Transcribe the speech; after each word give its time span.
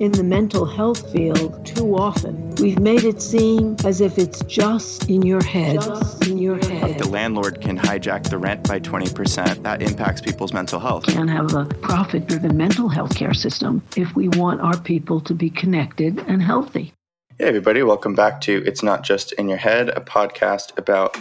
in 0.00 0.12
the 0.12 0.24
mental 0.24 0.64
health 0.64 1.12
field 1.12 1.64
too 1.64 1.94
often. 1.94 2.54
We've 2.56 2.78
made 2.78 3.04
it 3.04 3.20
seem 3.20 3.76
as 3.84 4.00
if 4.00 4.18
it's 4.18 4.42
just 4.44 5.10
in 5.10 5.22
your 5.22 5.44
head. 5.44 5.74
Just 5.74 6.26
in 6.26 6.38
your 6.38 6.56
head. 6.56 6.98
The 6.98 7.08
landlord 7.08 7.60
can 7.60 7.78
hijack 7.78 8.30
the 8.30 8.38
rent 8.38 8.66
by 8.66 8.80
20%. 8.80 9.62
That 9.62 9.82
impacts 9.82 10.22
people's 10.22 10.54
mental 10.54 10.80
health. 10.80 11.04
Can't 11.04 11.28
have 11.28 11.54
a 11.54 11.66
profit 11.66 12.26
driven 12.26 12.56
mental 12.56 12.88
health 12.88 13.14
care 13.14 13.34
system 13.34 13.82
if 13.94 14.16
we 14.16 14.28
want 14.28 14.62
our 14.62 14.78
people 14.80 15.20
to 15.20 15.34
be 15.34 15.50
connected 15.50 16.18
and 16.20 16.42
healthy. 16.42 16.94
Hey, 17.38 17.48
everybody, 17.48 17.82
welcome 17.82 18.14
back 18.14 18.40
to 18.42 18.62
It's 18.66 18.82
Not 18.82 19.02
Just 19.04 19.32
in 19.32 19.50
Your 19.50 19.58
Head, 19.58 19.90
a 19.90 20.00
podcast 20.00 20.76
about 20.78 21.18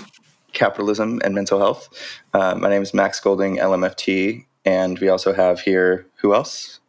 capitalism 0.54 1.20
and 1.26 1.36
mental 1.36 1.60
health. 1.60 1.90
Uh, 2.34 2.56
my 2.56 2.70
name 2.70 2.82
is 2.82 2.94
Max 2.94 3.20
Golding, 3.20 3.58
LMFT, 3.58 4.46
and 4.64 5.00
we 5.00 5.10
also 5.10 5.34
have 5.34 5.60
here 5.60 6.06
who 6.22 6.34
else? 6.34 6.80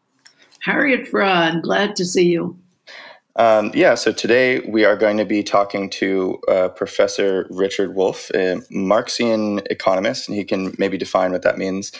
Harriet 0.60 1.10
Fraad, 1.10 1.62
glad 1.62 1.96
to 1.96 2.04
see 2.04 2.26
you. 2.26 2.56
Um, 3.36 3.70
yeah, 3.74 3.94
so 3.94 4.12
today 4.12 4.60
we 4.60 4.84
are 4.84 4.96
going 4.96 5.16
to 5.16 5.24
be 5.24 5.42
talking 5.42 5.88
to 5.90 6.38
uh, 6.48 6.68
Professor 6.68 7.46
Richard 7.48 7.94
Wolff, 7.94 8.30
a 8.34 8.60
Marxian 8.70 9.62
economist, 9.70 10.28
and 10.28 10.36
he 10.36 10.44
can 10.44 10.74
maybe 10.78 10.98
define 10.98 11.32
what 11.32 11.42
that 11.42 11.56
means. 11.56 11.92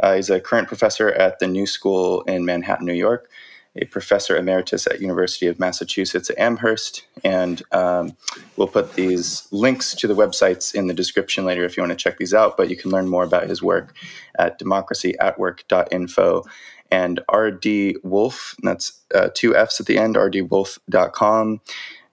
Uh, 0.00 0.16
he's 0.16 0.30
a 0.30 0.40
current 0.40 0.66
professor 0.66 1.10
at 1.12 1.38
the 1.38 1.46
New 1.46 1.66
School 1.66 2.22
in 2.22 2.44
Manhattan, 2.44 2.86
New 2.86 2.94
York, 2.94 3.30
a 3.76 3.84
professor 3.84 4.36
emeritus 4.36 4.86
at 4.86 5.00
University 5.00 5.46
of 5.46 5.60
Massachusetts 5.60 6.30
Amherst, 6.36 7.06
and 7.22 7.62
um, 7.72 8.16
we'll 8.56 8.66
put 8.66 8.94
these 8.94 9.46
links 9.52 9.94
to 9.94 10.08
the 10.08 10.16
websites 10.16 10.74
in 10.74 10.86
the 10.88 10.94
description 10.94 11.44
later 11.44 11.64
if 11.64 11.76
you 11.76 11.82
want 11.82 11.96
to 11.96 12.02
check 12.02 12.18
these 12.18 12.34
out. 12.34 12.56
But 12.56 12.70
you 12.70 12.76
can 12.76 12.90
learn 12.90 13.06
more 13.06 13.24
about 13.24 13.48
his 13.48 13.62
work 13.62 13.94
at 14.38 14.58
democracyatwork.info 14.58 16.44
and 16.90 17.20
RD 17.32 17.96
Wolff. 18.02 18.54
That's 18.62 19.00
uh, 19.14 19.28
two 19.34 19.56
F's 19.56 19.80
at 19.80 19.86
the 19.86 19.98
end, 19.98 20.16
rdwolff.com. 20.16 21.60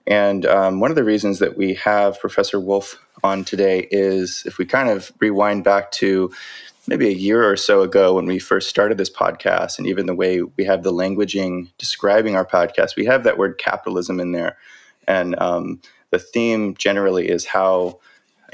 And 0.06 0.46
um, 0.46 0.80
one 0.80 0.90
of 0.90 0.96
the 0.96 1.04
reasons 1.04 1.38
that 1.40 1.56
we 1.56 1.74
have 1.74 2.20
Professor 2.20 2.60
Wolff 2.60 2.98
on 3.24 3.44
today 3.44 3.88
is 3.90 4.42
if 4.46 4.58
we 4.58 4.64
kind 4.64 4.88
of 4.88 5.10
rewind 5.18 5.64
back 5.64 5.90
to 5.92 6.30
maybe 6.86 7.08
a 7.08 7.12
year 7.12 7.48
or 7.48 7.56
so 7.56 7.82
ago 7.82 8.14
when 8.14 8.26
we 8.26 8.38
first 8.38 8.68
started 8.68 8.98
this 8.98 9.10
podcast, 9.10 9.78
and 9.78 9.86
even 9.86 10.06
the 10.06 10.14
way 10.14 10.42
we 10.42 10.64
have 10.64 10.82
the 10.82 10.92
languaging 10.92 11.68
describing 11.78 12.36
our 12.36 12.46
podcast, 12.46 12.96
we 12.96 13.04
have 13.04 13.24
that 13.24 13.38
word 13.38 13.58
capitalism 13.58 14.20
in 14.20 14.32
there. 14.32 14.56
And 15.08 15.38
um, 15.40 15.80
the 16.10 16.18
theme 16.18 16.74
generally 16.76 17.28
is 17.28 17.44
how 17.44 17.98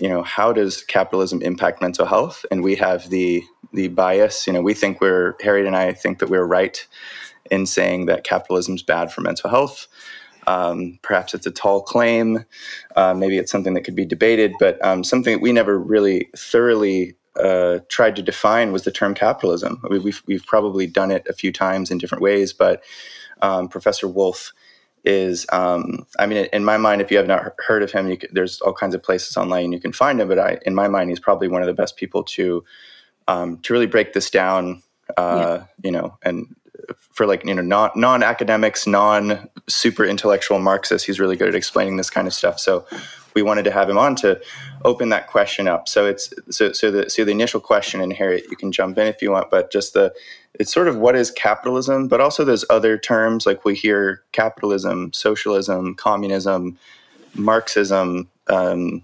you 0.00 0.08
know 0.08 0.22
how 0.22 0.52
does 0.52 0.82
capitalism 0.82 1.42
impact 1.42 1.80
mental 1.80 2.06
health 2.06 2.44
and 2.50 2.62
we 2.62 2.76
have 2.76 3.08
the 3.10 3.44
the 3.72 3.88
bias. 3.88 4.46
You 4.46 4.52
know, 4.52 4.62
we 4.62 4.74
think 4.74 5.00
we're 5.00 5.34
Harriet 5.42 5.66
and 5.66 5.76
I 5.76 5.92
think 5.92 6.18
that 6.18 6.28
we're 6.28 6.44
right 6.44 6.86
in 7.50 7.66
saying 7.66 8.06
that 8.06 8.24
capitalism 8.24 8.74
is 8.74 8.82
bad 8.82 9.12
for 9.12 9.20
mental 9.20 9.50
health. 9.50 9.88
Um, 10.46 10.98
perhaps 11.02 11.34
it's 11.34 11.46
a 11.46 11.50
tall 11.50 11.82
claim. 11.82 12.44
Uh, 12.96 13.14
maybe 13.14 13.38
it's 13.38 13.52
something 13.52 13.74
that 13.74 13.82
could 13.82 13.94
be 13.94 14.04
debated, 14.04 14.54
but 14.58 14.84
um, 14.84 15.04
something 15.04 15.34
that 15.34 15.42
we 15.42 15.52
never 15.52 15.78
really 15.78 16.28
thoroughly 16.36 17.14
uh, 17.36 17.78
tried 17.88 18.16
to 18.16 18.22
define 18.22 18.72
was 18.72 18.82
the 18.82 18.90
term 18.90 19.14
capitalism. 19.14 19.80
I 19.84 19.92
mean, 19.92 20.02
we've 20.02 20.22
we've 20.26 20.44
probably 20.44 20.86
done 20.86 21.10
it 21.10 21.26
a 21.28 21.32
few 21.32 21.52
times 21.52 21.90
in 21.90 21.98
different 21.98 22.22
ways, 22.22 22.52
but 22.52 22.82
um, 23.40 23.68
Professor 23.68 24.08
Wolff 24.08 24.52
is, 25.04 25.46
um, 25.52 26.06
I 26.18 26.26
mean, 26.26 26.46
in 26.52 26.64
my 26.64 26.76
mind, 26.76 27.00
if 27.00 27.10
you 27.10 27.16
have 27.16 27.26
not 27.26 27.54
heard 27.58 27.82
of 27.82 27.90
him, 27.90 28.16
could, 28.16 28.30
there's 28.32 28.60
all 28.60 28.72
kinds 28.72 28.94
of 28.94 29.02
places 29.02 29.36
online 29.36 29.72
you 29.72 29.80
can 29.80 29.92
find 29.92 30.20
him. 30.20 30.28
But 30.28 30.38
I, 30.38 30.58
in 30.64 30.74
my 30.74 30.88
mind, 30.88 31.10
he's 31.10 31.20
probably 31.20 31.48
one 31.48 31.62
of 31.62 31.66
the 31.66 31.74
best 31.74 31.96
people 31.96 32.22
to 32.24 32.64
um, 33.28 33.58
to 33.58 33.72
really 33.72 33.86
break 33.86 34.12
this 34.12 34.30
down, 34.30 34.82
uh, 35.16 35.58
yeah. 35.58 35.64
you 35.82 35.90
know, 35.90 36.18
and 36.22 36.54
for 37.12 37.26
like 37.26 37.44
you 37.44 37.54
know 37.54 37.62
non 37.62 37.90
non 37.94 38.22
academics, 38.22 38.86
non 38.86 39.48
super 39.68 40.04
intellectual 40.04 40.58
Marxists, 40.58 41.06
he's 41.06 41.20
really 41.20 41.36
good 41.36 41.48
at 41.48 41.54
explaining 41.54 41.96
this 41.96 42.10
kind 42.10 42.26
of 42.26 42.34
stuff. 42.34 42.58
So 42.58 42.86
we 43.34 43.42
wanted 43.42 43.64
to 43.64 43.70
have 43.70 43.88
him 43.88 43.98
on 43.98 44.14
to 44.16 44.40
open 44.84 45.08
that 45.10 45.26
question 45.28 45.68
up. 45.68 45.88
So 45.88 46.06
it's 46.06 46.32
so 46.50 46.72
so 46.72 46.90
the 46.90 47.10
so 47.10 47.24
the 47.24 47.30
initial 47.30 47.60
question, 47.60 48.00
and 48.00 48.12
Harriet, 48.12 48.46
you 48.50 48.56
can 48.56 48.72
jump 48.72 48.98
in 48.98 49.06
if 49.06 49.22
you 49.22 49.30
want, 49.30 49.50
but 49.50 49.70
just 49.72 49.94
the 49.94 50.12
it's 50.60 50.72
sort 50.72 50.88
of 50.88 50.98
what 50.98 51.16
is 51.16 51.30
capitalism, 51.30 52.08
but 52.08 52.20
also 52.20 52.44
there's 52.44 52.64
other 52.68 52.98
terms 52.98 53.46
like 53.46 53.64
we 53.64 53.74
hear 53.74 54.22
capitalism, 54.32 55.12
socialism, 55.12 55.94
communism, 55.94 56.78
Marxism. 57.34 58.28
Um, 58.48 59.02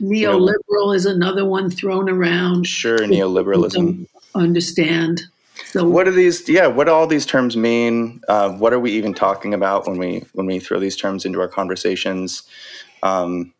Neoliberal 0.00 0.54
you 0.68 0.86
know, 0.86 0.92
is 0.92 1.06
another 1.06 1.44
one 1.44 1.70
thrown 1.70 2.08
around. 2.08 2.66
Sure, 2.66 2.98
neoliberalism. 2.98 4.06
Understand. 4.34 5.22
So, 5.66 5.86
what 5.86 6.08
are 6.08 6.12
these? 6.12 6.48
Yeah, 6.48 6.66
what 6.68 6.84
do 6.84 6.92
all 6.92 7.06
these 7.06 7.26
terms 7.26 7.56
mean? 7.56 8.22
Uh, 8.26 8.50
what 8.52 8.72
are 8.72 8.80
we 8.80 8.92
even 8.92 9.12
talking 9.12 9.52
about 9.52 9.86
when 9.86 9.98
we 9.98 10.24
when 10.32 10.46
we 10.46 10.58
throw 10.58 10.80
these 10.80 10.96
terms 10.96 11.26
into 11.26 11.40
our 11.40 11.48
conversations? 11.48 12.44
Um, 13.02 13.52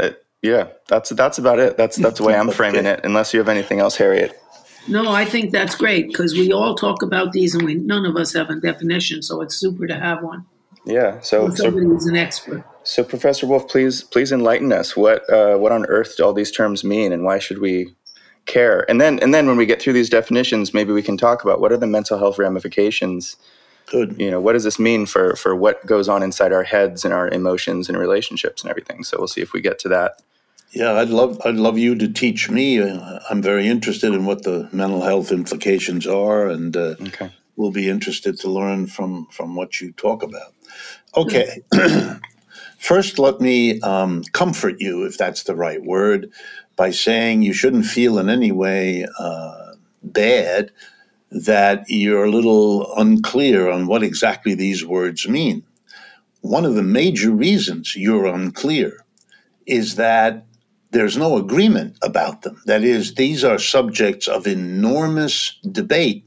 uh, 0.00 0.10
yeah, 0.40 0.68
that's 0.88 1.10
that's 1.10 1.38
about 1.38 1.58
it. 1.58 1.76
That's 1.76 1.96
that's 1.96 2.18
the 2.18 2.24
way 2.24 2.34
I'm 2.34 2.50
framing 2.50 2.86
it. 2.86 3.00
Unless 3.04 3.34
you 3.34 3.38
have 3.40 3.48
anything 3.48 3.80
else, 3.80 3.96
Harriet. 3.96 4.40
No, 4.86 5.10
I 5.10 5.24
think 5.24 5.50
that's 5.50 5.74
great 5.74 6.08
because 6.08 6.34
we 6.34 6.52
all 6.52 6.74
talk 6.74 7.02
about 7.02 7.32
these, 7.32 7.54
and 7.54 7.64
we 7.64 7.74
none 7.74 8.04
of 8.04 8.16
us 8.16 8.32
have 8.34 8.50
a 8.50 8.56
definition. 8.56 9.22
So 9.22 9.40
it's 9.40 9.54
super 9.54 9.86
to 9.86 9.94
have 9.94 10.22
one. 10.22 10.44
Yeah. 10.84 11.20
So 11.20 11.48
somebody 11.50 11.86
so, 11.86 11.90
who's 11.92 12.06
an 12.06 12.16
expert. 12.16 12.64
So, 12.82 13.02
Professor 13.02 13.46
Wolff, 13.46 13.68
please 13.68 14.02
please 14.02 14.30
enlighten 14.30 14.72
us. 14.72 14.96
What 14.96 15.28
uh, 15.30 15.56
what 15.56 15.72
on 15.72 15.86
earth 15.86 16.16
do 16.16 16.24
all 16.24 16.34
these 16.34 16.50
terms 16.50 16.84
mean, 16.84 17.12
and 17.12 17.24
why 17.24 17.38
should 17.38 17.58
we 17.58 17.94
care? 18.44 18.88
And 18.90 19.00
then 19.00 19.18
and 19.20 19.32
then 19.32 19.46
when 19.46 19.56
we 19.56 19.66
get 19.66 19.80
through 19.80 19.94
these 19.94 20.10
definitions, 20.10 20.74
maybe 20.74 20.92
we 20.92 21.02
can 21.02 21.16
talk 21.16 21.42
about 21.42 21.60
what 21.60 21.72
are 21.72 21.78
the 21.78 21.86
mental 21.86 22.18
health 22.18 22.38
ramifications. 22.38 23.36
Good. 23.86 24.18
You 24.18 24.30
know, 24.30 24.40
what 24.40 24.52
does 24.52 24.64
this 24.64 24.78
mean 24.78 25.06
for 25.06 25.34
for 25.36 25.56
what 25.56 25.84
goes 25.86 26.08
on 26.08 26.22
inside 26.22 26.52
our 26.52 26.62
heads 26.62 27.04
and 27.04 27.14
our 27.14 27.28
emotions 27.28 27.88
and 27.88 27.96
relationships 27.96 28.62
and 28.62 28.70
everything? 28.70 29.02
So 29.02 29.16
we'll 29.18 29.28
see 29.28 29.40
if 29.40 29.54
we 29.54 29.62
get 29.62 29.78
to 29.80 29.88
that. 29.88 30.20
Yeah, 30.74 30.94
I'd 30.94 31.10
love 31.10 31.40
I'd 31.44 31.54
love 31.54 31.78
you 31.78 31.94
to 31.94 32.08
teach 32.12 32.50
me. 32.50 32.82
I'm 32.82 33.40
very 33.40 33.68
interested 33.68 34.12
in 34.12 34.26
what 34.26 34.42
the 34.42 34.68
mental 34.72 35.02
health 35.02 35.30
implications 35.30 36.04
are, 36.04 36.48
and 36.48 36.76
uh, 36.76 36.96
okay. 37.00 37.30
we'll 37.54 37.70
be 37.70 37.88
interested 37.88 38.40
to 38.40 38.50
learn 38.50 38.88
from 38.88 39.26
from 39.26 39.54
what 39.54 39.80
you 39.80 39.92
talk 39.92 40.24
about. 40.24 40.52
Okay. 41.16 41.62
First, 42.78 43.20
let 43.20 43.40
me 43.40 43.80
um, 43.80 44.24
comfort 44.32 44.80
you, 44.80 45.06
if 45.06 45.16
that's 45.16 45.44
the 45.44 45.54
right 45.54 45.82
word, 45.82 46.30
by 46.76 46.90
saying 46.90 47.42
you 47.42 47.52
shouldn't 47.52 47.86
feel 47.86 48.18
in 48.18 48.28
any 48.28 48.50
way 48.50 49.06
uh, 49.18 49.74
bad 50.02 50.72
that 51.30 51.84
you're 51.88 52.24
a 52.24 52.30
little 52.30 52.94
unclear 52.96 53.70
on 53.70 53.86
what 53.86 54.02
exactly 54.02 54.54
these 54.54 54.84
words 54.84 55.26
mean. 55.28 55.62
One 56.40 56.64
of 56.64 56.74
the 56.74 56.82
major 56.82 57.30
reasons 57.30 57.96
you're 57.96 58.26
unclear 58.26 59.04
is 59.66 59.94
that 59.96 60.44
there's 60.94 61.16
no 61.16 61.36
agreement 61.36 61.98
about 62.02 62.42
them. 62.42 62.62
That 62.66 62.84
is, 62.84 63.14
these 63.14 63.42
are 63.42 63.58
subjects 63.58 64.28
of 64.28 64.46
enormous 64.46 65.58
debate 65.72 66.24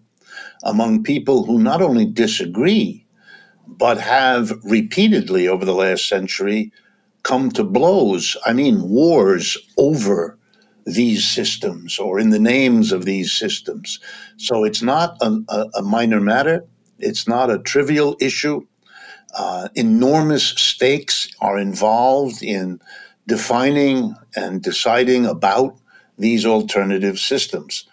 among 0.63 1.03
people 1.03 1.45
who 1.45 1.57
not 1.57 1.81
only 1.81 2.05
disagree, 2.05 3.05
but 3.66 3.97
have 3.97 4.51
repeatedly 4.66 5.47
over 5.47 5.63
the 5.63 5.73
last 5.73 6.09
century 6.09 6.73
come 7.23 7.50
to 7.51 7.63
blows. 7.63 8.35
I 8.45 8.51
mean, 8.51 8.89
wars 8.89 9.57
over 9.78 10.38
these 10.85 11.23
systems 11.23 11.97
or 11.97 12.19
in 12.19 12.31
the 12.31 12.39
names 12.39 12.91
of 12.91 13.05
these 13.05 13.31
systems. 13.31 14.01
So 14.35 14.66
it's 14.66 14.81
not 14.81 15.17
a, 15.22 15.66
a 15.75 15.81
minor 15.81 16.19
matter, 16.19 16.66
it's 16.99 17.25
not 17.25 17.49
a 17.49 17.59
trivial 17.59 18.17
issue. 18.19 18.67
Uh, 19.34 19.69
enormous 19.75 20.44
stakes 20.44 21.29
are 21.39 21.57
involved 21.57 22.44
in 22.44 22.81
defining 23.27 24.15
and 24.35 24.61
deciding 24.61 25.25
about 25.25 25.77
these 26.17 26.45
alternative 26.45 27.19
systems. 27.19 27.85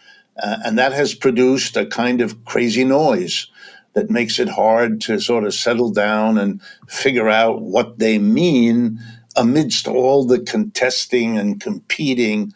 Uh, 0.43 0.56
and 0.65 0.78
that 0.78 0.93
has 0.93 1.15
produced 1.15 1.77
a 1.77 1.87
kind 1.87 2.21
of 2.21 2.45
crazy 2.45 2.84
noise 2.84 3.49
that 3.93 4.11
makes 4.11 4.39
it 4.39 4.49
hard 4.49 5.00
to 5.00 5.21
sort 5.21 5.44
of 5.44 5.55
settle 5.55 5.91
down 5.91 6.39
and 6.39 6.61
figure 6.88 7.29
out 7.29 7.62
what 7.62 7.99
they 7.99 8.19
mean 8.19 8.99
amidst 9.37 9.87
all 9.87 10.25
the 10.25 10.41
contesting 10.41 11.38
and 11.38 11.61
competing 11.61 12.53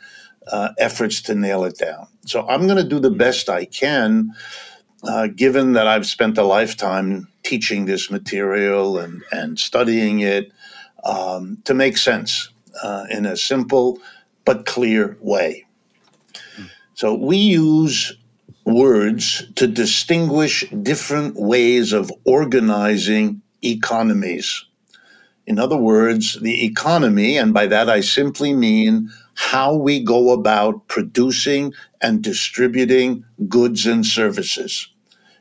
uh, 0.51 0.71
efforts 0.79 1.21
to 1.21 1.35
nail 1.35 1.65
it 1.65 1.79
down. 1.79 2.07
So 2.27 2.47
I'm 2.49 2.67
going 2.67 2.83
to 2.83 2.89
do 2.89 2.99
the 2.99 3.11
best 3.11 3.49
I 3.49 3.65
can, 3.65 4.33
uh, 5.05 5.29
given 5.29 5.73
that 5.75 5.87
I've 5.87 6.07
spent 6.07 6.39
a 6.39 6.43
lifetime 6.43 7.29
teaching 7.43 7.87
this 7.87 8.11
material 8.11 8.99
and, 8.99 9.23
and 9.31 9.59
studying 9.59 10.21
it, 10.21 10.53
um, 11.05 11.59
to 11.65 11.75
make 11.75 11.97
sense 11.97 12.49
uh, 12.83 13.07
in 13.11 13.27
a 13.27 13.37
simple 13.37 13.99
but 14.45 14.67
clear 14.67 15.17
way. 15.21 15.67
So 16.95 17.15
we 17.15 17.37
use 17.37 18.17
words 18.65 19.45
to 19.57 19.67
distinguish 19.67 20.69
different 20.83 21.37
ways 21.37 21.93
of 21.93 22.13
organizing 22.25 23.41
economies. 23.63 24.65
In 25.47 25.59
other 25.59 25.77
words, 25.77 26.39
the 26.41 26.65
economy, 26.65 27.39
and 27.39 27.55
by 27.55 27.67
that 27.69 27.89
I 27.89 28.01
simply 28.01 28.53
mean 28.53 29.11
how 29.35 29.75
we 29.75 30.03
go 30.03 30.33
about 30.33 30.89
producing 30.89 31.73
and 32.03 32.23
distributing 32.23 33.25
goods 33.49 33.87
and 33.87 34.05
services. 34.05 34.89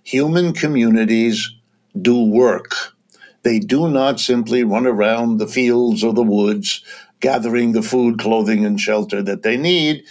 Human 0.04 0.54
communities 0.54 1.52
do 2.02 2.24
work. 2.24 2.76
They 3.44 3.60
do 3.60 3.90
not 3.90 4.20
simply 4.20 4.64
run 4.64 4.88
around 4.88 5.38
the 5.38 5.48
fields 5.48 6.04
or 6.04 6.14
the 6.14 6.24
woods 6.24 6.84
gathering 7.20 7.72
the 7.72 7.82
food, 7.82 8.20
clothing, 8.20 8.66
and 8.66 8.80
shelter 8.80 9.22
that 9.24 9.44
they 9.44 9.58
need. 9.58 10.04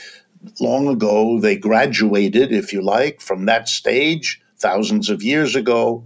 Long 0.60 0.88
ago, 0.88 1.40
they 1.40 1.56
graduated, 1.56 2.52
if 2.52 2.72
you 2.72 2.82
like, 2.82 3.20
from 3.20 3.46
that 3.46 3.68
stage 3.68 4.40
thousands 4.58 5.10
of 5.10 5.22
years 5.22 5.54
ago 5.54 6.04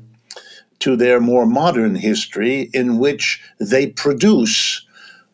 to 0.80 0.96
their 0.96 1.20
more 1.20 1.46
modern 1.46 1.94
history, 1.94 2.70
in 2.72 2.98
which 2.98 3.42
they 3.58 3.88
produce 3.88 4.86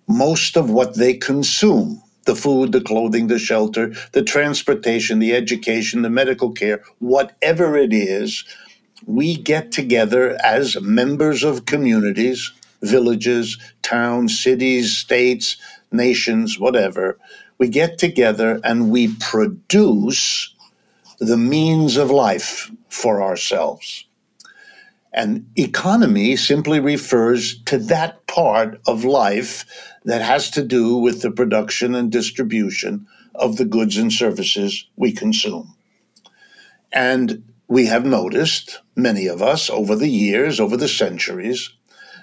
most 0.08 0.56
of 0.56 0.70
what 0.70 0.96
they 0.96 1.14
consume 1.14 2.02
the 2.26 2.34
food, 2.34 2.72
the 2.72 2.80
clothing, 2.80 3.28
the 3.28 3.38
shelter, 3.38 3.94
the 4.12 4.22
transportation, 4.22 5.20
the 5.20 5.32
education, 5.32 6.02
the 6.02 6.10
medical 6.10 6.50
care, 6.50 6.82
whatever 6.98 7.76
it 7.76 7.92
is, 7.92 8.44
we 9.06 9.36
get 9.36 9.70
together 9.70 10.36
as 10.42 10.80
members 10.80 11.44
of 11.44 11.66
communities, 11.66 12.52
villages, 12.87 13.59
towns, 13.83 14.38
cities, 14.38 14.97
states, 14.97 15.56
nations, 15.93 16.59
whatever. 16.59 17.19
We 17.59 17.69
get 17.69 17.99
together 17.99 18.61
and 18.65 18.91
we 18.91 19.15
produce 19.17 20.55
the 21.19 21.37
means 21.37 21.97
of 21.97 22.11
life 22.11 22.71
for 22.88 23.23
ourselves. 23.23 24.05
And 25.12 25.47
economy 25.56 26.37
simply 26.37 26.79
refers 26.79 27.62
to 27.65 27.79
that 27.79 28.27
part 28.27 28.79
of 28.87 29.05
life 29.05 29.65
that 30.05 30.21
has 30.21 30.50
to 30.50 30.62
do 30.62 30.99
with 30.99 31.23
the 31.23 31.31
production 31.31 31.94
and 31.94 32.12
distribution 32.12 33.06
of 33.35 33.56
the 33.56 33.65
goods 33.65 33.97
and 33.97 34.12
services 34.12 34.87
we 34.97 35.12
consume. 35.12 35.75
And 36.93 37.43
we 37.69 37.87
have 37.87 38.05
noticed, 38.05 38.81
many 38.94 39.27
of 39.27 39.43
us, 39.43 39.71
over 39.71 39.97
the 39.97 40.09
years, 40.09 40.61
over 40.61 40.77
the 40.77 40.88
centuries, 40.88 41.73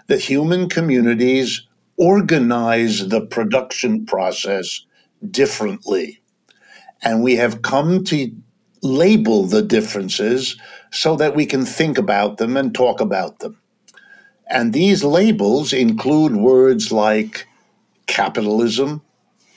that 0.07 0.21
human 0.21 0.69
communities 0.69 1.67
organize 1.97 3.07
the 3.07 3.21
production 3.21 4.05
process 4.05 4.85
differently. 5.29 6.21
And 7.03 7.23
we 7.23 7.35
have 7.35 7.61
come 7.61 8.03
to 8.05 8.31
label 8.81 9.45
the 9.45 9.61
differences 9.61 10.57
so 10.91 11.15
that 11.15 11.35
we 11.35 11.45
can 11.45 11.65
think 11.65 11.97
about 11.97 12.37
them 12.37 12.57
and 12.57 12.73
talk 12.73 12.99
about 12.99 13.39
them. 13.39 13.59
And 14.47 14.73
these 14.73 15.03
labels 15.03 15.73
include 15.73 16.35
words 16.35 16.91
like 16.91 17.47
capitalism, 18.07 19.01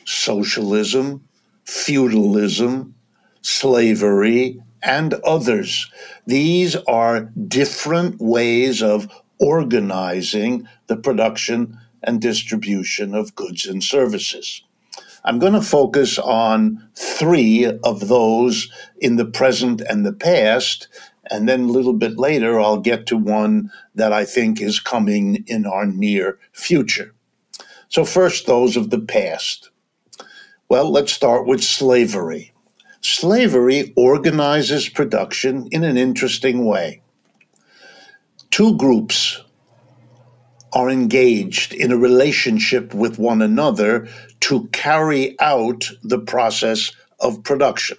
socialism, 0.04 1.26
feudalism, 1.64 2.94
slavery, 3.42 4.60
and 4.82 5.14
others. 5.24 5.90
These 6.26 6.76
are 6.86 7.32
different 7.48 8.20
ways 8.20 8.82
of 8.82 9.08
organizing 9.38 10.68
the 10.86 10.96
production 10.96 11.78
and 12.02 12.20
distribution 12.20 13.14
of 13.14 13.34
goods 13.34 13.66
and 13.66 13.82
services. 13.82 14.62
I'm 15.24 15.40
going 15.40 15.54
to 15.54 15.62
focus 15.62 16.18
on 16.20 16.88
three 16.94 17.66
of 17.82 18.06
those 18.06 18.70
in 19.00 19.16
the 19.16 19.24
present 19.24 19.80
and 19.80 20.06
the 20.06 20.12
past, 20.12 20.86
and 21.28 21.48
then 21.48 21.62
a 21.62 21.72
little 21.72 21.94
bit 21.94 22.16
later, 22.16 22.60
I'll 22.60 22.80
get 22.80 23.06
to 23.06 23.16
one 23.16 23.72
that 23.96 24.12
I 24.12 24.24
think 24.24 24.60
is 24.60 24.78
coming 24.78 25.44
in 25.48 25.66
our 25.66 25.84
near 25.84 26.38
future. 26.52 27.12
So, 27.88 28.04
first, 28.04 28.46
those 28.46 28.76
of 28.76 28.90
the 28.90 29.00
past. 29.00 29.70
Well, 30.68 30.90
let's 30.90 31.12
start 31.12 31.46
with 31.46 31.62
slavery. 31.62 32.52
Slavery 33.00 33.92
organizes 33.96 34.88
production 34.88 35.68
in 35.70 35.82
an 35.84 35.96
interesting 35.96 36.64
way. 36.64 37.02
Two 38.50 38.76
groups 38.76 39.42
are 40.72 40.90
engaged 40.90 41.72
in 41.72 41.92
a 41.92 41.96
relationship 41.96 42.92
with 42.94 43.18
one 43.18 43.40
another 43.42 44.08
to 44.40 44.66
carry 44.68 45.38
out 45.40 45.90
the 46.02 46.18
process 46.18 46.92
of 47.20 47.42
production. 47.44 47.96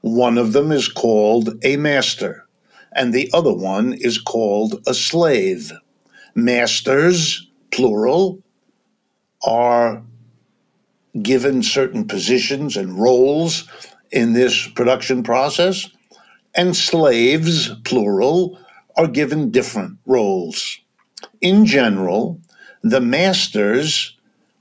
One 0.00 0.36
of 0.36 0.52
them 0.52 0.72
is 0.72 0.88
called 0.88 1.50
a 1.64 1.76
master, 1.76 2.44
and 2.92 3.12
the 3.12 3.30
other 3.32 3.54
one 3.54 3.94
is 3.94 4.18
called 4.18 4.82
a 4.86 4.94
slave. 4.94 5.72
Masters, 6.34 7.48
plural, 7.70 8.42
are 9.46 10.02
given 11.22 11.62
certain 11.62 12.06
positions 12.06 12.76
and 12.76 12.98
roles 12.98 13.68
in 14.10 14.32
this 14.32 14.66
production 14.68 15.22
process, 15.22 15.88
and 16.54 16.76
slaves, 16.76 17.70
plural, 17.84 18.58
are 18.96 19.06
given 19.06 19.50
different 19.50 19.98
roles. 20.06 20.78
In 21.40 21.66
general, 21.66 22.40
the 22.82 23.00
masters, 23.00 24.16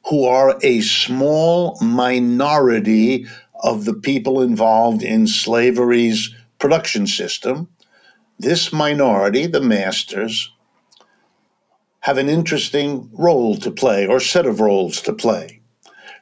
who 0.08 0.26
are 0.26 0.58
a 0.64 0.82
small 0.82 1.78
minority 1.82 3.28
of 3.64 3.86
the 3.86 3.94
people 3.94 4.42
involved 4.42 5.04
in 5.04 5.28
slavery's 5.28 6.34
production 6.60 7.08
system, 7.08 7.68
this 8.40 8.74
minority, 8.74 9.46
the 9.46 9.62
masters, 9.62 10.52
have 12.00 12.18
an 12.18 12.30
interesting 12.30 13.10
role 13.14 13.56
to 13.58 13.70
play 13.70 14.08
or 14.08 14.20
set 14.20 14.48
of 14.48 14.60
roles 14.60 15.02
to 15.04 15.14
play. 15.14 15.62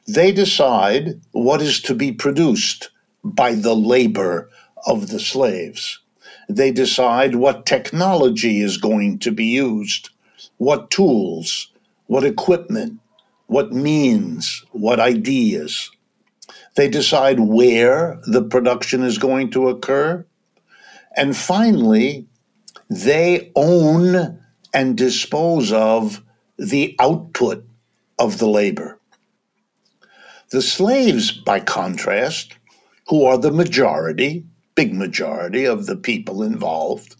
They 0.06 0.30
decide 0.32 1.20
what 1.32 1.62
is 1.62 1.80
to 1.82 1.94
be 1.94 2.12
produced 2.12 2.90
by 3.24 3.54
the 3.54 3.74
labor 3.74 4.50
of 4.86 5.08
the 5.08 5.20
slaves. 5.20 5.98
They 6.50 6.72
decide 6.72 7.36
what 7.36 7.64
technology 7.64 8.60
is 8.60 8.76
going 8.76 9.20
to 9.20 9.30
be 9.30 9.44
used, 9.44 10.10
what 10.56 10.90
tools, 10.90 11.70
what 12.06 12.24
equipment, 12.24 12.98
what 13.46 13.72
means, 13.72 14.64
what 14.72 14.98
ideas. 14.98 15.92
They 16.74 16.88
decide 16.88 17.38
where 17.38 18.20
the 18.26 18.42
production 18.42 19.04
is 19.04 19.16
going 19.16 19.52
to 19.52 19.68
occur. 19.68 20.26
And 21.16 21.36
finally, 21.36 22.26
they 22.88 23.52
own 23.54 24.40
and 24.74 24.98
dispose 24.98 25.72
of 25.72 26.20
the 26.58 26.96
output 26.98 27.64
of 28.18 28.38
the 28.38 28.48
labor. 28.48 28.98
The 30.50 30.62
slaves, 30.62 31.30
by 31.30 31.60
contrast, 31.60 32.56
who 33.06 33.24
are 33.24 33.38
the 33.38 33.52
majority, 33.52 34.44
big 34.80 34.94
majority 34.94 35.66
of 35.66 35.84
the 35.84 35.94
people 36.10 36.42
involved, 36.42 37.14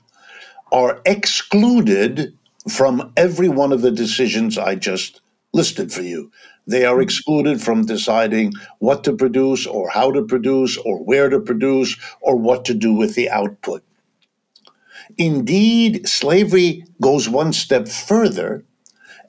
are 0.73 1.03
excluded 1.05 2.33
from 2.67 3.13
every 3.19 3.51
one 3.51 3.71
of 3.71 3.83
the 3.83 3.91
decisions 3.91 4.57
I 4.57 4.77
just 4.77 5.21
listed 5.53 5.93
for 5.93 6.01
you. 6.01 6.33
They 6.67 6.87
are 6.87 7.03
excluded 7.03 7.61
from 7.61 7.85
deciding 7.85 8.55
what 8.79 9.05
to 9.05 9.13
produce 9.15 9.67
or 9.67 9.91
how 9.91 10.11
to 10.11 10.23
produce 10.25 10.79
or 10.79 11.05
where 11.05 11.29
to 11.29 11.39
produce 11.39 11.99
or 12.23 12.35
what 12.35 12.65
to 12.65 12.73
do 12.73 12.95
with 12.95 13.15
the 13.15 13.29
output. 13.29 13.83
Indeed, 15.19 16.09
slavery 16.09 16.87
goes 17.03 17.29
one 17.29 17.53
step 17.53 17.89
further 17.89 18.65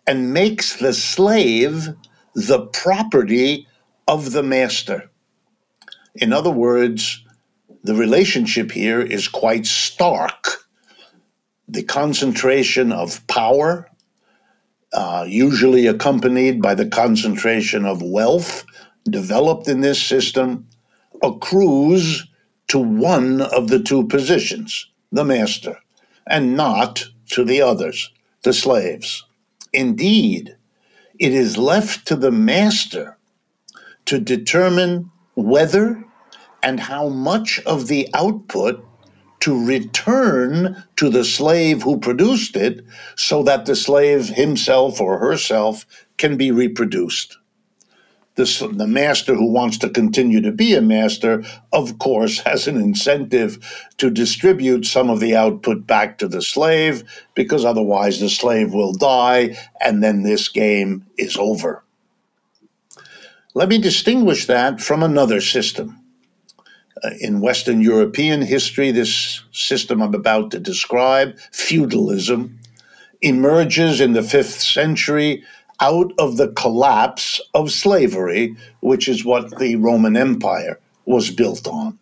and 0.07 0.33
makes 0.33 0.77
the 0.77 0.93
slave 0.93 1.89
the 2.33 2.67
property 2.67 3.67
of 4.07 4.31
the 4.31 4.43
master. 4.43 5.09
In 6.15 6.31
other 6.31 6.51
words, 6.51 7.25
the 7.83 7.95
relationship 7.95 8.71
here 8.71 9.01
is 9.01 9.27
quite 9.27 9.65
stark. 9.65 10.47
The 11.67 11.83
concentration 11.83 12.91
of 12.91 13.25
power, 13.27 13.89
uh, 14.93 15.25
usually 15.27 15.87
accompanied 15.87 16.61
by 16.61 16.75
the 16.75 16.87
concentration 16.87 17.85
of 17.85 18.01
wealth 18.01 18.65
developed 19.09 19.67
in 19.67 19.81
this 19.81 20.01
system, 20.01 20.67
accrues 21.23 22.27
to 22.67 22.79
one 22.79 23.41
of 23.41 23.69
the 23.69 23.81
two 23.81 24.07
positions 24.07 24.87
the 25.11 25.25
master, 25.25 25.77
and 26.27 26.55
not 26.55 27.03
to 27.29 27.43
the 27.43 27.61
others, 27.61 28.11
the 28.43 28.53
slaves. 28.53 29.25
Indeed, 29.73 30.55
it 31.19 31.33
is 31.33 31.57
left 31.57 32.07
to 32.07 32.15
the 32.15 32.31
master 32.31 33.17
to 34.05 34.19
determine 34.19 35.11
whether 35.35 36.03
and 36.63 36.79
how 36.79 37.09
much 37.09 37.59
of 37.65 37.87
the 37.87 38.09
output 38.13 38.85
to 39.41 39.65
return 39.65 40.83
to 40.95 41.09
the 41.09 41.23
slave 41.23 41.81
who 41.81 41.97
produced 41.99 42.55
it 42.55 42.85
so 43.15 43.41
that 43.43 43.65
the 43.65 43.75
slave 43.75 44.29
himself 44.29 45.01
or 45.01 45.17
herself 45.17 45.85
can 46.17 46.37
be 46.37 46.51
reproduced 46.51 47.37
the, 48.35 48.73
the 48.73 48.87
master 48.87 49.35
who 49.35 49.51
wants 49.51 49.77
to 49.79 49.89
continue 49.89 50.41
to 50.41 50.51
be 50.51 50.73
a 50.73 50.81
master, 50.81 51.43
of 51.71 51.99
course, 51.99 52.39
has 52.45 52.67
an 52.67 52.77
incentive 52.77 53.59
to 53.97 54.09
distribute 54.09 54.85
some 54.85 55.09
of 55.09 55.19
the 55.19 55.35
output 55.35 55.85
back 55.85 56.17
to 56.17 56.27
the 56.27 56.41
slave 56.41 57.03
because 57.35 57.65
otherwise 57.65 58.19
the 58.19 58.29
slave 58.29 58.73
will 58.73 58.93
die 58.93 59.55
and 59.79 60.03
then 60.03 60.23
this 60.23 60.47
game 60.47 61.05
is 61.17 61.37
over. 61.37 61.83
Let 63.53 63.67
me 63.67 63.79
distinguish 63.79 64.47
that 64.47 64.79
from 64.79 65.03
another 65.03 65.41
system. 65.41 66.00
Uh, 67.03 67.11
in 67.19 67.41
Western 67.41 67.81
European 67.81 68.41
history, 68.41 68.91
this 68.91 69.41
system 69.51 70.01
I'm 70.01 70.13
about 70.13 70.51
to 70.51 70.59
describe, 70.59 71.37
feudalism, 71.51 72.59
emerges 73.21 74.01
in 74.01 74.13
the 74.13 74.23
fifth 74.23 74.59
century 74.61 75.43
out 75.79 76.11
of 76.19 76.37
the 76.37 76.49
collapse 76.49 77.41
of 77.53 77.71
slavery, 77.71 78.55
which 78.81 79.07
is 79.07 79.25
what 79.25 79.57
the 79.57 79.75
Roman 79.77 80.15
Empire 80.17 80.79
was 81.05 81.31
built 81.31 81.67
on. 81.67 81.97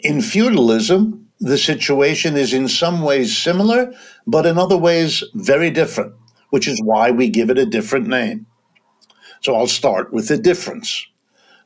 In 0.00 0.20
feudalism, 0.20 1.28
the 1.40 1.58
situation 1.58 2.36
is 2.36 2.52
in 2.52 2.68
some 2.68 3.02
ways 3.02 3.36
similar, 3.36 3.92
but 4.26 4.46
in 4.46 4.58
other 4.58 4.76
ways 4.76 5.22
very 5.34 5.70
different, 5.70 6.12
which 6.50 6.66
is 6.66 6.80
why 6.82 7.10
we 7.10 7.28
give 7.28 7.50
it 7.50 7.58
a 7.58 7.66
different 7.66 8.06
name. 8.06 8.46
So 9.42 9.54
I'll 9.54 9.66
start 9.66 10.12
with 10.12 10.28
the 10.28 10.38
difference. 10.38 11.06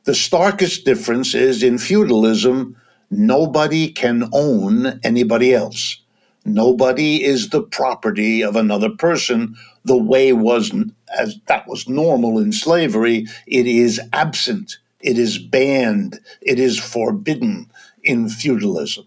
The 0.03 0.15
starkest 0.15 0.83
difference 0.83 1.35
is 1.35 1.61
in 1.61 1.77
feudalism, 1.77 2.75
nobody 3.11 3.91
can 3.91 4.29
own 4.33 4.99
anybody 5.03 5.53
else. 5.53 6.01
Nobody 6.43 7.23
is 7.23 7.49
the 7.49 7.61
property 7.61 8.41
of 8.43 8.55
another 8.55 8.89
person 8.89 9.55
the 9.85 9.97
way 9.97 10.33
was 10.33 10.71
as 11.15 11.37
that 11.45 11.67
was 11.67 11.87
normal 11.87 12.39
in 12.39 12.51
slavery. 12.51 13.27
It 13.45 13.67
is 13.67 14.01
absent. 14.11 14.77
It 15.01 15.19
is 15.19 15.37
banned. 15.37 16.19
It 16.41 16.59
is 16.59 16.79
forbidden 16.79 17.71
in 18.03 18.27
feudalism. 18.29 19.05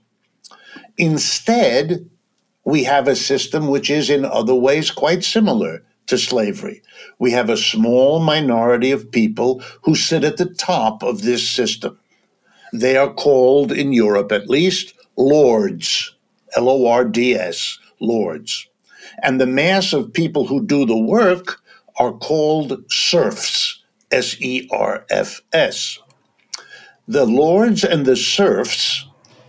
Instead, 0.97 2.09
we 2.65 2.85
have 2.85 3.09
a 3.09 3.17
system 3.17 3.67
which 3.67 3.91
is 3.91 4.11
in 4.11 4.25
other 4.25 4.55
ways 4.55 4.93
quite 4.93 5.25
similar 5.25 5.83
to 6.07 6.19
slavery. 6.19 6.83
We 7.19 7.31
have 7.33 7.51
a 7.51 7.57
small 7.57 8.21
minority 8.21 8.91
of 8.91 9.11
people 9.11 9.63
who 9.83 9.95
sit 9.95 10.25
at 10.25 10.37
the 10.37 10.47
top 10.55 11.03
of 11.03 11.23
this 11.23 11.49
system. 11.49 11.99
They 12.73 12.97
are 12.97 13.13
called, 13.13 13.73
in 13.73 13.93
Europe 13.93 14.33
at 14.33 14.51
least, 14.51 14.95
lords, 15.17 16.15
L 16.57 16.69
O 16.69 16.87
R 16.87 17.05
D 17.05 17.35
S, 17.35 17.79
lords. 18.01 18.69
And 19.23 19.41
the 19.41 19.47
mass 19.47 19.93
of 19.93 20.13
people 20.13 20.47
who 20.47 20.65
do 20.65 20.85
the 20.85 20.99
work 20.99 21.61
are 21.99 22.13
called 22.13 22.85
serfs, 22.91 23.83
S 24.11 24.37
E 24.41 24.69
R 24.73 25.07
F 25.11 25.41
S. 25.53 25.99
The 27.07 27.27
lords 27.27 27.85
and 27.85 28.07
the 28.07 28.17
serfs 28.17 29.07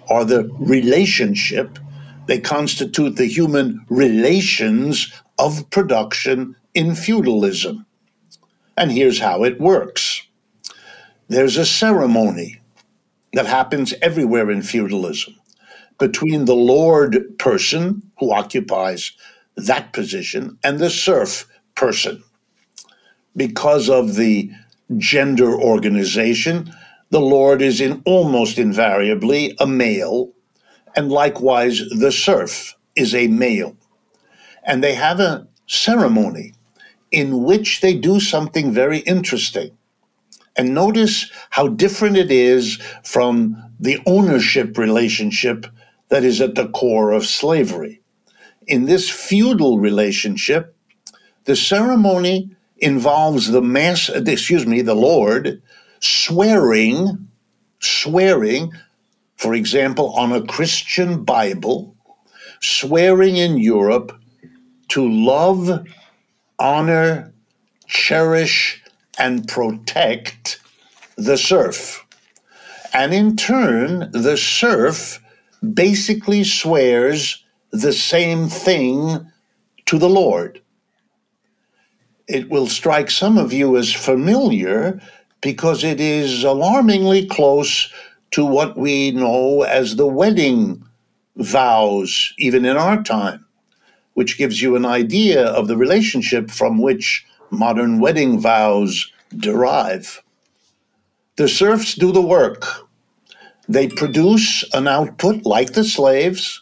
are 0.09 0.25
the 0.25 0.49
relationship, 0.59 1.79
they 2.27 2.39
constitute 2.39 3.15
the 3.15 3.27
human 3.27 3.85
relations 3.89 5.11
of 5.37 5.69
production 5.69 6.55
in 6.73 6.95
feudalism. 6.95 7.85
And 8.77 8.91
here's 8.91 9.19
how 9.19 9.43
it 9.43 9.59
works 9.59 10.21
there's 11.27 11.57
a 11.57 11.65
ceremony 11.65 12.61
that 13.33 13.47
happens 13.47 13.93
everywhere 14.01 14.51
in 14.51 14.61
feudalism 14.61 15.33
between 15.97 16.45
the 16.45 16.55
lord 16.55 17.37
person 17.39 18.01
who 18.19 18.31
occupies 18.31 19.11
that 19.55 19.93
position 19.93 20.57
and 20.63 20.79
the 20.79 20.89
serf 20.89 21.47
person. 21.73 22.23
Because 23.35 23.89
of 23.89 24.15
the 24.15 24.51
gender 24.97 25.51
organization, 25.53 26.71
the 27.09 27.19
lord 27.19 27.61
is 27.61 27.81
in 27.81 28.01
almost 28.05 28.57
invariably 28.59 29.55
a 29.59 29.67
male, 29.67 30.31
and 30.95 31.09
likewise 31.09 31.81
the 31.89 32.11
serf 32.11 32.75
is 32.95 33.15
a 33.15 33.27
male 33.27 33.75
and 34.65 34.83
they 34.83 34.95
have 34.95 35.19
a 35.19 35.47
ceremony 35.67 36.53
in 37.11 37.43
which 37.43 37.81
they 37.81 37.93
do 37.93 38.19
something 38.19 38.73
very 38.73 38.99
interesting. 38.99 39.71
And 40.57 40.73
notice 40.73 41.31
how 41.51 41.67
different 41.67 42.17
it 42.17 42.31
is 42.31 42.77
from 43.03 43.71
the 43.79 43.99
ownership 44.05 44.77
relationship 44.77 45.67
that 46.09 46.23
is 46.23 46.41
at 46.41 46.55
the 46.55 46.69
core 46.69 47.11
of 47.11 47.25
slavery. 47.25 48.01
In 48.67 48.85
this 48.85 49.09
feudal 49.09 49.79
relationship, 49.79 50.75
the 51.43 51.55
ceremony 51.55 52.51
involves 52.77 53.51
the 53.51 53.61
mass, 53.61 54.09
excuse 54.09 54.65
me, 54.65 54.81
the 54.81 54.95
Lord 54.95 55.61
swearing, 55.99 57.27
swearing, 57.79 58.71
for 59.37 59.53
example, 59.53 60.11
on 60.13 60.31
a 60.31 60.45
Christian 60.45 61.23
Bible, 61.23 61.95
swearing 62.61 63.37
in 63.37 63.57
Europe 63.57 64.17
to 64.89 65.07
love, 65.07 65.85
honor, 66.59 67.33
cherish, 67.87 68.81
and 69.17 69.47
protect 69.47 70.59
the 71.17 71.37
serf. 71.37 72.05
And 72.93 73.13
in 73.13 73.35
turn, 73.35 74.11
the 74.11 74.37
serf 74.37 75.21
basically 75.73 76.43
swears 76.43 77.43
the 77.71 77.93
same 77.93 78.47
thing 78.47 79.31
to 79.85 79.97
the 79.97 80.09
Lord. 80.09 80.61
It 82.27 82.49
will 82.49 82.67
strike 82.67 83.11
some 83.11 83.37
of 83.37 83.53
you 83.53 83.77
as 83.77 83.93
familiar 83.93 84.99
because 85.41 85.83
it 85.83 85.99
is 85.99 86.43
alarmingly 86.43 87.27
close 87.27 87.91
to 88.31 88.45
what 88.45 88.77
we 88.77 89.11
know 89.11 89.61
as 89.61 89.95
the 89.95 90.07
wedding 90.07 90.83
vows, 91.35 92.33
even 92.37 92.65
in 92.65 92.77
our 92.77 93.03
time 93.03 93.44
which 94.15 94.37
gives 94.37 94.61
you 94.61 94.75
an 94.75 94.85
idea 94.85 95.45
of 95.45 95.67
the 95.67 95.77
relationship 95.77 96.49
from 96.49 96.81
which 96.81 97.25
modern 97.51 97.99
wedding 97.99 98.39
vows 98.39 99.11
derive. 99.37 100.21
The 101.35 101.47
serfs 101.47 101.95
do 101.95 102.11
the 102.11 102.21
work. 102.21 102.65
They 103.67 103.87
produce 103.87 104.63
an 104.73 104.87
output 104.87 105.45
like 105.45 105.73
the 105.73 105.83
slaves, 105.83 106.61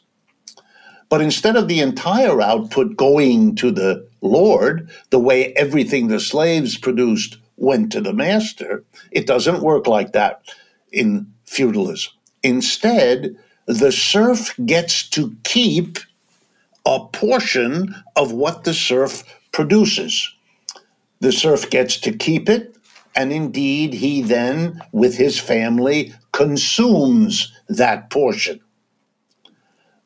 but 1.09 1.21
instead 1.21 1.55
of 1.55 1.67
the 1.67 1.79
entire 1.79 2.41
output 2.41 2.95
going 2.95 3.55
to 3.57 3.71
the 3.71 4.07
Lord, 4.21 4.89
the 5.11 5.19
way 5.19 5.53
everything 5.53 6.07
the 6.07 6.19
slaves 6.19 6.77
produced 6.77 7.37
went 7.57 7.91
to 7.91 8.01
the 8.01 8.13
master, 8.13 8.83
it 9.11 9.27
doesn't 9.27 9.61
work 9.61 9.85
like 9.85 10.13
that 10.13 10.41
in 10.91 11.27
feudalism. 11.45 12.11
Instead, 12.41 13.35
the 13.67 13.91
serf 13.91 14.55
gets 14.65 15.07
to 15.09 15.35
keep 15.43 15.99
a 16.85 17.05
portion 17.07 17.95
of 18.15 18.31
what 18.31 18.63
the 18.63 18.73
serf 18.73 19.23
produces. 19.51 20.33
The 21.19 21.31
serf 21.31 21.69
gets 21.69 21.97
to 22.01 22.11
keep 22.11 22.49
it, 22.49 22.75
and 23.15 23.31
indeed, 23.31 23.93
he 23.93 24.21
then, 24.21 24.81
with 24.91 25.15
his 25.15 25.39
family, 25.39 26.13
consumes 26.31 27.53
that 27.69 28.09
portion. 28.09 28.59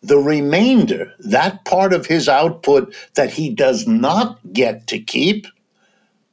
The 0.04 0.20
remainder, 0.20 1.14
that 1.20 1.66
part 1.66 1.94
of 1.94 2.06
his 2.06 2.30
output 2.30 2.94
that 3.16 3.32
he 3.32 3.50
does 3.50 3.88
not 3.88 4.40
get 4.54 4.88
to 4.88 5.00
keep, 5.00 5.48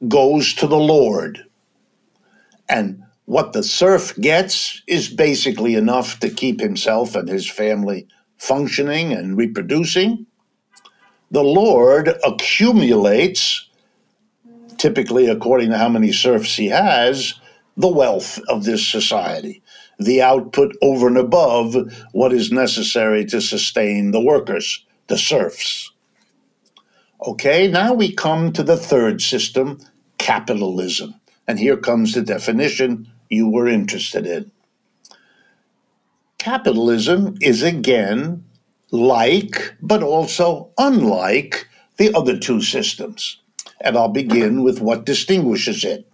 goes 0.06 0.52
to 0.54 0.66
the 0.66 0.78
Lord. 0.78 1.46
And 2.68 3.02
what 3.24 3.54
the 3.54 3.62
serf 3.62 4.14
gets 4.16 4.82
is 4.86 5.08
basically 5.08 5.76
enough 5.76 6.20
to 6.20 6.28
keep 6.28 6.60
himself 6.60 7.14
and 7.14 7.28
his 7.28 7.48
family 7.48 8.06
functioning 8.36 9.12
and 9.12 9.36
reproducing 9.36 10.26
the 11.30 11.42
Lord 11.42 12.08
accumulates, 12.24 13.68
typically 14.76 15.26
according 15.26 15.70
to 15.70 15.78
how 15.78 15.88
many 15.88 16.12
serfs 16.12 16.56
he 16.56 16.68
has, 16.68 17.34
the 17.76 17.88
wealth 17.88 18.38
of 18.48 18.64
this 18.64 18.86
society, 18.86 19.62
the 19.98 20.22
output 20.22 20.76
over 20.82 21.06
and 21.08 21.18
above 21.18 21.76
what 22.12 22.32
is 22.32 22.52
necessary 22.52 23.24
to 23.26 23.40
sustain 23.40 24.10
the 24.10 24.20
workers, 24.20 24.84
the 25.08 25.18
serfs. 25.18 25.90
Okay, 27.26 27.68
now 27.68 27.94
we 27.94 28.12
come 28.12 28.52
to 28.52 28.62
the 28.62 28.76
third 28.76 29.22
system, 29.22 29.80
capitalism. 30.18 31.14
And 31.46 31.58
here 31.58 31.76
comes 31.76 32.12
the 32.12 32.22
definition 32.22 33.10
you 33.28 33.48
were 33.48 33.68
interested 33.68 34.26
in. 34.26 34.50
Capitalism 36.38 37.36
is 37.40 37.62
again 37.62 38.44
like, 38.94 39.74
but 39.82 40.02
also 40.02 40.70
unlike 40.78 41.68
the 41.96 42.14
other 42.14 42.38
two 42.38 42.62
systems. 42.62 43.38
And 43.80 43.96
I'll 43.96 44.08
begin 44.08 44.62
with 44.62 44.80
what 44.80 45.04
distinguishes 45.04 45.84
it. 45.84 46.08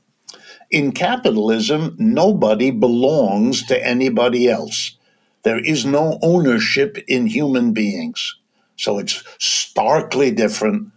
In 0.70 0.92
capitalism, 0.92 1.94
nobody 1.98 2.70
belongs 2.70 3.64
to 3.66 3.86
anybody 3.86 4.48
else. 4.48 4.96
There 5.42 5.58
is 5.58 5.84
no 5.84 6.18
ownership 6.22 6.96
in 7.06 7.26
human 7.26 7.72
beings. 7.72 8.36
So 8.76 8.98
it's 8.98 9.22
starkly 9.38 10.30
different 10.30 10.90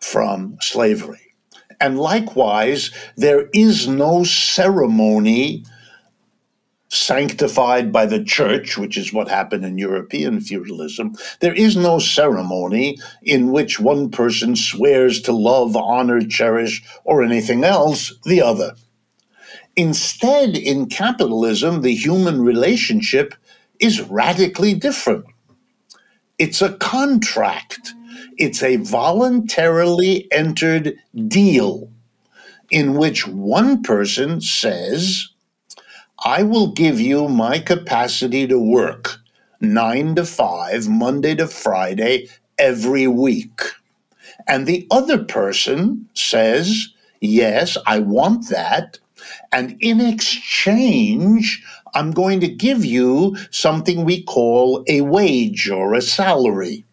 from 0.00 0.56
slavery. 0.62 1.34
And 1.80 1.98
likewise, 1.98 2.90
there 3.16 3.48
is 3.52 3.86
no 3.86 4.24
ceremony 4.24 5.64
sanctified 6.88 7.92
by 7.92 8.06
the 8.06 8.24
church, 8.24 8.78
which 8.78 8.96
is 8.96 9.12
what 9.12 9.28
happened 9.28 9.64
in 9.64 9.78
European 9.78 10.40
feudalism, 10.40 11.14
there 11.40 11.54
is 11.54 11.76
no 11.76 11.98
ceremony 11.98 12.98
in 13.22 13.52
which 13.52 13.78
one 13.78 14.10
person 14.10 14.56
swears 14.56 15.20
to 15.22 15.32
love, 15.32 15.76
honor, 15.76 16.20
cherish, 16.22 16.82
or 17.04 17.22
anything 17.22 17.64
else 17.64 18.12
the 18.24 18.40
other. 18.40 18.74
Instead, 19.76 20.56
in 20.56 20.86
capitalism, 20.86 21.82
the 21.82 21.94
human 21.94 22.42
relationship 22.42 23.34
is 23.80 24.00
radically 24.02 24.74
different. 24.74 25.24
It's 26.38 26.62
a 26.62 26.72
contract 26.78 27.94
It's 28.38 28.62
a 28.62 28.76
voluntarily 28.76 30.30
entered 30.32 30.96
deal 31.26 31.90
in 32.70 32.94
which 32.94 33.26
one 33.26 33.82
person 33.82 34.40
says, 34.40 35.28
I 36.24 36.42
will 36.42 36.72
give 36.72 37.00
you 37.00 37.28
my 37.28 37.60
capacity 37.60 38.46
to 38.48 38.58
work 38.58 39.18
nine 39.60 40.14
to 40.16 40.24
five, 40.24 40.88
Monday 40.88 41.34
to 41.36 41.46
Friday, 41.46 42.28
every 42.58 43.06
week. 43.06 43.60
And 44.46 44.66
the 44.66 44.86
other 44.90 45.22
person 45.22 46.08
says, 46.14 46.88
Yes, 47.20 47.76
I 47.86 47.98
want 48.00 48.48
that. 48.50 48.98
And 49.52 49.76
in 49.80 50.00
exchange, 50.00 51.64
I'm 51.94 52.12
going 52.12 52.40
to 52.40 52.48
give 52.48 52.84
you 52.84 53.36
something 53.50 54.04
we 54.04 54.22
call 54.22 54.84
a 54.88 55.00
wage 55.00 55.68
or 55.68 55.94
a 55.94 56.02
salary. 56.02 56.84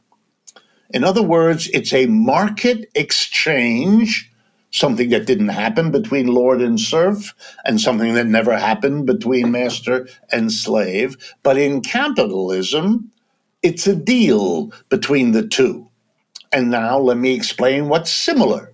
In 0.92 1.04
other 1.04 1.22
words, 1.22 1.70
it's 1.74 1.94
a 1.94 2.08
market 2.08 2.90
exchange, 2.96 4.32
something 4.76 5.10
that 5.10 5.26
didn't 5.26 5.48
happen 5.48 5.90
between 5.90 6.28
Lord 6.28 6.62
and 6.62 6.80
serf, 6.80 7.34
and 7.64 7.80
something 7.80 8.14
that 8.16 8.28
never 8.28 8.58
happened 8.58 9.06
between 9.06 9.52
master 9.52 10.08
and 10.32 10.52
slave. 10.52 11.16
But 11.44 11.58
in 11.58 11.82
capitalism, 11.82 13.10
it's 13.64 13.88
a 13.88 13.96
deal 13.96 14.74
between 14.90 15.32
the 15.32 15.48
two. 15.48 15.90
And 16.52 16.70
now 16.72 17.00
let 17.00 17.18
me 17.18 17.34
explain 17.34 17.88
what's 17.88 18.12
similar. 18.12 18.72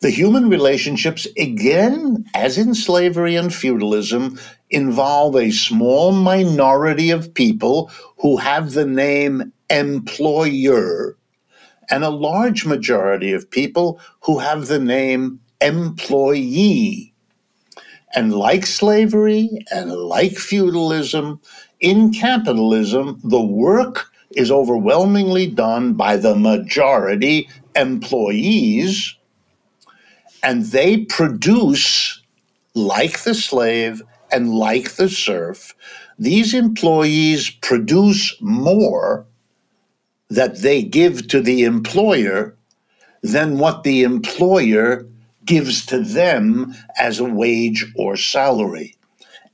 The 0.00 0.10
human 0.10 0.48
relationships, 0.48 1.26
again, 1.36 2.24
as 2.34 2.56
in 2.56 2.74
slavery 2.74 3.34
and 3.34 3.52
feudalism, 3.52 4.38
involve 4.70 5.34
a 5.36 5.50
small 5.50 6.12
minority 6.12 7.10
of 7.10 7.34
people 7.34 7.90
who 8.18 8.36
have 8.36 8.72
the 8.72 8.86
name 8.86 9.52
employer 9.70 11.17
and 11.90 12.04
a 12.04 12.10
large 12.10 12.66
majority 12.66 13.32
of 13.32 13.50
people 13.50 14.00
who 14.20 14.38
have 14.38 14.66
the 14.66 14.78
name 14.78 15.40
employee. 15.60 17.12
And 18.14 18.32
like 18.32 18.66
slavery 18.66 19.50
and 19.70 19.92
like 19.92 20.32
feudalism, 20.32 21.40
in 21.80 22.12
capitalism, 22.12 23.20
the 23.22 23.40
work 23.40 24.10
is 24.36 24.50
overwhelmingly 24.50 25.46
done 25.46 25.94
by 25.94 26.16
the 26.16 26.34
majority 26.34 27.48
employees, 27.76 29.14
and 30.42 30.64
they 30.66 31.04
produce, 31.04 32.20
like 32.74 33.22
the 33.24 33.34
slave 33.34 34.02
and 34.30 34.54
like 34.54 34.96
the 34.96 35.08
serf, 35.08 35.74
these 36.18 36.54
employees 36.54 37.50
produce 37.50 38.36
more 38.40 39.26
that 40.30 40.58
they 40.58 40.82
give 40.82 41.28
to 41.28 41.40
the 41.40 41.64
employer 41.64 42.54
than 43.22 43.58
what 43.58 43.82
the 43.82 44.02
employer 44.02 45.06
gives 45.44 45.84
to 45.86 46.00
them 46.00 46.74
as 46.98 47.18
a 47.18 47.24
wage 47.24 47.86
or 47.96 48.16
salary. 48.16 48.94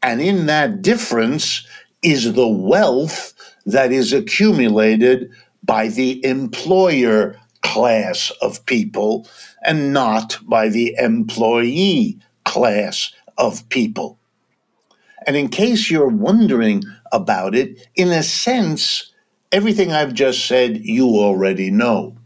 And 0.02 0.21
in 0.21 0.47
that 0.47 0.83
difference 0.83 1.66
is 2.02 2.35
the 2.35 2.49
wealth 2.49 3.33
that 3.64 3.93
is 3.93 4.12
accumulated 4.12 5.31
by 5.62 5.88
the 5.88 6.23
employer 6.25 7.40
class 7.62 8.31
of 8.43 8.64
people 8.66 9.26
and 9.64 9.93
not 9.93 10.38
by 10.43 10.69
the 10.69 10.95
employee 10.99 12.19
class 12.45 13.12
of 13.38 13.66
people. 13.71 14.19
And 15.26 15.37
in 15.37 15.49
case 15.49 15.90
you're 15.90 16.09
wondering 16.09 16.85
about 17.12 17.54
it, 17.54 17.88
in 17.95 18.09
a 18.09 18.23
sense, 18.23 19.13
everything 19.55 19.93
I've 19.93 20.15
just 20.15 20.47
said, 20.47 20.85
you 20.85 21.07
already 21.07 21.71
know. 21.71 22.17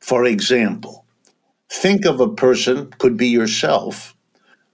For 0.00 0.26
example, 0.26 1.06
think 1.70 2.04
of 2.04 2.20
a 2.20 2.28
person, 2.28 2.90
could 2.98 3.16
be 3.16 3.28
yourself, 3.28 4.14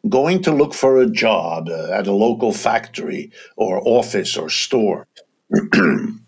going 0.08 0.42
to 0.42 0.50
look 0.50 0.74
for 0.74 1.00
a 1.00 1.08
job 1.08 1.68
uh, 1.68 1.92
at 1.92 2.08
a 2.08 2.12
local 2.12 2.52
factory 2.52 3.30
or 3.56 3.80
office 3.84 4.36
or 4.36 4.50
store. 4.50 5.06
and 5.72 6.20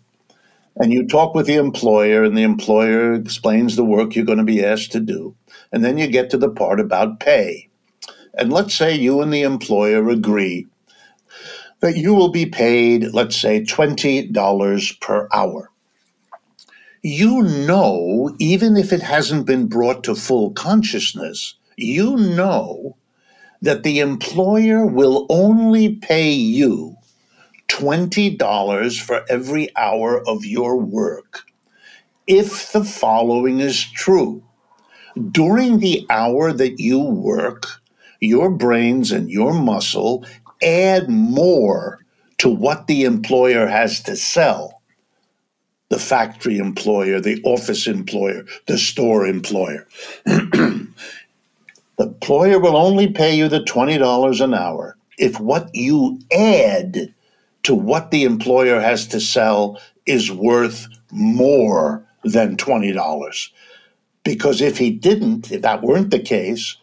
you 0.77 1.05
talk 1.05 1.35
with 1.35 1.47
the 1.47 1.55
employer, 1.55 2.23
and 2.23 2.37
the 2.37 2.43
employer 2.43 3.13
explains 3.13 3.75
the 3.75 3.83
work 3.83 4.15
you're 4.15 4.23
going 4.23 4.37
to 4.37 4.45
be 4.45 4.63
asked 4.63 4.93
to 4.93 5.01
do. 5.01 5.35
And 5.73 5.83
then 5.83 5.97
you 5.97 6.07
get 6.07 6.29
to 6.29 6.37
the 6.37 6.49
part 6.49 6.79
about 6.79 7.19
pay. 7.19 7.67
And 8.35 8.53
let's 8.53 8.73
say 8.73 8.95
you 8.95 9.21
and 9.21 9.33
the 9.33 9.41
employer 9.41 10.07
agree 10.07 10.65
that 11.83 11.97
you 11.97 12.13
will 12.13 12.29
be 12.29 12.45
paid, 12.45 13.13
let's 13.13 13.35
say, 13.35 13.61
$20 13.61 15.01
per 15.01 15.27
hour. 15.33 15.69
You 17.01 17.43
know, 17.43 18.33
even 18.39 18.77
if 18.77 18.93
it 18.93 19.01
hasn't 19.01 19.45
been 19.45 19.67
brought 19.67 20.05
to 20.05 20.15
full 20.15 20.51
consciousness, 20.51 21.55
you 21.75 22.15
know 22.15 22.95
that 23.61 23.83
the 23.83 23.99
employer 23.99 24.85
will 24.85 25.25
only 25.29 25.97
pay 25.97 26.31
you 26.31 26.95
$20 27.67 29.01
for 29.01 29.25
every 29.27 29.67
hour 29.75 30.25
of 30.25 30.45
your 30.45 30.77
work 30.77 31.41
if 32.27 32.71
the 32.71 32.85
following 32.85 33.59
is 33.59 33.83
true. 33.91 34.41
During 35.31 35.79
the 35.79 36.05
hour 36.09 36.53
that 36.53 36.79
you 36.79 36.99
work, 36.99 37.67
your 38.21 38.49
brains 38.49 39.11
and 39.11 39.29
your 39.29 39.53
muscle 39.53 40.25
add 40.63 41.09
more 41.09 41.99
to 42.39 42.49
what 42.49 42.87
the 42.87 43.03
employer 43.03 43.67
has 43.67 44.01
to 44.03 44.15
sell 44.15 44.81
the 45.89 45.99
factory 45.99 46.57
employer, 46.57 47.19
the 47.19 47.41
office 47.43 47.85
employer, 47.85 48.43
the 48.65 48.77
store 48.77 49.27
employer. 49.27 49.87
the 50.25 50.87
employer 51.99 52.59
will 52.59 52.75
only 52.75 53.07
pay 53.07 53.35
you 53.35 53.47
the 53.47 53.59
$20 53.59 54.41
an 54.41 54.53
hour 54.53 54.97
if 55.19 55.39
what 55.39 55.69
you 55.73 56.19
add 56.35 57.13
to 57.63 57.75
what 57.75 58.11
the 58.11 58.23
employer 58.23 58.79
has 58.79 59.07
to 59.07 59.19
sell 59.19 59.79
is 60.05 60.31
worth 60.31 60.87
more 61.11 62.03
than 62.23 62.57
$20. 62.57 63.49
Because 64.23 64.61
if 64.61 64.77
he 64.77 64.89
didn't, 64.89 65.51
if 65.51 65.61
that 65.61 65.81
weren't 65.83 66.09
the 66.09 66.19
case, 66.19 66.75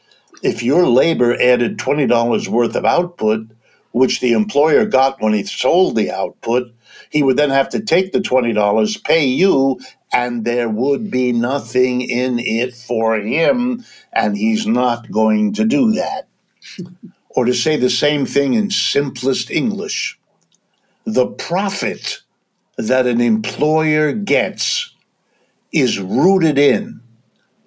if 0.43 0.63
your 0.63 0.87
labor 0.87 1.35
added 1.41 1.79
$20 1.79 2.49
worth 2.49 2.77
of 2.77 2.85
output, 2.85 3.47
which 3.93 4.21
the 4.21 4.33
employer 4.33 4.85
got 4.85 5.21
when 5.21 5.33
he 5.33 5.45
sold 5.45 5.97
the 5.97 6.11
output, 6.11 6.73
he 7.11 7.23
would 7.23 7.37
then 7.37 7.51
have 7.51 7.69
to 7.71 7.81
take 7.81 8.13
the 8.13 8.21
$20, 8.21 9.05
pay 9.05 9.25
you, 9.25 9.81
and 10.13 10.45
there 10.45 10.69
would 10.69 11.11
be 11.11 11.33
nothing 11.33 12.03
in 12.03 12.39
it 12.39 12.75
for 12.75 13.17
him, 13.17 13.85
and 14.13 14.37
he's 14.37 14.67
not 14.67 15.11
going 15.11 15.53
to 15.53 15.65
do 15.65 15.93
that. 15.93 16.29
or 17.31 17.45
to 17.45 17.55
say 17.55 17.77
the 17.77 17.91
same 17.91 18.27
thing 18.27 18.55
in 18.55 18.71
simplest 18.71 19.51
English, 19.51 20.19
the 21.05 21.27
profit 21.27 22.21
that 22.77 23.07
an 23.07 23.21
employer 23.21 24.13
gets 24.13 24.95
is 25.73 26.01
rooted 26.01 26.59
in, 26.59 27.01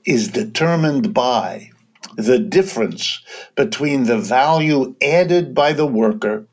is 0.06 0.28
determined 0.28 1.14
by 1.14 1.70
the 2.18 2.40
difference 2.40 3.22
between 3.56 4.04
the 4.04 4.18
value 4.18 4.96
added 5.02 5.54
by 5.54 5.74
the 5.74 5.86
worker 5.86 6.46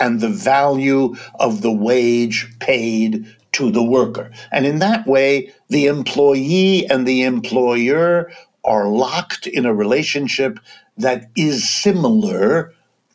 and 0.00 0.20
the 0.20 0.28
value 0.28 1.14
of 1.38 1.62
the 1.62 1.72
wage 1.72 2.52
paid 2.60 3.26
to 3.52 3.70
the 3.70 3.82
worker. 3.82 4.30
And 4.52 4.66
in 4.66 4.80
that 4.80 5.06
way, 5.06 5.52
the 5.68 5.86
employee 5.86 6.86
and 6.90 7.06
the 7.06 7.22
employer 7.22 8.30
are 8.64 8.88
locked 8.88 9.46
in 9.46 9.64
a 9.64 9.74
relationship 9.74 10.58
that 10.96 11.30
is 11.36 11.68
similar 11.68 12.72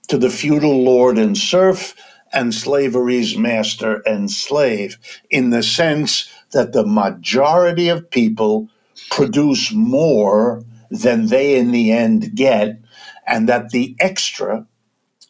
to 0.08 0.18
the 0.18 0.30
feudal 0.30 0.84
lord 0.84 1.18
and 1.18 1.38
serf 1.38 1.96
and 2.34 2.54
slavery's 2.54 3.38
master 3.38 4.02
and 4.06 4.30
slave 4.30 4.98
in 5.30 5.50
the 5.50 5.64
sense 5.64 6.32
that 6.52 6.74
the 6.74 6.86
majority 6.86 7.90
of 7.90 8.10
people 8.10 8.68
produce 9.10 9.72
more 9.72 10.64
than 10.90 11.28
they 11.28 11.58
in 11.58 11.72
the 11.72 11.92
end 11.92 12.36
get, 12.36 12.80
and 13.28 13.48
that 13.48 13.70
the 13.70 13.96
extra, 14.00 14.66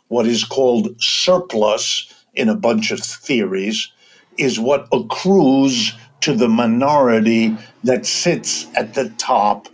what 0.08 0.26
is 0.26 0.44
called 0.44 1.02
surplus 1.02 2.14
in 2.34 2.50
a 2.50 2.56
bunch 2.56 2.92
of 2.92 3.00
theories, 3.00 3.92
is 4.38 4.60
what 4.60 4.88
accrues 4.94 5.94
to 6.22 6.34
the 6.34 6.48
minority 6.48 7.58
that 7.84 8.06
sits 8.06 8.68
at 8.76 8.94
the 8.94 9.10
top 9.18 9.68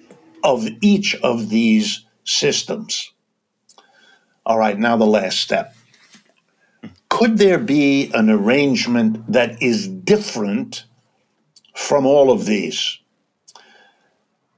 of 0.44 0.68
each 0.82 1.16
of 1.22 1.50
these 1.50 2.06
systems. 2.24 3.12
All 4.46 4.60
right, 4.60 4.78
now 4.78 4.96
the 4.96 5.06
last 5.06 5.40
step. 5.40 5.76
Could 7.10 7.38
there 7.38 7.60
be 7.60 8.12
an 8.14 8.30
arrangement 8.30 9.32
that 9.32 9.62
is 9.62 9.88
different 9.88 10.86
from 11.76 12.06
all 12.06 12.32
of 12.32 12.46
these? 12.46 13.00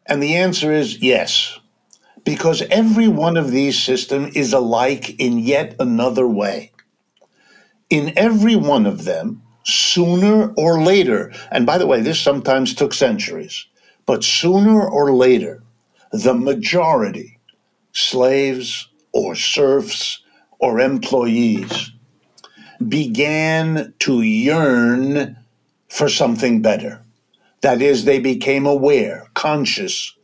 And 0.07 0.23
the 0.23 0.35
answer 0.35 0.71
is 0.71 1.01
yes, 1.01 1.59
because 2.23 2.61
every 2.63 3.07
one 3.07 3.35
of 3.35 3.51
these 3.51 3.77
systems 3.77 4.35
is 4.35 4.53
alike 4.53 5.19
in 5.19 5.37
yet 5.39 5.75
another 5.79 6.27
way. 6.27 6.71
In 7.89 8.13
every 8.17 8.55
one 8.55 8.85
of 8.85 9.03
them, 9.03 9.41
sooner 9.63 10.53
or 10.53 10.81
later, 10.81 11.33
and 11.51 11.65
by 11.65 11.77
the 11.77 11.87
way, 11.87 12.01
this 12.01 12.19
sometimes 12.19 12.73
took 12.73 12.93
centuries, 12.93 13.65
but 14.05 14.23
sooner 14.23 14.87
or 14.87 15.13
later, 15.13 15.61
the 16.11 16.33
majority, 16.33 17.37
slaves 17.91 18.87
or 19.11 19.35
serfs 19.35 20.23
or 20.59 20.79
employees, 20.79 21.91
began 22.87 23.93
to 23.99 24.21
yearn 24.21 25.37
for 25.89 26.07
something 26.07 26.61
better. 26.61 27.01
That 27.67 27.81
is, 27.81 28.05
they 28.05 28.19
became 28.19 28.65
aware, 28.65 29.27
conscious 29.33 30.15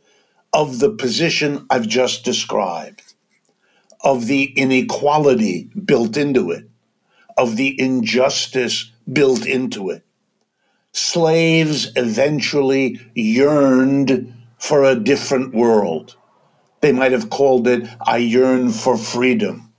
of 0.54 0.78
the 0.78 0.88
position 0.88 1.66
I've 1.68 1.86
just 1.86 2.24
described, 2.24 3.02
of 4.00 4.28
the 4.28 4.44
inequality 4.56 5.68
built 5.84 6.16
into 6.16 6.50
it, 6.52 6.66
of 7.36 7.56
the 7.56 7.78
injustice 7.78 8.90
built 9.12 9.44
into 9.44 9.90
it. 9.90 10.06
Slaves 10.92 11.92
eventually 11.96 12.98
yearned 13.14 14.34
for 14.56 14.82
a 14.82 14.98
different 14.98 15.54
world. 15.54 16.16
They 16.80 16.92
might 16.92 17.12
have 17.12 17.28
called 17.28 17.68
it, 17.68 17.86
I 18.06 18.16
yearn 18.16 18.70
for 18.70 18.96
freedom, 18.96 19.70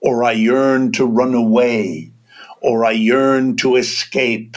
or 0.00 0.22
I 0.22 0.34
yearn 0.34 0.92
to 0.92 1.04
run 1.04 1.34
away, 1.34 2.12
or 2.60 2.84
I 2.84 2.92
yearn 2.92 3.56
to 3.56 3.74
escape. 3.74 4.56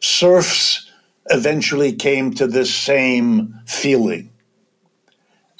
Serfs 0.00 0.84
eventually 1.30 1.92
came 1.92 2.32
to 2.34 2.46
the 2.46 2.64
same 2.64 3.54
feeling. 3.66 4.30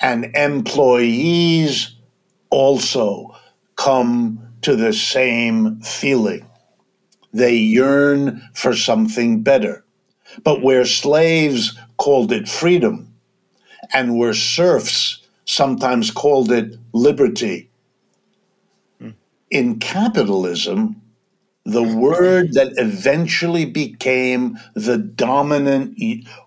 And 0.01 0.37
employees 0.37 1.95
also 2.51 3.37
come 3.77 4.49
to 4.63 4.77
the 4.77 4.93
same 4.93 5.81
feeling. 5.81 6.47
They 7.33 7.55
yearn 7.55 8.43
for 8.55 8.75
something 8.75 9.43
better. 9.43 9.85
But 10.45 10.63
where 10.63 10.85
slaves 10.85 11.79
called 11.97 12.33
it 12.33 12.49
freedom, 12.49 13.13
and 13.93 14.19
where 14.19 14.35
serfs 14.35 15.27
sometimes 15.47 16.11
called 16.11 16.53
it 16.53 16.77
liberty, 16.93 17.71
hmm. 19.01 19.11
in 19.51 19.79
capitalism, 19.79 21.01
the 21.69 21.83
word 21.83 22.55
that 22.55 22.73
eventually 22.79 23.67
became 23.67 24.59
the 24.75 24.97
dominant 24.97 25.95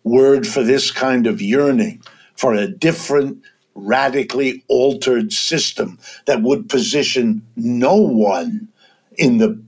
word 0.03 0.47
for 0.47 0.63
this 0.63 0.89
kind 0.89 1.27
of 1.27 1.39
yearning, 1.39 2.01
for 2.35 2.55
a 2.55 2.67
different, 2.67 3.39
radically 3.75 4.63
altered 4.67 5.31
system 5.31 5.97
that 6.25 6.41
would 6.41 6.67
position 6.69 7.45
no 7.55 7.95
one 7.95 8.67
in 9.17 9.37
the 9.37 9.61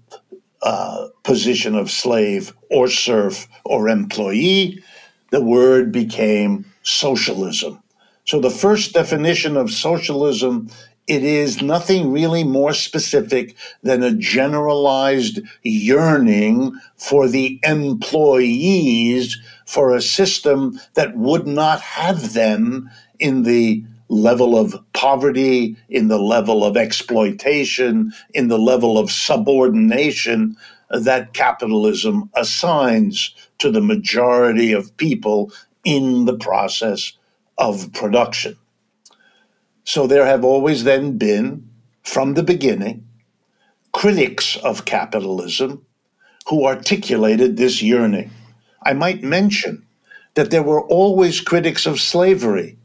uh, 0.64 1.08
position 1.24 1.76
of 1.76 1.92
slave 1.92 2.54
or 2.72 2.88
serf 2.88 3.48
or 3.64 3.90
employee, 3.90 4.84
the 5.30 5.42
word 5.42 5.92
became 5.92 6.66
socialism. 6.82 7.82
So 8.26 8.40
the 8.40 8.50
first 8.50 8.94
definition 8.94 9.56
of 9.56 9.70
socialism 9.70 10.70
it 11.08 11.24
is 11.24 11.62
nothing 11.62 12.12
really 12.12 12.44
more 12.44 12.74
specific 12.74 13.56
than 13.82 14.04
a 14.04 14.14
generalized 14.14 15.40
yearning 15.64 16.74
for 16.98 17.28
the 17.28 17.60
employees 17.64 19.38
for 19.66 19.94
a 19.94 20.02
system 20.02 20.80
that 20.94 21.18
would 21.18 21.46
not 21.46 21.82
have 21.82 22.34
them 22.34 22.90
in 23.20 23.44
the 23.44 23.84
level 24.08 24.58
of 24.58 24.76
poverty, 24.94 25.76
in 25.90 26.08
the 26.08 26.20
level 26.20 26.64
of 26.64 26.78
exploitation, 26.78 28.14
in 28.34 28.48
the 28.48 28.60
level 28.60 28.98
of 28.98 29.12
subordination 29.12 30.56
that 30.90 31.34
capitalism 31.34 32.30
assigns 32.36 33.34
to 33.58 33.72
the 33.72 33.82
majority 33.82 34.72
of 34.72 34.96
people 34.98 35.52
in 35.84 36.26
the 36.26 36.38
process 36.38 37.14
of 37.58 37.92
production. 37.94 38.56
So 39.86 40.08
there 40.08 40.26
have 40.26 40.44
always 40.46 40.84
then 40.84 41.18
been, 41.18 41.70
from 42.04 42.34
the 42.34 42.44
beginning, 42.44 43.08
critics 43.92 44.58
of 44.58 44.86
capitalism 44.86 45.86
who 46.48 46.66
articulated 46.66 47.58
this 47.58 47.82
yearning. 47.82 48.32
I 48.86 48.94
might 48.94 49.24
mention 49.24 49.86
that 50.36 50.52
there 50.52 50.64
were 50.64 50.82
always 50.82 51.42
critics 51.42 51.86
of 51.86 52.00
slavery 52.00 52.78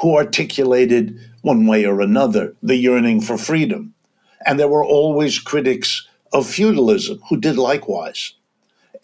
who 0.00 0.16
articulated 0.16 1.18
one 1.42 1.66
way 1.66 1.84
or 1.84 2.00
another 2.00 2.54
the 2.62 2.76
yearning 2.76 3.20
for 3.20 3.36
freedom. 3.36 3.94
And 4.46 4.58
there 4.58 4.68
were 4.68 4.84
always 4.84 5.38
critics 5.38 6.06
of 6.32 6.48
feudalism 6.48 7.20
who 7.28 7.36
did 7.36 7.56
likewise. 7.56 8.34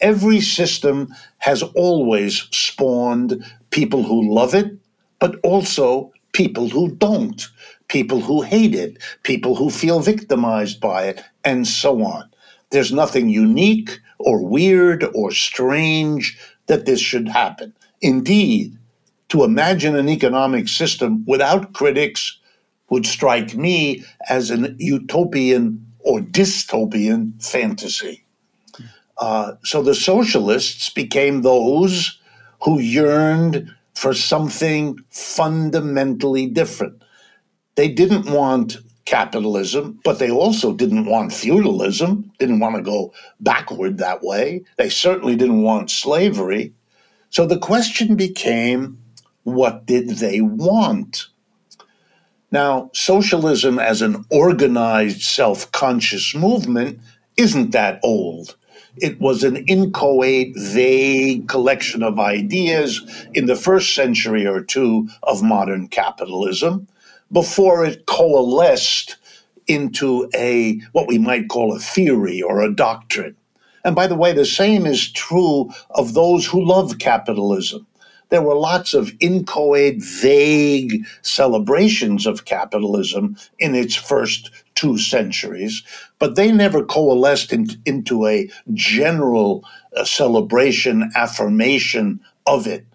Every 0.01 0.41
system 0.41 1.13
has 1.39 1.61
always 1.61 2.47
spawned 2.51 3.43
people 3.69 4.03
who 4.03 4.33
love 4.33 4.55
it, 4.55 4.77
but 5.19 5.35
also 5.43 6.11
people 6.33 6.69
who 6.69 6.91
don't, 6.91 7.47
people 7.87 8.21
who 8.21 8.41
hate 8.41 8.75
it, 8.75 8.97
people 9.23 9.55
who 9.55 9.69
feel 9.69 9.99
victimized 9.99 10.79
by 10.79 11.05
it, 11.05 11.23
and 11.43 11.67
so 11.67 12.03
on. 12.03 12.29
There's 12.71 12.91
nothing 12.91 13.29
unique 13.29 13.99
or 14.19 14.43
weird 14.45 15.03
or 15.15 15.31
strange 15.31 16.37
that 16.67 16.85
this 16.85 16.99
should 16.99 17.27
happen. 17.27 17.73
Indeed, 18.01 18.77
to 19.29 19.43
imagine 19.43 19.95
an 19.95 20.09
economic 20.09 20.67
system 20.67 21.23
without 21.25 21.73
critics 21.73 22.37
would 22.89 23.05
strike 23.05 23.55
me 23.55 24.03
as 24.29 24.49
an 24.49 24.75
utopian 24.79 25.85
or 25.99 26.19
dystopian 26.19 27.43
fantasy. 27.43 28.23
Uh, 29.19 29.53
so 29.63 29.83
the 29.83 29.95
socialists 29.95 30.89
became 30.89 31.41
those 31.41 32.19
who 32.61 32.79
yearned 32.79 33.73
for 33.99 34.13
something 34.13 34.97
fundamentally 35.09 36.47
different. 36.47 37.03
They 37.75 37.89
didn't 37.89 38.31
want 38.31 38.77
capitalism, 39.03 39.99
but 40.05 40.19
they 40.19 40.31
also 40.31 40.73
didn't 40.73 41.03
want 41.05 41.33
feudalism, 41.33 42.31
didn't 42.39 42.61
want 42.61 42.77
to 42.77 42.81
go 42.81 43.13
backward 43.41 43.97
that 43.97 44.23
way. 44.23 44.63
They 44.77 44.87
certainly 44.87 45.35
didn't 45.35 45.63
want 45.63 45.91
slavery. 45.91 46.73
So 47.29 47.45
the 47.45 47.59
question 47.59 48.15
became 48.15 48.97
what 49.43 49.85
did 49.85 50.07
they 50.11 50.39
want? 50.39 51.27
Now, 52.53 52.91
socialism 52.93 53.79
as 53.79 54.01
an 54.01 54.23
organized, 54.31 55.23
self 55.23 55.69
conscious 55.73 56.33
movement 56.33 57.01
isn't 57.35 57.71
that 57.71 57.99
old. 58.01 58.55
It 58.97 59.19
was 59.19 59.43
an 59.43 59.57
inchoate, 59.67 60.53
vague 60.57 61.47
collection 61.47 62.03
of 62.03 62.19
ideas 62.19 63.01
in 63.33 63.45
the 63.45 63.55
first 63.55 63.93
century 63.95 64.45
or 64.45 64.61
two 64.61 65.09
of 65.23 65.43
modern 65.43 65.87
capitalism 65.87 66.87
before 67.31 67.85
it 67.85 68.05
coalesced 68.05 69.17
into 69.67 70.29
a 70.35 70.79
what 70.91 71.07
we 71.07 71.17
might 71.17 71.47
call 71.47 71.75
a 71.75 71.79
theory 71.79 72.41
or 72.41 72.61
a 72.61 72.73
doctrine. 72.73 73.35
And 73.85 73.95
by 73.95 74.07
the 74.07 74.15
way, 74.15 74.33
the 74.33 74.45
same 74.45 74.85
is 74.85 75.11
true 75.11 75.71
of 75.91 76.13
those 76.13 76.45
who 76.45 76.65
love 76.65 76.97
capitalism 76.99 77.85
there 78.29 78.41
were 78.43 78.55
lots 78.55 78.93
of 78.93 79.11
inchoate, 79.19 80.01
vague 80.01 81.05
celebrations 81.23 82.25
of 82.25 82.45
capitalism 82.45 83.35
in 83.57 83.75
its 83.75 83.95
first 83.95 84.51
two 84.75 84.97
centuries, 84.97 85.83
but 86.19 86.35
they 86.35 86.51
never 86.51 86.83
coalesced 86.83 87.51
in, 87.51 87.67
into 87.85 88.27
a 88.27 88.49
general 88.73 89.63
uh, 89.95 90.03
celebration, 90.03 91.11
affirmation 91.15 92.19
of 92.45 92.67
it. 92.67 92.85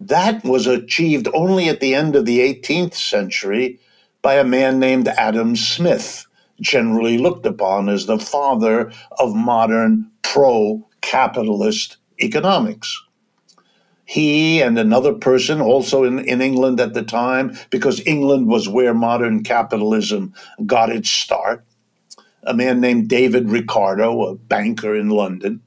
That 0.00 0.44
was 0.44 0.66
achieved 0.66 1.28
only 1.34 1.68
at 1.68 1.80
the 1.80 1.94
end 1.94 2.14
of 2.14 2.26
the 2.26 2.40
18th 2.40 2.94
century 2.94 3.80
by 4.22 4.34
a 4.34 4.44
man 4.44 4.78
named 4.78 5.08
Adam 5.08 5.56
Smith, 5.56 6.26
generally 6.60 7.18
looked 7.18 7.46
upon 7.46 7.88
as 7.88 8.06
the 8.06 8.18
father 8.18 8.92
of 9.18 9.34
modern 9.34 10.10
pro 10.22 10.86
capitalist 11.00 11.96
economics 12.20 13.00
he 14.08 14.62
and 14.62 14.78
another 14.78 15.12
person 15.12 15.60
also 15.60 16.02
in, 16.02 16.20
in 16.20 16.40
England 16.40 16.80
at 16.80 16.94
the 16.94 17.02
time, 17.02 17.54
because 17.68 18.00
England 18.06 18.48
was 18.48 18.66
where 18.66 18.94
modern 18.94 19.42
capitalism 19.42 20.32
got 20.64 20.88
its 20.88 21.10
start, 21.10 21.62
a 22.48 22.54
man 22.54 22.80
named 22.80 23.08
David 23.08 23.50
Ricardo, 23.50 24.24
a 24.24 24.34
banker 24.34 24.96
in 24.96 25.10
London. 25.10 25.60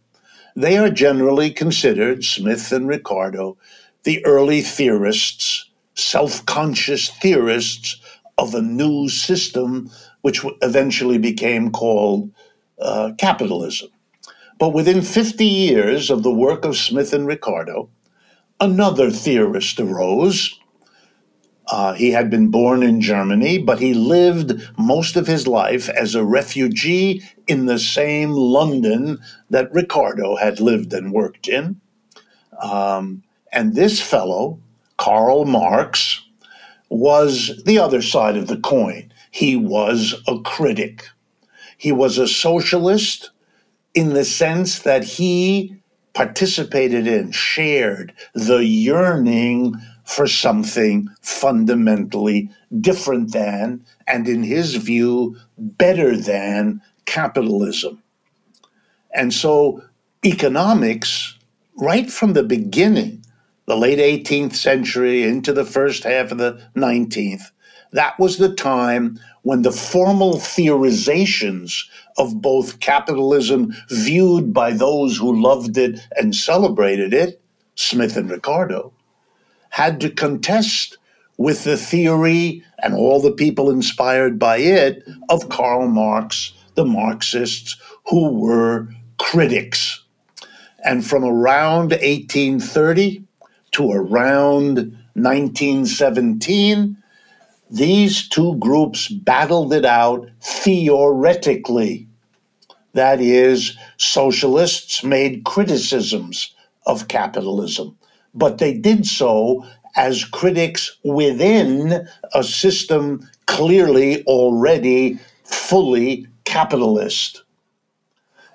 They 0.56 0.78
are 0.78 0.90
generally 0.90 1.52
considered, 1.52 2.26
Smith 2.26 2.72
and 2.72 2.88
Ricardo, 2.88 3.56
the 4.04 4.26
early 4.26 4.62
theorists, 4.62 5.70
self 5.96 6.44
conscious 6.48 7.10
theorists 7.22 8.02
of 8.38 8.56
a 8.56 8.62
new 8.62 9.08
system, 9.10 9.92
which 10.22 10.44
eventually 10.62 11.20
became 11.20 11.72
called 11.72 12.32
uh, 12.82 13.12
capitalism. 13.20 13.90
But 14.58 14.74
within 14.74 15.04
50 15.04 15.46
years 15.46 16.10
of 16.10 16.24
the 16.24 16.34
work 16.34 16.66
of 16.66 16.78
Smith 16.78 17.14
and 17.14 17.28
Ricardo, 17.28 17.90
another 18.60 19.12
theorist 19.12 19.80
arose, 19.80 20.60
Uh, 21.72 21.94
he 21.94 22.12
had 22.12 22.30
been 22.30 22.50
born 22.50 22.84
in 22.84 23.00
Germany, 23.00 23.58
but 23.58 23.80
he 23.80 23.94
lived 23.94 24.70
most 24.78 25.16
of 25.16 25.26
his 25.26 25.48
life 25.48 25.88
as 25.88 26.14
a 26.14 26.26
refugee 26.26 27.24
in 27.48 27.66
the 27.66 27.80
same 27.80 28.32
London 28.32 29.18
that 29.50 29.74
Ricardo 29.74 30.36
had 30.36 30.60
lived 30.60 30.94
and 30.94 31.14
worked 31.14 31.48
in. 31.48 31.80
Um, 32.62 33.24
and 33.54 33.74
this 33.74 34.02
fellow, 34.02 34.60
Karl 34.98 35.46
Marx, 35.46 36.22
was 36.90 37.64
the 37.66 37.80
other 37.80 38.02
side 38.02 38.36
of 38.36 38.48
the 38.48 38.60
coin. 38.60 39.14
He 39.32 39.56
was 39.56 40.14
a 40.28 40.40
critic. 40.42 41.08
He 41.78 41.94
was 41.94 42.18
a 42.18 42.28
socialist 42.28 43.32
in 43.94 44.14
the 44.14 44.26
sense 44.26 44.80
that 44.80 45.06
he 45.06 45.78
participated 46.14 47.08
in, 47.08 47.32
shared 47.32 48.14
the 48.34 48.66
yearning 48.66 49.76
for 50.06 50.28
something 50.28 51.08
fundamentally 51.22 52.50
different 52.80 53.32
than, 53.34 53.84
and 54.08 54.28
in 54.28 54.44
his 54.44 54.76
view, 54.76 55.38
better 55.58 56.18
than 56.18 56.82
capitalism. 57.06 58.02
And 59.14 59.34
so, 59.34 59.84
economics, 60.26 61.38
right 61.78 62.10
from 62.10 62.34
the 62.34 62.44
beginning, 62.44 63.26
the 63.66 63.78
late 63.78 64.00
18th 64.00 64.56
century 64.56 65.24
into 65.24 65.54
the 65.54 65.66
first 65.66 66.04
half 66.04 66.32
of 66.32 66.38
the 66.38 66.62
19th, 66.76 67.52
that 67.92 68.18
was 68.20 68.38
the 68.38 68.54
time 68.54 69.20
when 69.44 69.64
the 69.64 69.72
formal 69.72 70.36
theorizations 70.36 71.90
of 72.18 72.42
both 72.42 72.80
capitalism, 72.80 73.74
viewed 73.90 74.54
by 74.54 74.72
those 74.72 75.18
who 75.18 75.42
loved 75.42 75.78
it 75.78 76.00
and 76.16 76.36
celebrated 76.36 77.14
it, 77.14 77.42
Smith 77.76 78.16
and 78.18 78.30
Ricardo, 78.30 78.94
had 79.72 80.00
to 80.02 80.10
contest 80.10 80.98
with 81.38 81.64
the 81.64 81.76
theory 81.76 82.64
and 82.84 82.94
all 82.94 83.20
the 83.20 83.32
people 83.32 83.70
inspired 83.70 84.38
by 84.38 84.58
it 84.58 85.04
of 85.30 85.50
Karl 85.50 85.88
Marx, 85.88 86.54
the 86.76 86.86
Marxists, 86.86 87.76
who 88.08 88.30
were 88.30 88.88
critics. 89.18 90.04
And 90.86 91.06
from 91.06 91.24
around 91.24 91.92
1830 91.92 93.24
to 93.72 93.92
around 93.92 94.76
1917, 95.14 96.98
these 97.70 98.28
two 98.28 98.56
groups 98.58 99.08
battled 99.08 99.74
it 99.74 99.86
out 99.86 100.30
theoretically. 100.42 102.08
That 102.94 103.22
is, 103.22 103.78
socialists 103.98 105.04
made 105.04 105.46
criticisms 105.46 106.54
of 106.86 107.08
capitalism, 107.08 107.98
but 108.34 108.58
they 108.58 108.74
did 108.74 109.06
so 109.06 109.66
as 109.96 110.24
critics 110.26 110.98
within 111.04 112.08
a 112.34 112.44
system 112.44 113.28
clearly 113.46 114.24
already 114.24 115.20
fully 115.44 116.28
capitalist. 116.46 117.44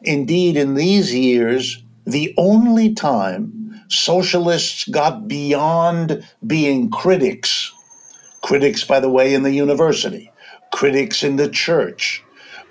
Indeed, 0.02 0.56
in 0.56 0.74
these 0.74 1.14
years, 1.14 1.82
the 2.04 2.34
only 2.38 2.94
time 2.94 3.82
socialists 3.88 4.88
got 4.88 5.28
beyond 5.28 6.24
being 6.46 6.90
critics 6.90 7.72
critics, 8.46 8.84
by 8.84 9.00
the 9.00 9.10
way, 9.10 9.34
in 9.34 9.42
the 9.42 9.50
university, 9.50 10.30
critics 10.72 11.24
in 11.24 11.34
the 11.34 11.48
church, 11.48 12.22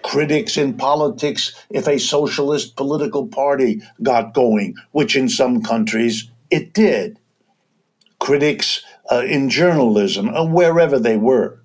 critics 0.03 0.55
in 0.55 0.73
politics 0.73 1.53
if 1.69 1.85
a 1.85 1.99
socialist 1.99 2.77
political 2.77 3.27
party 3.27 3.81
got 4.01 4.33
going, 4.33 4.73
which 4.93 5.17
in 5.17 5.27
some 5.27 5.61
countries 5.61 6.31
it 6.55 6.73
did, 6.73 7.19
critics 8.19 8.81
uh, 9.11 9.23
in 9.27 9.49
journalism, 9.49 10.29
uh, 10.29 10.45
wherever 10.45 10.97
they 10.97 11.17
were. 11.17 11.59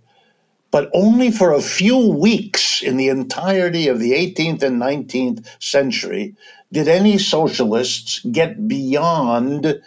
But 0.73 0.91
only 0.93 1.31
for 1.31 1.53
a 1.53 1.63
few 1.63 1.99
weeks 2.13 2.83
in 2.83 2.97
the 2.97 3.09
entirety 3.09 3.87
of 3.87 4.01
the 4.01 4.13
18th 4.13 4.63
and 4.65 4.83
19th 4.83 5.47
century 5.63 6.35
did 6.73 6.89
any 6.89 7.19
socialists 7.19 8.19
get 8.33 8.67
beyond 8.67 9.81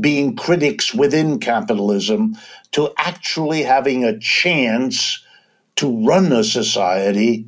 being 0.00 0.36
critics 0.36 0.94
within 0.94 1.40
capitalism 1.40 2.36
to 2.72 2.92
actually 2.98 3.62
having 3.62 4.04
a 4.04 4.18
chance 4.18 5.24
to 5.76 6.06
run 6.06 6.32
a 6.32 6.44
society, 6.44 7.44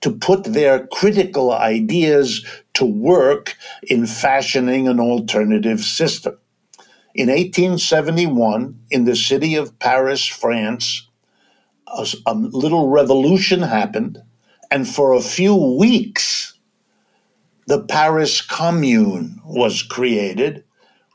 to 0.00 0.10
put 0.10 0.42
their 0.44 0.88
critical 0.88 1.52
ideas 1.52 2.44
to 2.74 2.84
work 2.84 3.56
in 3.84 4.06
fashioning 4.06 4.86
an 4.86 5.00
alternative 5.00 5.80
system. 5.80 6.36
In 7.14 7.28
1871, 7.28 8.78
in 8.90 9.04
the 9.04 9.16
city 9.16 9.54
of 9.54 9.78
Paris, 9.78 10.24
France, 10.24 11.08
a, 11.86 12.06
a 12.26 12.34
little 12.34 12.88
revolution 12.88 13.62
happened, 13.62 14.22
and 14.70 14.86
for 14.86 15.12
a 15.12 15.20
few 15.20 15.54
weeks, 15.54 16.54
the 17.66 17.82
Paris 17.82 18.40
Commune 18.40 19.40
was 19.44 19.82
created 19.82 20.64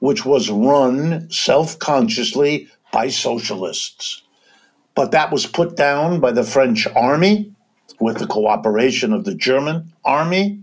which 0.03 0.25
was 0.25 0.49
run 0.49 1.31
self 1.31 1.79
consciously 1.79 2.67
by 2.91 3.07
socialists. 3.07 4.21
But 4.95 5.11
that 5.11 5.31
was 5.31 5.45
put 5.45 5.77
down 5.77 6.19
by 6.19 6.33
the 6.33 6.43
French 6.43 6.85
army 6.93 7.53
with 8.01 8.17
the 8.17 8.27
cooperation 8.27 9.13
of 9.13 9.23
the 9.23 9.33
German 9.33 9.93
army. 10.03 10.61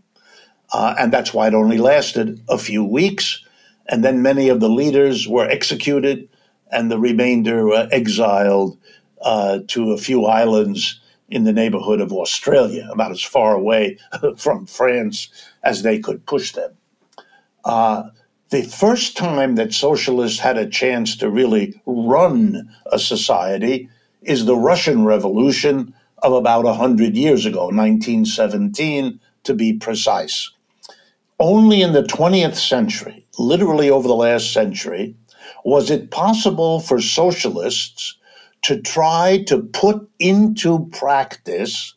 Uh, 0.74 0.94
and 0.98 1.10
that's 1.10 1.32
why 1.32 1.46
it 1.46 1.54
only 1.54 1.78
lasted 1.78 2.42
a 2.50 2.58
few 2.58 2.84
weeks. 2.84 3.42
And 3.90 4.05
then 4.05 4.22
many 4.22 4.48
of 4.48 4.61
the 4.61 4.68
leaders 4.68 5.26
were 5.26 5.50
executed, 5.50 6.29
and 6.70 6.90
the 6.90 6.98
remainder 6.98 7.66
were 7.66 7.88
exiled 7.90 8.79
uh, 9.20 9.59
to 9.66 9.90
a 9.90 9.98
few 9.98 10.26
islands 10.26 11.00
in 11.29 11.42
the 11.42 11.53
neighborhood 11.53 12.00
of 12.00 12.12
Australia, 12.12 12.88
about 12.92 13.11
as 13.11 13.22
far 13.22 13.55
away 13.55 13.98
from 14.37 14.66
France 14.66 15.29
as 15.64 15.83
they 15.83 15.98
could 15.98 16.24
push 16.24 16.53
them. 16.53 16.72
Uh, 17.64 18.05
the 18.50 18.62
first 18.62 19.16
time 19.16 19.57
that 19.57 19.74
socialists 19.74 20.38
had 20.38 20.57
a 20.57 20.68
chance 20.68 21.16
to 21.16 21.29
really 21.29 21.81
run 21.85 22.70
a 22.92 22.98
society 22.98 23.88
is 24.22 24.44
the 24.44 24.57
Russian 24.57 25.05
Revolution 25.05 25.94
of 26.22 26.33
about 26.33 26.64
100 26.64 27.16
years 27.16 27.44
ago, 27.44 27.66
1917 27.66 29.18
to 29.44 29.55
be 29.55 29.72
precise. 29.72 30.50
Only 31.38 31.83
in 31.83 31.92
the 31.92 32.03
20th 32.03 32.57
century, 32.57 33.19
literally 33.40 33.90
over 33.90 34.07
the 34.07 34.14
last 34.14 34.53
century, 34.53 35.16
was 35.64 35.90
it 35.90 36.11
possible 36.11 36.81
for 36.81 37.00
socialists 37.00 38.16
to 38.62 38.81
try 38.81 39.42
to 39.46 39.62
put 39.62 40.09
into 40.18 40.87
practice 40.92 41.94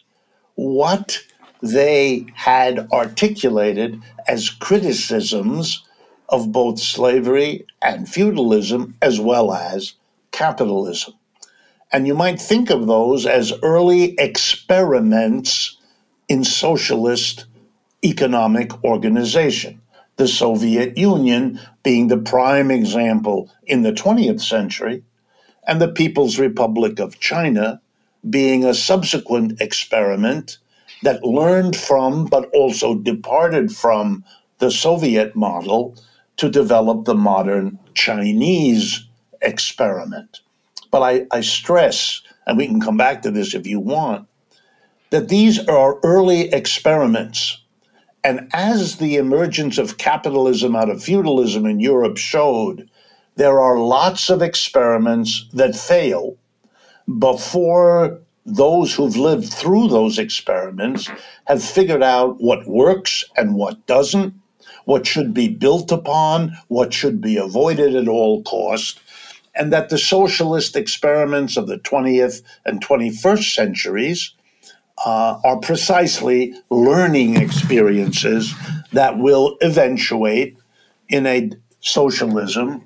what 0.56 1.20
they 1.62 2.26
had 2.36 2.88
articulated 2.92 4.02
as 4.28 4.50
criticisms 4.50 5.84
of 6.30 6.52
both 6.52 6.80
slavery 6.80 7.66
and 7.82 8.08
feudalism 8.08 8.96
as 9.02 9.20
well 9.20 9.54
as 9.54 9.94
capitalism. 10.32 11.14
And 11.92 12.08
you 12.08 12.16
might 12.16 12.42
think 12.42 12.70
of 12.70 12.88
those 12.88 13.26
as 13.26 13.54
early 13.62 14.16
experiments 14.18 15.78
in 16.28 16.44
socialist 16.44 17.46
economic 18.04 18.84
organization. 18.84 19.82
The 20.16 20.28
Soviet 20.28 20.98
Union 20.98 21.60
being 21.84 22.08
the 22.08 22.18
prime 22.18 22.70
example 22.72 23.50
in 23.66 23.82
the 23.82 23.92
20th 23.92 24.42
century, 24.42 25.04
and 25.68 25.82
the 25.82 25.88
People's 25.88 26.40
Republic 26.40 27.00
of 27.00 27.20
China 27.20 27.82
being 28.30 28.64
a 28.64 28.74
subsequent 28.74 29.60
experiment 29.60 30.58
that 31.02 31.24
learned 31.24 31.76
from 31.76 32.26
but 32.26 32.50
also 32.54 32.96
departed 32.96 33.76
from 33.76 34.24
the 34.60 34.72
Soviet 34.72 35.36
model 35.36 35.96
to 36.38 36.50
develop 36.50 37.06
the 37.06 37.16
modern 37.16 37.78
Chinese 37.94 39.06
experiment. 39.42 40.40
But 40.92 41.02
I, 41.02 41.26
I 41.32 41.42
stress, 41.42 42.22
and 42.48 42.58
we 42.58 42.68
can 42.68 42.80
come 42.80 42.98
back 42.98 43.22
to 43.24 43.32
this 43.32 43.54
if 43.54 43.68
you 43.68 43.80
want, 43.80 44.28
that 45.10 45.30
these 45.30 45.60
are 45.68 46.00
early 46.04 46.52
experiments. 46.54 47.60
And 48.24 48.50
as 48.54 48.98
the 48.98 49.18
emergence 49.18 49.78
of 49.78 49.98
capitalism 49.98 50.76
out 50.76 50.90
of 50.90 51.04
feudalism 51.04 51.66
in 51.66 51.80
Europe 51.80 52.18
showed, 52.18 52.90
there 53.36 53.60
are 53.60 53.78
lots 53.78 54.30
of 54.30 54.42
experiments 54.42 55.46
that 55.54 55.76
fail 55.76 56.38
before 57.20 58.22
those 58.46 58.94
who've 58.94 59.18
lived 59.18 59.52
through 59.52 59.88
those 59.88 60.20
experiments 60.20 61.10
have 61.46 61.64
figured 61.64 62.04
out 62.04 62.42
what 62.42 62.68
works 62.68 63.24
and 63.36 63.56
what 63.56 63.86
doesn't, 63.88 64.34
what 64.86 65.08
should 65.08 65.34
be 65.34 65.48
built 65.48 65.92
upon, 65.92 66.58
what 66.68 66.94
should 66.94 67.20
be 67.22 67.38
avoided 67.38 67.96
at 67.96 68.08
all 68.08 68.44
cost, 68.44 69.00
and 69.56 69.72
that 69.72 69.90
the 69.90 69.98
socialist 69.98 70.76
experiments 70.76 71.58
of 71.58 71.68
the 71.68 71.78
20th 71.80 72.42
and 72.66 72.86
21st 72.86 73.54
centuries 73.54 74.34
uh, 75.06 75.40
are 75.44 75.60
precisely 75.60 76.54
learning 76.70 77.38
experiences 77.38 78.54
that 78.92 79.18
will 79.18 79.58
eventuate 79.62 80.58
in 81.10 81.26
a 81.26 81.50
socialism 81.82 82.84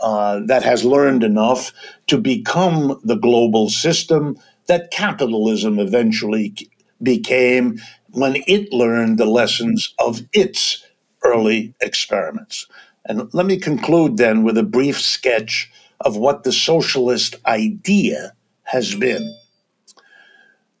uh, 0.00 0.40
that 0.46 0.62
has 0.62 0.84
learned 0.84 1.24
enough 1.24 1.72
to 2.06 2.18
become 2.18 3.00
the 3.02 3.16
global 3.16 3.68
system 3.68 4.38
that 4.66 4.90
capitalism 4.90 5.78
eventually 5.78 6.54
became 7.02 7.78
when 8.12 8.36
it 8.46 8.72
learned 8.72 9.18
the 9.18 9.26
lessons 9.26 9.94
of 9.98 10.20
its 10.32 10.84
early 11.24 11.74
experiments. 11.80 12.66
And 13.06 13.32
let 13.32 13.46
me 13.46 13.58
conclude 13.58 14.18
then 14.18 14.44
with 14.44 14.58
a 14.58 14.62
brief 14.62 15.00
sketch 15.00 15.70
of 16.00 16.16
what 16.16 16.44
the 16.44 16.52
socialist 16.52 17.36
idea 17.46 18.32
has 18.64 18.94
been. 18.94 19.37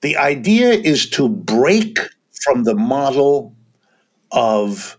The 0.00 0.16
idea 0.16 0.70
is 0.70 1.08
to 1.10 1.28
break 1.28 1.98
from 2.42 2.64
the 2.64 2.74
model 2.74 3.54
of 4.30 4.98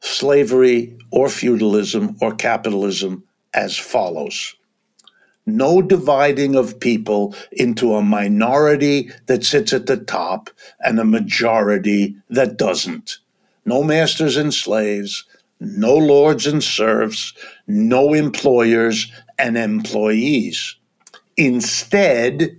slavery 0.00 0.96
or 1.10 1.28
feudalism 1.28 2.16
or 2.20 2.34
capitalism 2.34 3.24
as 3.54 3.76
follows 3.76 4.54
no 5.46 5.82
dividing 5.82 6.54
of 6.54 6.78
people 6.80 7.34
into 7.52 7.94
a 7.94 8.02
minority 8.02 9.10
that 9.26 9.44
sits 9.44 9.72
at 9.72 9.86
the 9.86 9.96
top 9.96 10.50
and 10.80 10.98
a 10.98 11.04
majority 11.04 12.16
that 12.28 12.56
doesn't. 12.56 13.18
No 13.64 13.82
masters 13.82 14.36
and 14.36 14.52
slaves, 14.52 15.24
no 15.60 15.94
lords 15.94 16.46
and 16.46 16.62
serfs, 16.62 17.34
no 17.66 18.14
employers 18.14 19.10
and 19.38 19.56
employees. 19.56 20.76
Instead, 21.36 22.58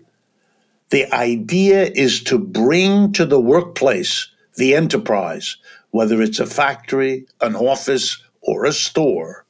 the 0.92 1.12
idea 1.14 1.86
is 1.96 2.22
to 2.24 2.38
bring 2.38 3.14
to 3.14 3.26
the 3.26 3.40
workplace, 3.40 4.28
the 4.58 4.76
enterprise, 4.76 5.58
whether 5.92 6.22
it's 6.22 6.40
a 6.40 6.46
factory, 6.46 7.26
an 7.42 7.56
office, 7.56 8.22
or 8.42 8.66
a 8.66 8.74
store, 8.74 9.46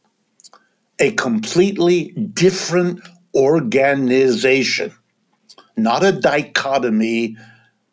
a 0.99 1.11
completely 1.13 2.09
different 2.33 3.01
organization, 3.35 4.93
not 5.75 6.05
a 6.05 6.11
dichotomy 6.11 7.35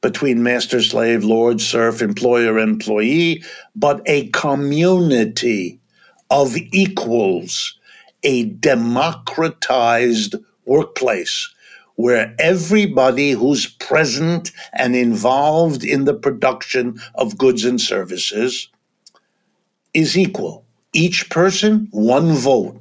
between 0.03 0.43
master 0.43 0.83
slave, 0.83 1.25
lord 1.25 1.61
serf, 1.61 2.03
employer 2.03 2.59
employee, 2.59 3.43
but 3.75 4.03
a 4.07 4.29
community 4.29 5.81
of 6.31 6.55
equals, 6.57 7.79
a 8.23 8.45
democratized 8.45 10.35
workplace 10.67 11.49
where 11.99 12.33
everybody 12.39 13.33
who's 13.33 13.67
present 13.67 14.53
and 14.75 14.95
involved 14.95 15.83
in 15.83 16.05
the 16.05 16.15
production 16.15 16.97
of 17.17 17.37
goods 17.37 17.65
and 17.65 17.81
services 17.81 18.69
is 19.95 20.17
equal. 20.17 20.65
Each 20.93 21.29
person, 21.29 21.89
one 21.91 22.35
vote. 22.35 22.81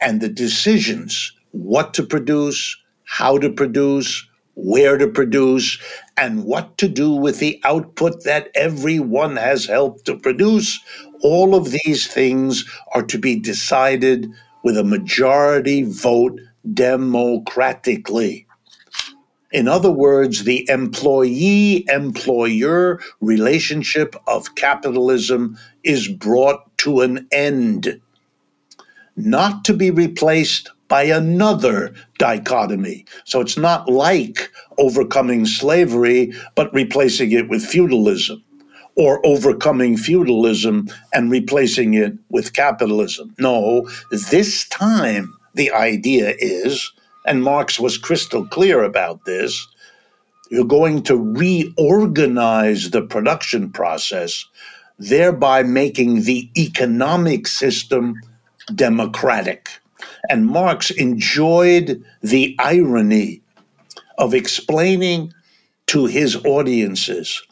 And 0.00 0.20
the 0.20 0.28
decisions, 0.28 1.32
what 1.50 1.92
to 1.94 2.04
produce, 2.04 2.76
how 3.02 3.36
to 3.38 3.50
produce, 3.50 4.24
where 4.54 4.96
to 4.96 5.08
produce, 5.08 5.76
and 6.16 6.44
what 6.44 6.78
to 6.78 6.86
do 6.86 7.10
with 7.10 7.40
the 7.40 7.60
output 7.64 8.22
that 8.22 8.48
everyone 8.54 9.34
has 9.34 9.66
helped 9.66 10.04
to 10.04 10.16
produce, 10.16 10.78
all 11.20 11.56
of 11.56 11.72
these 11.72 12.06
things 12.06 12.64
are 12.94 13.02
to 13.02 13.18
be 13.18 13.34
decided 13.34 14.30
with 14.62 14.78
a 14.78 14.84
majority 14.84 15.82
vote 15.82 16.38
democratically. 16.74 18.46
In 19.52 19.68
other 19.68 19.90
words, 19.90 20.44
the 20.44 20.68
employee 20.70 21.84
employer 21.88 23.00
relationship 23.20 24.16
of 24.26 24.54
capitalism 24.54 25.58
is 25.84 26.08
brought 26.08 26.76
to 26.78 27.02
an 27.02 27.28
end, 27.30 28.00
not 29.14 29.64
to 29.66 29.74
be 29.74 29.90
replaced 29.90 30.70
by 30.88 31.02
another 31.04 31.94
dichotomy. 32.18 33.04
So 33.24 33.40
it's 33.40 33.56
not 33.56 33.88
like 33.88 34.50
overcoming 34.78 35.46
slavery, 35.46 36.32
but 36.54 36.72
replacing 36.74 37.32
it 37.32 37.48
with 37.48 37.64
feudalism, 37.64 38.42
or 38.96 39.24
overcoming 39.24 39.96
feudalism 39.96 40.88
and 41.12 41.30
replacing 41.30 41.94
it 41.94 42.14
with 42.30 42.52
capitalism. 42.52 43.34
No, 43.38 43.88
this 44.30 44.68
time 44.68 45.34
the 45.54 45.70
idea 45.72 46.34
is 46.38 46.92
and 47.26 47.42
Marx 47.42 47.78
was 47.78 47.98
crystal 47.98 48.46
clear 48.46 48.82
about 48.82 49.24
this, 49.24 49.66
you're 50.50 50.64
going 50.64 51.02
to 51.04 51.16
reorganize 51.16 52.90
the 52.90 53.02
production 53.02 53.70
process, 53.70 54.44
thereby 54.98 55.62
making 55.62 56.22
the 56.22 56.50
economic 56.56 57.46
system 57.46 58.14
democratic. 58.74 59.68
And 60.28 60.46
Marx 60.46 60.90
enjoyed 60.90 62.04
the 62.22 62.54
irony 62.58 63.40
of 64.18 64.34
explaining 64.34 65.32
to 65.86 66.06
his 66.06 66.36
audiences 66.44 67.42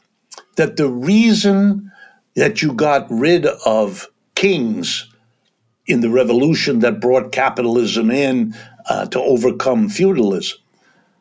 that 0.56 0.76
the 0.76 0.88
reason 0.88 1.90
that 2.36 2.62
you 2.62 2.72
got 2.72 3.06
rid 3.10 3.46
of 3.64 4.08
kings 4.34 5.08
in 5.86 6.00
the 6.00 6.10
revolution 6.10 6.80
that 6.80 7.00
brought 7.00 7.32
capitalism 7.32 8.10
in 8.10 8.54
uh, 8.90 9.06
to 9.06 9.20
overcome 9.20 9.88
feudalism. 9.88 10.58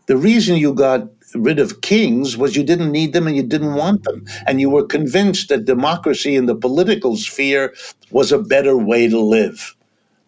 The 0.08 0.17
reason 0.17 0.58
you 0.58 0.73
got 0.73 1.08
rid 1.36 1.60
of 1.60 1.82
kings 1.82 2.36
was 2.36 2.55
you 2.55 2.63
didn't 2.63 2.91
need 2.91 3.13
them 3.13 3.27
and 3.27 3.36
you 3.36 3.43
didn't 3.43 3.75
want 3.75 4.03
them. 4.03 4.25
And 4.47 4.60
you 4.60 4.71
were 4.71 4.86
convinced 4.86 5.49
that 5.49 5.65
democracy 5.65 6.36
in 6.36 6.47
the 6.47 6.55
political 6.55 7.15
sphere 7.15 7.75
was 8.10 8.32
a 8.32 8.39
better 8.39 8.75
way 8.75 9.08
to 9.08 9.19
live. 9.19 9.75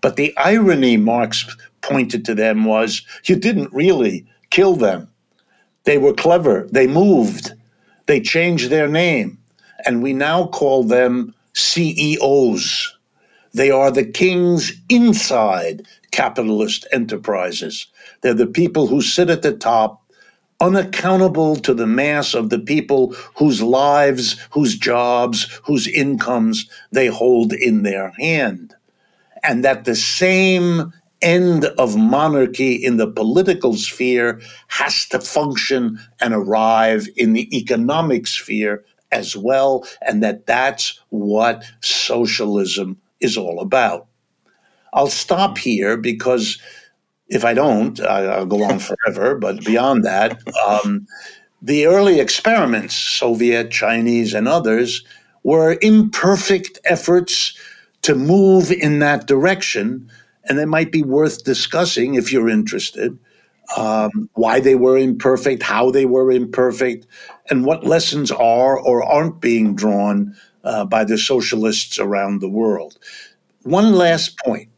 But 0.02 0.18
the 0.18 0.38
irony 0.38 0.98
Marx 0.98 1.58
pointed 1.82 2.24
to 2.26 2.36
them 2.36 2.66
was 2.66 3.02
you 3.26 3.36
didn't 3.36 3.74
really 3.74 4.24
kill 4.52 4.76
them. 4.76 5.08
They 5.86 5.98
were 5.98 6.14
clever, 6.14 6.68
they 6.72 6.86
moved, 6.86 7.54
they 8.06 8.22
changed 8.22 8.70
their 8.70 8.88
name, 8.88 9.40
and 9.84 10.04
we 10.04 10.14
now 10.14 10.46
call 10.46 10.84
them 10.84 11.34
CEOs. 11.54 12.96
They 13.54 13.70
are 13.70 13.92
the 13.92 14.06
kings 14.06 14.74
inside 14.90 15.86
capitalist 16.12 16.88
enterprises. 16.92 17.88
They're 18.22 18.34
the 18.34 18.48
people 18.48 18.88
who 18.88 19.02
sit 19.02 19.30
at 19.30 19.42
the 19.42 19.54
top, 19.54 20.02
unaccountable 20.60 21.56
to 21.58 21.74
the 21.74 21.88
mass 21.88 22.34
of 22.34 22.50
the 22.50 22.60
people 22.60 23.14
whose 23.36 23.62
lives, 23.62 24.40
whose 24.52 24.78
jobs, 24.78 25.60
whose 25.64 25.88
incomes 25.88 26.70
they 26.92 27.08
hold 27.08 27.52
in 27.54 27.84
their 27.84 28.12
hand. 28.12 28.76
And 29.44 29.66
that 29.66 29.86
the 29.86 29.96
same 29.96 30.94
end 31.22 31.66
of 31.66 31.96
monarchy 31.98 32.74
in 32.74 32.98
the 32.98 33.08
political 33.08 33.76
sphere 33.76 34.40
has 34.68 35.08
to 35.08 35.20
function 35.20 36.00
and 36.20 36.34
arrive 36.34 37.08
in 37.16 37.34
the 37.34 37.56
economic 37.56 38.28
sphere 38.28 38.84
as 39.12 39.36
well, 39.36 39.86
and 40.02 40.24
that 40.24 40.46
that's 40.46 41.00
what 41.10 41.64
socialism 41.82 42.98
is 43.22 43.38
all 43.38 43.62
about. 43.62 44.08
I'll 44.94 45.08
stop 45.08 45.58
here 45.58 45.98
because 45.98 46.60
if 47.28 47.46
I 47.46 47.54
don't, 47.54 48.00
I, 48.02 48.40
will 48.40 48.46
go 48.46 48.64
on 48.64 48.80
forever. 49.06 49.36
But 49.36 49.64
beyond 49.64 50.04
that, 50.04 50.42
um, 50.68 51.08
the 51.62 51.88
early 51.88 52.20
experiments, 52.20 52.96
Soviet, 52.96 53.72
Chinese, 53.72 54.34
and 54.34 54.48
others, 54.48 55.04
were 55.44 55.78
imperfect 55.82 56.78
efforts 56.86 57.58
to 58.04 58.16
move 58.16 58.72
in 58.72 59.00
that 59.00 59.28
direction. 59.28 60.10
And 60.46 60.58
they 60.58 60.66
might 60.66 60.92
be 60.92 61.04
worth 61.04 61.44
discussing 61.44 62.16
if 62.16 62.32
you're 62.32 62.50
interested. 62.50 63.18
Um, 63.78 64.30
why 64.34 64.60
they 64.60 64.76
were 64.76 64.98
imperfect, 64.98 65.64
how 65.64 65.92
they 65.92 66.06
were 66.06 66.30
imperfect, 66.30 67.08
and 67.50 67.64
what 67.64 67.86
lessons 67.86 68.30
are 68.30 68.78
or 68.78 69.02
aren't 69.02 69.40
being 69.40 69.76
drawn 69.76 70.36
uh, 70.64 70.86
by 70.86 71.04
the 71.04 71.18
socialists 71.18 72.00
around 72.00 72.42
the 72.42 72.50
world. 72.50 72.98
One 73.64 73.94
last 73.94 74.38
point 74.40 74.70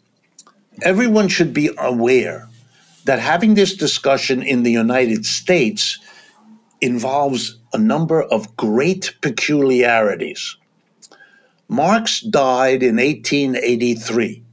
everyone 0.81 1.27
should 1.27 1.53
be 1.53 1.69
aware 1.77 2.49
that 3.05 3.19
having 3.19 3.53
this 3.53 3.75
discussion 3.75 4.41
in 4.41 4.63
the 4.63 4.71
United 4.71 5.25
States 5.25 5.99
involves 6.81 7.57
a 7.73 7.77
number 7.77 8.23
of 8.23 8.55
great 8.57 9.13
peculiarities. 9.21 10.55
Marx 11.67 12.21
died 12.21 12.83
in 12.83 12.97
1883, 12.97 14.43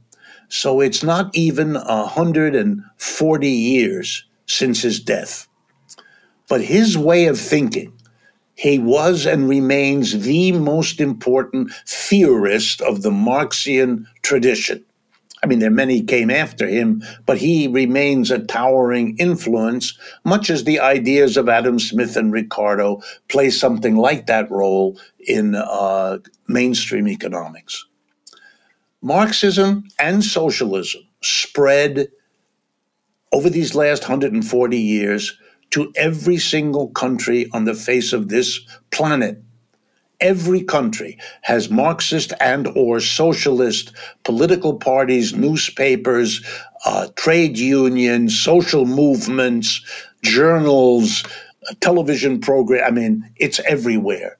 so 0.49 0.79
it's 0.79 1.03
not 1.03 1.29
even 1.35 1.73
140 1.75 3.49
years 3.49 4.25
since 4.47 4.81
his 4.81 4.99
death. 4.99 5.47
But 6.49 6.61
his 6.61 6.97
way 6.97 7.27
of 7.27 7.39
thinking, 7.39 7.93
he 8.61 8.77
was 8.77 9.25
and 9.25 9.49
remains 9.49 10.19
the 10.19 10.51
most 10.51 11.01
important 11.01 11.71
theorist 11.87 12.79
of 12.81 13.01
the 13.01 13.09
Marxian 13.09 14.05
tradition. 14.21 14.85
I 15.41 15.47
mean, 15.47 15.57
there 15.57 15.71
are 15.71 15.73
many 15.73 16.03
came 16.03 16.29
after 16.29 16.67
him, 16.67 17.01
but 17.25 17.39
he 17.39 17.67
remains 17.67 18.29
a 18.29 18.37
towering 18.37 19.17
influence, 19.17 19.97
much 20.23 20.51
as 20.51 20.63
the 20.63 20.79
ideas 20.79 21.37
of 21.37 21.49
Adam 21.49 21.79
Smith 21.79 22.15
and 22.15 22.31
Ricardo 22.31 23.01
play 23.29 23.49
something 23.49 23.95
like 23.97 24.27
that 24.27 24.51
role 24.51 24.95
in 25.17 25.55
uh, 25.55 26.19
mainstream 26.47 27.07
economics. 27.07 27.83
Marxism 29.01 29.87
and 29.97 30.23
socialism 30.23 31.01
spread 31.23 32.09
over 33.31 33.49
these 33.49 33.73
last 33.73 34.03
140 34.03 34.77
years 34.77 35.35
to 35.71 35.91
every 35.95 36.37
single 36.37 36.89
country 36.89 37.49
on 37.53 37.65
the 37.65 37.73
face 37.73 38.13
of 38.13 38.29
this 38.29 38.59
planet. 38.91 39.41
Every 40.19 40.61
country 40.61 41.17
has 41.41 41.71
marxist 41.71 42.31
and 42.39 42.67
or 42.75 42.99
socialist 42.99 43.91
political 44.23 44.75
parties 44.77 45.33
newspapers 45.33 46.45
uh, 46.85 47.07
trade 47.15 47.57
unions 47.57 48.39
social 48.39 48.85
movements 48.85 49.83
journals 50.23 51.23
television 51.79 52.39
program 52.39 52.83
i 52.85 52.91
mean 52.91 53.27
it's 53.37 53.59
everywhere. 53.61 54.37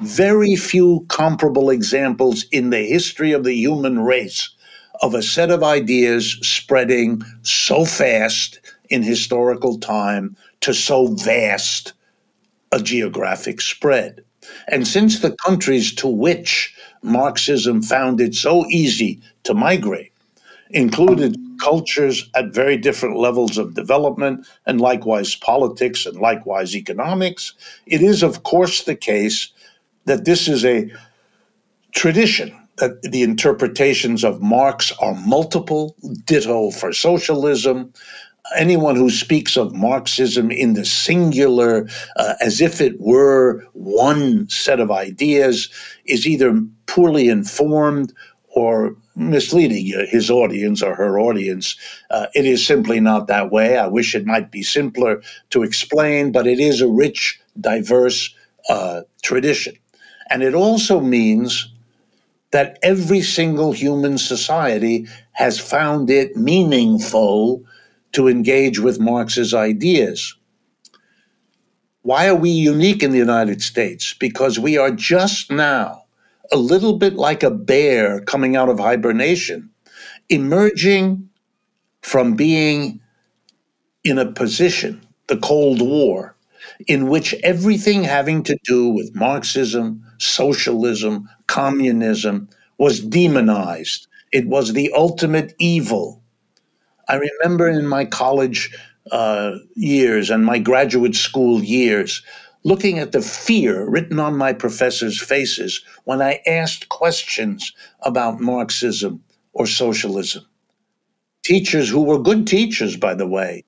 Very 0.00 0.56
few 0.56 1.04
comparable 1.08 1.70
examples 1.70 2.44
in 2.50 2.70
the 2.70 2.86
history 2.86 3.32
of 3.32 3.44
the 3.44 3.54
human 3.54 4.00
race 4.00 4.50
of 5.02 5.14
a 5.14 5.22
set 5.22 5.50
of 5.50 5.62
ideas 5.62 6.38
spreading 6.42 7.22
so 7.42 7.84
fast 7.84 8.59
in 8.90 9.02
historical 9.02 9.78
time 9.78 10.36
to 10.60 10.74
so 10.74 11.08
vast 11.08 11.92
a 12.72 12.80
geographic 12.80 13.60
spread. 13.60 14.22
And 14.68 14.86
since 14.86 15.20
the 15.20 15.36
countries 15.44 15.94
to 15.96 16.08
which 16.08 16.74
Marxism 17.02 17.82
found 17.82 18.20
it 18.20 18.34
so 18.34 18.66
easy 18.66 19.20
to 19.44 19.54
migrate 19.54 20.12
included 20.70 21.36
cultures 21.60 22.30
at 22.34 22.54
very 22.54 22.76
different 22.76 23.16
levels 23.16 23.58
of 23.58 23.74
development, 23.74 24.46
and 24.66 24.80
likewise 24.80 25.34
politics 25.34 26.06
and 26.06 26.18
likewise 26.18 26.76
economics, 26.76 27.54
it 27.86 28.02
is, 28.02 28.22
of 28.22 28.44
course, 28.44 28.84
the 28.84 28.94
case 28.94 29.48
that 30.04 30.24
this 30.24 30.48
is 30.48 30.64
a 30.64 30.90
tradition 31.92 32.56
that 32.76 33.02
the 33.02 33.22
interpretations 33.22 34.24
of 34.24 34.40
Marx 34.40 34.92
are 35.00 35.14
multiple, 35.14 35.94
ditto 36.24 36.70
for 36.70 36.92
socialism. 36.92 37.92
Anyone 38.56 38.96
who 38.96 39.10
speaks 39.10 39.56
of 39.56 39.74
Marxism 39.74 40.50
in 40.50 40.74
the 40.74 40.84
singular, 40.84 41.88
uh, 42.16 42.34
as 42.40 42.60
if 42.60 42.80
it 42.80 43.00
were 43.00 43.62
one 43.72 44.48
set 44.48 44.80
of 44.80 44.90
ideas, 44.90 45.68
is 46.04 46.26
either 46.26 46.60
poorly 46.86 47.28
informed 47.28 48.12
or 48.54 48.96
misleading 49.14 49.86
his 50.08 50.30
audience 50.30 50.82
or 50.82 50.94
her 50.94 51.20
audience. 51.20 51.76
Uh, 52.10 52.26
it 52.34 52.44
is 52.44 52.66
simply 52.66 53.00
not 53.00 53.26
that 53.28 53.50
way. 53.50 53.76
I 53.76 53.86
wish 53.86 54.14
it 54.14 54.26
might 54.26 54.50
be 54.50 54.62
simpler 54.62 55.22
to 55.50 55.62
explain, 55.62 56.32
but 56.32 56.46
it 56.46 56.58
is 56.58 56.80
a 56.80 56.88
rich, 56.88 57.40
diverse 57.60 58.34
uh, 58.68 59.02
tradition. 59.22 59.74
And 60.30 60.42
it 60.42 60.54
also 60.54 61.00
means 61.00 61.72
that 62.50 62.78
every 62.82 63.20
single 63.20 63.72
human 63.72 64.18
society 64.18 65.06
has 65.32 65.60
found 65.60 66.10
it 66.10 66.36
meaningful 66.36 67.62
to 68.12 68.28
engage 68.28 68.78
with 68.78 69.00
Marx's 69.00 69.54
ideas. 69.54 70.34
Why 72.02 72.28
are 72.28 72.34
we 72.34 72.50
unique 72.50 73.02
in 73.02 73.10
the 73.10 73.18
United 73.18 73.62
States? 73.62 74.14
Because 74.14 74.58
we 74.58 74.78
are 74.78 74.90
just 74.90 75.50
now 75.50 76.04
a 76.52 76.56
little 76.56 76.98
bit 76.98 77.14
like 77.14 77.42
a 77.42 77.50
bear 77.50 78.20
coming 78.22 78.56
out 78.56 78.68
of 78.68 78.78
hibernation, 78.78 79.70
emerging 80.28 81.28
from 82.02 82.34
being 82.34 83.00
in 84.02 84.18
a 84.18 84.32
position, 84.32 85.06
the 85.28 85.36
Cold 85.36 85.80
War, 85.80 86.34
in 86.88 87.08
which 87.08 87.34
everything 87.42 88.04
having 88.04 88.42
to 88.44 88.56
do 88.64 88.88
with 88.88 89.14
Marxism, 89.14 90.02
socialism, 90.18 91.28
communism 91.46 92.48
was 92.78 93.00
demonized. 93.00 94.06
It 94.32 94.46
was 94.46 94.72
the 94.72 94.90
ultimate 94.96 95.54
evil. 95.58 96.19
I 97.10 97.16
remember 97.16 97.68
in 97.68 97.88
my 97.88 98.04
college 98.04 98.70
uh, 99.10 99.56
years 99.74 100.30
and 100.30 100.44
my 100.44 100.60
graduate 100.60 101.16
school 101.16 101.60
years 101.60 102.22
looking 102.62 103.00
at 103.00 103.10
the 103.10 103.20
fear 103.20 103.88
written 103.90 104.20
on 104.20 104.36
my 104.36 104.52
professors' 104.52 105.20
faces 105.20 105.84
when 106.04 106.22
I 106.22 106.40
asked 106.46 106.88
questions 106.88 107.72
about 108.02 108.38
Marxism 108.38 109.24
or 109.54 109.66
socialism. 109.66 110.46
Teachers 111.42 111.88
who 111.88 112.02
were 112.02 112.22
good 112.22 112.46
teachers, 112.46 112.96
by 112.96 113.14
the 113.14 113.26
way, 113.26 113.64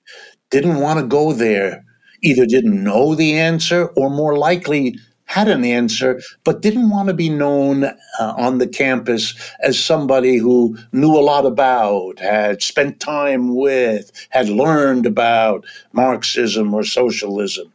didn't 0.53 0.79
want 0.79 1.01
to 1.01 1.07
go 1.07 1.33
there, 1.33 1.85
either 2.23 2.47
didn't 2.47 2.85
know 2.85 3.17
the 3.17 3.33
answer 3.33 3.89
or 3.97 4.09
more 4.09 4.39
likely 4.39 4.97
had 5.33 5.49
an 5.49 5.65
answer, 5.65 6.21
but 6.45 6.61
didn't 6.61 6.91
want 6.91 7.09
to 7.09 7.15
be 7.15 7.31
known 7.31 7.85
uh, 7.85 7.95
on 8.37 8.59
the 8.59 8.67
campus 8.67 9.35
as 9.61 9.83
somebody 9.83 10.37
who 10.37 10.77
knew 10.93 11.17
a 11.17 11.25
lot 11.25 11.47
about, 11.47 12.19
had 12.19 12.63
spent 12.63 13.01
time 13.01 13.57
with, 13.57 14.13
had 14.29 14.51
learned 14.51 15.07
about 15.07 15.65
Marxism 15.95 16.75
or 16.75 16.85
socialism. 16.85 17.73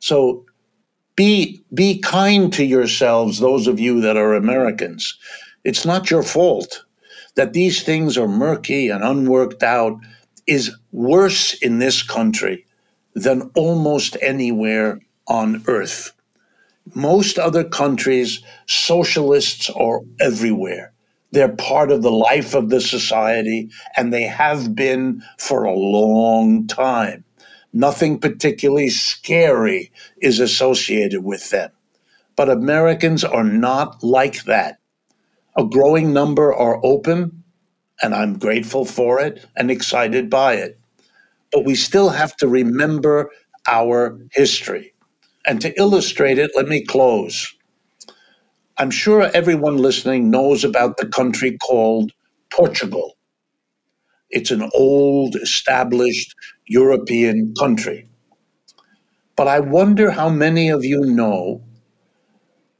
So 0.00 0.44
be, 1.16 1.64
be 1.72 1.98
kind 2.00 2.52
to 2.52 2.64
yourselves, 2.64 3.38
those 3.38 3.66
of 3.66 3.80
you 3.80 4.02
that 4.02 4.18
are 4.18 4.34
Americans. 4.34 5.18
It's 5.64 5.86
not 5.86 6.10
your 6.10 6.22
fault 6.22 6.84
that 7.36 7.54
these 7.54 7.82
things 7.82 8.18
are 8.18 8.28
murky 8.28 8.90
and 8.90 9.02
unworked 9.02 9.62
out 9.62 9.98
is 10.46 10.70
worse 10.92 11.54
in 11.62 11.78
this 11.78 12.02
country 12.02 12.66
than 13.14 13.50
almost 13.54 14.18
anywhere 14.20 15.00
on 15.26 15.64
earth. 15.66 16.12
Most 16.94 17.38
other 17.38 17.64
countries, 17.64 18.42
socialists 18.66 19.70
are 19.70 20.00
everywhere. 20.20 20.92
They're 21.30 21.48
part 21.48 21.90
of 21.90 22.02
the 22.02 22.10
life 22.10 22.54
of 22.54 22.68
the 22.68 22.80
society, 22.80 23.70
and 23.96 24.12
they 24.12 24.24
have 24.24 24.74
been 24.74 25.22
for 25.38 25.64
a 25.64 25.74
long 25.74 26.66
time. 26.66 27.24
Nothing 27.72 28.18
particularly 28.18 28.90
scary 28.90 29.90
is 30.20 30.40
associated 30.40 31.24
with 31.24 31.48
them. 31.50 31.70
But 32.36 32.50
Americans 32.50 33.24
are 33.24 33.44
not 33.44 34.02
like 34.02 34.44
that. 34.44 34.78
A 35.56 35.64
growing 35.64 36.12
number 36.12 36.52
are 36.52 36.84
open, 36.84 37.42
and 38.02 38.14
I'm 38.14 38.38
grateful 38.38 38.84
for 38.84 39.20
it 39.20 39.46
and 39.56 39.70
excited 39.70 40.28
by 40.28 40.54
it. 40.54 40.78
But 41.50 41.64
we 41.64 41.74
still 41.74 42.10
have 42.10 42.36
to 42.38 42.48
remember 42.48 43.30
our 43.66 44.18
history. 44.32 44.91
And 45.46 45.60
to 45.60 45.76
illustrate 45.78 46.38
it, 46.38 46.52
let 46.54 46.68
me 46.68 46.84
close. 46.84 47.52
I'm 48.78 48.90
sure 48.90 49.30
everyone 49.34 49.76
listening 49.76 50.30
knows 50.30 50.64
about 50.64 50.96
the 50.96 51.06
country 51.06 51.58
called 51.58 52.12
Portugal. 52.50 53.16
It's 54.30 54.50
an 54.50 54.70
old, 54.74 55.36
established 55.36 56.34
European 56.66 57.54
country. 57.58 58.08
But 59.36 59.48
I 59.48 59.60
wonder 59.60 60.10
how 60.10 60.28
many 60.28 60.68
of 60.68 60.84
you 60.84 61.00
know 61.00 61.62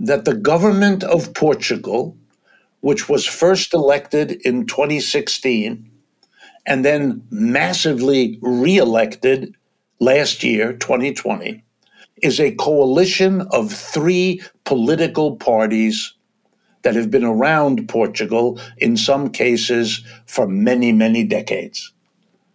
that 0.01 0.25
the 0.25 0.35
government 0.35 1.05
of 1.05 1.35
Portugal, 1.35 2.17
which 2.81 3.09
was 3.09 3.27
first 3.27 3.75
elected 3.75 4.33
in 4.45 4.67
2016 4.67 5.91
and 6.67 6.85
then 6.85 7.23
massively 7.31 8.39
reelected 8.43 9.55
last 10.01 10.43
year, 10.43 10.73
2020, 10.75 11.65
is 12.23 12.41
a 12.41 12.55
coalition 12.55 13.43
of 13.51 13.73
three 13.73 14.41
political 14.64 15.37
parties 15.37 16.14
that 16.83 16.95
have 16.95 17.11
been 17.11 17.25
around 17.25 17.89
Portugal, 17.89 18.59
in 18.79 18.97
some 18.97 19.31
cases, 19.31 20.05
for 20.27 20.47
many, 20.47 20.93
many 20.93 21.25
decades. 21.25 21.93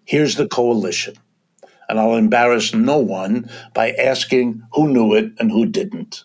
Here's 0.06 0.36
the 0.36 0.48
coalition. 0.48 1.16
And 1.90 2.00
I'll 2.00 2.16
embarrass 2.16 2.74
no 2.74 2.98
one 2.98 3.50
by 3.74 3.92
asking 3.92 4.62
who 4.74 4.90
knew 4.90 5.14
it 5.14 5.32
and 5.40 5.52
who 5.52 5.66
didn't. 5.66 6.24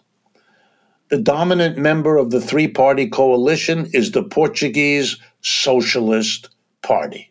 The 1.08 1.18
dominant 1.18 1.78
member 1.78 2.16
of 2.16 2.30
the 2.30 2.40
three 2.40 2.68
party 2.68 3.06
coalition 3.06 3.88
is 3.92 4.10
the 4.10 4.22
Portuguese 4.22 5.18
Socialist 5.42 6.48
Party. 6.82 7.30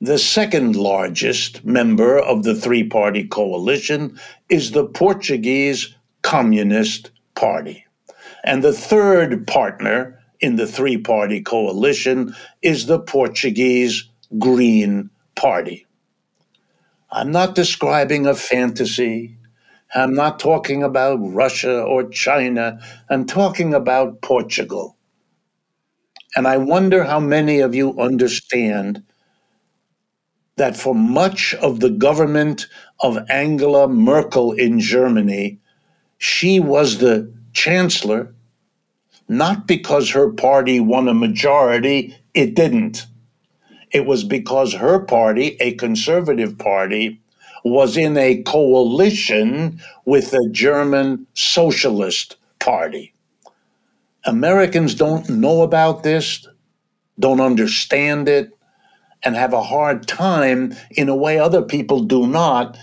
The 0.00 0.18
second 0.18 0.76
largest 0.76 1.64
member 1.64 2.18
of 2.18 2.42
the 2.42 2.54
three 2.54 2.84
party 2.84 3.26
coalition 3.26 4.18
is 4.48 4.72
the 4.72 4.86
Portuguese 4.86 5.94
Communist 6.22 7.10
Party. 7.34 7.84
And 8.44 8.62
the 8.62 8.72
third 8.72 9.46
partner 9.46 10.20
in 10.40 10.56
the 10.56 10.66
three 10.66 10.98
party 10.98 11.40
coalition 11.40 12.34
is 12.62 12.86
the 12.86 12.98
Portuguese 12.98 14.08
Green 14.38 15.10
Party. 15.34 15.86
I'm 17.10 17.30
not 17.30 17.54
describing 17.54 18.26
a 18.26 18.34
fantasy. 18.34 19.36
I'm 19.94 20.14
not 20.14 20.40
talking 20.40 20.82
about 20.82 21.16
Russia 21.16 21.82
or 21.82 22.08
China. 22.08 22.80
I'm 23.08 23.24
talking 23.24 23.72
about 23.72 24.20
Portugal. 24.20 24.96
And 26.36 26.48
I 26.48 26.56
wonder 26.56 27.04
how 27.04 27.20
many 27.20 27.60
of 27.60 27.74
you 27.74 27.98
understand 28.00 29.04
that 30.56 30.76
for 30.76 30.94
much 30.94 31.54
of 31.54 31.80
the 31.80 31.90
government 31.90 32.66
of 33.00 33.18
Angela 33.28 33.88
Merkel 33.88 34.52
in 34.52 34.80
Germany, 34.80 35.58
she 36.18 36.60
was 36.60 36.98
the 36.98 37.32
chancellor, 37.52 38.32
not 39.28 39.66
because 39.66 40.10
her 40.10 40.30
party 40.30 40.80
won 40.80 41.08
a 41.08 41.14
majority, 41.14 42.16
it 42.34 42.54
didn't, 42.54 43.06
it 43.90 44.06
was 44.06 44.24
because 44.24 44.74
her 44.74 44.98
party, 44.98 45.56
a 45.60 45.74
conservative 45.74 46.58
party, 46.58 47.20
was 47.64 47.96
in 47.96 48.16
a 48.16 48.42
coalition 48.42 49.80
with 50.04 50.30
the 50.30 50.48
German 50.52 51.26
Socialist 51.34 52.36
Party. 52.58 53.14
Americans 54.26 54.94
don't 54.94 55.28
know 55.28 55.62
about 55.62 56.02
this, 56.02 56.46
don't 57.18 57.40
understand 57.40 58.28
it, 58.28 58.50
and 59.24 59.34
have 59.36 59.52
a 59.52 59.62
hard 59.62 60.06
time 60.06 60.74
in 60.90 61.08
a 61.08 61.16
way 61.16 61.38
other 61.38 61.62
people 61.62 62.00
do 62.00 62.26
not. 62.26 62.76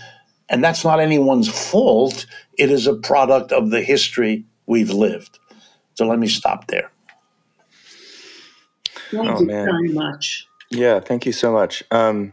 And 0.48 0.62
that's 0.62 0.84
not 0.84 1.00
anyone's 1.00 1.48
fault. 1.48 2.26
It 2.58 2.70
is 2.70 2.86
a 2.86 2.94
product 2.94 3.52
of 3.52 3.70
the 3.70 3.80
history 3.82 4.44
we've 4.66 4.90
lived. 4.90 5.38
So 5.94 6.06
let 6.06 6.18
me 6.18 6.28
stop 6.28 6.66
there. 6.66 6.90
Thank 9.10 9.28
oh, 9.28 9.40
you 9.40 9.46
man. 9.46 9.66
very 9.66 9.88
much. 9.88 10.46
Yeah, 10.70 11.00
thank 11.00 11.26
you 11.26 11.32
so 11.32 11.52
much. 11.52 11.82
Um, 11.90 12.32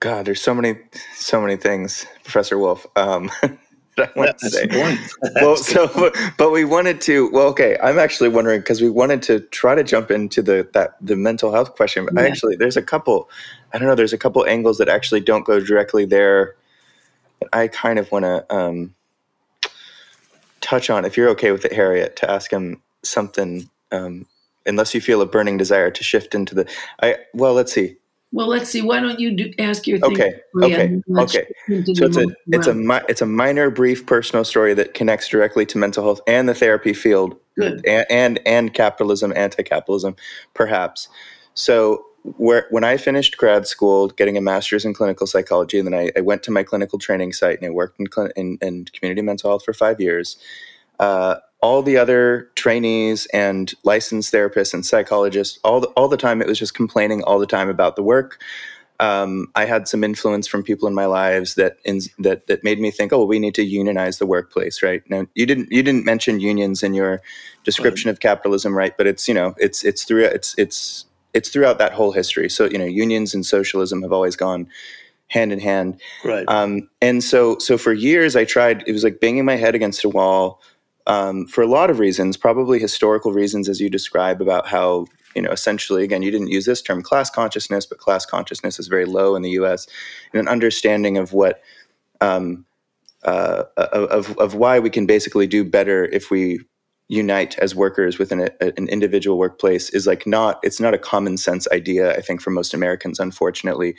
God, 0.00 0.26
there's 0.26 0.40
so 0.40 0.54
many, 0.54 0.78
so 1.14 1.40
many 1.40 1.56
things, 1.56 2.06
Professor 2.24 2.58
Wolff. 2.58 2.86
Um, 2.96 3.30
I 3.98 4.08
want 4.16 4.38
to 4.38 4.50
say. 4.50 4.66
well, 5.36 5.56
so, 5.56 5.86
but, 5.88 6.16
but 6.38 6.50
we 6.50 6.64
wanted 6.64 7.00
to. 7.02 7.30
Well, 7.30 7.48
okay. 7.48 7.76
I'm 7.82 7.98
actually 7.98 8.30
wondering 8.30 8.60
because 8.60 8.80
we 8.80 8.88
wanted 8.88 9.22
to 9.24 9.40
try 9.40 9.74
to 9.74 9.84
jump 9.84 10.10
into 10.10 10.40
the 10.40 10.66
that 10.72 10.96
the 11.00 11.16
mental 11.16 11.52
health 11.52 11.74
question. 11.74 12.06
But 12.10 12.22
yeah. 12.22 12.28
actually, 12.28 12.56
there's 12.56 12.76
a 12.76 12.82
couple. 12.82 13.28
I 13.72 13.78
don't 13.78 13.88
know. 13.88 13.94
There's 13.94 14.12
a 14.12 14.18
couple 14.18 14.46
angles 14.46 14.78
that 14.78 14.88
actually 14.88 15.20
don't 15.20 15.44
go 15.44 15.60
directly 15.60 16.04
there. 16.06 16.56
I 17.52 17.68
kind 17.68 17.98
of 17.98 18.10
want 18.10 18.24
to 18.24 18.54
um, 18.54 18.94
touch 20.60 20.88
on, 20.88 21.04
if 21.04 21.16
you're 21.16 21.28
okay 21.30 21.52
with 21.52 21.64
it, 21.64 21.72
Harriet, 21.72 22.16
to 22.16 22.30
ask 22.30 22.50
him 22.50 22.80
something. 23.02 23.68
Um, 23.90 24.26
unless 24.64 24.94
you 24.94 25.00
feel 25.00 25.20
a 25.20 25.26
burning 25.26 25.56
desire 25.58 25.90
to 25.90 26.04
shift 26.04 26.34
into 26.34 26.54
the. 26.54 26.70
I 27.02 27.16
well, 27.34 27.52
let's 27.52 27.72
see. 27.72 27.96
Well, 28.32 28.46
let's 28.46 28.70
see. 28.70 28.80
Why 28.80 29.00
don't 29.00 29.20
you 29.20 29.30
do, 29.32 29.52
ask 29.58 29.86
your 29.86 29.98
thing? 29.98 30.12
Okay. 30.12 30.40
Okay. 30.62 31.00
Okay. 31.18 31.46
So 31.94 32.06
it's 32.06 32.16
a 32.16 32.26
it's 32.46 32.66
a 32.66 33.04
it's 33.08 33.20
a 33.20 33.26
minor, 33.26 33.70
brief 33.70 34.06
personal 34.06 34.44
story 34.44 34.72
that 34.74 34.94
connects 34.94 35.28
directly 35.28 35.66
to 35.66 35.78
mental 35.78 36.02
health 36.02 36.20
and 36.26 36.48
the 36.48 36.54
therapy 36.54 36.94
field, 36.94 37.36
Good. 37.58 37.84
and 37.86 38.06
and, 38.10 38.40
and 38.46 38.74
capitalism, 38.74 39.34
anti-capitalism, 39.36 40.16
perhaps. 40.54 41.08
So 41.52 42.06
where 42.22 42.66
when 42.70 42.84
I 42.84 42.96
finished 42.96 43.36
grad 43.36 43.66
school, 43.66 44.08
getting 44.08 44.38
a 44.38 44.40
master's 44.40 44.86
in 44.86 44.94
clinical 44.94 45.26
psychology, 45.26 45.78
and 45.78 45.86
then 45.86 45.94
I, 45.94 46.10
I 46.16 46.22
went 46.22 46.42
to 46.44 46.50
my 46.50 46.62
clinical 46.62 46.98
training 46.98 47.34
site 47.34 47.58
and 47.58 47.66
I 47.66 47.70
worked 47.70 48.00
in, 48.00 48.06
in, 48.36 48.58
in 48.62 48.84
community 48.86 49.20
mental 49.20 49.50
health 49.50 49.64
for 49.64 49.74
five 49.74 50.00
years. 50.00 50.38
Uh, 50.98 51.36
all 51.62 51.80
the 51.80 51.96
other 51.96 52.50
trainees 52.56 53.26
and 53.26 53.72
licensed 53.84 54.32
therapists 54.32 54.74
and 54.74 54.84
psychologists, 54.84 55.58
all 55.62 55.80
the, 55.80 55.86
all 55.88 56.08
the 56.08 56.16
time, 56.16 56.42
it 56.42 56.48
was 56.48 56.58
just 56.58 56.74
complaining 56.74 57.22
all 57.22 57.38
the 57.38 57.46
time 57.46 57.68
about 57.68 57.94
the 57.94 58.02
work. 58.02 58.42
Um, 58.98 59.48
I 59.54 59.64
had 59.64 59.88
some 59.88 60.04
influence 60.04 60.46
from 60.46 60.62
people 60.62 60.86
in 60.86 60.94
my 60.94 61.06
lives 61.06 61.54
that 61.54 61.78
in, 61.84 62.00
that 62.18 62.46
that 62.48 62.62
made 62.62 62.80
me 62.80 62.90
think, 62.90 63.12
oh, 63.12 63.18
well, 63.18 63.26
we 63.26 63.38
need 63.38 63.54
to 63.54 63.62
unionize 63.62 64.18
the 64.18 64.26
workplace, 64.26 64.82
right? 64.82 65.02
Now, 65.08 65.26
you 65.34 65.46
didn't 65.46 65.72
you 65.72 65.82
didn't 65.82 66.04
mention 66.04 66.40
unions 66.40 66.82
in 66.82 66.94
your 66.94 67.20
description 67.64 68.08
right. 68.08 68.12
of 68.12 68.20
capitalism, 68.20 68.76
right? 68.76 68.96
But 68.96 69.06
it's 69.06 69.26
you 69.26 69.34
know 69.34 69.54
it's 69.58 69.84
it's 69.84 70.04
through 70.04 70.24
it's 70.26 70.54
it's 70.56 71.06
it's 71.34 71.48
throughout 71.48 71.78
that 71.78 71.92
whole 71.92 72.12
history. 72.12 72.48
So 72.48 72.66
you 72.66 72.78
know, 72.78 72.84
unions 72.84 73.34
and 73.34 73.44
socialism 73.44 74.02
have 74.02 74.12
always 74.12 74.36
gone 74.36 74.68
hand 75.28 75.52
in 75.52 75.58
hand, 75.58 76.00
right? 76.24 76.44
Um, 76.46 76.88
and 77.00 77.24
so 77.24 77.58
so 77.58 77.78
for 77.78 77.92
years, 77.92 78.36
I 78.36 78.44
tried. 78.44 78.84
It 78.86 78.92
was 78.92 79.02
like 79.02 79.18
banging 79.18 79.44
my 79.44 79.56
head 79.56 79.74
against 79.74 80.04
a 80.04 80.08
wall 80.08 80.60
um, 81.06 81.46
for 81.46 81.62
a 81.62 81.66
lot 81.66 81.90
of 81.90 81.98
reasons, 81.98 82.36
probably 82.36 82.78
historical 82.78 83.32
reasons, 83.32 83.68
as 83.68 83.80
you 83.80 83.90
describe 83.90 84.40
about 84.40 84.66
how 84.66 85.06
you 85.34 85.42
know 85.42 85.50
essentially 85.50 86.04
again 86.04 86.22
you 86.22 86.30
didn't 86.30 86.48
use 86.48 86.66
this 86.66 86.82
term 86.82 87.02
class 87.02 87.30
consciousness, 87.30 87.86
but 87.86 87.98
class 87.98 88.26
consciousness 88.26 88.78
is 88.78 88.88
very 88.88 89.04
low 89.04 89.34
in 89.34 89.42
the 89.42 89.50
U.S. 89.50 89.86
and 90.32 90.40
an 90.40 90.48
understanding 90.48 91.18
of 91.18 91.32
what 91.32 91.60
um, 92.20 92.64
uh, 93.24 93.64
of 93.76 94.36
of 94.38 94.54
why 94.54 94.78
we 94.78 94.90
can 94.90 95.06
basically 95.06 95.46
do 95.46 95.64
better 95.64 96.04
if 96.06 96.30
we 96.30 96.60
unite 97.08 97.58
as 97.58 97.74
workers 97.74 98.18
within 98.18 98.40
a, 98.40 98.78
an 98.78 98.88
individual 98.88 99.36
workplace 99.36 99.90
is 99.90 100.06
like 100.06 100.26
not 100.26 100.58
it's 100.62 100.80
not 100.80 100.94
a 100.94 100.98
common 100.98 101.36
sense 101.36 101.68
idea 101.70 102.16
i 102.16 102.22
think 102.22 102.40
for 102.40 102.48
most 102.50 102.72
americans 102.72 103.20
unfortunately 103.20 103.94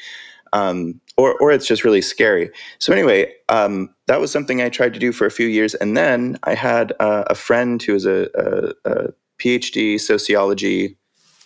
um, 0.53 1.01
or 1.17 1.35
or 1.39 1.51
it's 1.51 1.67
just 1.67 1.83
really 1.83 2.01
scary. 2.01 2.49
So 2.79 2.93
anyway, 2.93 3.33
um, 3.49 3.93
that 4.07 4.21
was 4.21 4.31
something 4.31 4.61
I 4.61 4.69
tried 4.69 4.93
to 4.93 4.99
do 4.99 5.11
for 5.11 5.25
a 5.25 5.31
few 5.31 5.47
years, 5.47 5.75
and 5.75 5.97
then 5.97 6.39
I 6.43 6.53
had 6.53 6.93
uh, 6.99 7.25
a 7.27 7.35
friend 7.35 7.81
who 7.81 7.93
was 7.93 8.05
a, 8.05 8.29
a, 8.35 8.91
a, 8.91 9.13
PhD 9.39 9.99
sociology 9.99 10.95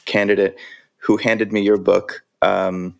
candidate 0.05 0.55
who 0.97 1.17
handed 1.17 1.51
me 1.51 1.61
your 1.61 1.77
book, 1.77 2.23
um, 2.41 2.99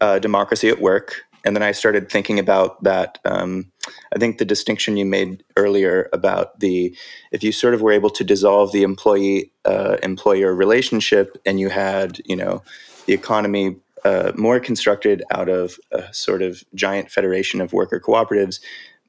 uh, 0.00 0.18
Democracy 0.18 0.68
at 0.68 0.80
Work, 0.80 1.22
and 1.44 1.54
then 1.54 1.62
I 1.62 1.72
started 1.72 2.10
thinking 2.10 2.38
about 2.38 2.82
that. 2.82 3.18
Um, 3.24 3.70
I 4.14 4.18
think 4.18 4.38
the 4.38 4.44
distinction 4.44 4.96
you 4.96 5.06
made 5.06 5.44
earlier 5.56 6.10
about 6.12 6.58
the 6.58 6.94
if 7.30 7.44
you 7.44 7.52
sort 7.52 7.72
of 7.72 7.82
were 7.82 7.92
able 7.92 8.10
to 8.10 8.24
dissolve 8.24 8.72
the 8.72 8.82
employee 8.82 9.52
uh, 9.64 9.96
employer 10.02 10.52
relationship, 10.54 11.40
and 11.46 11.60
you 11.60 11.68
had 11.68 12.20
you 12.24 12.36
know 12.36 12.62
the 13.06 13.14
economy 13.14 13.76
uh, 14.04 14.32
more 14.36 14.60
constructed 14.60 15.22
out 15.30 15.48
of 15.48 15.78
a 15.92 16.12
sort 16.12 16.42
of 16.42 16.62
giant 16.74 17.10
federation 17.10 17.60
of 17.60 17.72
worker 17.72 18.00
cooperatives, 18.00 18.60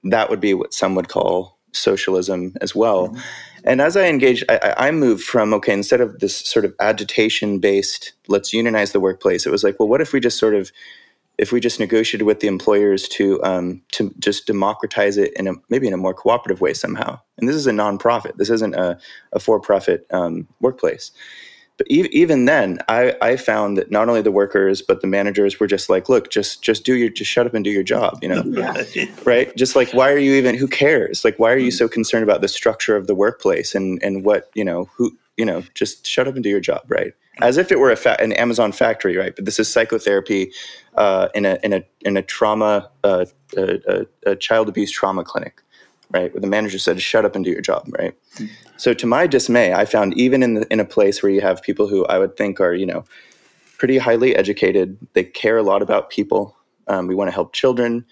that 0.04 0.30
would 0.30 0.40
be 0.40 0.54
what 0.54 0.74
some 0.74 0.96
would 0.96 1.10
call 1.10 1.58
socialism 1.74 2.54
as 2.62 2.76
well. 2.76 3.10
Mm-hmm. 3.10 3.20
And 3.66 3.82
as 3.82 3.98
I 3.98 4.08
engaged, 4.08 4.46
I, 4.50 4.74
I, 4.78 4.92
moved 4.92 5.24
from 5.24 5.54
okay, 5.56 5.74
instead 5.74 6.00
of 6.00 6.20
this 6.20 6.38
sort 6.38 6.64
of 6.64 6.74
agitation 6.80 7.60
based, 7.60 8.14
let's 8.28 8.54
unionize 8.54 8.94
the 8.94 9.00
workplace, 9.00 9.46
it 9.46 9.52
was 9.52 9.64
like, 9.64 9.80
well, 9.80 9.90
what 9.90 10.02
if 10.02 10.14
we 10.14 10.20
just 10.20 10.40
sort 10.40 10.56
of 10.56 10.72
if 11.38 11.52
we 11.52 11.60
just 11.60 11.80
negotiated 11.80 12.26
with 12.26 12.40
the 12.40 12.48
employers 12.48 13.08
to 13.08 13.44
um, 13.44 13.82
to 13.92 14.14
just 14.20 14.48
democratize 14.48 15.18
it 15.18 15.34
in 15.34 15.48
a 15.48 15.54
maybe 15.70 15.88
in 15.88 15.94
a 15.94 15.98
more 15.98 16.14
cooperative 16.14 16.62
way 16.62 16.74
somehow. 16.74 17.20
And 17.38 17.48
this 17.48 17.56
is 17.56 17.68
a 17.68 17.72
nonprofit. 17.72 18.38
This 18.38 18.50
isn't 18.50 18.74
a, 18.74 18.98
a 19.34 19.40
for 19.40 19.60
profit 19.60 20.08
um, 20.12 20.48
workplace 20.62 21.12
but 21.78 21.88
even 21.90 22.46
then 22.46 22.80
I, 22.88 23.16
I 23.22 23.38
found 23.38 23.78
that 23.78 23.92
not 23.92 24.10
only 24.10 24.22
the 24.22 24.32
workers 24.32 24.82
but 24.82 25.02
the 25.02 25.08
managers 25.08 25.60
were 25.60 25.68
just 25.68 25.90
like 25.90 26.10
look 26.10 26.30
just 26.30 26.62
just 26.62 26.84
do 26.84 26.96
your 26.96 27.10
just 27.10 27.30
shut 27.32 27.46
up 27.46 27.54
and 27.54 27.64
do 27.64 27.70
your 27.70 27.84
job 27.84 28.20
you 28.22 28.30
know? 28.30 28.44
Right? 29.26 29.56
Just 29.56 29.76
like 29.76 29.94
why 29.94 30.12
are 30.12 30.18
you 30.18 30.34
even 30.34 30.56
who 30.56 30.68
cares? 30.68 31.24
Like 31.24 31.38
why 31.38 31.52
are 31.52 31.58
you 31.58 31.72
so 31.72 31.88
concerned 31.88 32.24
about 32.24 32.42
the 32.42 32.48
structure 32.48 32.96
of 32.96 33.08
the 33.08 33.16
workplace 33.16 33.76
and 33.76 34.02
and 34.02 34.24
what 34.24 34.50
you 34.54 34.64
know 34.64 34.90
who 34.96 35.12
you 35.38 35.46
know 35.46 35.64
just 35.76 36.06
shut 36.06 36.28
up 36.28 36.36
and 36.36 36.44
do 36.44 36.50
your 36.50 36.60
job 36.60 36.84
right? 36.88 37.14
As 37.40 37.58
if 37.58 37.72
it 37.72 37.80
were 37.80 37.92
a 37.92 37.96
fa- 37.96 38.20
an 38.20 38.34
amazon 38.34 38.72
factory 38.72 39.16
right? 39.16 39.36
But 39.36 39.46
this 39.46 39.60
is 39.60 39.72
psychotherapy 39.72 40.52
uh, 40.96 41.30
in 41.36 41.46
a 41.46 41.60
in 41.64 41.74
a 41.74 41.84
in 42.02 42.18
a 42.18 42.22
trauma 42.22 42.90
uh, 43.04 43.26
a, 43.56 44.06
a, 44.26 44.36
child 44.36 44.68
abuse 44.68 44.92
trauma 44.92 45.24
clinic 45.24 45.62
right? 46.12 46.34
Where 46.34 46.42
the 46.42 46.48
manager 46.48 46.80
said, 46.80 47.02
"Shut 47.02 47.26
up 47.26 47.36
and 47.36 47.44
do 47.44 47.52
your 47.52 47.62
job," 47.62 47.88
right? 47.98 48.16
Mm-hmm. 48.36 48.46
So 48.78 48.94
to 48.94 49.08
my 49.08 49.28
dismay, 49.28 49.74
I 49.74 49.86
found 49.86 50.18
even 50.18 50.44
in 50.44 50.54
the, 50.56 50.68
in 50.72 50.80
a 50.80 50.86
place 50.86 51.22
where 51.22 51.32
you 51.32 51.42
have 51.42 51.62
people 51.62 51.88
who 51.88 52.06
I 52.06 52.20
would 52.20 52.38
think 52.38 52.60
are 52.60 52.74
you 52.74 52.86
know 52.86 53.04
pretty 53.78 53.98
highly 53.98 54.36
educated, 54.36 54.98
they 55.14 55.24
care 55.24 55.58
a 55.58 55.64
lot 55.64 55.82
about 55.82 56.10
people. 56.10 56.56
Um, 56.88 57.08
we 57.08 57.16
want 57.16 57.28
to 57.28 57.34
help 57.34 57.54
children. 57.54 58.06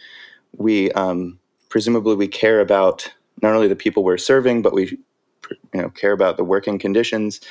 We 0.57 0.91
um, 0.91 1.39
presumably 1.69 2.15
we 2.15 2.27
care 2.27 2.61
about 2.61 3.11
not 3.41 3.53
only 3.53 3.67
the 3.67 3.75
people 3.75 4.03
we're 4.03 4.17
serving, 4.17 4.61
but 4.61 4.73
we 4.73 4.97
you 5.73 5.81
know 5.81 5.89
care 5.89 6.11
about 6.11 6.37
the 6.37 6.43
working 6.43 6.79
conditions. 6.79 7.41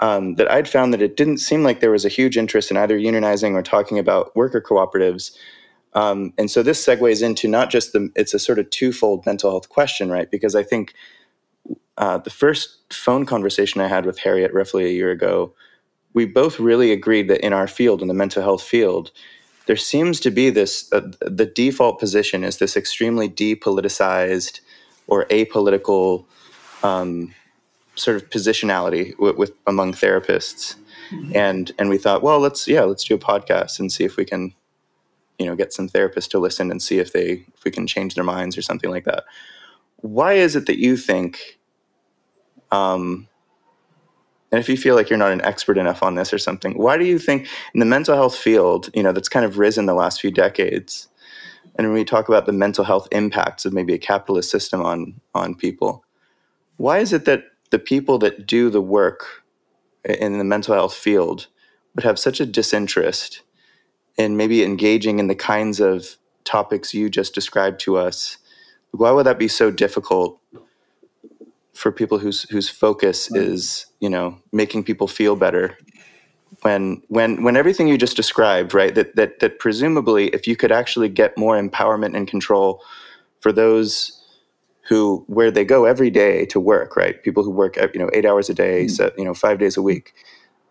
Um, 0.00 0.36
that 0.36 0.48
I'd 0.48 0.68
found 0.68 0.94
that 0.94 1.02
it 1.02 1.16
didn't 1.16 1.38
seem 1.38 1.64
like 1.64 1.80
there 1.80 1.90
was 1.90 2.04
a 2.04 2.08
huge 2.08 2.36
interest 2.36 2.70
in 2.70 2.76
either 2.76 2.96
unionizing 2.96 3.54
or 3.54 3.62
talking 3.64 3.98
about 3.98 4.34
worker 4.36 4.60
cooperatives 4.60 5.36
um, 5.94 6.32
and 6.38 6.50
so 6.50 6.62
this 6.62 6.84
segues 6.84 7.22
into 7.22 7.48
not 7.48 7.70
just 7.70 7.92
the, 7.92 8.10
it's 8.14 8.34
a 8.34 8.38
sort 8.38 8.58
of 8.58 8.70
twofold 8.70 9.24
mental 9.26 9.50
health 9.50 9.68
question, 9.68 10.10
right? 10.10 10.30
Because 10.30 10.54
I 10.54 10.62
think 10.62 10.94
uh, 11.96 12.18
the 12.18 12.30
first 12.30 12.92
phone 12.92 13.26
conversation 13.26 13.80
I 13.80 13.88
had 13.88 14.06
with 14.06 14.18
Harriet 14.18 14.52
roughly 14.52 14.84
a 14.84 14.92
year 14.92 15.10
ago, 15.10 15.54
we 16.14 16.26
both 16.26 16.60
really 16.60 16.92
agreed 16.92 17.28
that 17.28 17.44
in 17.44 17.52
our 17.52 17.66
field, 17.66 18.02
in 18.02 18.08
the 18.08 18.14
mental 18.14 18.42
health 18.42 18.62
field, 18.62 19.10
there 19.66 19.76
seems 19.76 20.20
to 20.20 20.30
be 20.30 20.50
this 20.50 20.90
uh, 20.92 21.02
the 21.20 21.44
default 21.44 22.00
position 22.00 22.42
is 22.42 22.56
this 22.56 22.76
extremely 22.76 23.28
depoliticized 23.28 24.60
or 25.06 25.26
apolitical 25.26 26.24
um, 26.82 27.34
sort 27.94 28.16
of 28.16 28.30
positionality 28.30 29.18
with, 29.18 29.36
with 29.36 29.52
among 29.66 29.92
therapists. 29.92 30.76
Mm-hmm. 31.10 31.36
And 31.36 31.72
and 31.78 31.90
we 31.90 31.98
thought, 31.98 32.22
well, 32.22 32.40
let's 32.40 32.66
yeah, 32.66 32.82
let's 32.82 33.04
do 33.04 33.14
a 33.14 33.18
podcast 33.18 33.78
and 33.78 33.92
see 33.92 34.04
if 34.04 34.16
we 34.16 34.24
can 34.24 34.54
you 35.38 35.46
know 35.46 35.56
get 35.56 35.72
some 35.72 35.88
therapists 35.88 36.28
to 36.30 36.38
listen 36.38 36.70
and 36.70 36.82
see 36.82 36.98
if 36.98 37.12
they 37.12 37.44
if 37.54 37.64
we 37.64 37.70
can 37.70 37.86
change 37.86 38.14
their 38.14 38.24
minds 38.24 38.58
or 38.58 38.62
something 38.62 38.90
like 38.90 39.04
that. 39.04 39.24
Why 39.96 40.34
is 40.34 40.56
it 40.56 40.66
that 40.66 40.78
you 40.78 40.96
think 40.96 41.58
um, 42.70 43.28
and 44.50 44.58
if 44.58 44.68
you 44.68 44.76
feel 44.76 44.94
like 44.94 45.10
you're 45.10 45.18
not 45.18 45.32
an 45.32 45.44
expert 45.44 45.78
enough 45.78 46.02
on 46.02 46.14
this 46.14 46.32
or 46.32 46.38
something 46.38 46.76
why 46.76 46.96
do 46.96 47.04
you 47.04 47.18
think 47.18 47.46
in 47.74 47.80
the 47.80 47.86
mental 47.86 48.14
health 48.14 48.36
field 48.36 48.90
you 48.94 49.02
know 49.02 49.12
that's 49.12 49.28
kind 49.28 49.44
of 49.44 49.58
risen 49.58 49.86
the 49.86 49.94
last 49.94 50.20
few 50.20 50.30
decades 50.30 51.08
and 51.76 51.86
when 51.86 51.94
we 51.94 52.04
talk 52.04 52.28
about 52.28 52.46
the 52.46 52.52
mental 52.52 52.84
health 52.84 53.08
impacts 53.12 53.64
of 53.64 53.72
maybe 53.72 53.94
a 53.94 53.98
capitalist 53.98 54.50
system 54.50 54.82
on 54.82 55.20
on 55.34 55.54
people 55.54 56.04
why 56.76 56.98
is 56.98 57.12
it 57.12 57.24
that 57.24 57.44
the 57.70 57.78
people 57.78 58.18
that 58.18 58.46
do 58.46 58.70
the 58.70 58.80
work 58.80 59.44
in 60.04 60.38
the 60.38 60.44
mental 60.44 60.74
health 60.74 60.94
field 60.94 61.48
would 61.94 62.04
have 62.04 62.18
such 62.18 62.40
a 62.40 62.46
disinterest 62.46 63.42
in 64.18 64.36
maybe 64.36 64.62
engaging 64.62 65.18
in 65.18 65.28
the 65.28 65.34
kinds 65.34 65.80
of 65.80 66.16
topics 66.44 66.92
you 66.92 67.08
just 67.08 67.34
described 67.34 67.80
to 67.80 67.96
us, 67.96 68.36
why 68.90 69.10
would 69.10 69.26
that 69.26 69.38
be 69.38 69.48
so 69.48 69.70
difficult 69.70 70.40
for 71.78 71.92
people 71.92 72.18
whose 72.18 72.42
whose 72.50 72.68
focus 72.68 73.30
is 73.36 73.86
you 74.00 74.10
know 74.10 74.36
making 74.52 74.82
people 74.82 75.06
feel 75.06 75.36
better 75.36 75.78
when 76.62 77.00
when 77.06 77.44
when 77.44 77.56
everything 77.56 77.86
you 77.86 77.96
just 77.96 78.16
described 78.16 78.74
right 78.74 78.96
that 78.96 79.14
that 79.14 79.38
that 79.38 79.60
presumably 79.60 80.26
if 80.28 80.48
you 80.48 80.56
could 80.56 80.72
actually 80.72 81.08
get 81.08 81.38
more 81.38 81.60
empowerment 81.60 82.16
and 82.16 82.26
control 82.26 82.82
for 83.40 83.52
those 83.52 84.20
who 84.88 85.24
where 85.28 85.52
they 85.52 85.64
go 85.64 85.84
every 85.84 86.10
day 86.10 86.44
to 86.46 86.58
work 86.58 86.96
right 86.96 87.22
people 87.22 87.44
who 87.44 87.50
work 87.50 87.76
you 87.94 88.00
know 88.00 88.10
8 88.12 88.26
hours 88.26 88.50
a 88.50 88.54
day 88.54 88.86
mm. 88.86 88.90
so, 88.90 89.12
you 89.16 89.24
know 89.24 89.34
5 89.34 89.58
days 89.60 89.76
a 89.76 89.82
week 89.82 90.14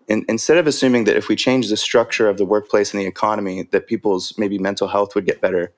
in, 0.08 0.26
instead 0.30 0.58
of 0.58 0.68
assuming 0.68 1.03
that 1.03 1.18
if 1.18 1.28
we 1.28 1.36
change 1.36 1.70
the 1.70 1.78
structure 1.78 2.30
of 2.30 2.38
the 2.38 2.45
workplace 2.45 2.93
and 2.93 3.01
the 3.01 3.08
economy 3.08 3.64
that 3.72 3.88
people's 3.88 4.38
maybe 4.38 4.58
mental 4.58 4.88
health 4.88 5.16
would 5.16 5.26
get 5.26 5.41
better 5.41 5.72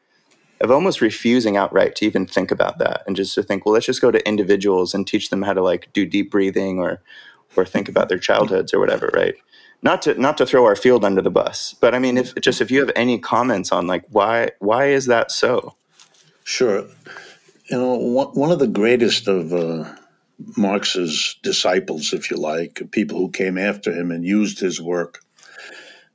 of 0.61 0.71
almost 0.71 1.01
refusing 1.01 1.57
outright 1.57 1.95
to 1.95 2.05
even 2.05 2.25
think 2.25 2.51
about 2.51 2.77
that 2.79 3.01
and 3.07 3.15
just 3.15 3.33
to 3.35 3.43
think 3.43 3.65
well 3.65 3.73
let's 3.73 3.85
just 3.85 4.01
go 4.01 4.11
to 4.11 4.27
individuals 4.27 4.93
and 4.93 5.07
teach 5.07 5.29
them 5.29 5.41
how 5.41 5.53
to 5.53 5.61
like 5.61 5.91
do 5.93 6.05
deep 6.05 6.31
breathing 6.31 6.79
or 6.79 7.01
or 7.55 7.65
think 7.65 7.89
about 7.89 8.09
their 8.09 8.19
childhoods 8.19 8.73
or 8.73 8.79
whatever 8.79 9.09
right? 9.13 9.35
Not 9.81 10.01
to 10.03 10.13
not 10.19 10.37
to 10.37 10.45
throw 10.45 10.65
our 10.65 10.75
field 10.75 11.05
under 11.05 11.21
the 11.21 11.31
bus 11.31 11.73
but 11.79 11.95
i 11.95 11.99
mean 11.99 12.17
if 12.17 12.35
just 12.35 12.61
if 12.61 12.69
you 12.69 12.79
have 12.79 12.91
any 12.95 13.17
comments 13.17 13.71
on 13.71 13.87
like 13.87 14.03
why 14.09 14.51
why 14.59 14.87
is 14.87 15.05
that 15.05 15.31
so? 15.31 15.75
Sure. 16.43 16.85
You 17.69 17.77
know 17.77 17.95
one 17.95 18.51
of 18.51 18.59
the 18.59 18.67
greatest 18.67 19.27
of 19.27 19.53
uh, 19.53 19.85
marx's 20.57 21.37
disciples 21.43 22.13
if 22.13 22.31
you 22.31 22.37
like 22.37 22.81
people 22.91 23.17
who 23.17 23.29
came 23.29 23.57
after 23.57 23.91
him 23.91 24.11
and 24.11 24.25
used 24.25 24.59
his 24.59 24.81
work 24.81 25.21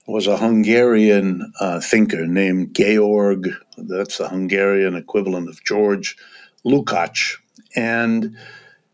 was 0.06 0.26
a 0.26 0.36
Hungarian 0.36 1.52
uh, 1.60 1.80
thinker 1.80 2.26
named 2.26 2.74
Georg, 2.74 3.48
that's 3.76 4.18
the 4.18 4.28
Hungarian 4.28 4.96
equivalent 4.96 5.48
of 5.48 5.64
George 5.64 6.16
Lukács. 6.64 7.36
And 7.74 8.36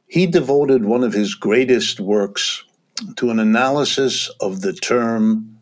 he 0.07 0.27
devoted 0.27 0.85
one 0.85 1.03
of 1.03 1.13
his 1.13 1.35
greatest 1.35 1.99
works 1.99 2.63
to 3.17 3.31
an 3.31 3.41
analysis 3.41 4.29
of 4.41 4.61
the 4.61 4.73
term 4.73 5.59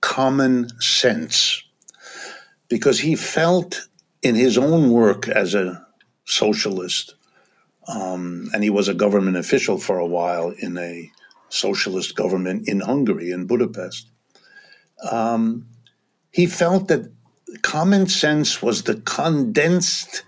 common 0.00 0.68
sense, 0.80 1.62
because 2.68 3.00
he 3.00 3.14
felt 3.14 3.88
in 4.22 4.34
his 4.34 4.58
own 4.58 4.90
work 4.90 5.28
as 5.28 5.54
a 5.54 5.84
socialist, 6.24 7.14
um, 7.88 8.48
and 8.52 8.62
he 8.62 8.70
was 8.70 8.88
a 8.88 8.94
government 8.94 9.36
official 9.36 9.78
for 9.78 9.98
a 9.98 10.06
while 10.06 10.50
in 10.58 10.76
a 10.78 11.10
socialist 11.48 12.14
government 12.14 12.68
in 12.68 12.80
Hungary, 12.80 13.30
in 13.30 13.46
Budapest 13.46 14.08
um, 15.10 15.66
he 16.30 16.46
felt 16.46 16.88
that 16.88 17.10
common 17.62 18.06
sense 18.06 18.62
was 18.62 18.82
the 18.82 18.96
condensed 19.02 20.22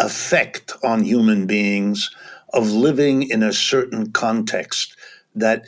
effect 0.00 0.72
on 0.82 1.02
human 1.02 1.46
beings 1.46 2.10
of 2.52 2.70
living 2.70 3.28
in 3.28 3.42
a 3.42 3.52
certain 3.52 4.12
context. 4.12 4.96
That 5.34 5.64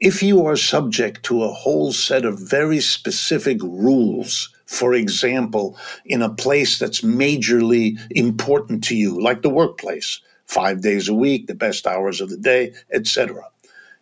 if 0.00 0.22
you 0.22 0.44
are 0.46 0.56
subject 0.56 1.24
to 1.24 1.42
a 1.42 1.52
whole 1.52 1.92
set 1.92 2.24
of 2.24 2.38
very 2.38 2.80
specific 2.80 3.62
rules, 3.62 4.50
for 4.66 4.94
example, 4.94 5.76
in 6.04 6.22
a 6.22 6.34
place 6.34 6.78
that's 6.78 7.00
majorly 7.00 7.98
important 8.10 8.82
to 8.84 8.96
you, 8.96 9.20
like 9.20 9.42
the 9.42 9.50
workplace, 9.50 10.20
five 10.46 10.80
days 10.80 11.08
a 11.08 11.14
week, 11.14 11.46
the 11.46 11.54
best 11.54 11.86
hours 11.86 12.20
of 12.20 12.30
the 12.30 12.36
day, 12.36 12.72
etc. 12.92 13.42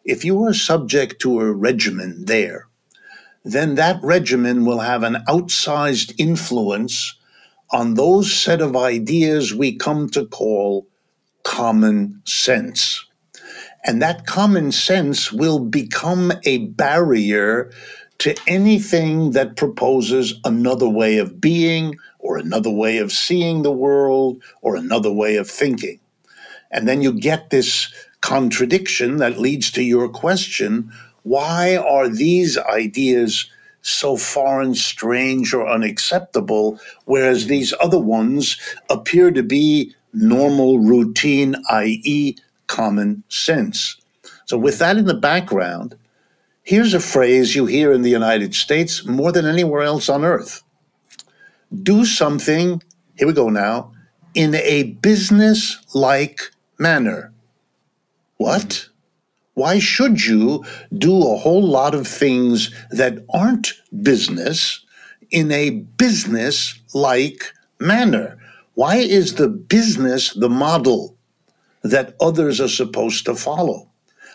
If 0.04 0.24
you 0.24 0.44
are 0.44 0.54
subject 0.54 1.20
to 1.22 1.40
a 1.40 1.52
regimen 1.52 2.26
there, 2.26 2.68
then 3.44 3.74
that 3.74 4.00
regimen 4.02 4.64
will 4.64 4.80
have 4.80 5.02
an 5.02 5.16
outsized 5.28 6.14
influence 6.18 7.14
on 7.70 7.94
those 7.94 8.32
set 8.32 8.60
of 8.60 8.76
ideas 8.76 9.54
we 9.54 9.76
come 9.76 10.08
to 10.10 10.26
call 10.26 10.86
common 11.42 12.22
sense. 12.24 13.04
And 13.84 14.00
that 14.00 14.26
common 14.26 14.72
sense 14.72 15.30
will 15.30 15.58
become 15.58 16.32
a 16.44 16.66
barrier 16.68 17.70
to 18.18 18.34
anything 18.46 19.32
that 19.32 19.56
proposes 19.56 20.34
another 20.44 20.88
way 20.88 21.18
of 21.18 21.40
being 21.40 21.96
or 22.18 22.38
another 22.38 22.70
way 22.70 22.98
of 22.98 23.12
seeing 23.12 23.62
the 23.62 23.72
world 23.72 24.42
or 24.62 24.76
another 24.76 25.12
way 25.12 25.36
of 25.36 25.50
thinking. 25.50 26.00
And 26.74 26.86
then 26.86 27.00
you 27.00 27.12
get 27.12 27.48
this 27.48 27.92
contradiction 28.20 29.16
that 29.18 29.38
leads 29.38 29.70
to 29.72 29.82
your 29.82 30.08
question 30.08 30.92
why 31.22 31.76
are 31.76 32.10
these 32.10 32.58
ideas 32.58 33.50
so 33.80 34.18
foreign, 34.18 34.74
strange, 34.74 35.54
or 35.54 35.66
unacceptable, 35.66 36.78
whereas 37.06 37.46
these 37.46 37.72
other 37.80 37.98
ones 37.98 38.58
appear 38.90 39.30
to 39.30 39.42
be 39.42 39.94
normal, 40.12 40.78
routine, 40.80 41.56
i.e., 41.70 42.36
common 42.66 43.22
sense? 43.30 43.96
So, 44.44 44.58
with 44.58 44.78
that 44.80 44.98
in 44.98 45.06
the 45.06 45.14
background, 45.14 45.96
here's 46.62 46.92
a 46.92 47.00
phrase 47.00 47.56
you 47.56 47.64
hear 47.64 47.90
in 47.90 48.02
the 48.02 48.10
United 48.10 48.54
States 48.54 49.06
more 49.06 49.32
than 49.32 49.46
anywhere 49.46 49.82
else 49.82 50.10
on 50.10 50.26
earth 50.26 50.62
do 51.82 52.04
something, 52.04 52.82
here 53.16 53.26
we 53.26 53.32
go 53.32 53.48
now, 53.48 53.92
in 54.34 54.54
a 54.54 54.84
business 55.02 55.78
like 55.94 56.50
manner. 56.84 57.32
What? 58.36 58.90
Why 59.54 59.78
should 59.78 60.26
you 60.26 60.66
do 60.92 61.14
a 61.16 61.38
whole 61.38 61.66
lot 61.66 61.94
of 61.94 62.06
things 62.06 62.70
that 62.90 63.24
aren't 63.32 63.72
business 64.02 64.84
in 65.30 65.50
a 65.50 65.70
business 65.70 66.78
like 66.92 67.40
manner? 67.80 68.36
Why 68.74 68.96
is 68.96 69.36
the 69.36 69.48
business 69.48 70.34
the 70.34 70.50
model 70.50 71.16
that 71.82 72.16
others 72.20 72.60
are 72.60 72.76
supposed 72.82 73.24
to 73.24 73.34
follow? 73.34 73.88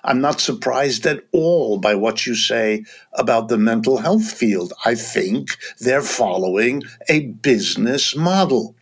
I'm 0.03 0.21
not 0.21 0.39
surprised 0.41 1.05
at 1.05 1.25
all 1.31 1.77
by 1.77 1.93
what 1.93 2.25
you 2.25 2.33
say 2.33 2.83
about 3.13 3.49
the 3.49 3.59
mental 3.59 3.97
health 3.99 4.31
field. 4.41 4.73
I 4.85 4.95
think 4.95 5.49
they're 5.81 6.01
following 6.23 6.81
a 7.09 7.27
business 7.51 8.15
model. 8.15 8.75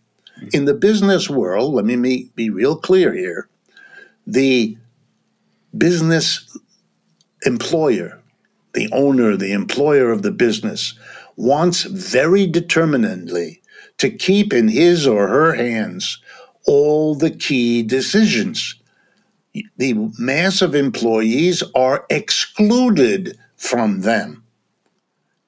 In 0.54 0.64
the 0.64 0.80
business 0.90 1.30
world, 1.30 1.74
let 1.74 1.84
me 1.86 2.32
be 2.36 2.50
real 2.50 2.78
clear 2.78 3.14
here 3.14 3.50
the 4.28 4.78
business 5.76 6.58
employer, 7.46 8.22
the 8.74 8.90
owner, 8.92 9.38
the 9.38 9.54
employer 9.54 10.12
of 10.12 10.22
the 10.22 10.32
business, 10.32 10.94
wants 11.38 11.84
very 11.84 12.46
determinedly 12.46 13.62
to 13.98 14.10
keep 14.10 14.54
in 14.54 14.68
his 14.68 15.08
or 15.08 15.28
her 15.28 15.54
hands 15.54 16.20
all 16.68 17.16
the 17.16 17.32
key 17.32 17.82
decisions. 17.82 18.76
The 19.78 20.12
mass 20.20 20.62
of 20.62 20.76
employees 20.76 21.64
are 21.74 22.06
excluded 22.10 23.38
from 23.56 24.02
them. 24.02 24.44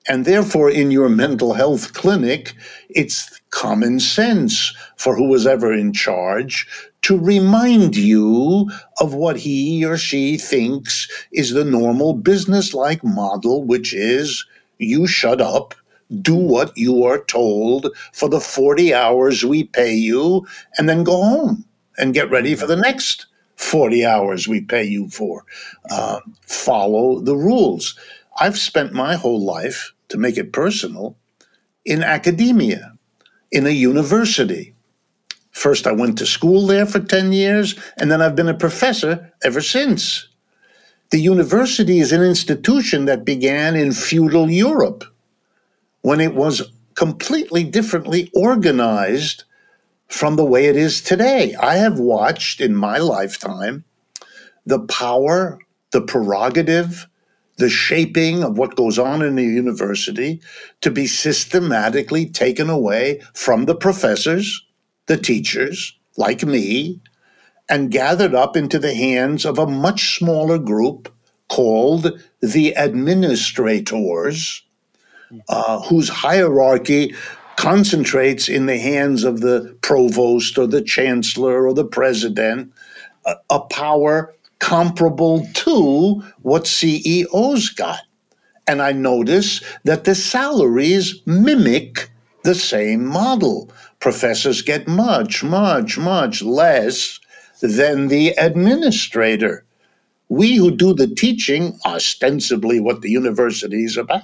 And 0.07 0.25
therefore, 0.25 0.71
in 0.71 0.89
your 0.89 1.09
mental 1.09 1.53
health 1.53 1.93
clinic, 1.93 2.55
it's 2.89 3.39
common 3.51 3.99
sense 3.99 4.73
for 4.95 5.15
who 5.15 5.27
was 5.27 5.45
ever 5.45 5.73
in 5.73 5.93
charge 5.93 6.67
to 7.01 7.17
remind 7.17 7.95
you 7.95 8.69
of 8.99 9.13
what 9.13 9.37
he 9.37 9.85
or 9.85 9.97
she 9.97 10.37
thinks 10.37 11.07
is 11.31 11.51
the 11.51 11.65
normal 11.65 12.13
business 12.13 12.73
like 12.73 13.03
model, 13.03 13.63
which 13.63 13.93
is 13.93 14.45
you 14.77 15.07
shut 15.07 15.41
up, 15.41 15.73
do 16.21 16.35
what 16.35 16.75
you 16.77 17.03
are 17.05 17.23
told 17.25 17.87
for 18.13 18.29
the 18.29 18.39
40 18.39 18.93
hours 18.93 19.45
we 19.45 19.63
pay 19.63 19.93
you, 19.93 20.45
and 20.77 20.89
then 20.89 21.03
go 21.03 21.21
home 21.23 21.65
and 21.97 22.13
get 22.13 22.29
ready 22.31 22.55
for 22.55 22.67
the 22.67 22.75
next 22.75 23.25
40 23.55 24.05
hours 24.05 24.47
we 24.47 24.61
pay 24.61 24.83
you 24.83 25.09
for. 25.09 25.45
Uh, 25.89 26.19
follow 26.41 27.19
the 27.19 27.35
rules. 27.35 27.97
I've 28.39 28.57
spent 28.57 28.93
my 28.93 29.15
whole 29.15 29.43
life, 29.43 29.93
to 30.09 30.17
make 30.17 30.37
it 30.37 30.53
personal, 30.53 31.15
in 31.85 32.03
academia, 32.03 32.93
in 33.51 33.67
a 33.67 33.71
university 33.71 34.73
First, 35.51 35.87
I 35.87 35.91
went 35.91 36.17
to 36.19 36.25
school 36.25 36.67
there 36.67 36.85
for 36.85 36.99
10 36.99 37.33
years, 37.33 37.75
and 37.97 38.11
then 38.11 38.21
I've 38.21 38.35
been 38.35 38.47
a 38.47 38.53
professor 38.53 39.31
ever 39.43 39.61
since. 39.61 40.27
The 41.11 41.19
university 41.19 41.99
is 41.99 42.11
an 42.11 42.21
institution 42.21 43.05
that 43.05 43.25
began 43.25 43.75
in 43.75 43.91
feudal 43.91 44.49
Europe 44.49 45.03
when 46.01 46.21
it 46.21 46.35
was 46.35 46.71
completely 46.95 47.63
differently 47.63 48.29
organized 48.35 49.43
from 50.07 50.35
the 50.35 50.45
way 50.45 50.65
it 50.65 50.75
is 50.75 51.01
today. 51.01 51.55
I 51.55 51.75
have 51.75 51.99
watched 51.99 52.61
in 52.61 52.75
my 52.75 52.97
lifetime 52.97 53.85
the 54.65 54.79
power, 54.79 55.59
the 55.91 56.01
prerogative, 56.01 57.07
the 57.57 57.69
shaping 57.69 58.43
of 58.43 58.57
what 58.57 58.75
goes 58.75 58.97
on 58.97 59.21
in 59.21 59.35
the 59.35 59.43
university 59.43 60.41
to 60.81 60.91
be 60.91 61.07
systematically 61.07 62.25
taken 62.25 62.69
away 62.69 63.21
from 63.33 63.65
the 63.65 63.75
professors 63.75 64.65
the 65.09 65.17
teachers, 65.17 65.93
like 66.15 66.43
me, 66.43 67.01
and 67.67 67.91
gathered 67.91 68.33
up 68.33 68.55
into 68.55 68.79
the 68.79 68.93
hands 68.93 69.45
of 69.45 69.59
a 69.59 69.67
much 69.67 70.17
smaller 70.17 70.57
group 70.57 71.13
called 71.49 72.21
the 72.41 72.77
administrators, 72.77 74.63
uh, 75.49 75.81
whose 75.81 76.07
hierarchy 76.09 77.13
concentrates 77.57 78.47
in 78.47 78.67
the 78.67 78.77
hands 78.77 79.23
of 79.23 79.41
the 79.41 79.75
provost 79.81 80.57
or 80.57 80.67
the 80.67 80.81
chancellor 80.81 81.67
or 81.67 81.73
the 81.73 81.83
president 81.83 82.71
a, 83.25 83.35
a 83.49 83.59
power 83.59 84.33
comparable 84.59 85.45
to 85.53 86.23
what 86.43 86.67
CEOs 86.67 87.69
got. 87.71 88.01
And 88.67 88.81
I 88.81 88.91
notice 88.91 89.63
that 89.83 90.03
the 90.03 90.13
salaries 90.13 91.21
mimic 91.25 92.11
the 92.43 92.55
same 92.55 93.05
model. 93.05 93.71
Professors 93.99 94.61
get 94.61 94.87
much, 94.87 95.43
much, 95.43 95.97
much 95.97 96.41
less 96.41 97.19
than 97.61 98.07
the 98.07 98.29
administrator. 98.37 99.65
We 100.29 100.55
who 100.55 100.71
do 100.71 100.93
the 100.93 101.07
teaching, 101.07 101.77
ostensibly 101.85 102.79
what 102.79 103.01
the 103.01 103.09
university 103.09 103.83
is 103.83 103.97
about, 103.97 104.21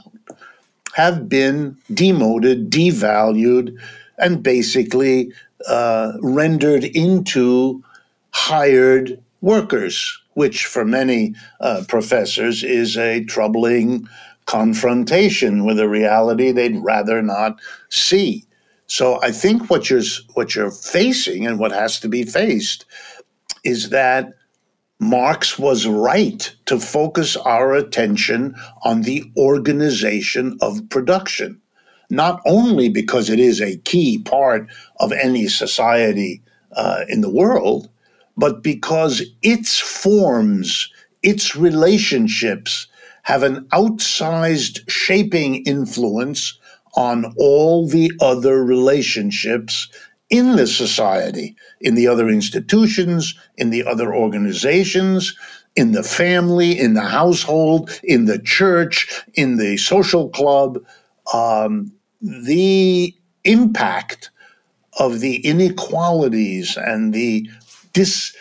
have 0.93 1.27
been 1.27 1.77
demoted, 1.93 2.69
devalued, 2.69 3.77
and 4.17 4.41
basically 4.41 5.33
uh, 5.67 6.13
rendered 6.21 6.85
into 6.85 7.83
hired 8.31 9.21
workers, 9.41 10.21
which 10.35 10.65
for 10.65 10.85
many 10.85 11.35
uh, 11.59 11.83
professors 11.89 12.63
is 12.63 12.97
a 12.97 13.25
troubling 13.25 14.07
confrontation 14.45 15.65
with 15.65 15.79
a 15.79 15.89
reality 15.89 16.51
they'd 16.51 16.77
rather 16.77 17.21
not 17.21 17.59
see. 17.89 18.44
So 18.87 19.19
I 19.21 19.31
think 19.31 19.69
what 19.69 19.89
you're 19.89 20.03
what 20.33 20.55
you're 20.55 20.71
facing 20.71 21.45
and 21.45 21.59
what 21.59 21.71
has 21.71 21.99
to 22.01 22.07
be 22.07 22.23
faced 22.23 22.85
is 23.63 23.89
that 23.89 24.33
Marx 24.99 25.59
was 25.59 25.87
right 25.87 26.55
to 26.65 26.79
focus 26.79 27.35
our 27.35 27.73
attention 27.73 28.55
on 28.83 29.01
the 29.01 29.23
organization 29.37 30.57
of 30.61 30.87
production, 30.89 31.59
not 32.09 32.41
only 32.45 32.87
because 32.87 33.29
it 33.29 33.39
is 33.39 33.59
a 33.59 33.77
key 33.77 34.19
part 34.19 34.67
of 34.99 35.11
any 35.11 35.47
society 35.47 36.41
uh, 36.71 37.03
in 37.09 37.21
the 37.21 37.29
world, 37.29 37.89
but 38.37 38.63
because 38.63 39.21
its 39.41 39.79
forms, 39.79 40.89
its 41.23 41.55
relationships 41.55 42.87
have 43.23 43.43
an 43.43 43.65
outsized 43.73 44.87
shaping 44.87 45.63
influence 45.65 46.57
on 46.95 47.33
all 47.37 47.87
the 47.87 48.11
other 48.21 48.63
relationships 48.63 49.89
in 50.29 50.55
the 50.55 50.67
society, 50.67 51.55
in 51.81 51.95
the 51.95 52.07
other 52.07 52.29
institutions, 52.29 53.35
in 53.57 53.69
the 53.69 53.85
other 53.85 54.13
organizations, 54.13 55.35
in 55.75 55.91
the 55.91 56.03
family, 56.03 56.77
in 56.77 56.93
the 56.93 57.01
household, 57.01 57.99
in 58.03 58.25
the 58.25 58.39
church, 58.39 59.23
in 59.33 59.57
the 59.57 59.77
social 59.77 60.29
club. 60.29 60.79
Um, 61.33 61.91
the 62.21 63.13
impact 63.43 64.31
of 64.97 65.19
the 65.19 65.37
inequalities 65.45 66.77
and 66.77 67.13
the 67.13 67.47
dis- 67.93 68.35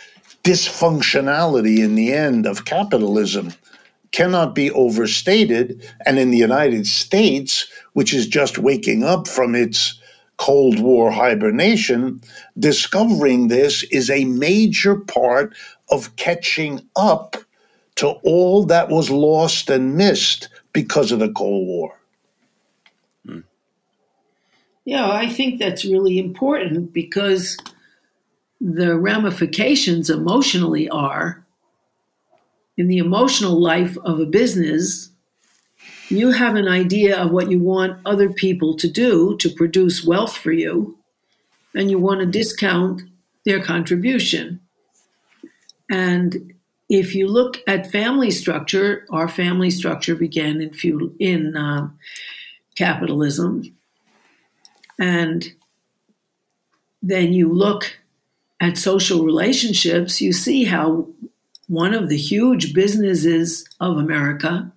dysfunctionality 0.45 1.79
in 1.79 1.97
the 1.97 2.13
end 2.13 2.47
of 2.47 2.65
capitalism 2.65 3.53
cannot 4.13 4.55
be 4.55 4.71
overstated. 4.71 5.85
And 6.07 6.19
in 6.19 6.31
the 6.31 6.39
United 6.39 6.87
States, 6.87 7.67
which 7.95 8.13
is 8.13 8.27
just 8.27 8.59
waking 8.59 9.03
up 9.03 9.27
from 9.27 9.55
its 9.55 9.99
Cold 10.37 10.81
War 10.81 11.11
hibernation, 11.11 12.21
discovering 12.59 13.49
this 13.49 13.83
is 13.85 14.11
a 14.11 14.25
major 14.25 14.97
part 14.97 15.55
of 15.91 16.15
catching 16.17 16.87
up 16.97 17.37
to 17.97 18.09
all 18.25 18.65
that 18.67 18.89
was 18.89 19.11
lost 19.11 19.71
and 19.71 19.97
missed 19.97 20.49
because 20.73 21.13
of 21.13 21.21
the 21.21 21.31
Cold 21.31 21.67
War. 21.67 21.99
Hmm. 23.25 23.41
Yeah, 24.85 25.11
I 25.11 25.29
think 25.29 25.61
that's 25.61 25.85
really 25.85 26.19
important 26.19 26.93
because 26.93 27.57
the 28.61 28.99
ramifications 28.99 30.11
emotionally 30.11 30.89
are 30.89 31.45
in 32.77 32.89
the 32.89 32.99
emotional 32.99 33.61
life 33.61 33.97
of 33.99 34.19
a 34.19 34.27
business 34.27 35.11
you 36.19 36.31
have 36.33 36.57
an 36.57 36.69
idea 36.69 37.17
of 37.17 37.31
what 37.31 37.51
you 37.51 37.59
want 37.59 38.01
other 38.05 38.31
people 38.33 38.75
to 38.77 38.89
do 38.89 39.37
to 39.39 39.49
produce 39.49 40.05
wealth 40.05 40.37
for 40.37 40.53
you, 40.53 40.99
and 41.75 41.91
you 41.91 41.99
want 41.99 42.21
to 42.21 42.27
discount 42.27 43.03
their 43.45 43.63
contribution. 43.63 44.61
And 45.91 46.53
if 46.89 47.15
you 47.15 47.29
look 47.29 47.59
at 47.67 47.91
family 47.91 48.31
structure, 48.31 49.07
our 49.11 49.29
family 49.29 49.71
structure 49.71 50.15
began 50.15 50.61
in 50.61 50.73
feudal 50.73 51.11
in 51.19 51.57
uh, 51.57 51.89
capitalism, 52.77 53.75
and 54.99 55.53
then 57.03 57.33
you 57.33 57.53
look 57.53 57.99
at 58.61 58.79
social 58.79 59.25
relationships, 59.25 60.21
you 60.21 60.33
see 60.33 60.65
how 60.65 61.07
one 61.69 61.95
of 61.95 62.09
the 62.09 62.17
huge 62.17 62.75
businesses 62.75 63.65
of 63.81 63.97
America 63.97 64.73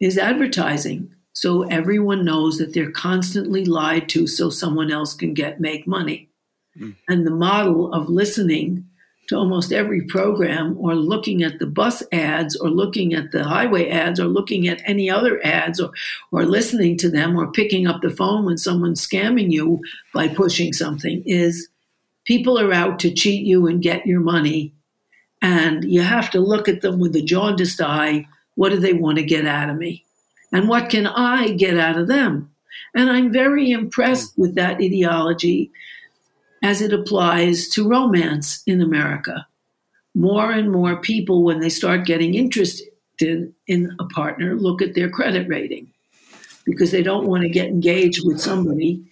is 0.00 0.18
advertising. 0.18 1.10
So 1.32 1.64
everyone 1.64 2.24
knows 2.24 2.58
that 2.58 2.72
they're 2.72 2.90
constantly 2.90 3.64
lied 3.64 4.08
to 4.10 4.26
so 4.26 4.48
someone 4.48 4.90
else 4.90 5.14
can 5.14 5.34
get 5.34 5.60
make 5.60 5.86
money. 5.86 6.28
Mm. 6.78 6.96
And 7.08 7.26
the 7.26 7.30
model 7.30 7.92
of 7.92 8.08
listening 8.08 8.86
to 9.28 9.36
almost 9.36 9.72
every 9.72 10.02
program 10.02 10.76
or 10.78 10.94
looking 10.94 11.42
at 11.42 11.58
the 11.58 11.66
bus 11.66 12.02
ads 12.12 12.56
or 12.56 12.70
looking 12.70 13.12
at 13.12 13.32
the 13.32 13.44
highway 13.44 13.88
ads 13.90 14.20
or 14.20 14.26
looking 14.26 14.68
at 14.68 14.80
any 14.84 15.10
other 15.10 15.44
ads 15.44 15.80
or, 15.80 15.90
or 16.30 16.44
listening 16.44 16.96
to 16.98 17.10
them 17.10 17.36
or 17.36 17.50
picking 17.50 17.86
up 17.86 18.02
the 18.02 18.10
phone 18.10 18.44
when 18.44 18.56
someone's 18.56 19.06
scamming 19.06 19.50
you 19.50 19.80
by 20.14 20.28
pushing 20.28 20.72
something 20.72 21.22
is 21.26 21.68
people 22.24 22.58
are 22.58 22.72
out 22.72 22.98
to 23.00 23.10
cheat 23.10 23.44
you 23.44 23.66
and 23.66 23.82
get 23.82 24.06
your 24.06 24.20
money. 24.20 24.72
And 25.42 25.84
you 25.84 26.02
have 26.02 26.30
to 26.30 26.40
look 26.40 26.68
at 26.68 26.80
them 26.80 26.98
with 26.98 27.14
a 27.16 27.22
jaundiced 27.22 27.80
eye 27.80 28.26
what 28.56 28.70
do 28.70 28.78
they 28.78 28.92
want 28.92 29.18
to 29.18 29.24
get 29.24 29.46
out 29.46 29.70
of 29.70 29.76
me? 29.76 30.04
And 30.52 30.68
what 30.68 30.90
can 30.90 31.06
I 31.06 31.52
get 31.52 31.78
out 31.78 31.98
of 31.98 32.08
them? 32.08 32.50
And 32.94 33.10
I'm 33.10 33.32
very 33.32 33.70
impressed 33.70 34.36
with 34.36 34.54
that 34.56 34.80
ideology 34.80 35.70
as 36.62 36.82
it 36.82 36.92
applies 36.92 37.68
to 37.68 37.88
romance 37.88 38.62
in 38.66 38.80
America. 38.80 39.46
More 40.14 40.50
and 40.50 40.72
more 40.72 40.96
people, 40.96 41.44
when 41.44 41.60
they 41.60 41.68
start 41.68 42.06
getting 42.06 42.34
interested 42.34 42.88
in 43.66 43.94
a 43.98 44.04
partner, 44.06 44.54
look 44.54 44.82
at 44.82 44.94
their 44.94 45.10
credit 45.10 45.48
rating 45.48 45.88
because 46.64 46.90
they 46.90 47.02
don't 47.02 47.26
want 47.26 47.42
to 47.42 47.48
get 47.48 47.68
engaged 47.68 48.26
with 48.26 48.40
somebody 48.40 49.02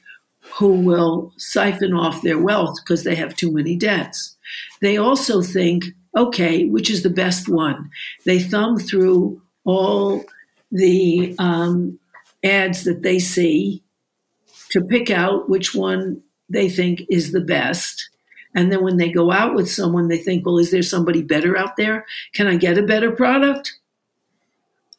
who 0.41 0.81
will 0.81 1.33
siphon 1.37 1.95
off 1.95 2.23
their 2.23 2.39
wealth 2.39 2.79
because 2.83 3.05
they 3.05 3.15
have 3.15 3.37
too 3.37 3.53
many 3.53 3.77
debts. 3.77 4.37
They 4.81 4.97
also 4.97 5.43
think 5.43 5.87
okay, 6.17 6.67
which 6.67 6.91
is 6.91 7.03
the 7.03 7.11
best 7.11 7.49
one? 7.49 7.91
They 8.25 8.39
thumb 8.39 8.79
through 8.79 9.41
all 9.65 10.25
the 10.71 11.35
um, 11.39 11.99
ads 12.43 12.85
that 12.85 13.03
they 13.03 13.19
see 13.19 13.83
to 14.71 14.83
pick 14.83 15.11
out 15.11 15.49
which 15.49 15.75
one 15.75 16.23
they 16.49 16.69
think 16.69 17.03
is 17.09 17.33
the 17.33 17.41
best. 17.41 18.11
And 18.55 18.71
then 18.71 18.85
when 18.85 18.97
they 18.97 19.11
go 19.11 19.33
out 19.33 19.55
with 19.55 19.71
someone, 19.71 20.09
they 20.09 20.19
think, 20.19 20.47
well, 20.47 20.59
is 20.59 20.71
there 20.71 20.83
somebody 20.83 21.23
better 21.23 21.57
out 21.57 21.77
there? 21.77 22.07
Can 22.35 22.47
I 22.47 22.57
get 22.57 22.79
a 22.79 22.83
better 22.83 23.11
product? 23.11 23.75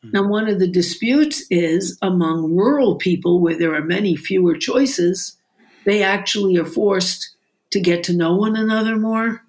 Mm-hmm. 0.04 0.12
Now, 0.12 0.28
one 0.28 0.50
of 0.50 0.60
the 0.60 0.68
disputes 0.68 1.44
is 1.50 1.98
among 2.02 2.56
rural 2.56 2.96
people 2.96 3.40
where 3.40 3.58
there 3.58 3.76
are 3.76 3.84
many 3.84 4.16
fewer 4.16 4.58
choices, 4.58 5.38
they 5.86 6.04
actually 6.04 6.58
are 6.58 6.66
forced 6.66 7.36
to 7.72 7.80
get 7.80 8.04
to 8.06 8.16
know 8.16 8.36
one 8.36 8.56
another 8.56 8.98
more 8.98 9.45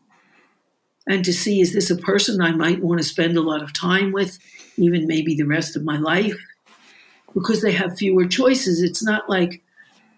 and 1.07 1.25
to 1.25 1.33
see 1.33 1.61
is 1.61 1.73
this 1.73 1.91
a 1.91 1.97
person 1.97 2.41
I 2.41 2.53
might 2.53 2.83
want 2.83 3.01
to 3.01 3.07
spend 3.07 3.37
a 3.37 3.43
lot 3.43 3.63
of 3.63 3.73
time 3.73 4.13
with, 4.13 4.39
even 4.77 5.07
maybe 5.07 5.35
the 5.35 5.47
rest 5.47 5.77
of 5.77 5.85
my 5.85 5.99
life? 5.99 6.37
Because 7.35 7.63
they 7.63 7.73
have 7.73 7.99
fewer 7.99 8.27
choices. 8.27 8.83
It's 8.83 9.05
not 9.05 9.29
like, 9.29 9.63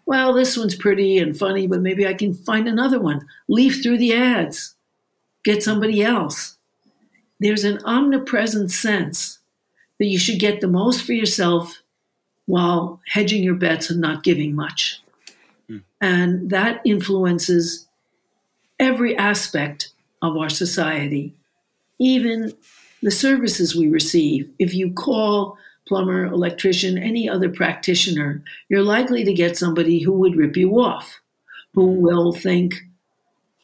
well, 0.07 0.33
this 0.33 0.57
one's 0.57 0.75
pretty 0.75 1.19
and 1.19 1.37
funny, 1.37 1.67
but 1.67 1.83
maybe 1.83 2.07
I 2.07 2.15
can 2.15 2.33
find 2.33 2.67
another 2.67 3.01
one. 3.01 3.27
Leaf 3.49 3.83
through 3.83 3.99
the 3.99 4.15
ads, 4.15 4.75
get 5.45 5.63
somebody 5.63 6.03
else. 6.03 6.57
There's 7.41 7.65
an 7.65 7.81
omnipresent 7.85 8.71
sense 8.71 9.39
that 9.99 10.07
you 10.07 10.19
should 10.19 10.39
get 10.39 10.61
the 10.61 10.69
most 10.69 11.05
for 11.05 11.13
yourself 11.13 11.83
while 12.47 13.01
hedging 13.07 13.43
your 13.43 13.55
bets 13.55 13.91
and 13.91 14.01
not 14.01 14.23
giving 14.23 14.55
much. 14.55 15.03
Mm. 15.69 15.83
And 16.01 16.51
that 16.51 16.81
influences 16.85 17.87
every 18.81 19.17
aspect 19.19 19.93
of 20.23 20.37
our 20.37 20.49
society, 20.49 21.35
even 21.99 22.53
the 23.03 23.11
services 23.11 23.77
we 23.77 23.89
receive. 23.89 24.51
If 24.59 24.75
you 24.75 24.93
call 24.93 25.57
plumber, 25.87 26.27
electrician, 26.27 26.99
any 26.99 27.29
other 27.29 27.49
practitioner, 27.49 28.43
you're 28.69 28.83
likely 28.83 29.25
to 29.25 29.33
get 29.33 29.57
somebody 29.57 30.01
who 30.01 30.13
would 30.13 30.37
rip 30.37 30.57
you 30.57 30.81
off, 30.81 31.21
who 31.75 31.87
will 31.87 32.33
think, 32.33 32.75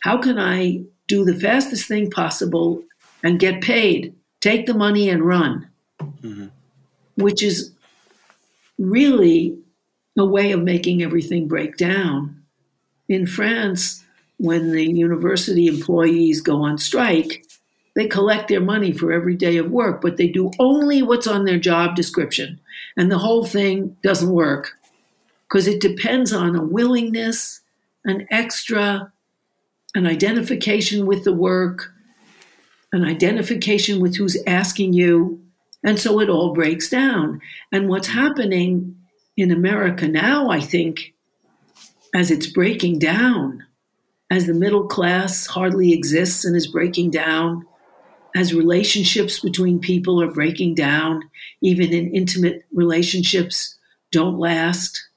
how 0.02 0.18
can 0.18 0.38
I 0.38 0.84
do 1.06 1.24
the 1.24 1.38
fastest 1.38 1.86
thing 1.86 2.10
possible 2.10 2.82
and 3.22 3.38
get 3.38 3.60
paid 3.60 4.14
take 4.44 4.66
the 4.66 4.74
money 4.74 5.08
and 5.08 5.24
run, 5.24 5.66
mm-hmm. 5.98 6.48
which 7.14 7.42
is 7.42 7.72
really 8.78 9.56
a 10.18 10.24
way 10.24 10.52
of 10.52 10.62
making 10.62 11.02
everything 11.02 11.48
break 11.48 11.78
down. 11.78 12.42
In 13.08 13.26
France, 13.26 14.03
when 14.38 14.72
the 14.72 14.84
university 14.84 15.66
employees 15.66 16.40
go 16.40 16.62
on 16.62 16.78
strike, 16.78 17.44
they 17.94 18.08
collect 18.08 18.48
their 18.48 18.60
money 18.60 18.92
for 18.92 19.12
every 19.12 19.36
day 19.36 19.56
of 19.56 19.70
work, 19.70 20.00
but 20.00 20.16
they 20.16 20.28
do 20.28 20.50
only 20.58 21.02
what's 21.02 21.26
on 21.26 21.44
their 21.44 21.58
job 21.58 21.94
description. 21.94 22.58
And 22.96 23.10
the 23.10 23.18
whole 23.18 23.44
thing 23.44 23.96
doesn't 24.02 24.30
work 24.30 24.72
because 25.48 25.68
it 25.68 25.80
depends 25.80 26.32
on 26.32 26.56
a 26.56 26.64
willingness, 26.64 27.60
an 28.04 28.26
extra, 28.30 29.12
an 29.94 30.06
identification 30.06 31.06
with 31.06 31.22
the 31.22 31.32
work, 31.32 31.92
an 32.92 33.04
identification 33.04 34.00
with 34.00 34.16
who's 34.16 34.36
asking 34.46 34.92
you. 34.92 35.40
And 35.84 35.98
so 35.98 36.20
it 36.20 36.28
all 36.28 36.52
breaks 36.52 36.88
down. 36.88 37.40
And 37.70 37.88
what's 37.88 38.08
happening 38.08 38.96
in 39.36 39.52
America 39.52 40.08
now, 40.08 40.50
I 40.50 40.60
think, 40.60 41.14
as 42.14 42.30
it's 42.30 42.46
breaking 42.46 42.98
down, 42.98 43.64
as 44.30 44.46
the 44.46 44.54
middle 44.54 44.86
class 44.86 45.46
hardly 45.46 45.92
exists 45.92 46.44
and 46.44 46.56
is 46.56 46.66
breaking 46.66 47.10
down, 47.10 47.66
as 48.34 48.52
relationships 48.52 49.38
between 49.40 49.78
people 49.78 50.20
are 50.20 50.30
breaking 50.30 50.74
down, 50.74 51.22
even 51.60 51.92
in 51.92 52.12
intimate 52.12 52.64
relationships 52.72 53.76
don't 54.10 54.38
last. 54.38 55.08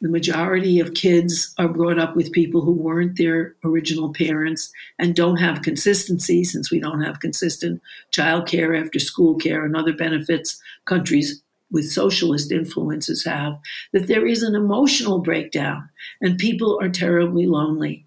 The 0.00 0.08
majority 0.08 0.80
of 0.80 0.94
kids 0.94 1.54
are 1.58 1.68
brought 1.68 1.98
up 1.98 2.16
with 2.16 2.32
people 2.32 2.60
who 2.60 2.72
weren't 2.72 3.18
their 3.18 3.54
original 3.64 4.12
parents 4.12 4.72
and 4.98 5.14
don't 5.14 5.36
have 5.36 5.62
consistency 5.62 6.42
since 6.44 6.70
we 6.70 6.80
don't 6.80 7.02
have 7.02 7.20
consistent 7.20 7.80
child 8.10 8.48
care, 8.48 8.74
after 8.74 8.98
school 8.98 9.36
care, 9.36 9.64
and 9.64 9.76
other 9.76 9.92
benefits 9.92 10.60
countries 10.84 11.42
with 11.72 11.90
socialist 11.90 12.52
influences 12.52 13.24
have, 13.24 13.58
that 13.92 14.06
there 14.06 14.26
is 14.26 14.42
an 14.42 14.54
emotional 14.54 15.18
breakdown 15.18 15.88
and 16.20 16.38
people 16.38 16.78
are 16.80 16.88
terribly 16.88 17.46
lonely. 17.46 18.04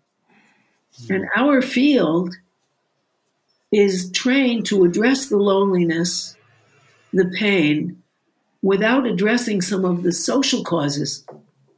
Hmm. 1.08 1.14
And 1.14 1.26
our 1.36 1.62
field 1.62 2.36
is 3.72 4.12
trained 4.12 4.66
to 4.68 4.86
address 4.86 5.28
the 5.28 5.38
loneliness, 5.38 6.38
the 7.12 7.26
pain, 7.38 8.02
without 8.62 9.06
addressing 9.06 9.62
some 9.62 9.84
of 9.84 10.04
the 10.04 10.12
social 10.12 10.64
causes, 10.64 11.26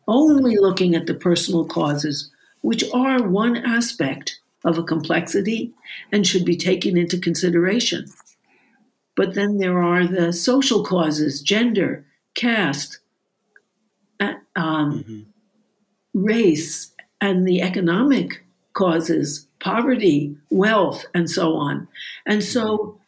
only 0.08 0.58
looking 0.58 0.96
at 0.96 1.08
the 1.08 1.14
personal 1.14 1.66
causes, 1.66 2.30
which 2.62 2.84
are 2.94 3.28
one 3.28 3.58
aspect 3.58 4.40
of 4.64 4.78
a 4.78 4.84
complexity 4.84 5.74
and 6.12 6.26
should 6.26 6.46
be 6.46 6.56
taken 6.56 6.98
into 6.98 7.18
consideration. 7.18 8.06
But 9.18 9.34
then 9.34 9.58
there 9.58 9.82
are 9.82 10.06
the 10.06 10.32
social 10.32 10.86
causes, 10.86 11.42
gender, 11.42 12.06
caste, 12.36 13.00
uh, 14.22 14.36
um, 14.56 15.04
mm-hmm. 15.04 15.22
race, 16.14 16.92
and 17.20 17.48
the 17.48 17.64
economic 17.64 18.46
causes, 18.74 19.48
poverty, 19.60 20.38
wealth, 20.52 21.04
and 21.16 21.30
so 21.30 21.56
on. 21.56 21.88
And 22.28 22.44
so 22.44 23.00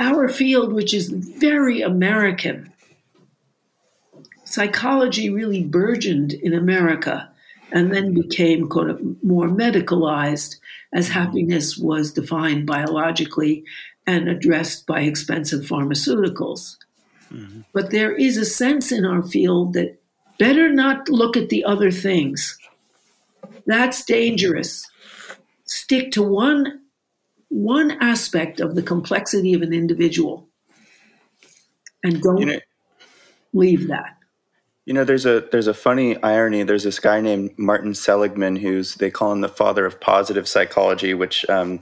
our 0.00 0.30
field, 0.30 0.72
which 0.72 0.94
is 0.94 1.10
very 1.10 1.82
American, 1.82 2.72
psychology 4.44 5.28
really 5.28 5.62
burgeoned 5.62 6.32
in 6.32 6.54
America 6.54 7.30
and 7.70 7.92
then 7.92 8.14
became 8.14 8.66
kind 8.70 8.90
of 8.90 8.98
more 9.22 9.48
medicalized 9.48 10.56
as 10.94 11.10
happiness 11.10 11.76
was 11.76 12.14
defined 12.14 12.66
biologically 12.66 13.62
and 14.08 14.26
addressed 14.26 14.86
by 14.86 15.02
expensive 15.02 15.66
pharmaceuticals. 15.66 16.76
Mm-hmm. 17.30 17.60
But 17.74 17.90
there 17.90 18.14
is 18.14 18.38
a 18.38 18.46
sense 18.46 18.90
in 18.90 19.04
our 19.04 19.22
field 19.22 19.74
that 19.74 20.00
better 20.38 20.70
not 20.70 21.10
look 21.10 21.36
at 21.36 21.50
the 21.50 21.62
other 21.62 21.90
things. 21.90 22.56
That's 23.66 24.02
dangerous. 24.06 24.88
Stick 25.66 26.10
to 26.12 26.22
one 26.22 26.80
one 27.50 27.92
aspect 28.00 28.60
of 28.60 28.74
the 28.74 28.82
complexity 28.82 29.54
of 29.54 29.62
an 29.62 29.72
individual 29.72 30.48
and 32.02 32.20
don't 32.20 32.38
you 32.38 32.46
know, 32.46 32.58
leave 33.52 33.88
that. 33.88 34.16
You 34.86 34.94
know, 34.94 35.04
there's 35.04 35.26
a 35.26 35.44
there's 35.52 35.66
a 35.66 35.74
funny 35.74 36.16
irony. 36.22 36.62
There's 36.62 36.84
this 36.84 36.98
guy 36.98 37.20
named 37.20 37.50
Martin 37.58 37.94
Seligman, 37.94 38.56
who's 38.56 38.94
they 38.94 39.10
call 39.10 39.32
him 39.32 39.42
the 39.42 39.48
father 39.48 39.84
of 39.84 40.00
positive 40.00 40.48
psychology, 40.48 41.12
which 41.12 41.46
um, 41.50 41.80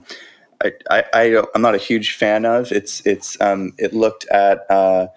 I, 0.63 0.71
I, 0.89 1.03
I 1.13 1.23
am 1.55 1.61
not 1.61 1.75
a 1.75 1.79
huge 1.79 2.15
fan 2.15 2.45
of. 2.45 2.71
It's 2.71 3.05
it's 3.05 3.39
um, 3.41 3.73
it 3.77 3.93
looked 3.93 4.25
at 4.29 4.69
uh, 4.69 5.07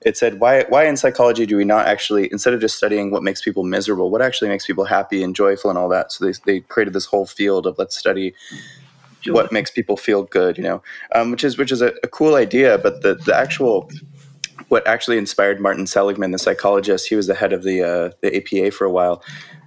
it 0.00 0.16
said 0.16 0.40
why 0.40 0.64
why 0.68 0.84
in 0.84 0.96
psychology 0.96 1.46
do 1.46 1.56
we 1.56 1.64
not 1.64 1.86
actually 1.86 2.30
instead 2.32 2.54
of 2.54 2.60
just 2.60 2.76
studying 2.76 3.10
what 3.10 3.22
makes 3.22 3.42
people 3.42 3.62
miserable, 3.64 4.10
what 4.10 4.22
actually 4.22 4.48
makes 4.48 4.66
people 4.66 4.84
happy 4.84 5.22
and 5.22 5.34
joyful 5.34 5.70
and 5.70 5.78
all 5.78 5.88
that. 5.90 6.12
So 6.12 6.24
they 6.24 6.32
they 6.44 6.60
created 6.60 6.94
this 6.94 7.06
whole 7.06 7.26
field 7.26 7.66
of 7.66 7.78
let's 7.78 7.96
study 7.96 8.34
what 9.26 9.50
makes 9.50 9.70
people 9.70 9.96
feel 9.96 10.22
good, 10.22 10.56
you 10.56 10.62
know, 10.62 10.82
um, 11.14 11.30
which 11.30 11.44
is 11.44 11.58
which 11.58 11.72
is 11.72 11.82
a, 11.82 11.92
a 12.02 12.08
cool 12.08 12.34
idea. 12.36 12.78
But 12.78 13.02
the 13.02 13.14
the 13.14 13.34
actual 13.34 13.90
what 14.68 14.86
actually 14.86 15.18
inspired 15.18 15.60
Martin 15.60 15.86
Seligman, 15.86 16.32
the 16.32 16.38
psychologist, 16.38 17.08
he 17.08 17.16
was 17.16 17.26
the 17.26 17.34
head 17.34 17.52
of 17.52 17.62
the 17.62 17.82
uh, 17.82 18.10
the 18.22 18.36
APA 18.36 18.70
for 18.70 18.84
a 18.84 18.90
while 18.90 19.22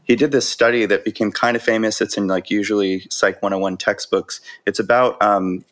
he 0.10 0.16
did 0.16 0.32
this 0.32 0.50
study 0.50 0.88
that 0.88 1.06
became 1.06 1.32
kind 1.32 1.56
of 1.56 1.62
famous. 1.62 2.02
It's 2.02 2.18
in 2.18 2.26
like 2.26 2.50
usually 2.50 3.06
Psych 3.12 3.40
101 3.44 3.78
textbooks. 3.78 4.42
It's 4.66 4.80
about 4.80 5.22
um, 5.22 5.64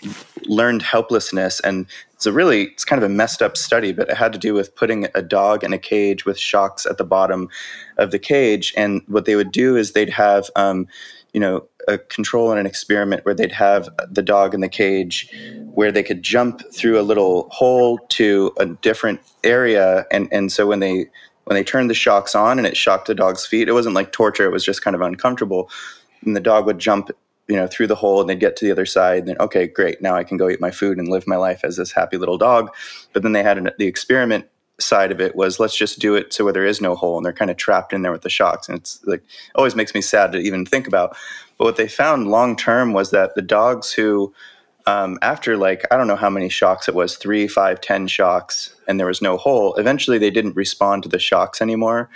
learned 0.45 0.83
helplessness, 0.83 1.59
and 1.61 1.87
it's 2.13 2.27
a 2.27 2.31
really 2.31 2.65
it's 2.65 2.85
kind 2.85 3.01
of 3.01 3.09
a 3.09 3.11
messed 3.11 3.41
up 3.41 3.57
study, 3.57 3.93
but 3.93 4.09
it 4.09 4.15
had 4.15 4.31
to 4.33 4.37
do 4.37 4.53
with 4.53 4.75
putting 4.75 5.07
a 5.15 5.23
dog 5.23 5.63
in 5.63 5.73
a 5.73 5.79
cage 5.79 6.23
with 6.25 6.37
shocks 6.37 6.85
at 6.85 6.99
the 6.99 7.03
bottom 7.03 7.49
of 7.97 8.11
the 8.11 8.19
cage. 8.19 8.75
And 8.77 9.01
what 9.07 9.25
they 9.25 9.35
would 9.35 9.51
do 9.51 9.75
is 9.75 9.93
they'd 9.93 10.11
have 10.11 10.51
um, 10.55 10.87
you 11.33 11.39
know 11.39 11.67
a 11.87 11.97
control 11.97 12.51
and 12.51 12.59
an 12.59 12.67
experiment 12.67 13.25
where 13.25 13.33
they'd 13.33 13.51
have 13.51 13.89
the 14.11 14.21
dog 14.21 14.53
in 14.53 14.61
the 14.61 14.69
cage 14.69 15.33
where 15.73 15.91
they 15.91 16.03
could 16.03 16.21
jump 16.21 16.61
through 16.73 16.99
a 16.99 17.01
little 17.01 17.49
hole 17.51 17.97
to 18.09 18.51
a 18.59 18.67
different 18.67 19.19
area 19.43 20.05
and 20.11 20.27
and 20.31 20.51
so 20.51 20.67
when 20.67 20.79
they 20.79 21.07
when 21.47 21.55
they 21.55 21.63
turned 21.63 21.89
the 21.89 21.93
shocks 21.95 22.35
on 22.35 22.57
and 22.57 22.67
it 22.67 22.75
shocked 22.75 23.07
the 23.07 23.15
dog's 23.15 23.45
feet, 23.45 23.69
it 23.69 23.73
wasn't 23.73 23.95
like 23.95 24.11
torture. 24.11 24.43
It 24.43 24.51
was 24.51 24.65
just 24.65 24.81
kind 24.81 24.95
of 24.95 25.01
uncomfortable. 25.01 25.69
And 26.25 26.35
the 26.35 26.41
dog 26.41 26.65
would 26.65 26.77
jump, 26.77 27.09
you 27.47 27.55
know, 27.55 27.67
through 27.67 27.87
the 27.87 27.95
hole 27.95 28.19
and 28.19 28.29
they'd 28.29 28.37
get 28.37 28.57
to 28.57 28.65
the 28.65 28.71
other 28.71 28.85
side. 28.85 29.19
And 29.19 29.29
then, 29.29 29.37
okay, 29.39 29.65
great. 29.65 30.01
Now 30.01 30.15
I 30.15 30.25
can 30.25 30.35
go 30.35 30.49
eat 30.49 30.59
my 30.59 30.71
food 30.71 30.97
and 30.97 31.07
live 31.07 31.25
my 31.25 31.37
life 31.37 31.61
as 31.63 31.77
this 31.77 31.93
happy 31.93 32.17
little 32.17 32.37
dog. 32.37 32.75
But 33.13 33.23
then 33.23 33.31
they 33.31 33.43
had 33.43 33.57
an, 33.57 33.71
the 33.77 33.87
experiment 33.87 34.45
side 34.77 35.09
of 35.09 35.21
it 35.21 35.37
was 35.37 35.57
let's 35.57 35.75
just 35.75 35.99
do 35.99 36.15
it 36.15 36.33
so 36.33 36.43
where 36.43 36.53
there 36.53 36.65
is 36.65 36.81
no 36.81 36.95
hole 36.95 37.15
and 37.15 37.25
they're 37.25 37.31
kind 37.31 37.49
of 37.49 37.55
trapped 37.55 37.93
in 37.93 38.01
there 38.01 38.11
with 38.11 38.23
the 38.23 38.29
shocks. 38.29 38.67
And 38.67 38.77
it's 38.77 38.99
like, 39.05 39.23
always 39.55 39.73
makes 39.73 39.95
me 39.95 40.01
sad 40.01 40.33
to 40.33 40.39
even 40.39 40.65
think 40.65 40.85
about. 40.85 41.15
But 41.57 41.63
what 41.63 41.77
they 41.77 41.87
found 41.87 42.27
long 42.27 42.57
term 42.57 42.91
was 42.91 43.11
that 43.11 43.35
the 43.35 43.41
dogs 43.41 43.93
who, 43.93 44.33
um, 44.85 45.17
after 45.21 45.55
like 45.55 45.85
I 45.91 45.97
don't 45.97 46.07
know 46.07 46.17
how 46.17 46.29
many 46.29 46.49
shocks 46.49 46.89
it 46.89 46.95
was 46.95 47.15
three, 47.15 47.47
five, 47.47 47.79
ten 47.79 48.07
shocks, 48.07 48.75
and 48.87 48.99
there 48.99 49.07
was 49.07 49.21
no 49.21 49.37
hole. 49.37 49.75
Eventually, 49.75 50.17
they 50.17 50.31
didn't 50.31 50.55
respond 50.55 51.03
to 51.03 51.09
the 51.09 51.19
shocks 51.19 51.61
anymore. 51.61 52.09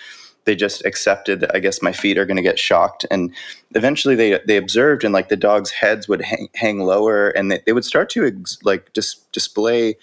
They 0.45 0.55
just 0.55 0.84
accepted 0.86 1.39
that 1.41 1.55
I 1.55 1.59
guess 1.59 1.82
my 1.82 1.91
feet 1.91 2.17
are 2.17 2.26
going 2.26 2.38
to 2.38 2.43
get 2.43 2.57
shocked, 2.57 3.05
and 3.11 3.32
eventually 3.76 4.15
they 4.15 4.39
they 4.47 4.57
observed 4.57 5.03
and 5.03 5.13
like 5.13 5.30
the 5.30 5.36
dogs' 5.36 5.72
heads 5.72 6.07
would 6.07 6.22
hang, 6.22 6.49
hang 6.55 6.80
lower, 6.80 7.30
and 7.30 7.51
they, 7.51 7.61
they 7.65 7.74
would 7.74 7.86
start 7.86 8.09
to 8.11 8.26
ex- 8.26 8.57
like 8.63 8.91
just 8.93 9.32
display 9.32 9.97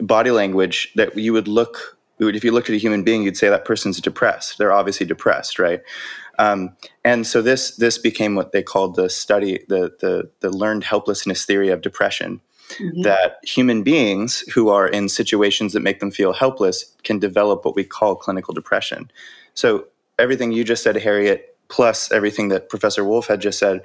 body 0.00 0.30
language 0.30 0.92
that 0.94 1.16
you 1.16 1.32
would 1.32 1.48
look 1.48 1.94
if 2.20 2.44
you 2.44 2.52
looked 2.52 2.70
at 2.70 2.76
a 2.76 2.78
human 2.78 3.02
being, 3.02 3.22
you'd 3.22 3.36
say 3.36 3.48
that 3.48 3.64
person's 3.64 4.00
depressed. 4.00 4.58
They're 4.58 4.72
obviously 4.72 5.06
depressed, 5.06 5.58
right? 5.58 5.82
Um, 6.38 6.76
and 7.04 7.26
so 7.26 7.42
this 7.42 7.76
this 7.76 7.98
became 7.98 8.34
what 8.34 8.52
they 8.52 8.62
called 8.62 8.96
the 8.96 9.08
study, 9.08 9.64
the 9.68 9.92
the, 10.00 10.30
the 10.40 10.50
learned 10.50 10.84
helplessness 10.84 11.44
theory 11.44 11.68
of 11.68 11.80
depression. 11.80 12.40
Mm-hmm. 12.78 13.02
That 13.02 13.38
human 13.42 13.82
beings 13.82 14.40
who 14.52 14.68
are 14.68 14.88
in 14.88 15.08
situations 15.08 15.72
that 15.72 15.80
make 15.80 16.00
them 16.00 16.10
feel 16.10 16.32
helpless 16.32 16.84
can 17.02 17.18
develop 17.18 17.64
what 17.64 17.74
we 17.74 17.84
call 17.84 18.16
clinical 18.16 18.54
depression. 18.54 19.10
So 19.54 19.86
everything 20.18 20.52
you 20.52 20.64
just 20.64 20.82
said, 20.82 20.96
Harriet, 20.96 21.56
plus 21.68 22.10
everything 22.12 22.48
that 22.48 22.68
Professor 22.68 23.04
Wolff 23.04 23.26
had 23.26 23.40
just 23.40 23.58
said, 23.58 23.82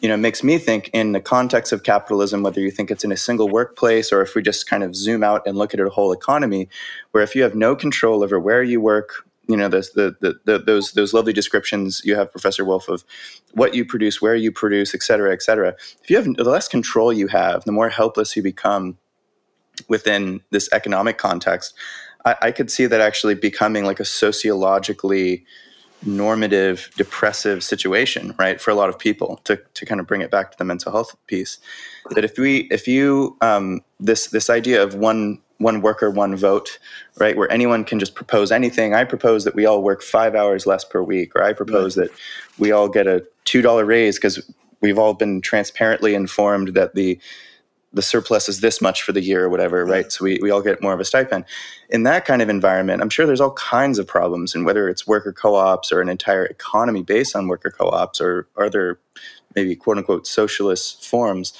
you 0.00 0.08
know, 0.08 0.16
makes 0.16 0.42
me 0.42 0.58
think 0.58 0.90
in 0.92 1.12
the 1.12 1.20
context 1.20 1.72
of 1.72 1.82
capitalism, 1.82 2.42
whether 2.42 2.60
you 2.60 2.70
think 2.70 2.90
it's 2.90 3.04
in 3.04 3.12
a 3.12 3.16
single 3.16 3.48
workplace 3.48 4.12
or 4.12 4.22
if 4.22 4.34
we 4.34 4.42
just 4.42 4.68
kind 4.68 4.82
of 4.82 4.96
zoom 4.96 5.22
out 5.22 5.46
and 5.46 5.56
look 5.56 5.74
at 5.74 5.80
a 5.80 5.88
whole 5.88 6.12
economy, 6.12 6.68
where 7.12 7.22
if 7.22 7.36
you 7.36 7.42
have 7.42 7.54
no 7.54 7.76
control 7.76 8.24
over 8.24 8.40
where 8.40 8.62
you 8.62 8.80
work, 8.80 9.26
you 9.48 9.56
know 9.56 9.68
the, 9.68 9.80
the, 10.20 10.40
the, 10.44 10.58
those 10.58 10.92
those 10.92 11.12
lovely 11.12 11.32
descriptions 11.32 12.02
you 12.04 12.14
have 12.14 12.30
professor 12.30 12.64
wolff 12.64 12.88
of 12.88 13.04
what 13.52 13.74
you 13.74 13.84
produce 13.84 14.22
where 14.22 14.36
you 14.36 14.52
produce 14.52 14.94
et 14.94 15.02
cetera 15.02 15.32
et 15.32 15.42
cetera. 15.42 15.74
If 16.02 16.10
you 16.10 16.16
have 16.16 16.26
the 16.26 16.44
less 16.44 16.68
control 16.68 17.12
you 17.12 17.26
have 17.28 17.64
the 17.64 17.72
more 17.72 17.88
helpless 17.88 18.36
you 18.36 18.42
become 18.42 18.98
within 19.88 20.40
this 20.50 20.68
economic 20.72 21.18
context 21.18 21.74
i, 22.24 22.36
I 22.42 22.52
could 22.52 22.70
see 22.70 22.86
that 22.86 23.00
actually 23.00 23.34
becoming 23.34 23.84
like 23.84 24.00
a 24.00 24.04
sociologically 24.04 25.44
normative 26.04 26.90
depressive 26.96 27.62
situation 27.62 28.34
right 28.38 28.60
for 28.60 28.70
a 28.70 28.74
lot 28.74 28.88
of 28.88 28.98
people 28.98 29.40
to, 29.44 29.56
to 29.74 29.86
kind 29.86 30.00
of 30.00 30.06
bring 30.06 30.20
it 30.20 30.30
back 30.30 30.50
to 30.50 30.58
the 30.58 30.64
mental 30.64 30.92
health 30.92 31.14
piece. 31.26 31.58
That 32.10 32.24
if 32.24 32.38
we 32.38 32.68
if 32.70 32.88
you 32.88 33.36
um, 33.40 33.80
this 34.00 34.28
this 34.28 34.50
idea 34.50 34.82
of 34.82 34.94
one 34.94 35.40
one 35.62 35.80
worker 35.80 36.10
one 36.10 36.36
vote 36.36 36.78
right 37.18 37.36
where 37.36 37.50
anyone 37.50 37.84
can 37.84 37.98
just 37.98 38.14
propose 38.14 38.52
anything 38.52 38.94
i 38.94 39.04
propose 39.04 39.44
that 39.44 39.54
we 39.54 39.66
all 39.66 39.82
work 39.82 40.02
five 40.02 40.34
hours 40.34 40.66
less 40.66 40.84
per 40.84 41.02
week 41.02 41.34
or 41.34 41.42
i 41.42 41.52
propose 41.52 41.96
right. 41.96 42.08
that 42.08 42.18
we 42.58 42.72
all 42.72 42.88
get 42.88 43.06
a 43.06 43.24
two 43.44 43.62
dollar 43.62 43.84
raise 43.84 44.16
because 44.16 44.50
we've 44.80 44.98
all 44.98 45.14
been 45.14 45.40
transparently 45.40 46.14
informed 46.14 46.68
that 46.74 46.94
the 46.94 47.18
the 47.92 48.02
surplus 48.02 48.48
is 48.48 48.60
this 48.60 48.80
much 48.80 49.02
for 49.02 49.12
the 49.12 49.20
year 49.20 49.44
or 49.44 49.48
whatever, 49.48 49.84
right? 49.84 50.10
So 50.10 50.24
we, 50.24 50.38
we 50.40 50.50
all 50.50 50.62
get 50.62 50.82
more 50.82 50.94
of 50.94 51.00
a 51.00 51.04
stipend. 51.04 51.44
In 51.90 52.04
that 52.04 52.24
kind 52.24 52.40
of 52.40 52.48
environment, 52.48 53.02
I'm 53.02 53.10
sure 53.10 53.26
there's 53.26 53.40
all 53.40 53.52
kinds 53.52 53.98
of 53.98 54.06
problems. 54.06 54.54
And 54.54 54.64
whether 54.64 54.88
it's 54.88 55.06
worker 55.06 55.32
co 55.32 55.54
ops 55.54 55.92
or 55.92 56.00
an 56.00 56.08
entire 56.08 56.46
economy 56.46 57.02
based 57.02 57.36
on 57.36 57.48
worker 57.48 57.70
co 57.70 57.88
ops 57.88 58.20
or 58.20 58.48
other 58.56 58.98
maybe 59.54 59.76
quote 59.76 59.98
unquote 59.98 60.26
socialist 60.26 61.04
forms. 61.04 61.52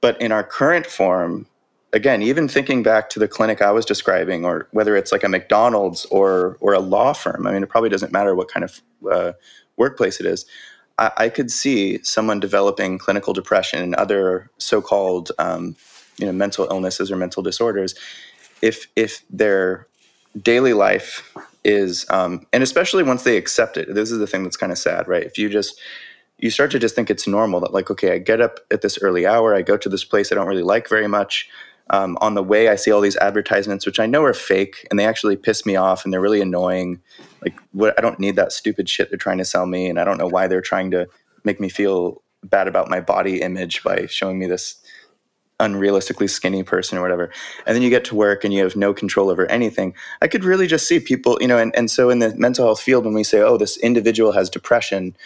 But 0.00 0.20
in 0.20 0.32
our 0.32 0.44
current 0.44 0.86
form, 0.86 1.46
again, 1.96 2.22
even 2.22 2.46
thinking 2.46 2.82
back 2.82 3.08
to 3.10 3.18
the 3.18 3.26
clinic 3.26 3.62
I 3.62 3.72
was 3.72 3.86
describing, 3.86 4.44
or 4.44 4.68
whether 4.70 4.94
it's 4.96 5.12
like 5.12 5.24
a 5.24 5.28
McDonald's 5.28 6.04
or 6.06 6.58
or 6.60 6.74
a 6.74 6.80
law 6.80 7.12
firm, 7.14 7.46
I 7.46 7.52
mean, 7.52 7.62
it 7.62 7.68
probably 7.68 7.88
doesn't 7.88 8.12
matter 8.12 8.34
what 8.34 8.48
kind 8.48 8.64
of 8.64 8.82
uh, 9.10 9.32
workplace 9.76 10.20
it 10.20 10.26
is. 10.26 10.44
I, 10.98 11.10
I 11.16 11.28
could 11.30 11.50
see 11.50 12.02
someone 12.04 12.38
developing 12.38 12.98
clinical 12.98 13.32
depression 13.32 13.82
and 13.82 13.94
other 13.94 14.50
so-called 14.58 15.32
um, 15.38 15.74
you 16.18 16.26
know 16.26 16.32
mental 16.32 16.68
illnesses 16.70 17.10
or 17.10 17.16
mental 17.16 17.42
disorders 17.42 17.94
if 18.62 18.86
if 18.96 19.22
their 19.30 19.86
daily 20.40 20.72
life 20.72 21.34
is 21.64 22.06
um, 22.10 22.46
and 22.52 22.62
especially 22.62 23.02
once 23.02 23.22
they 23.24 23.36
accept 23.36 23.76
it 23.76 23.94
this 23.94 24.10
is 24.10 24.18
the 24.18 24.26
thing 24.26 24.42
that's 24.42 24.56
kind 24.56 24.72
of 24.72 24.78
sad 24.78 25.08
right 25.08 25.24
if 25.24 25.38
you 25.38 25.48
just 25.48 25.80
you 26.38 26.50
start 26.50 26.70
to 26.70 26.78
just 26.78 26.94
think 26.94 27.10
it's 27.10 27.26
normal 27.26 27.60
that 27.60 27.72
like 27.72 27.90
okay 27.90 28.12
i 28.12 28.18
get 28.18 28.40
up 28.40 28.60
at 28.70 28.82
this 28.82 28.98
early 29.02 29.26
hour 29.26 29.54
i 29.54 29.62
go 29.62 29.76
to 29.76 29.88
this 29.88 30.04
place 30.04 30.30
i 30.30 30.34
don't 30.34 30.46
really 30.46 30.62
like 30.62 30.88
very 30.88 31.08
much 31.08 31.48
um, 31.90 32.16
on 32.20 32.34
the 32.34 32.42
way 32.42 32.68
i 32.68 32.76
see 32.76 32.90
all 32.90 33.00
these 33.00 33.16
advertisements 33.16 33.86
which 33.86 34.00
i 34.00 34.06
know 34.06 34.22
are 34.22 34.34
fake 34.34 34.86
and 34.90 34.98
they 34.98 35.06
actually 35.06 35.36
piss 35.36 35.64
me 35.64 35.76
off 35.76 36.04
and 36.04 36.12
they're 36.12 36.20
really 36.20 36.40
annoying. 36.40 37.00
Like 37.42 37.58
what 37.72 37.94
i 37.98 38.02
don't 38.02 38.18
need 38.18 38.36
that 38.36 38.52
stupid 38.52 38.88
shit 38.88 39.10
they're 39.10 39.18
trying 39.18 39.38
to 39.38 39.44
sell 39.44 39.66
me 39.66 39.88
and 39.88 40.00
i 40.00 40.04
don't 40.04 40.18
know 40.18 40.26
why 40.26 40.46
they're 40.46 40.60
trying 40.60 40.90
to 40.92 41.06
make 41.44 41.60
me 41.60 41.68
feel 41.68 42.22
bad 42.42 42.68
about 42.68 42.88
my 42.88 43.00
body 43.00 43.40
image 43.40 43.82
by 43.82 44.06
showing 44.06 44.38
me 44.38 44.46
this 44.46 44.76
unrealistically 45.60 46.28
skinny 46.28 46.62
person 46.62 46.98
or 46.98 47.00
whatever. 47.02 47.30
And 47.66 47.74
then 47.74 47.82
you 47.82 47.88
get 47.88 48.04
to 48.06 48.14
work 48.14 48.44
and 48.44 48.52
you 48.52 48.62
have 48.62 48.76
no 48.76 48.92
control 48.92 49.30
over 49.30 49.46
anything. 49.46 49.94
I 50.20 50.28
could 50.28 50.44
really 50.44 50.66
just 50.66 50.86
see 50.86 51.00
people 51.00 51.38
you 51.40 51.48
know 51.48 51.58
and, 51.58 51.74
and 51.74 51.90
so 51.90 52.10
in 52.10 52.18
the 52.18 52.34
mental 52.36 52.66
health 52.66 52.80
field 52.80 53.04
when 53.04 53.14
we 53.14 53.24
say 53.24 53.40
oh 53.40 53.56
this 53.56 53.76
individual 53.78 54.32
has 54.32 54.50
depression 54.50 55.16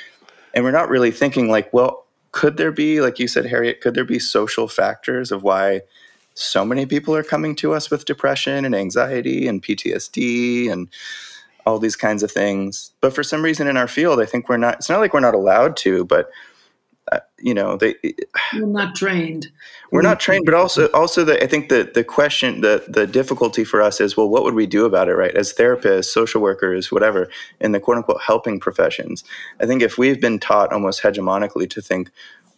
and 0.54 0.64
we're 0.64 0.70
not 0.70 0.88
really 0.88 1.11
thinking 1.11 1.48
like 1.48 1.72
well 1.72 2.06
could 2.32 2.56
there 2.56 2.72
be 2.72 3.00
like 3.00 3.18
you 3.18 3.26
said 3.26 3.46
harriet 3.46 3.80
could 3.80 3.94
there 3.94 4.04
be 4.04 4.18
social 4.18 4.68
factors 4.68 5.32
of 5.32 5.42
why 5.42 5.80
so 6.35 6.64
many 6.64 6.87
people 6.87 7.14
are 7.14 7.22
coming 7.22 7.55
to 7.57 7.72
us 7.74 7.91
with 7.91 8.05
depression 8.05 8.64
and 8.64 8.74
anxiety 8.74 9.47
and 9.47 9.62
ptsd 9.62 10.70
and 10.70 10.89
all 11.66 11.78
these 11.78 11.97
kinds 11.97 12.22
of 12.22 12.31
things. 12.31 12.93
But 13.01 13.14
for 13.14 13.22
some 13.22 13.43
reason 13.43 13.66
in 13.66 13.76
our 13.76 13.89
field, 13.89 14.20
I 14.20 14.26
think 14.26 14.49
we're 14.49 14.57
not. 14.57 14.74
It's 14.74 14.89
not 14.89 15.01
like 15.01 15.14
we're 15.14 15.20
not 15.20 15.35
allowed 15.35 15.76
to, 15.78 16.05
but 16.05 16.31
uh, 17.12 17.20
you 17.39 17.55
know, 17.55 17.76
they 17.76 17.95
we're 18.55 18.66
not 18.66 18.95
trained. 18.95 19.51
We're 19.91 20.03
not 20.03 20.20
trained, 20.20 20.45
but 20.45 20.55
also 20.55 20.89
also 20.93 21.24
the 21.24 21.43
I 21.43 21.47
think 21.47 21.68
the 21.68 21.91
the 21.93 22.05
question 22.05 22.61
the 22.61 22.85
the 22.89 23.07
difficulty 23.07 23.64
for 23.64 23.83
us 23.83 24.01
is 24.01 24.16
well, 24.16 24.28
what 24.28 24.45
would 24.45 24.55
we 24.55 24.66
do 24.66 24.85
about 24.85 25.09
it, 25.09 25.14
right? 25.14 25.35
As 25.35 25.53
therapists, 25.53 26.07
social 26.07 26.41
workers, 26.41 26.93
whatever, 26.93 27.28
in 27.61 27.72
the 27.72 27.81
quote 27.81 27.97
unquote 27.97 28.20
helping 28.22 28.61
professions. 28.61 29.24
I 29.61 29.66
think 29.66 29.83
if 29.83 29.99
we've 29.99 30.20
been 30.20 30.39
taught 30.39 30.72
almost 30.72 31.03
hegemonically 31.03 31.68
to 31.70 31.83
think 31.83 32.11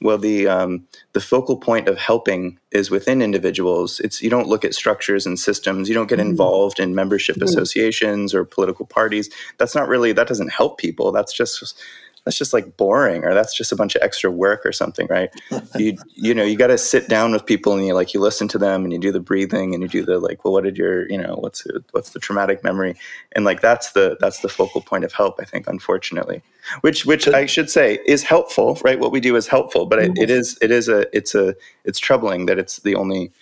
well, 0.02 0.18
the 0.18 0.48
um, 0.48 0.86
the 1.12 1.20
focal 1.20 1.56
point 1.56 1.88
of 1.88 1.98
helping 1.98 2.58
is 2.70 2.90
within 2.90 3.22
individuals. 3.22 4.00
It's 4.00 4.22
you 4.22 4.30
don't 4.30 4.48
look 4.48 4.64
at 4.64 4.74
structures 4.74 5.26
and 5.26 5.38
systems. 5.38 5.88
You 5.88 5.94
don't 5.94 6.08
get 6.08 6.18
mm-hmm. 6.18 6.30
involved 6.30 6.80
in 6.80 6.94
membership 6.94 7.40
associations 7.40 8.34
or 8.34 8.44
political 8.44 8.86
parties. 8.86 9.30
That's 9.58 9.74
not 9.74 9.88
really 9.88 10.12
that 10.12 10.28
doesn't 10.28 10.52
help 10.52 10.78
people. 10.78 11.12
That's 11.12 11.32
just 11.32 11.80
that's 12.24 12.38
just 12.38 12.52
like 12.52 12.76
boring 12.76 13.24
or 13.24 13.34
that's 13.34 13.54
just 13.54 13.72
a 13.72 13.76
bunch 13.76 13.96
of 13.96 14.02
extra 14.02 14.30
work 14.30 14.64
or 14.64 14.72
something 14.72 15.06
right? 15.10 15.30
You 15.76 15.96
you 16.14 16.34
know 16.34 16.44
you 16.44 16.56
got 16.56 16.66
to 16.66 16.76
sit 16.76 17.08
down 17.08 17.32
with 17.32 17.46
people 17.46 17.72
and 17.74 17.86
you 17.86 17.94
like 17.94 18.12
you 18.12 18.20
listen 18.20 18.46
to 18.48 18.58
them 18.58 18.84
and 18.84 18.92
you 18.92 18.98
do 18.98 19.10
the 19.10 19.20
breathing 19.20 19.74
and 19.74 19.82
you 19.82 19.88
do 19.88 20.04
the 20.04 20.18
like 20.18 20.44
well 20.44 20.52
what 20.52 20.64
did 20.64 20.76
your 20.76 21.08
you 21.10 21.16
know 21.16 21.36
what's 21.36 21.66
what's 21.92 22.10
the 22.10 22.20
traumatic 22.20 22.62
memory? 22.62 22.94
And 23.32 23.44
like 23.44 23.62
that's 23.62 23.92
the 23.92 24.16
that's 24.20 24.40
the 24.40 24.48
focal 24.48 24.82
point 24.82 25.04
of 25.04 25.12
help 25.12 25.36
i 25.40 25.44
think 25.44 25.66
unfortunately 25.66 26.42
which 26.82 27.06
which 27.06 27.26
i 27.28 27.46
should 27.46 27.70
say 27.70 27.98
is 28.06 28.22
helpful 28.22 28.78
right? 28.84 29.00
What 29.00 29.12
we 29.12 29.20
do 29.20 29.34
is 29.36 29.46
helpful 29.46 29.86
but 29.86 29.98
it, 29.98 30.10
it 30.10 30.28
mm-hmm. 30.28 30.30
is 30.30 30.58
it 30.60 30.70
is 30.70 30.88
a 30.88 31.06
it's 31.16 31.34
a 31.34 31.54
it's 31.84 31.98
troubling 31.98 32.46
that 32.46 32.58
it's 32.58 32.76
the 32.80 32.94
only 32.94 33.32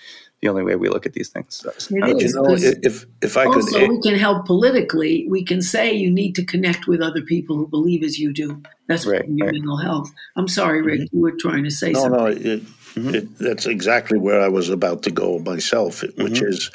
the 0.41 0.49
only 0.49 0.63
way 0.63 0.75
we 0.75 0.89
look 0.89 1.05
at 1.05 1.13
these 1.13 1.29
things. 1.29 1.63
It 1.67 1.77
is, 2.23 2.33
you 2.33 2.43
know, 2.43 2.57
if 2.83 3.05
if 3.21 3.37
I 3.37 3.45
also 3.45 3.79
could, 3.79 3.91
we 3.91 4.01
can 4.01 4.19
help 4.19 4.47
politically. 4.47 5.27
We 5.29 5.45
can 5.45 5.61
say 5.61 5.93
you 5.93 6.11
need 6.11 6.35
to 6.37 6.45
connect 6.45 6.87
with 6.87 7.03
other 7.03 7.21
people 7.21 7.57
who 7.57 7.67
believe 7.67 8.03
as 8.03 8.19
you 8.19 8.33
do. 8.33 8.63
That's 8.89 9.07
right, 9.07 9.25
your 9.29 9.47
right. 9.47 9.55
mental 9.55 9.77
health. 9.77 10.11
I'm 10.37 10.49
sorry, 10.49 10.83
Rick, 10.83 11.01
mm-hmm. 11.01 11.17
you 11.17 11.23
were 11.23 11.37
trying 11.39 11.65
to 11.65 11.71
say 11.71 11.93
no, 11.93 12.01
something. 12.01 12.21
No, 12.21 12.27
it, 12.27 12.63
mm-hmm. 12.63 13.15
it, 13.15 13.39
that's 13.39 13.67
exactly 13.67 14.19
where 14.19 14.41
I 14.41 14.49
was 14.49 14.71
about 14.71 15.03
to 15.05 15.11
go 15.11 15.39
myself, 15.39 16.03
which 16.03 16.15
mm-hmm. 16.17 16.47
is. 16.47 16.71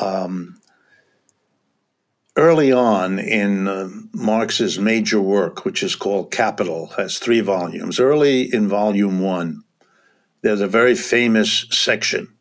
Um, 0.00 0.58
early 2.34 2.72
on 2.72 3.18
in 3.18 3.68
uh, 3.68 3.90
Marx's 4.14 4.78
major 4.78 5.20
work, 5.20 5.66
which 5.66 5.82
is 5.82 5.94
called 5.94 6.30
Capital, 6.30 6.86
has 6.96 7.18
three 7.18 7.40
volumes. 7.40 8.00
Early 8.00 8.52
in 8.54 8.68
volume 8.68 9.20
one, 9.20 9.64
there's 10.40 10.62
a 10.62 10.66
very 10.66 10.94
famous 10.94 11.66
section 11.70 12.32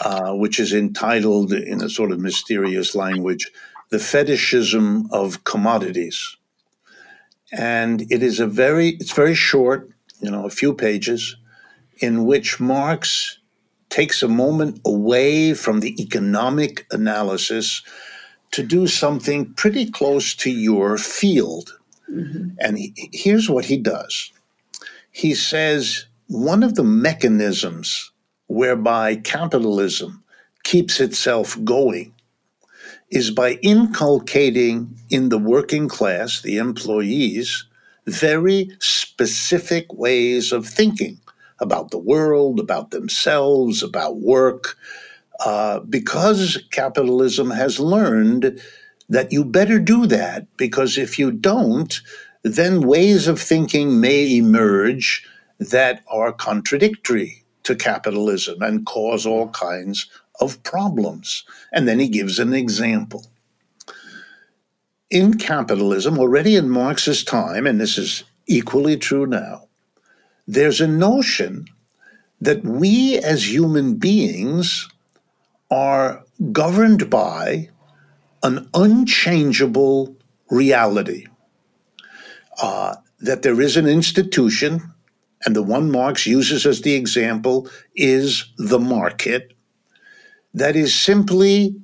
uh, 0.00 0.32
which 0.32 0.58
is 0.58 0.72
entitled 0.72 1.52
in 1.52 1.82
a 1.82 1.88
sort 1.88 2.12
of 2.12 2.20
mysterious 2.20 2.94
language, 2.94 3.50
The 3.90 3.98
Fetishism 3.98 5.08
of 5.10 5.44
Commodities. 5.44 6.36
And 7.52 8.02
it 8.10 8.22
is 8.22 8.40
a 8.40 8.46
very, 8.46 8.90
it's 9.00 9.12
very 9.12 9.34
short, 9.34 9.90
you 10.20 10.30
know, 10.30 10.44
a 10.44 10.50
few 10.50 10.74
pages, 10.74 11.36
in 11.98 12.24
which 12.24 12.58
Marx 12.58 13.38
takes 13.88 14.22
a 14.22 14.28
moment 14.28 14.80
away 14.84 15.54
from 15.54 15.80
the 15.80 15.94
economic 16.02 16.84
analysis 16.90 17.82
to 18.50 18.62
do 18.62 18.86
something 18.86 19.52
pretty 19.54 19.90
close 19.90 20.34
to 20.34 20.50
your 20.50 20.98
field. 20.98 21.78
Mm-hmm. 22.10 22.50
And 22.58 22.78
he, 22.78 23.10
here's 23.12 23.48
what 23.48 23.66
he 23.66 23.76
does 23.76 24.32
he 25.14 25.32
says 25.32 26.06
one 26.26 26.64
of 26.64 26.74
the 26.74 26.82
mechanisms 26.82 28.10
whereby 28.46 29.16
capitalism 29.16 30.22
keeps 30.64 31.00
itself 31.00 31.56
going 31.64 32.12
is 33.10 33.30
by 33.30 33.52
inculcating 33.62 34.96
in 35.10 35.28
the 35.28 35.38
working 35.38 35.88
class, 35.88 36.42
the 36.42 36.56
employees, 36.56 37.64
very 38.06 38.70
specific 38.80 39.92
ways 39.92 40.52
of 40.52 40.66
thinking 40.66 41.18
about 41.60 41.90
the 41.90 41.98
world, 41.98 42.58
about 42.58 42.90
themselves, 42.90 43.82
about 43.82 44.16
work, 44.16 44.76
uh, 45.40 45.80
because 45.80 46.62
capitalism 46.70 47.50
has 47.50 47.78
learned 47.78 48.60
that 49.08 49.32
you 49.32 49.44
better 49.44 49.78
do 49.78 50.06
that, 50.06 50.46
because 50.56 50.98
if 50.98 51.18
you 51.18 51.30
don't, 51.30 52.00
then 52.42 52.80
ways 52.80 53.28
of 53.28 53.40
thinking 53.40 54.00
may 54.00 54.36
emerge 54.36 55.26
that 55.58 56.02
are 56.08 56.32
contradictory 56.32 57.43
to 57.64 57.74
capitalism 57.74 58.62
and 58.62 58.86
cause 58.86 59.26
all 59.26 59.48
kinds 59.48 60.08
of 60.40 60.62
problems. 60.62 61.44
And 61.72 61.88
then 61.88 61.98
he 61.98 62.08
gives 62.08 62.38
an 62.38 62.54
example. 62.54 63.26
In 65.10 65.38
capitalism, 65.38 66.18
already 66.18 66.56
in 66.56 66.70
Marx's 66.70 67.24
time, 67.24 67.66
and 67.66 67.80
this 67.80 67.98
is 67.98 68.24
equally 68.46 68.96
true 68.96 69.26
now, 69.26 69.68
there's 70.46 70.80
a 70.80 70.88
notion 70.88 71.66
that 72.40 72.62
we 72.64 73.18
as 73.18 73.50
human 73.50 73.94
beings 73.94 74.88
are 75.70 76.22
governed 76.52 77.08
by 77.08 77.70
an 78.42 78.68
unchangeable 78.74 80.14
reality. 80.50 81.26
Uh, 82.62 82.96
that 83.20 83.42
there 83.42 83.60
is 83.60 83.76
an 83.76 83.86
institution 83.86 84.93
and 85.44 85.54
the 85.54 85.62
one 85.62 85.90
Marx 85.90 86.26
uses 86.26 86.66
as 86.66 86.80
the 86.80 86.94
example 86.94 87.68
is 87.94 88.52
the 88.56 88.78
market, 88.78 89.52
that 90.54 90.76
is 90.76 90.94
simply 90.94 91.74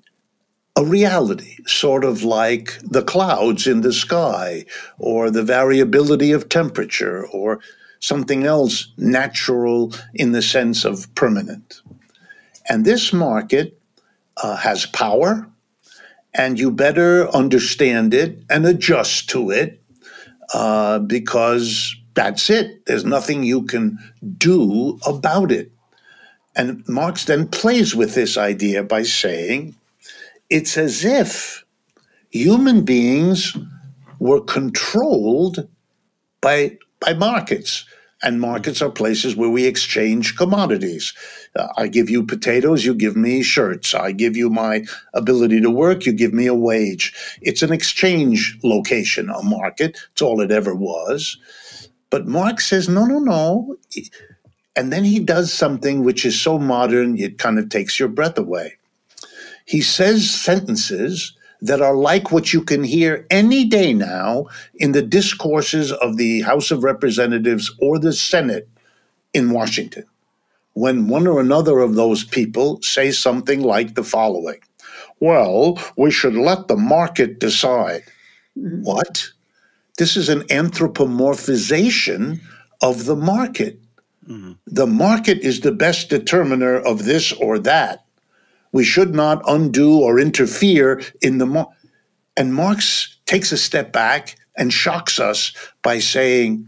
a 0.77 0.85
reality, 0.85 1.59
sort 1.67 2.05
of 2.05 2.23
like 2.23 2.79
the 2.83 3.03
clouds 3.03 3.67
in 3.67 3.83
the 3.83 3.93
sky, 3.93 4.65
or 4.99 5.31
the 5.31 5.43
variability 5.43 6.33
of 6.33 6.49
temperature, 6.49 7.27
or 7.27 7.61
something 7.99 8.45
else 8.45 8.93
natural 8.97 9.93
in 10.15 10.33
the 10.33 10.43
sense 10.43 10.85
of 10.85 11.13
permanent. 11.15 11.83
And 12.69 12.85
this 12.85 13.13
market 13.13 13.79
uh, 14.37 14.57
has 14.57 14.87
power, 14.87 15.47
and 16.33 16.59
you 16.59 16.71
better 16.71 17.29
understand 17.31 18.15
it 18.15 18.43
and 18.49 18.65
adjust 18.65 19.29
to 19.31 19.51
it 19.51 19.83
uh, 20.55 21.01
because 21.01 21.95
that's 22.21 22.51
it. 22.51 22.85
There's 22.85 23.07
nothing 23.07 23.45
you 23.45 23.63
can 23.63 23.99
do 24.37 24.99
about 25.07 25.51
it. 25.51 25.73
And 26.55 26.87
Marx 26.87 27.25
then 27.25 27.49
plays 27.49 27.97
with 27.97 28.15
this 28.15 28.37
idea 28.37 28.83
by 28.83 29.05
saying 29.05 29.75
it's 30.51 30.77
as 30.77 31.03
if 31.03 31.65
human 32.29 32.85
beings 32.85 33.57
were 34.19 34.43
controlled 34.43 35.67
by, 36.43 36.77
by 37.01 37.15
markets. 37.15 37.87
And 38.23 38.39
markets 38.39 38.83
are 38.83 38.91
places 38.91 39.35
where 39.35 39.49
we 39.49 39.65
exchange 39.65 40.37
commodities. 40.37 41.15
Uh, 41.57 41.69
I 41.79 41.89
give 41.89 42.11
you 42.11 42.23
potatoes, 42.23 42.85
you 42.85 42.95
give 42.95 43.17
me 43.17 43.43
shirts. 43.43 43.95
I 43.95 44.13
give 44.13 44.37
you 44.37 44.51
my 44.51 44.85
ability 45.15 45.63
to 45.63 45.71
work, 45.71 46.05
you 46.05 46.13
give 46.13 46.35
me 46.35 46.47
a 46.47 46.55
wage. 46.55 47.15
It's 47.41 47.63
an 47.63 47.73
exchange 47.73 48.59
location, 48.63 49.31
a 49.31 49.43
market. 49.43 49.97
It's 50.13 50.21
all 50.21 50.43
it 50.43 50.51
ever 50.51 50.75
was. 50.75 51.39
But 52.11 52.27
Marx 52.27 52.69
says, 52.69 52.89
no, 52.89 53.05
no, 53.05 53.19
no. 53.19 53.77
And 54.77 54.93
then 54.93 55.05
he 55.05 55.21
does 55.21 55.53
something 55.53 56.05
which 56.05 56.25
is 56.25 56.41
so 56.41 56.59
modern, 56.59 57.19
it 57.19 57.39
kind 57.39 57.59
of 57.59 57.69
takes 57.69 57.99
your 57.99 58.09
breath 58.09 58.39
away. 58.39 58.77
He 59.65 59.81
says 59.81 60.29
sentences 60.29 61.37
that 61.63 61.81
are 61.81 61.95
like 61.95 62.33
what 62.33 62.53
you 62.53 62.63
can 62.63 62.83
hear 62.83 63.27
any 63.31 63.65
day 63.65 63.93
now 63.93 64.47
in 64.77 64.93
the 64.93 65.03
discourses 65.03 65.93
of 65.93 66.17
the 66.17 66.41
House 66.43 66.71
of 66.71 66.83
Representatives 66.83 67.71
or 67.81 67.99
the 67.99 68.13
Senate 68.13 68.69
in 69.35 69.51
Washington. 69.51 70.05
When 70.73 71.09
one 71.09 71.27
or 71.27 71.41
another 71.41 71.81
of 71.81 71.95
those 71.95 72.25
people 72.25 72.81
say 72.83 73.11
something 73.11 73.63
like 73.63 73.95
the 73.95 74.05
following 74.05 74.61
Well, 75.21 75.79
we 75.97 76.11
should 76.11 76.35
let 76.35 76.69
the 76.69 76.77
market 76.77 77.39
decide. 77.41 78.03
Mm-hmm. 78.57 78.83
What? 78.83 79.29
This 80.01 80.17
is 80.17 80.31
an 80.31 80.45
anthropomorphization 80.45 82.41
of 82.81 83.05
the 83.05 83.17
market. 83.17 83.79
Mm-hmm. 84.27 84.53
The 84.67 84.87
market 84.87 85.41
is 85.41 85.61
the 85.61 85.73
best 85.73 86.09
determiner 86.09 86.77
of 86.77 87.05
this 87.05 87.35
or 87.35 87.59
that. 87.59 88.07
We 88.73 88.83
should 88.83 89.15
not 89.15 89.43
undo 89.47 89.99
or 89.99 90.19
interfere 90.19 91.03
in 91.21 91.37
the 91.37 91.45
market. 91.45 91.77
And 92.35 92.55
Marx 92.55 93.19
takes 93.27 93.53
a 93.53 93.59
step 93.59 93.93
back 93.93 94.39
and 94.57 94.73
shocks 94.73 95.21
us 95.21 95.53
by 95.83 95.99
saying, 95.99 96.67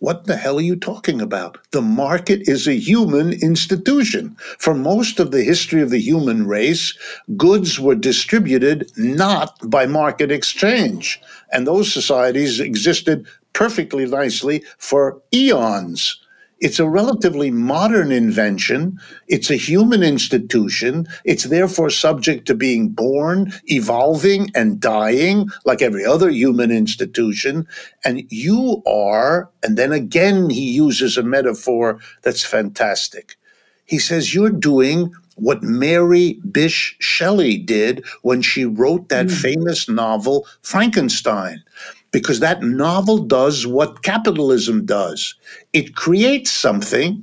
what 0.00 0.26
the 0.26 0.36
hell 0.36 0.58
are 0.58 0.62
you 0.62 0.76
talking 0.76 1.20
about? 1.20 1.58
The 1.72 1.82
market 1.82 2.48
is 2.48 2.66
a 2.66 2.74
human 2.74 3.32
institution. 3.32 4.36
For 4.58 4.74
most 4.74 5.18
of 5.18 5.30
the 5.30 5.42
history 5.42 5.82
of 5.82 5.90
the 5.90 6.00
human 6.00 6.46
race, 6.46 6.96
goods 7.36 7.80
were 7.80 7.94
distributed 7.94 8.90
not 8.96 9.58
by 9.68 9.86
market 9.86 10.30
exchange. 10.30 11.20
And 11.52 11.66
those 11.66 11.92
societies 11.92 12.60
existed 12.60 13.26
perfectly 13.52 14.06
nicely 14.06 14.62
for 14.78 15.20
eons. 15.34 16.20
It's 16.60 16.80
a 16.80 16.88
relatively 16.88 17.50
modern 17.50 18.10
invention. 18.10 18.98
It's 19.28 19.50
a 19.50 19.56
human 19.56 20.02
institution. 20.02 21.06
It's 21.24 21.44
therefore 21.44 21.90
subject 21.90 22.46
to 22.46 22.54
being 22.54 22.88
born, 22.88 23.52
evolving, 23.66 24.50
and 24.54 24.80
dying 24.80 25.48
like 25.64 25.82
every 25.82 26.04
other 26.04 26.30
human 26.30 26.72
institution. 26.72 27.66
And 28.04 28.24
you 28.30 28.82
are, 28.86 29.50
and 29.62 29.76
then 29.76 29.92
again, 29.92 30.50
he 30.50 30.72
uses 30.72 31.16
a 31.16 31.22
metaphor 31.22 32.00
that's 32.22 32.44
fantastic. 32.44 33.36
He 33.84 33.98
says, 33.98 34.34
You're 34.34 34.50
doing 34.50 35.12
what 35.36 35.62
Mary 35.62 36.40
Bysshe 36.44 36.94
Shelley 36.98 37.56
did 37.56 38.04
when 38.22 38.42
she 38.42 38.64
wrote 38.64 39.08
that 39.08 39.26
mm. 39.26 39.40
famous 39.40 39.88
novel, 39.88 40.46
Frankenstein 40.62 41.62
because 42.10 42.40
that 42.40 42.62
novel 42.62 43.18
does 43.18 43.66
what 43.66 44.02
capitalism 44.02 44.86
does. 44.86 45.34
It 45.72 45.94
creates 45.94 46.50
something, 46.50 47.22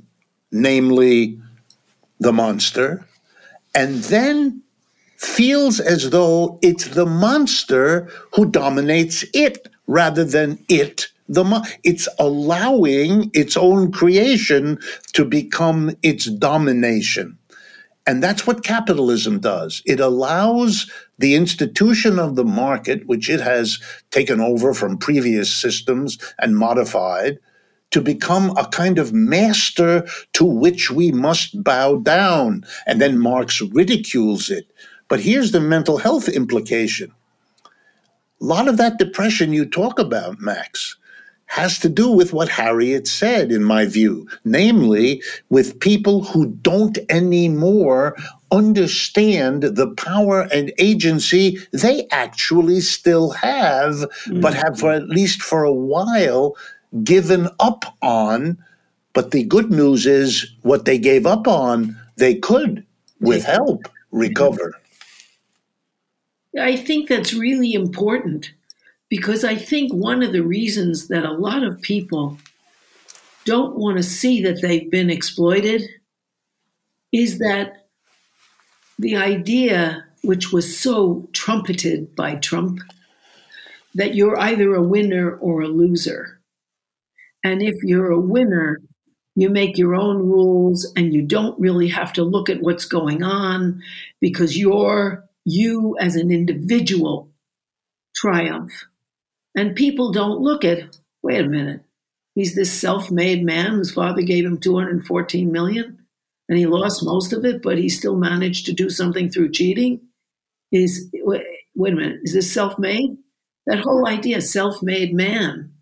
namely 0.52 1.38
the 2.20 2.32
monster, 2.32 3.06
and 3.74 3.96
then 4.04 4.62
feels 5.16 5.80
as 5.80 6.10
though 6.10 6.58
it's 6.62 6.88
the 6.88 7.06
monster 7.06 8.08
who 8.34 8.46
dominates 8.46 9.24
it 9.34 9.68
rather 9.86 10.24
than 10.24 10.62
it 10.68 11.08
the 11.28 11.42
mo- 11.42 11.62
it's 11.82 12.08
allowing 12.18 13.30
its 13.34 13.56
own 13.56 13.90
creation 13.90 14.78
to 15.12 15.24
become 15.24 15.96
its 16.02 16.26
domination 16.26 17.36
and 18.06 18.22
that's 18.22 18.46
what 18.46 18.64
capitalism 18.64 19.40
does. 19.40 19.82
It 19.84 19.98
allows 19.98 20.90
the 21.18 21.34
institution 21.34 22.18
of 22.18 22.36
the 22.36 22.44
market, 22.44 23.06
which 23.06 23.28
it 23.28 23.40
has 23.40 23.80
taken 24.10 24.40
over 24.40 24.72
from 24.72 24.96
previous 24.96 25.52
systems 25.54 26.18
and 26.38 26.56
modified, 26.56 27.38
to 27.90 28.00
become 28.00 28.56
a 28.56 28.66
kind 28.66 28.98
of 28.98 29.12
master 29.12 30.06
to 30.34 30.44
which 30.44 30.90
we 30.90 31.10
must 31.12 31.62
bow 31.62 31.96
down. 31.96 32.64
And 32.86 33.00
then 33.00 33.18
Marx 33.18 33.60
ridicules 33.60 34.50
it. 34.50 34.70
But 35.08 35.20
here's 35.20 35.52
the 35.52 35.60
mental 35.60 35.98
health 35.98 36.28
implication. 36.28 37.12
A 38.40 38.44
lot 38.44 38.68
of 38.68 38.76
that 38.76 38.98
depression 38.98 39.52
you 39.52 39.64
talk 39.64 39.98
about, 39.98 40.40
Max, 40.40 40.96
has 41.46 41.78
to 41.78 41.88
do 41.88 42.10
with 42.10 42.32
what 42.32 42.48
Harriet 42.48 43.06
said, 43.06 43.52
in 43.52 43.62
my 43.62 43.86
view, 43.86 44.28
namely, 44.44 45.22
with 45.48 45.78
people 45.80 46.24
who 46.24 46.46
don't 46.46 46.98
anymore 47.08 48.16
understand 48.50 49.62
the 49.62 49.90
power 49.94 50.48
and 50.52 50.72
agency 50.78 51.58
they 51.72 52.06
actually 52.10 52.80
still 52.80 53.30
have, 53.30 53.94
mm-hmm. 53.94 54.40
but 54.40 54.54
have, 54.54 54.78
for, 54.78 54.92
at 54.92 55.08
least 55.08 55.40
for 55.40 55.64
a 55.64 55.72
while, 55.72 56.56
given 57.02 57.48
up 57.60 57.96
on. 58.02 58.58
But 59.12 59.30
the 59.30 59.44
good 59.44 59.70
news 59.70 60.04
is 60.04 60.52
what 60.62 60.84
they 60.84 60.98
gave 60.98 61.26
up 61.26 61.48
on, 61.48 61.96
they 62.16 62.34
could, 62.34 62.84
with 63.20 63.44
help, 63.44 63.88
recover. 64.10 64.74
I 66.58 66.76
think 66.76 67.08
that's 67.08 67.32
really 67.34 67.72
important 67.72 68.52
because 69.08 69.44
I 69.44 69.54
think 69.54 69.92
one 69.92 70.22
of 70.22 70.32
the 70.32 70.42
reasons 70.42 71.08
that 71.08 71.24
a 71.24 71.32
lot 71.32 71.62
of 71.62 71.80
people 71.80 72.38
don't 73.44 73.76
want 73.76 73.96
to 73.96 74.02
see 74.02 74.42
that 74.42 74.60
they've 74.60 74.90
been 74.90 75.10
exploited 75.10 75.82
is 77.12 77.38
that 77.38 77.88
the 78.98 79.16
idea, 79.16 80.04
which 80.22 80.52
was 80.52 80.78
so 80.78 81.28
trumpeted 81.32 82.14
by 82.16 82.36
Trump, 82.36 82.80
that 83.94 84.14
you're 84.14 84.38
either 84.38 84.74
a 84.74 84.82
winner 84.82 85.36
or 85.36 85.62
a 85.62 85.68
loser. 85.68 86.40
And 87.44 87.62
if 87.62 87.76
you're 87.82 88.10
a 88.10 88.20
winner, 88.20 88.80
you 89.36 89.50
make 89.50 89.78
your 89.78 89.94
own 89.94 90.18
rules 90.18 90.90
and 90.96 91.14
you 91.14 91.22
don't 91.22 91.58
really 91.60 91.88
have 91.88 92.12
to 92.14 92.24
look 92.24 92.50
at 92.50 92.62
what's 92.62 92.86
going 92.86 93.22
on 93.22 93.82
because 94.20 94.58
you're 94.58 95.24
you 95.44 95.96
as 96.00 96.16
an 96.16 96.32
individual 96.32 97.30
triumph. 98.16 98.72
And 99.56 99.74
people 99.74 100.12
don't 100.12 100.40
look 100.40 100.64
at, 100.64 100.96
wait 101.22 101.40
a 101.40 101.48
minute, 101.48 101.80
he's 102.34 102.54
this 102.54 102.72
self-made 102.72 103.44
man 103.44 103.72
whose 103.72 103.92
father 103.92 104.22
gave 104.22 104.44
him 104.44 104.58
214 104.58 105.50
million 105.50 105.98
and 106.48 106.58
he 106.58 106.66
lost 106.66 107.04
most 107.04 107.32
of 107.32 107.44
it, 107.44 107.62
but 107.62 107.78
he 107.78 107.88
still 107.88 108.16
managed 108.16 108.66
to 108.66 108.72
do 108.72 108.88
something 108.88 109.30
through 109.30 109.50
cheating. 109.50 110.00
Is 110.70 111.08
wait, 111.12 111.42
wait 111.74 111.92
a 111.92 111.96
minute, 111.96 112.20
is 112.22 112.34
this 112.34 112.52
self-made? 112.52 113.16
That 113.66 113.80
whole 113.80 114.06
idea, 114.06 114.40
self-made 114.40 115.12
man, 115.14 115.72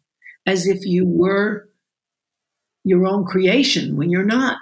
as 0.47 0.67
if 0.67 0.87
you 0.87 1.07
were 1.07 1.69
your 2.85 3.07
own 3.07 3.25
creation 3.25 3.97
when 3.97 4.11
you're 4.11 4.25
not. 4.25 4.59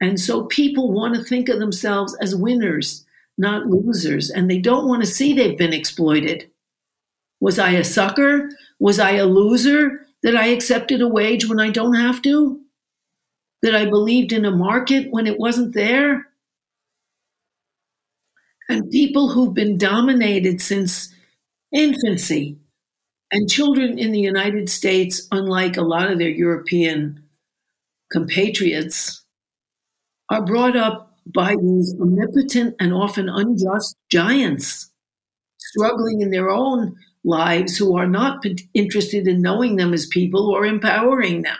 And 0.00 0.18
so 0.18 0.44
people 0.46 0.92
want 0.92 1.14
to 1.14 1.22
think 1.22 1.48
of 1.48 1.60
themselves 1.60 2.16
as 2.20 2.34
winners, 2.34 3.04
not 3.38 3.66
losers, 3.66 4.30
and 4.30 4.50
they 4.50 4.58
don't 4.58 4.88
want 4.88 5.02
to 5.02 5.06
see 5.06 5.32
they've 5.32 5.58
been 5.58 5.72
exploited. 5.72 6.50
Was 7.42 7.58
I 7.58 7.72
a 7.72 7.82
sucker? 7.82 8.50
Was 8.78 9.00
I 9.00 9.14
a 9.14 9.26
loser 9.26 10.06
that 10.22 10.36
I 10.36 10.46
accepted 10.46 11.02
a 11.02 11.08
wage 11.08 11.48
when 11.48 11.58
I 11.58 11.70
don't 11.70 11.96
have 11.96 12.22
to? 12.22 12.60
That 13.62 13.74
I 13.74 13.84
believed 13.84 14.30
in 14.32 14.44
a 14.44 14.52
market 14.52 15.10
when 15.10 15.26
it 15.26 15.40
wasn't 15.40 15.74
there? 15.74 16.28
And 18.68 18.88
people 18.92 19.28
who've 19.28 19.52
been 19.52 19.76
dominated 19.76 20.60
since 20.62 21.12
infancy, 21.72 22.58
and 23.32 23.50
children 23.50 23.98
in 23.98 24.12
the 24.12 24.20
United 24.20 24.70
States, 24.70 25.26
unlike 25.32 25.76
a 25.76 25.82
lot 25.82 26.12
of 26.12 26.18
their 26.18 26.28
European 26.28 27.24
compatriots, 28.12 29.24
are 30.28 30.44
brought 30.44 30.76
up 30.76 31.16
by 31.26 31.56
these 31.56 31.92
omnipotent 32.00 32.76
and 32.78 32.92
often 32.92 33.28
unjust 33.28 33.96
giants, 34.10 34.92
struggling 35.58 36.20
in 36.20 36.30
their 36.30 36.48
own 36.48 36.94
lives 37.24 37.76
who 37.76 37.96
are 37.96 38.06
not 38.06 38.44
interested 38.74 39.28
in 39.28 39.42
knowing 39.42 39.76
them 39.76 39.92
as 39.92 40.06
people 40.06 40.50
or 40.50 40.66
empowering 40.66 41.42
them. 41.42 41.56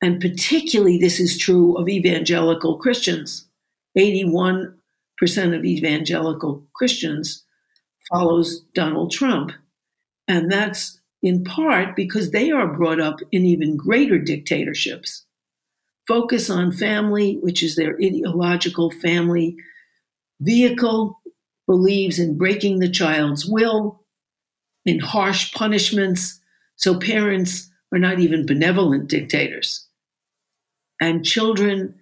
And 0.00 0.20
particularly, 0.20 0.98
this 0.98 1.18
is 1.20 1.38
true 1.38 1.76
of 1.76 1.88
evangelical 1.88 2.78
Christians. 2.78 3.46
81% 3.96 4.72
of 5.20 5.64
evangelical 5.64 6.62
Christians 6.74 7.44
follows 8.10 8.60
Donald 8.74 9.10
Trump. 9.10 9.52
And 10.28 10.50
that's 10.50 11.00
in 11.22 11.42
part 11.42 11.96
because 11.96 12.30
they 12.30 12.50
are 12.50 12.72
brought 12.72 13.00
up 13.00 13.18
in 13.32 13.44
even 13.44 13.76
greater 13.76 14.18
dictatorships. 14.18 15.24
Focus 16.06 16.48
on 16.48 16.72
family, 16.72 17.38
which 17.42 17.62
is 17.62 17.76
their 17.76 17.96
ideological 17.96 18.90
family 18.90 19.56
vehicle, 20.40 21.20
believes 21.68 22.18
in 22.18 22.36
breaking 22.36 22.80
the 22.80 22.88
child's 22.88 23.46
will, 23.46 24.02
in 24.84 24.98
harsh 24.98 25.52
punishments, 25.52 26.40
so 26.76 26.98
parents 26.98 27.70
are 27.92 27.98
not 27.98 28.18
even 28.18 28.46
benevolent 28.46 29.08
dictators. 29.08 29.86
And 31.00 31.24
children 31.24 31.94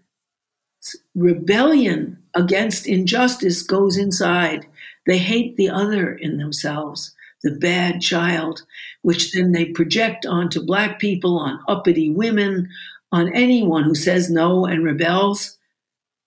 rebellion 1.17 2.23
against 2.35 2.87
injustice 2.87 3.63
goes 3.63 3.97
inside. 3.97 4.67
They 5.05 5.19
hate 5.19 5.57
the 5.57 5.69
other 5.69 6.15
in 6.15 6.39
themselves, 6.39 7.13
the 7.43 7.51
bad 7.51 8.01
child, 8.01 8.63
which 9.03 9.33
then 9.33 9.51
they 9.51 9.67
project 9.67 10.25
onto 10.25 10.65
black 10.65 11.01
people, 11.01 11.39
on 11.39 11.61
uppity 11.67 12.11
women, 12.11 12.69
on 13.11 13.35
anyone 13.35 13.83
who 13.83 13.97
says 13.97 14.31
no 14.31 14.65
and 14.65 14.85
rebels, 14.85 15.59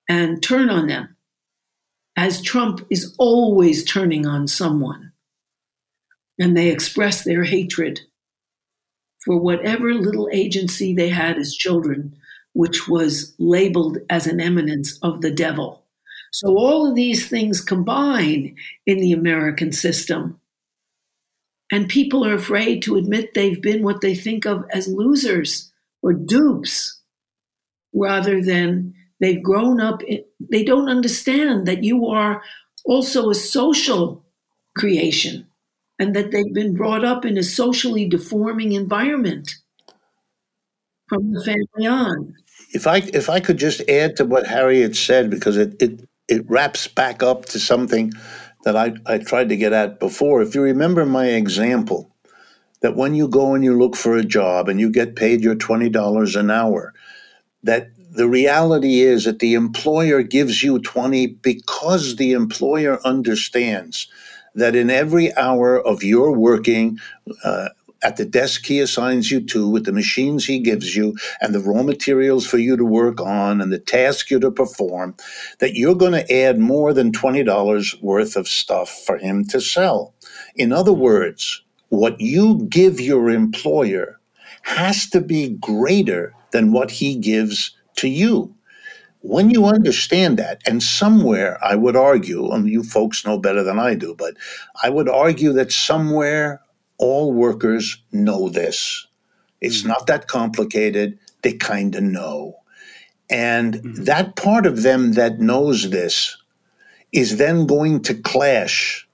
and 0.10 0.44
turn 0.44 0.70
on 0.70 0.88
them. 0.88 1.16
As 2.22 2.42
Trump 2.42 2.86
is 2.90 3.16
always 3.18 3.86
turning 3.86 4.26
on 4.26 4.46
someone. 4.46 5.14
And 6.38 6.56
they 6.56 6.68
express 6.68 7.24
their 7.24 7.46
hatred 7.46 8.02
for 9.24 9.38
whatever 9.38 9.94
little 9.94 10.28
agency 10.34 10.94
they 10.94 11.08
had 11.08 11.38
as 11.38 11.56
children 11.56 12.18
which 12.52 12.90
was 12.90 13.34
labeled 13.40 14.00
as 14.10 14.28
an 14.28 14.42
eminence 14.42 15.00
of 15.02 15.22
the 15.22 15.32
devil. 15.32 15.86
So 16.34 16.58
all 16.58 16.90
of 16.90 16.96
these 16.96 17.30
things 17.30 17.62
combine 17.62 18.54
in 18.86 18.98
the 18.98 19.14
American 19.14 19.72
system. 19.72 20.42
And 21.72 21.88
people 21.88 22.26
are 22.26 22.34
afraid 22.34 22.82
to 22.84 22.98
admit 22.98 23.34
they've 23.34 23.62
been 23.62 23.82
what 23.82 24.02
they 24.02 24.14
think 24.14 24.46
of 24.46 24.66
as 24.72 24.90
losers 24.90 25.72
or 26.02 26.12
dupes, 26.12 27.00
rather 27.94 28.44
than 28.44 28.94
they've 29.20 29.42
grown 29.42 29.80
up, 29.82 30.04
in, 30.04 30.24
they 30.40 30.64
don't 30.64 30.90
understand 30.90 31.68
that 31.68 31.84
you 31.84 32.08
are 32.08 32.42
also 32.86 33.30
a 33.30 33.36
social 33.36 34.24
creation 34.78 35.46
and 36.00 36.16
that 36.16 36.32
they've 36.32 36.54
been 36.54 36.76
brought 36.76 37.04
up 37.04 37.26
in 37.26 37.38
a 37.38 37.44
socially 37.44 38.08
deforming 38.08 38.72
environment 38.72 39.56
from 41.08 41.34
the 41.34 41.44
family 41.44 41.88
on. 41.88 42.36
If 42.72 42.88
I 42.88 42.98
if 42.98 43.30
I 43.30 43.40
could 43.40 43.58
just 43.58 43.82
add 43.90 44.16
to 44.18 44.26
what 44.26 44.46
Harriet 44.48 44.96
said, 44.96 45.30
because 45.30 45.58
it 45.58 45.76
it, 45.82 46.08
it 46.28 46.50
wraps 46.50 46.88
back 46.88 47.24
up 47.24 47.46
to 47.46 47.60
something 47.60 48.14
that 48.64 48.76
I, 48.76 48.94
I 49.06 49.18
tried 49.18 49.50
to 49.50 49.58
get 49.58 49.74
at 49.74 50.00
before. 50.00 50.42
If 50.42 50.54
you 50.54 50.62
remember 50.62 51.06
my 51.06 51.28
example, 51.28 52.16
that 52.82 52.96
when 52.96 53.16
you 53.16 53.28
go 53.28 53.56
and 53.56 53.64
you 53.64 53.78
look 53.78 53.96
for 53.96 54.16
a 54.16 54.24
job 54.24 54.70
and 54.70 54.80
you 54.80 54.92
get 54.92 55.16
paid 55.16 55.42
your 55.42 55.56
twenty 55.56 55.90
dollars 55.90 56.36
an 56.36 56.52
hour, 56.52 56.94
that 57.64 57.90
the 58.12 58.28
reality 58.28 59.02
is 59.02 59.26
that 59.26 59.40
the 59.40 59.54
employer 59.54 60.24
gives 60.24 60.64
you 60.64 60.80
20 60.80 61.28
because 61.28 62.16
the 62.16 62.34
employer 62.34 63.00
understands 63.06 64.08
that 64.56 64.76
in 64.76 64.90
every 64.90 65.36
hour 65.36 65.80
of 65.80 66.04
your 66.04 66.32
working 66.32 67.00
uh, 67.44 67.70
at 68.02 68.18
the 68.18 68.26
desk 68.26 68.66
he 68.66 68.80
assigns 68.80 69.30
you 69.30 69.42
to 69.42 69.68
with 69.68 69.86
the 69.86 69.92
machines 69.92 70.46
he 70.46 70.60
gives 70.60 70.96
you 70.96 71.16
and 71.42 71.54
the 71.54 71.60
raw 71.60 71.84
materials 71.84 72.48
for 72.48 72.58
you 72.58 72.76
to 72.76 72.86
work 72.86 73.22
on 73.22 73.62
and 73.62 73.72
the 73.72 73.80
task 73.80 74.32
you 74.32 74.40
to 74.40 74.50
perform 74.50 75.16
that 75.60 75.76
you're 75.76 75.96
going 75.96 76.14
to 76.14 76.34
add 76.34 76.58
more 76.58 76.94
than 76.94 77.12
$20 77.12 78.02
worth 78.02 78.36
of 78.36 78.48
stuff 78.48 78.90
for 79.06 79.18
him 79.18 79.46
to 79.46 79.62
sell. 79.62 80.14
In 80.56 80.74
other 80.74 80.94
words 80.94 81.62
what 81.90 82.20
you 82.22 82.66
give 82.70 83.00
your 83.00 83.30
employer 83.30 84.20
has 84.62 85.10
to 85.10 85.22
be 85.22 85.58
greater 85.60 86.34
than 86.52 86.72
what 86.72 86.92
he 86.92 87.16
gives 87.16 87.76
to 88.00 88.10
you 88.10 88.56
when 89.22 89.50
you 89.50 89.66
understand 89.66 90.38
that, 90.40 90.62
and 90.66 90.82
somewhere 90.82 91.60
I 91.64 91.76
would 91.76 91.96
argue, 91.96 92.50
and 92.52 92.70
you 92.70 92.84
folks 92.84 93.26
know 93.26 93.38
better 93.38 93.64
than 93.64 93.78
I 93.78 93.96
do, 93.96 94.16
but 94.18 94.36
I 94.82 94.90
would 94.90 95.10
argue 95.10 95.52
that 95.54 95.72
somewhere 95.72 96.62
all 96.98 97.34
workers 97.34 98.02
know 98.12 98.50
this. 98.50 99.08
It's 99.62 99.80
mm-hmm. 99.80 99.90
not 99.90 100.08
that 100.08 100.28
complicated. 100.28 101.20
They 101.42 101.54
kind 101.54 101.96
of 101.96 102.04
know. 102.04 102.56
And 103.30 103.76
mm-hmm. 103.76 104.04
that 104.06 104.36
part 104.36 104.66
of 104.66 104.84
them 104.84 105.14
that 105.14 105.40
knows 105.40 105.90
this 105.90 106.38
is 107.12 107.38
then 107.38 107.66
going 107.66 108.02
to 108.04 108.14
clash, 108.14 109.08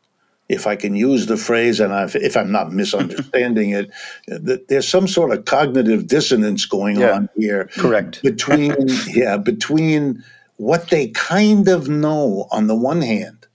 if 0.48 0.68
I 0.68 0.76
can 0.76 0.96
use 0.96 1.26
the 1.26 1.38
phrase, 1.38 1.80
and 1.80 1.94
I've, 1.94 2.16
if 2.16 2.38
I'm 2.38 2.52
not 2.52 2.72
misunderstanding 2.72 3.72
it, 3.72 3.92
that 4.28 4.68
there's 4.68 4.88
some 4.88 5.08
sort 5.08 5.32
of 5.32 5.46
cognitive 5.46 6.08
dissonance 6.08 6.66
going 6.66 7.00
yeah, 7.00 7.14
on 7.14 7.30
here. 7.36 7.70
Correct. 7.78 8.22
Between, 8.22 8.76
yeah, 9.08 9.38
between 9.38 10.24
what 10.58 10.90
they 10.90 11.08
kind 11.10 11.68
of 11.68 11.90
know 11.90 12.48
on 12.52 12.68
the 12.68 12.76
one 12.76 13.02
hand 13.02 13.48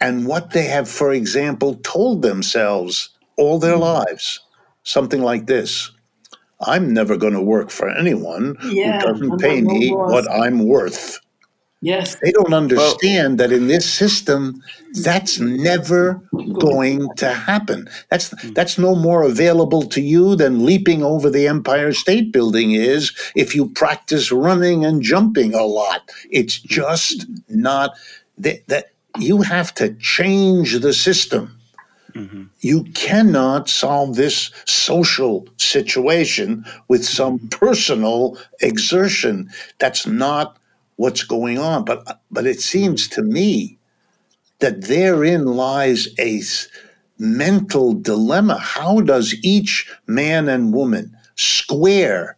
and 0.00 0.26
what 0.26 0.50
they 0.50 0.64
have, 0.64 0.88
for 0.88 1.12
example, 1.12 1.74
told 1.82 2.22
themselves 2.22 3.10
all 3.36 3.58
their 3.58 3.76
hmm. 3.76 3.82
lives. 3.82 4.40
Something 4.82 5.20
like 5.20 5.46
this 5.46 5.90
I'm 6.62 6.92
never 6.92 7.16
going 7.16 7.32
to 7.32 7.40
work 7.40 7.70
for 7.70 7.88
anyone 7.88 8.56
yeah, 8.64 9.00
who 9.00 9.12
doesn't 9.12 9.40
pay 9.40 9.60
me 9.62 9.92
what 9.92 10.30
I'm 10.30 10.66
worth. 10.66 11.18
Yes. 11.82 12.16
They 12.22 12.30
don't 12.32 12.52
understand 12.52 13.38
well, 13.38 13.48
that 13.48 13.54
in 13.54 13.68
this 13.68 13.90
system, 13.90 14.62
that's 15.02 15.40
never 15.40 16.20
going 16.58 17.08
to 17.16 17.32
happen. 17.32 17.88
That's 18.10 18.28
that's 18.52 18.76
no 18.76 18.94
more 18.94 19.22
available 19.22 19.84
to 19.84 20.02
you 20.02 20.36
than 20.36 20.66
leaping 20.66 21.02
over 21.02 21.30
the 21.30 21.46
Empire 21.46 21.94
State 21.94 22.32
Building 22.32 22.72
is 22.72 23.12
if 23.34 23.54
you 23.54 23.70
practice 23.70 24.30
running 24.30 24.84
and 24.84 25.00
jumping 25.00 25.54
a 25.54 25.62
lot. 25.64 26.10
It's 26.30 26.60
just 26.60 27.26
not 27.48 27.92
that, 28.36 28.66
that 28.66 28.90
you 29.18 29.40
have 29.40 29.72
to 29.76 29.94
change 29.94 30.80
the 30.80 30.92
system 30.92 31.60
Mm-hmm. 32.14 32.44
You 32.60 32.84
cannot 32.94 33.68
solve 33.68 34.16
this 34.16 34.50
social 34.66 35.46
situation 35.56 36.64
with 36.88 37.04
some 37.04 37.38
personal 37.50 38.38
exertion. 38.60 39.50
That's 39.78 40.06
not 40.06 40.58
what's 41.00 41.24
going 41.24 41.58
on. 41.58 41.82
But 41.82 42.20
but 42.30 42.46
it 42.46 42.60
seems 42.60 43.08
to 43.08 43.22
me 43.22 43.78
that 44.58 44.82
therein 44.82 45.46
lies 45.46 46.08
a 46.18 46.42
mental 47.18 47.94
dilemma. 47.94 48.58
How 48.58 49.00
does 49.00 49.34
each 49.42 49.90
man 50.06 50.48
and 50.48 50.74
woman 50.74 51.16
square 51.36 52.36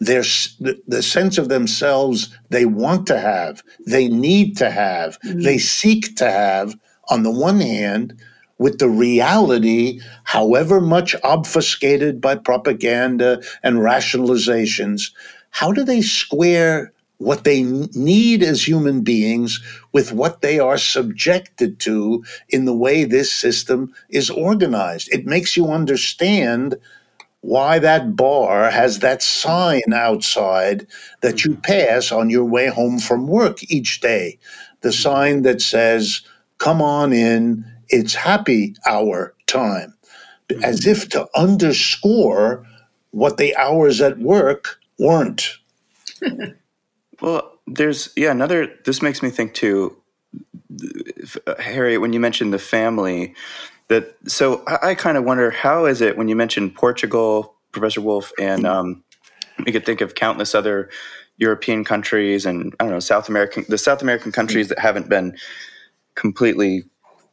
their 0.00 0.22
the, 0.60 0.78
the 0.86 1.02
sense 1.02 1.38
of 1.38 1.48
themselves 1.48 2.36
they 2.50 2.66
want 2.66 3.06
to 3.06 3.18
have, 3.18 3.62
they 3.86 4.08
need 4.08 4.58
to 4.58 4.70
have, 4.70 5.18
mm-hmm. 5.20 5.40
they 5.40 5.56
seek 5.56 6.14
to 6.16 6.30
have 6.30 6.76
on 7.08 7.22
the 7.22 7.32
one 7.48 7.60
hand? 7.60 8.20
with 8.56 8.78
the 8.78 8.88
reality, 8.88 10.00
however 10.22 10.80
much 10.80 11.16
obfuscated 11.24 12.20
by 12.20 12.36
propaganda 12.36 13.42
and 13.64 13.78
rationalizations, 13.78 15.10
how 15.50 15.72
do 15.72 15.82
they 15.82 16.00
square 16.00 16.93
what 17.24 17.44
they 17.44 17.62
need 17.62 18.42
as 18.42 18.66
human 18.66 19.02
beings 19.02 19.60
with 19.92 20.12
what 20.12 20.42
they 20.42 20.58
are 20.58 20.78
subjected 20.78 21.80
to 21.80 22.24
in 22.48 22.64
the 22.64 22.76
way 22.76 23.04
this 23.04 23.32
system 23.32 23.92
is 24.10 24.30
organized? 24.30 25.08
It 25.12 25.26
makes 25.26 25.56
you 25.56 25.68
understand 25.68 26.76
why 27.40 27.78
that 27.78 28.16
bar 28.16 28.70
has 28.70 29.00
that 29.00 29.22
sign 29.22 29.92
outside 29.92 30.86
that 31.20 31.44
you 31.44 31.52
mm-hmm. 31.52 31.60
pass 31.60 32.10
on 32.10 32.30
your 32.30 32.44
way 32.44 32.68
home 32.68 32.98
from 32.98 33.26
work 33.26 33.58
each 33.70 34.00
day. 34.00 34.38
The 34.80 34.92
sign 34.92 35.42
that 35.42 35.60
says, 35.60 36.22
Come 36.58 36.80
on 36.80 37.12
in 37.12 37.64
it's 37.88 38.14
happy 38.14 38.74
hour 38.86 39.34
time, 39.46 39.94
as 40.62 40.86
if 40.86 41.08
to 41.10 41.28
underscore 41.36 42.66
what 43.10 43.36
the 43.36 43.54
hours 43.56 44.00
at 44.00 44.18
work 44.18 44.80
weren't. 44.98 45.58
well, 47.24 47.58
there's, 47.66 48.10
yeah, 48.16 48.30
another, 48.30 48.68
this 48.84 49.00
makes 49.00 49.22
me 49.22 49.30
think 49.30 49.54
too, 49.54 49.96
Harriet, 51.58 52.00
when 52.00 52.12
you 52.12 52.20
mentioned 52.20 52.52
the 52.52 52.58
family, 52.58 53.34
that, 53.88 54.14
so 54.26 54.62
I, 54.66 54.90
I 54.90 54.94
kind 54.94 55.16
of 55.16 55.24
wonder 55.24 55.50
how 55.50 55.86
is 55.86 56.00
it 56.02 56.18
when 56.18 56.28
you 56.28 56.36
mentioned 56.36 56.74
Portugal, 56.74 57.54
Professor 57.72 58.02
Wolff, 58.02 58.30
and 58.38 58.66
um, 58.66 59.02
we 59.64 59.72
could 59.72 59.86
think 59.86 60.02
of 60.02 60.14
countless 60.14 60.54
other 60.54 60.90
European 61.38 61.82
countries 61.82 62.44
and 62.44 62.74
I 62.78 62.84
don't 62.84 62.92
know, 62.92 63.00
South 63.00 63.28
American, 63.28 63.64
the 63.68 63.78
South 63.78 64.02
American 64.02 64.30
countries 64.30 64.68
that 64.68 64.78
haven't 64.78 65.08
been 65.08 65.36
completely 66.14 66.84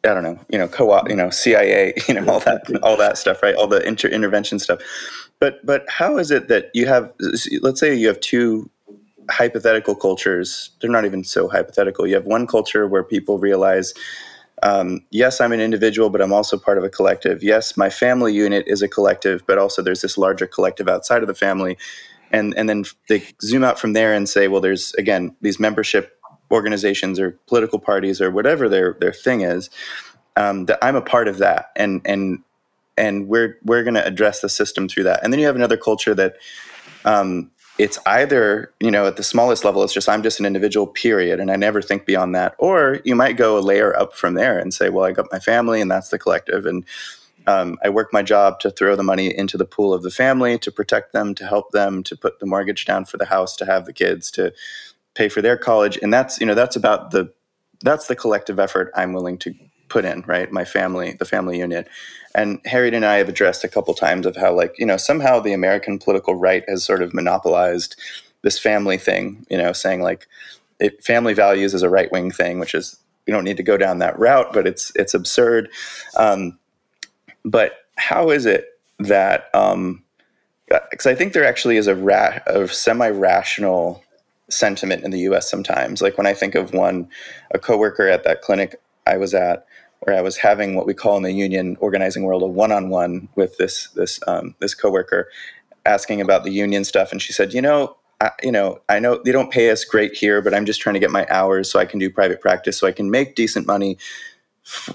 I 0.03 0.15
don't 0.15 0.23
know, 0.23 0.39
you 0.49 0.57
know, 0.57 0.68
co-op, 0.68 1.09
you 1.09 1.15
know, 1.15 1.30
CIA, 1.30 1.93
you 2.07 2.15
know, 2.15 2.27
all 2.27 2.39
that, 2.39 2.63
all 2.81 2.97
that 2.97 3.19
stuff, 3.19 3.43
right? 3.43 3.53
All 3.53 3.68
the 3.68 3.85
inter- 3.85 4.07
intervention 4.09 4.57
stuff. 4.57 4.80
But, 5.39 5.63
but 5.63 5.85
how 5.89 6.18
is 6.18 6.31
it 6.31 6.47
that 6.47 6.72
you 6.73 6.88
have, 6.88 7.13
let's 7.61 7.80
say 7.80 7.93
you 7.93 8.07
have 8.07 8.19
two 8.19 8.68
hypothetical 9.30 9.95
cultures. 9.95 10.72
They're 10.80 10.89
not 10.89 11.06
even 11.06 11.23
so 11.23 11.48
hypothetical. 11.48 12.07
You 12.07 12.15
have 12.15 12.26
one 12.26 12.48
culture 12.48 12.88
where 12.88 13.03
people 13.03 13.39
realize 13.39 13.93
um, 14.64 15.03
yes, 15.10 15.41
I'm 15.41 15.52
an 15.52 15.60
individual, 15.60 16.10
but 16.10 16.22
I'm 16.22 16.34
also 16.34 16.57
part 16.57 16.77
of 16.77 16.84
a 16.84 16.89
collective. 16.89 17.41
Yes, 17.41 17.76
my 17.77 17.89
family 17.89 18.34
unit 18.34 18.64
is 18.68 18.81
a 18.81 18.88
collective, 18.88 19.43
but 19.48 19.57
also 19.57 19.81
there's 19.81 20.02
this 20.02 20.18
larger 20.18 20.45
collective 20.45 20.88
outside 20.88 21.23
of 21.23 21.27
the 21.27 21.34
family. 21.34 21.77
And, 22.31 22.56
and 22.56 22.69
then 22.69 22.85
they 23.10 23.23
zoom 23.41 23.64
out 23.64 23.80
from 23.80 23.93
there 23.93 24.14
and 24.14 24.30
say, 24.30 24.48
well, 24.48 24.61
there's, 24.61 24.93
again, 24.95 25.35
these 25.41 25.60
membership 25.60 26.18
organizations 26.52 27.19
or 27.19 27.31
political 27.48 27.80
parties 27.80 28.22
or 28.22 28.30
whatever 28.30 28.69
their, 28.69 28.95
their 28.99 29.14
thing 29.14 29.41
is, 29.41 29.69
um, 30.38 30.65
that 30.65 30.77
I'm 30.81 30.95
a 30.95 31.02
part 31.02 31.27
of 31.27 31.39
that. 31.39 31.72
And, 31.76 32.02
and, 32.06 32.43
and 32.98 33.27
we're, 33.27 33.57
we're 33.65 33.84
going 33.84 33.95
to 33.95 34.06
address 34.06 34.41
the 34.41 34.49
system 34.49 34.88
through 34.88 35.03
that. 35.06 35.23
And 35.23 35.34
then 35.34 35.39
you 35.39 35.45
have 35.48 35.56
another 35.56 35.77
culture 35.77 36.14
that 36.14 36.35
um, 37.03 37.49
it's 37.81 37.97
either 38.05 38.71
you 38.79 38.91
know 38.91 39.07
at 39.07 39.17
the 39.17 39.23
smallest 39.23 39.65
level 39.65 39.83
it's 39.83 39.91
just 39.91 40.07
i'm 40.07 40.21
just 40.21 40.39
an 40.39 40.45
individual 40.45 40.85
period 40.85 41.39
and 41.39 41.49
i 41.49 41.55
never 41.55 41.81
think 41.81 42.05
beyond 42.05 42.35
that. 42.35 42.53
Or 42.59 42.99
you 43.03 43.15
might 43.15 43.37
go 43.37 43.57
a 43.57 43.59
layer 43.59 43.97
up 43.97 44.13
from 44.13 44.35
there 44.35 44.59
and 44.59 44.71
say 44.71 44.89
well 44.89 45.05
i 45.05 45.11
got 45.11 45.31
my 45.31 45.39
family 45.39 45.81
and 45.81 45.89
that's 45.89 46.09
the 46.09 46.19
collective 46.19 46.67
and 46.67 46.85
um, 47.47 47.79
i 47.83 47.89
work 47.89 48.13
my 48.13 48.21
job 48.21 48.59
to 48.59 48.69
throw 48.69 48.95
the 48.95 49.03
money 49.03 49.35
into 49.35 49.57
the 49.57 49.65
pool 49.65 49.95
of 49.95 50.03
the 50.03 50.11
family 50.11 50.59
to 50.59 50.71
protect 50.71 51.11
them 51.11 51.33
to 51.33 51.47
help 51.47 51.71
them 51.71 52.03
to 52.03 52.15
put 52.15 52.39
the 52.39 52.45
mortgage 52.45 52.85
down 52.85 53.03
for 53.03 53.17
the 53.17 53.25
house 53.25 53.55
to 53.55 53.65
have 53.65 53.85
the 53.85 53.93
kids 53.93 54.29
to 54.29 54.53
pay 55.15 55.27
for 55.27 55.41
their 55.41 55.57
college 55.57 55.97
and 56.03 56.13
that's 56.13 56.39
you 56.39 56.45
know 56.45 56.55
that's 56.55 56.75
about 56.75 57.09
the 57.09 57.33
that's 57.81 58.05
the 58.05 58.15
collective 58.15 58.59
effort 58.59 58.91
i'm 58.95 59.11
willing 59.11 59.39
to 59.39 59.55
put 59.91 60.05
in 60.05 60.23
right? 60.25 60.51
My 60.51 60.65
family 60.65 61.15
the 61.19 61.25
family 61.25 61.59
unit 61.59 61.87
and 62.35 62.59
Harriet 62.65 62.93
and 62.93 63.05
I 63.05 63.17
have 63.17 63.29
addressed 63.29 63.63
a 63.63 63.69
couple 63.69 63.93
times 63.93 64.25
of 64.25 64.35
how, 64.35 64.53
like, 64.53 64.77
you 64.77 64.85
know, 64.85 64.97
somehow 64.97 65.39
the 65.39 65.53
American 65.53 65.99
political 65.99 66.35
right 66.35 66.63
has 66.67 66.83
sort 66.83 67.01
of 67.01 67.13
monopolized 67.13 67.99
this 68.41 68.57
family 68.57 68.97
thing, 68.97 69.45
you 69.49 69.57
know, 69.57 69.73
saying 69.73 70.01
like 70.01 70.27
it, 70.79 71.03
family 71.03 71.33
values 71.33 71.73
is 71.73 71.83
a 71.83 71.89
right 71.89 72.11
wing 72.11 72.31
thing, 72.31 72.59
which 72.59 72.73
is 72.73 72.97
we 73.27 73.33
don't 73.33 73.43
need 73.43 73.57
to 73.57 73.63
go 73.63 73.77
down 73.77 73.99
that 73.99 74.17
route, 74.17 74.51
but 74.53 74.65
it's 74.65 74.91
it's 74.95 75.13
absurd. 75.13 75.69
Um, 76.17 76.57
but 77.45 77.85
how 77.97 78.29
is 78.29 78.45
it 78.45 78.79
that? 78.99 79.51
Because 79.51 79.71
um, 79.71 80.03
I 81.05 81.15
think 81.15 81.33
there 81.33 81.45
actually 81.45 81.77
is 81.77 81.87
a, 81.87 81.95
ra- 81.95 82.39
a 82.47 82.67
semi 82.67 83.09
rational 83.09 84.03
sentiment 84.49 85.03
in 85.03 85.11
the 85.11 85.19
U.S. 85.19 85.49
sometimes. 85.49 86.01
Like 86.01 86.17
when 86.17 86.27
I 86.27 86.33
think 86.33 86.55
of 86.55 86.73
one, 86.73 87.09
a 87.51 87.59
coworker 87.59 88.07
at 88.07 88.23
that 88.23 88.41
clinic 88.41 88.79
I 89.07 89.17
was 89.17 89.33
at 89.33 89.65
where 90.02 90.18
I 90.18 90.22
was 90.22 90.38
having 90.38 90.76
what 90.76 90.86
we 90.86 90.94
call 90.94 91.18
in 91.18 91.23
the 91.23 91.32
union 91.32 91.78
organizing 91.80 92.23
world 92.23 92.44
a 92.44 92.48
one-on-one 92.48 93.30
with 93.36 93.57
this 93.57 93.88
this 93.90 94.19
um, 94.28 94.56
this 94.60 94.76
coworker, 94.76 95.30
asking 95.86 96.22
about 96.22 96.44
the 96.44 96.52
union 96.52 96.84
stuff, 96.84 97.11
and 97.11 97.22
she 97.22 97.34
said, 97.34 97.53
you 97.53 97.61
know. 97.61 97.95
I, 98.23 98.30
you 98.44 98.52
know, 98.52 98.80
I 98.88 98.99
know 98.99 99.19
they 99.26 99.32
don't 99.32 99.52
pay 99.52 99.72
us 99.72 99.84
great 99.84 100.14
here, 100.14 100.44
but 100.44 100.53
I'm 100.53 100.68
just 100.68 100.80
trying 100.80 100.94
to 100.94 100.99
get 100.99 101.10
my 101.10 101.26
hours 101.32 101.72
so 101.72 101.80
I 101.80 101.86
can 101.86 101.98
do 101.98 102.07
private 102.07 102.40
practice, 102.40 102.78
so 102.78 102.86
I 102.86 102.91
can 102.91 103.10
make 103.10 103.34
decent 103.34 103.65
money 103.65 103.98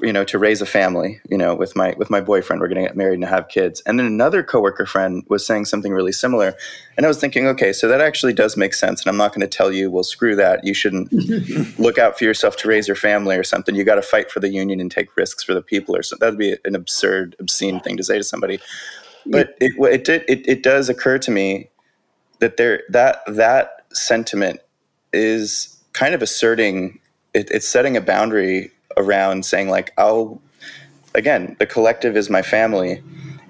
you 0.01 0.12
know 0.12 0.24
to 0.24 0.38
raise 0.38 0.62
a 0.62 0.66
family 0.66 1.20
you 1.28 1.36
know 1.36 1.52
with 1.55 1.74
my 1.74 1.94
with 1.98 2.09
my 2.09 2.20
boyfriend. 2.20 2.60
We're 2.60 2.68
going 2.68 2.82
to 2.82 2.86
get 2.88 2.97
married 2.97 3.16
and 3.16 3.24
have 3.24 3.48
kids. 3.48 3.82
And 3.84 3.98
then 3.98 4.06
another 4.06 4.43
coworker 4.43 4.86
friend 4.86 5.24
was 5.28 5.44
saying 5.44 5.64
something 5.64 5.93
really 5.93 6.12
similar. 6.12 6.55
And 6.97 7.05
i 7.05 7.09
was 7.09 7.18
thinking 7.18 7.47
okay 7.48 7.72
so 7.72 7.88
that 7.88 8.01
actually 8.01 8.32
does 8.32 8.56
make 8.56 8.74
sense 8.74 9.02
and 9.02 9.10
i'm 9.10 9.16
not 9.16 9.32
going 9.32 9.40
to 9.40 9.48
tell 9.48 9.72
you 9.72 9.90
well 9.90 10.05
screw 10.05 10.36
that. 10.36 10.64
You 10.64 10.72
shouldn't 10.72 11.12
look 11.78 11.98
out 11.98 12.16
for 12.16 12.24
yourself 12.24 12.56
to 12.59 12.68
raise 12.68 12.86
your 12.86 12.97
family 12.97 13.36
or 13.36 13.44
something. 13.44 13.74
You 13.74 13.84
got 13.84 13.97
to 13.97 14.02
fight 14.02 14.30
for 14.30 14.40
the 14.40 14.48
union 14.48 14.80
and 14.80 14.90
take 14.90 15.16
risks 15.16 15.43
for 15.43 15.52
the 15.52 15.62
people 15.62 15.97
or 15.97 16.02
something. 16.02 16.24
That'd 16.24 16.38
be 16.38 16.56
an 16.64 16.76
absurd 16.76 17.34
obscene 17.40 17.80
thing 17.80 17.97
to 17.97 18.05
say 18.05 18.18
to 18.18 18.24
somebody. 18.24 18.60
But 19.26 19.56
it 19.60 19.72
it 19.78 20.05
did 20.05 20.24
it, 20.28 20.47
it 20.47 20.62
does 20.62 20.88
occur 20.88 21.18
to 21.18 21.30
me 21.30 21.68
that 22.38 22.56
there 22.56 22.82
that 22.90 23.22
that 23.26 23.86
sentiment 23.93 24.60
is 25.12 25.76
kind 25.93 26.14
of 26.14 26.22
asserting 26.22 27.01
it, 27.34 27.51
it's 27.51 27.68
setting 27.68 27.97
a 27.97 28.01
boundary 28.01 28.70
around 28.97 29.44
saying 29.44 29.68
like 29.68 29.93
I'll 29.98 30.40
again 31.14 31.56
the 31.59 31.66
collective 31.66 32.16
is 32.16 32.31
my 32.31 32.43
family 32.43 33.02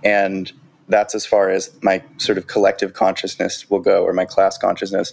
and 0.04 0.52
that's 0.88 1.14
as 1.14 1.26
far 1.26 1.50
as 1.50 1.70
my 1.82 2.02
sort 2.18 2.38
of 2.38 2.46
collective 2.46 2.94
consciousness 2.94 3.68
will 3.70 3.80
go 3.80 4.04
or 4.04 4.12
my 4.12 4.24
class 4.24 4.56
consciousness. 4.56 5.12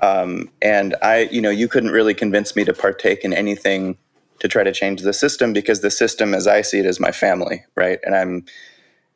Um, 0.00 0.50
and 0.62 0.96
I 1.02 1.28
you 1.30 1.40
know 1.40 1.50
you 1.50 1.68
couldn't 1.68 1.90
really 1.90 2.14
convince 2.14 2.56
me 2.56 2.64
to 2.64 2.72
partake 2.72 3.24
in 3.24 3.32
anything 3.32 3.96
to 4.40 4.48
try 4.48 4.64
to 4.64 4.72
change 4.72 5.02
the 5.02 5.12
system 5.12 5.52
because 5.52 5.80
the 5.80 5.90
system 5.90 6.34
as 6.34 6.46
I 6.46 6.62
see 6.62 6.80
it 6.80 6.86
is 6.86 6.98
my 6.98 7.12
family 7.12 7.64
right? 7.76 8.00
And 8.04 8.14
I'm 8.14 8.44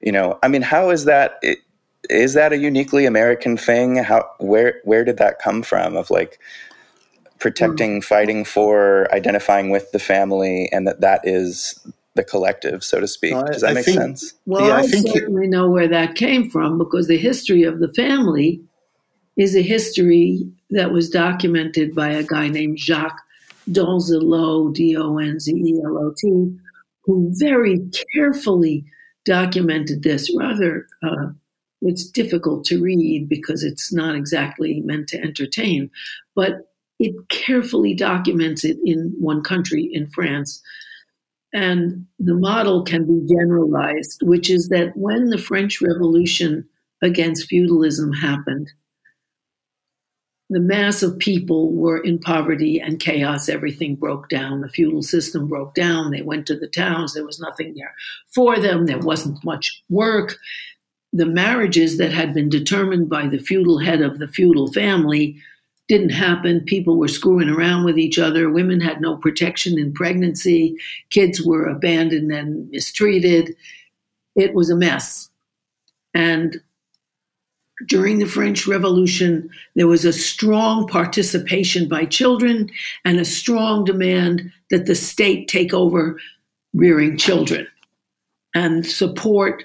you 0.00 0.12
know 0.12 0.38
I 0.42 0.48
mean 0.48 0.62
how 0.62 0.90
is 0.90 1.04
that 1.06 1.42
is 2.08 2.34
that 2.34 2.52
a 2.52 2.58
uniquely 2.58 3.06
American 3.06 3.56
thing? 3.56 3.96
How 3.96 4.30
where 4.38 4.80
where 4.84 5.04
did 5.04 5.16
that 5.18 5.38
come 5.38 5.62
from 5.62 5.96
of 5.96 6.10
like 6.10 6.38
protecting, 7.38 8.00
mm. 8.00 8.04
fighting 8.04 8.44
for, 8.44 9.12
identifying 9.12 9.70
with 9.70 9.90
the 9.92 9.98
family, 9.98 10.68
and 10.72 10.86
that 10.86 11.00
that 11.00 11.20
is 11.24 11.78
the 12.14 12.24
collective, 12.24 12.82
so 12.82 13.00
to 13.00 13.06
speak. 13.06 13.34
Does 13.46 13.60
that 13.60 13.70
I 13.70 13.74
make 13.74 13.84
think, 13.84 13.98
sense? 13.98 14.34
Well, 14.46 14.66
yeah, 14.66 14.76
I, 14.76 14.78
I 14.80 14.86
certainly 14.86 15.46
know 15.46 15.68
where 15.68 15.88
that 15.88 16.14
came 16.14 16.50
from 16.50 16.78
because 16.78 17.06
the 17.08 17.18
history 17.18 17.62
of 17.62 17.78
the 17.78 17.92
family 17.92 18.60
is 19.36 19.54
a 19.54 19.62
history 19.62 20.48
that 20.70 20.92
was 20.92 21.10
documented 21.10 21.94
by 21.94 22.08
a 22.08 22.22
guy 22.22 22.48
named 22.48 22.78
Jacques 22.78 23.20
Donzelot, 23.70 24.74
D 24.74 24.96
O 24.96 25.18
N 25.18 25.38
Z 25.38 25.52
E 25.52 25.80
L 25.84 25.98
O 25.98 26.14
T, 26.16 26.56
who 27.04 27.30
very 27.34 27.80
carefully 28.14 28.84
documented 29.24 30.02
this. 30.02 30.34
Rather, 30.36 30.86
uh, 31.02 31.26
it's 31.82 32.08
difficult 32.08 32.64
to 32.66 32.82
read 32.82 33.28
because 33.28 33.62
it's 33.62 33.92
not 33.92 34.14
exactly 34.14 34.80
meant 34.80 35.08
to 35.08 35.20
entertain, 35.20 35.90
but 36.34 36.72
it 36.98 37.14
carefully 37.28 37.94
documents 37.94 38.64
it 38.64 38.78
in 38.84 39.14
one 39.18 39.42
country, 39.42 39.88
in 39.92 40.08
France. 40.08 40.62
And 41.52 42.06
the 42.18 42.34
model 42.34 42.84
can 42.84 43.06
be 43.06 43.34
generalized, 43.34 44.20
which 44.22 44.50
is 44.50 44.68
that 44.68 44.96
when 44.96 45.30
the 45.30 45.38
French 45.38 45.80
Revolution 45.80 46.68
against 47.02 47.48
feudalism 47.48 48.12
happened, 48.12 48.70
the 50.48 50.60
mass 50.60 51.02
of 51.02 51.18
people 51.18 51.72
were 51.72 51.98
in 51.98 52.18
poverty 52.20 52.78
and 52.80 53.00
chaos. 53.00 53.48
Everything 53.48 53.96
broke 53.96 54.28
down. 54.28 54.60
The 54.60 54.68
feudal 54.68 55.02
system 55.02 55.48
broke 55.48 55.74
down. 55.74 56.10
They 56.10 56.22
went 56.22 56.46
to 56.46 56.56
the 56.56 56.68
towns. 56.68 57.14
There 57.14 57.26
was 57.26 57.40
nothing 57.40 57.74
there 57.74 57.94
for 58.32 58.58
them. 58.58 58.86
There 58.86 58.98
wasn't 58.98 59.44
much 59.44 59.82
work. 59.88 60.36
The 61.12 61.26
marriages 61.26 61.98
that 61.98 62.12
had 62.12 62.32
been 62.32 62.48
determined 62.48 63.08
by 63.08 63.26
the 63.26 63.38
feudal 63.38 63.78
head 63.78 64.02
of 64.02 64.18
the 64.18 64.28
feudal 64.28 64.72
family 64.72 65.36
didn't 65.88 66.10
happen. 66.10 66.60
People 66.60 66.96
were 66.98 67.08
screwing 67.08 67.48
around 67.48 67.84
with 67.84 67.98
each 67.98 68.18
other. 68.18 68.50
Women 68.50 68.80
had 68.80 69.00
no 69.00 69.16
protection 69.16 69.78
in 69.78 69.92
pregnancy. 69.92 70.76
Kids 71.10 71.42
were 71.42 71.66
abandoned 71.66 72.32
and 72.32 72.68
mistreated. 72.70 73.54
It 74.34 74.54
was 74.54 74.68
a 74.68 74.76
mess. 74.76 75.30
And 76.12 76.60
during 77.86 78.18
the 78.18 78.26
French 78.26 78.66
Revolution, 78.66 79.50
there 79.74 79.86
was 79.86 80.04
a 80.04 80.12
strong 80.12 80.88
participation 80.88 81.88
by 81.88 82.06
children 82.06 82.70
and 83.04 83.20
a 83.20 83.24
strong 83.24 83.84
demand 83.84 84.50
that 84.70 84.86
the 84.86 84.94
state 84.94 85.46
take 85.46 85.74
over 85.74 86.18
rearing 86.72 87.16
children 87.16 87.66
and 88.54 88.86
support 88.86 89.64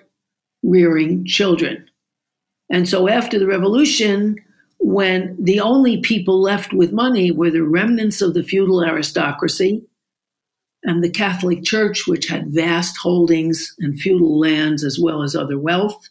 rearing 0.62 1.26
children. 1.26 1.88
And 2.70 2.88
so 2.88 3.08
after 3.08 3.40
the 3.40 3.48
revolution, 3.48 4.38
when 4.82 5.38
the 5.40 5.60
only 5.60 6.02
people 6.02 6.42
left 6.42 6.74
with 6.74 6.92
money 6.92 7.32
were 7.32 7.52
the 7.52 7.64
remnants 7.64 8.20
of 8.20 8.34
the 8.34 8.44
feudal 8.44 8.84
aristocracy 8.84 9.84
and 10.84 11.04
the 11.04 11.10
Catholic 11.10 11.64
Church, 11.64 12.08
which 12.08 12.28
had 12.28 12.52
vast 12.52 12.98
holdings 12.98 13.76
and 13.80 14.00
feudal 14.00 14.40
lands 14.40 14.84
as 14.84 15.00
well 15.00 15.22
as 15.22 15.36
other 15.36 15.60
wealth, 15.60 16.10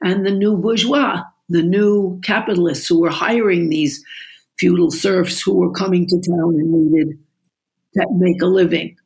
and 0.00 0.24
the 0.24 0.30
new 0.30 0.56
bourgeois, 0.56 1.22
the 1.48 1.62
new 1.62 2.20
capitalists 2.22 2.86
who 2.86 3.00
were 3.00 3.10
hiring 3.10 3.68
these 3.68 4.04
feudal 4.58 4.92
serfs 4.92 5.42
who 5.42 5.54
were 5.54 5.72
coming 5.72 6.06
to 6.06 6.20
town 6.20 6.54
and 6.54 6.70
needed 6.70 7.18
to 7.94 8.06
make 8.12 8.40
a 8.40 8.46
living. 8.46 8.96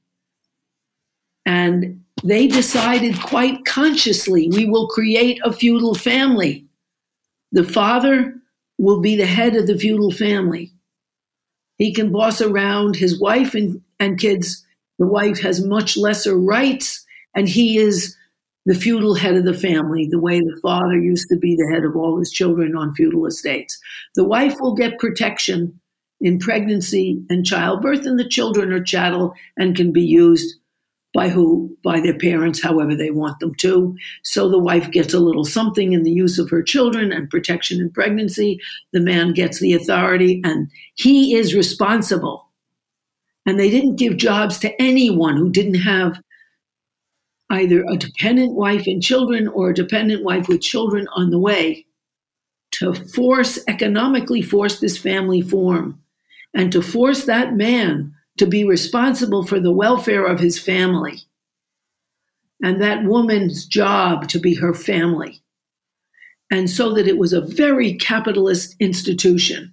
And 1.47 2.05
they 2.23 2.47
decided 2.47 3.19
quite 3.23 3.65
consciously 3.65 4.51
we 4.53 4.67
will 4.67 4.89
create 4.89 5.41
a 5.45 5.53
feudal 5.53 5.95
family. 5.95 6.67
The 7.53 7.65
father 7.65 8.42
will 8.83 9.01
be 9.01 9.15
the 9.15 9.25
head 9.25 9.55
of 9.55 9.69
the 9.69 9.79
feudal 9.79 10.11
family. 10.11 10.73
He 11.79 11.95
can 11.95 12.11
boss 12.11 12.43
around 12.43 12.97
his 12.97 13.19
wife 13.19 13.55
and, 13.55 13.81
and 14.01 14.19
kids. 14.19 14.67
The 14.99 15.07
wife 15.07 15.41
has 15.41 15.65
much 15.65 15.97
lesser 15.97 16.37
rights, 16.37 17.07
and 17.33 17.49
he 17.49 17.79
is 17.79 18.17
the 18.67 18.75
feudal 18.75 19.15
head 19.15 19.37
of 19.37 19.45
the 19.45 19.55
family, 19.55 20.09
the 20.11 20.19
way 20.19 20.41
the 20.41 20.59
father 20.61 20.99
used 20.99 21.29
to 21.29 21.37
be 21.37 21.55
the 21.55 21.73
head 21.73 21.85
of 21.85 21.95
all 21.95 22.19
his 22.19 22.33
children 22.33 22.75
on 22.77 22.93
feudal 22.97 23.25
estates. 23.25 23.79
The 24.17 24.25
wife 24.25 24.57
will 24.61 24.75
get 24.75 24.99
protection 24.99 25.81
in 26.21 26.41
pregnancy 26.41 27.23
and 27.31 27.47
childbirth, 27.47 28.05
and 28.05 28.19
the 28.19 28.29
children 28.29 28.73
are 28.73 28.83
chattel 28.83 29.33
and 29.57 29.77
can 29.77 29.93
be 29.93 30.03
used 30.03 30.57
by 31.15 31.29
who? 31.29 31.77
By 31.85 32.01
their 32.01 32.17
parents, 32.17 32.63
however 32.63 32.95
they 32.95 33.11
want 33.11 33.39
them 33.41 33.55
to. 33.57 33.97
So 34.23 34.49
the 34.49 34.59
wife 34.59 34.91
gets 34.91 35.13
a 35.13 35.21
little 35.21 35.45
something 35.45 35.93
in 35.93 36.05
the 36.05 36.11
use 36.11 36.39
of 36.39 36.49
her 36.51 36.63
children 36.63 37.13
and 37.13 37.29
protection 37.29 37.81
in 37.81 37.91
pregnancy. 37.91 38.61
The 38.93 39.01
man 39.01 39.33
gets 39.33 39.61
the 39.61 39.75
authority 39.75 40.41
and 40.45 40.71
he 40.95 41.35
is 41.35 41.55
responsible. 41.55 42.49
And 43.45 43.59
they 43.59 43.71
didn't 43.71 43.97
give 43.97 44.17
jobs 44.17 44.59
to 44.61 44.81
anyone 44.81 45.37
who 45.37 45.51
didn't 45.51 45.81
have 45.81 46.21
either 47.51 47.85
a 47.89 47.97
dependent 47.97 48.55
wife 48.55 48.87
and 48.87 49.03
children 49.03 49.49
or 49.49 49.71
a 49.71 49.75
dependent 49.75 50.25
wife 50.25 50.49
with 50.49 50.63
children 50.63 51.07
on 51.15 51.31
the 51.31 51.39
way 51.39 51.85
to 52.71 52.95
force, 52.95 53.59
economically 53.69 54.41
force 54.41 54.81
this 54.81 54.97
family 54.97 55.43
form 55.43 56.01
and 56.55 56.73
to 56.73 56.81
force 56.81 57.25
that 57.25 57.55
man 57.55 58.15
to 58.39 58.47
be 58.47 58.65
responsible 58.65 59.45
for 59.45 59.61
the 59.61 59.73
welfare 59.73 60.25
of 60.25 60.41
his 60.41 60.59
family 60.59 61.23
and 62.63 62.81
that 62.81 63.05
woman's 63.05 63.67
job 63.67 64.29
to 64.29 64.39
be 64.39 64.55
her 64.55 64.73
family. 64.73 65.43
And 66.51 66.71
so 66.71 66.93
that 66.95 67.09
it 67.09 67.19
was 67.19 67.33
a 67.33 67.41
very 67.41 67.95
capitalist 67.95 68.77
institution. 68.79 69.73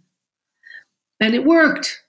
And 1.19 1.35
it 1.35 1.45
worked. 1.45 2.01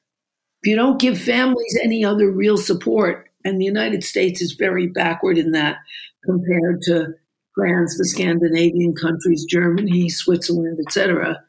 If 0.63 0.71
you 0.71 0.77
don't 0.77 1.01
give 1.01 1.21
families 1.21 1.79
any 1.83 2.05
other 2.05 2.31
real 2.31 2.57
support, 2.57 3.29
and 3.45 3.61
the 3.61 3.65
United 3.65 4.05
States 4.05 4.41
is 4.43 4.53
very 4.53 4.87
backward 4.87 5.39
in 5.39 5.53
that 5.53 5.79
compared 6.25 6.83
to 6.83 7.15
France, 7.55 7.97
the 7.97 8.05
Scandinavian 8.05 8.95
countries, 8.95 9.45
Germany, 9.45 10.09
Switzerland, 10.09 10.79
etc. 10.87 11.43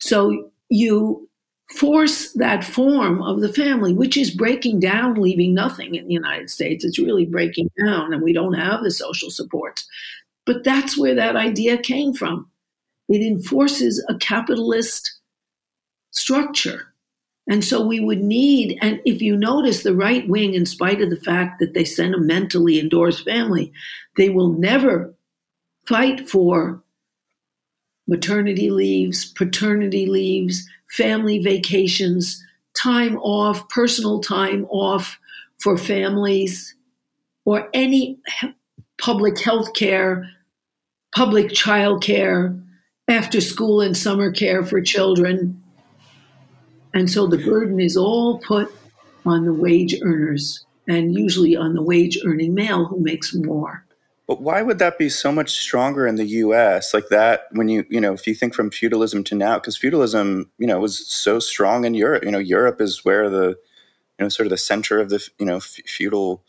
So 0.00 0.50
you 0.68 1.29
force 1.74 2.32
that 2.32 2.64
form 2.64 3.22
of 3.22 3.40
the 3.40 3.52
family, 3.52 3.94
which 3.94 4.16
is 4.16 4.30
breaking 4.30 4.80
down, 4.80 5.14
leaving 5.14 5.54
nothing 5.54 5.94
in 5.94 6.06
the 6.06 6.14
United 6.14 6.50
States. 6.50 6.84
It's 6.84 6.98
really 6.98 7.26
breaking 7.26 7.70
down, 7.84 8.12
and 8.12 8.22
we 8.22 8.32
don't 8.32 8.54
have 8.54 8.82
the 8.82 8.90
social 8.90 9.30
supports. 9.30 9.86
But 10.46 10.64
that's 10.64 10.98
where 10.98 11.14
that 11.14 11.36
idea 11.36 11.78
came 11.78 12.12
from. 12.12 12.50
It 13.08 13.22
enforces 13.22 14.04
a 14.08 14.16
capitalist 14.16 15.18
structure 16.10 16.90
and 17.50 17.64
so 17.64 17.84
we 17.84 17.98
would 17.98 18.22
need, 18.22 18.78
and 18.80 19.00
if 19.04 19.20
you 19.20 19.36
notice 19.36 19.82
the 19.82 19.92
right 19.92 20.28
wing, 20.28 20.54
in 20.54 20.66
spite 20.66 21.00
of 21.00 21.10
the 21.10 21.16
fact 21.16 21.58
that 21.58 21.74
they 21.74 21.84
sentimentally 21.84 22.78
endorse 22.78 23.24
family, 23.24 23.72
they 24.16 24.28
will 24.28 24.52
never 24.52 25.12
fight 25.84 26.30
for 26.30 26.80
maternity 28.10 28.68
leaves, 28.68 29.32
paternity 29.32 30.04
leaves, 30.04 30.68
family 30.90 31.38
vacations, 31.38 32.44
time 32.74 33.16
off, 33.18 33.66
personal 33.70 34.20
time 34.20 34.66
off 34.66 35.18
for 35.58 35.78
families, 35.78 36.74
or 37.46 37.70
any 37.72 38.18
public 39.00 39.40
health 39.40 39.72
care, 39.72 40.28
public 41.14 41.50
child 41.52 42.02
care, 42.02 42.54
after 43.08 43.40
school 43.40 43.80
and 43.80 43.96
summer 43.96 44.30
care 44.30 44.62
for 44.62 44.82
children 44.82 45.60
and 46.92 47.10
so 47.10 47.26
the 47.26 47.38
burden 47.38 47.80
is 47.80 47.96
all 47.96 48.38
put 48.38 48.72
on 49.24 49.44
the 49.44 49.52
wage 49.52 49.94
earners 50.02 50.64
and 50.88 51.14
usually 51.14 51.56
on 51.56 51.74
the 51.74 51.82
wage 51.82 52.18
earning 52.24 52.54
male 52.54 52.86
who 52.86 52.98
makes 53.00 53.34
more. 53.34 53.84
But 54.30 54.42
why 54.42 54.62
would 54.62 54.78
that 54.78 54.96
be 54.96 55.08
so 55.08 55.32
much 55.32 55.50
stronger 55.58 56.06
in 56.06 56.14
the 56.14 56.24
US 56.24 56.94
like 56.94 57.08
that 57.08 57.48
when 57.50 57.68
you, 57.68 57.84
you 57.90 58.00
know, 58.00 58.12
if 58.12 58.28
you 58.28 58.34
think 58.36 58.54
from 58.54 58.70
feudalism 58.70 59.24
to 59.24 59.34
now, 59.34 59.54
because 59.54 59.76
feudalism, 59.76 60.48
you 60.56 60.68
know, 60.68 60.78
was 60.78 61.04
so 61.04 61.40
strong 61.40 61.84
in 61.84 61.94
Europe. 61.94 62.22
You 62.22 62.30
know, 62.30 62.38
Europe 62.38 62.80
is 62.80 63.04
where 63.04 63.28
the, 63.28 63.48
you 63.48 64.20
know, 64.20 64.28
sort 64.28 64.46
of 64.46 64.50
the 64.50 64.56
center 64.56 65.00
of 65.00 65.10
the, 65.10 65.28
you 65.40 65.46
know, 65.46 65.58
feudal 65.58 66.44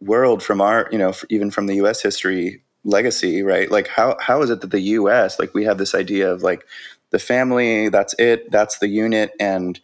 world 0.00 0.42
from 0.42 0.62
our, 0.62 0.88
you 0.90 0.96
know, 0.96 1.12
even 1.28 1.50
from 1.50 1.66
the 1.66 1.74
US 1.84 2.00
history 2.00 2.62
legacy, 2.82 3.42
right? 3.42 3.70
Like 3.70 3.88
how, 3.88 4.16
how 4.18 4.40
is 4.40 4.48
it 4.48 4.62
that 4.62 4.70
the 4.70 4.80
US, 4.80 5.38
like 5.38 5.52
we 5.52 5.64
have 5.64 5.76
this 5.76 5.94
idea 5.94 6.32
of 6.32 6.42
like 6.42 6.64
the 7.10 7.18
family, 7.18 7.90
that's 7.90 8.14
it, 8.18 8.50
that's 8.50 8.78
the 8.78 8.88
unit, 8.88 9.32
and 9.38 9.78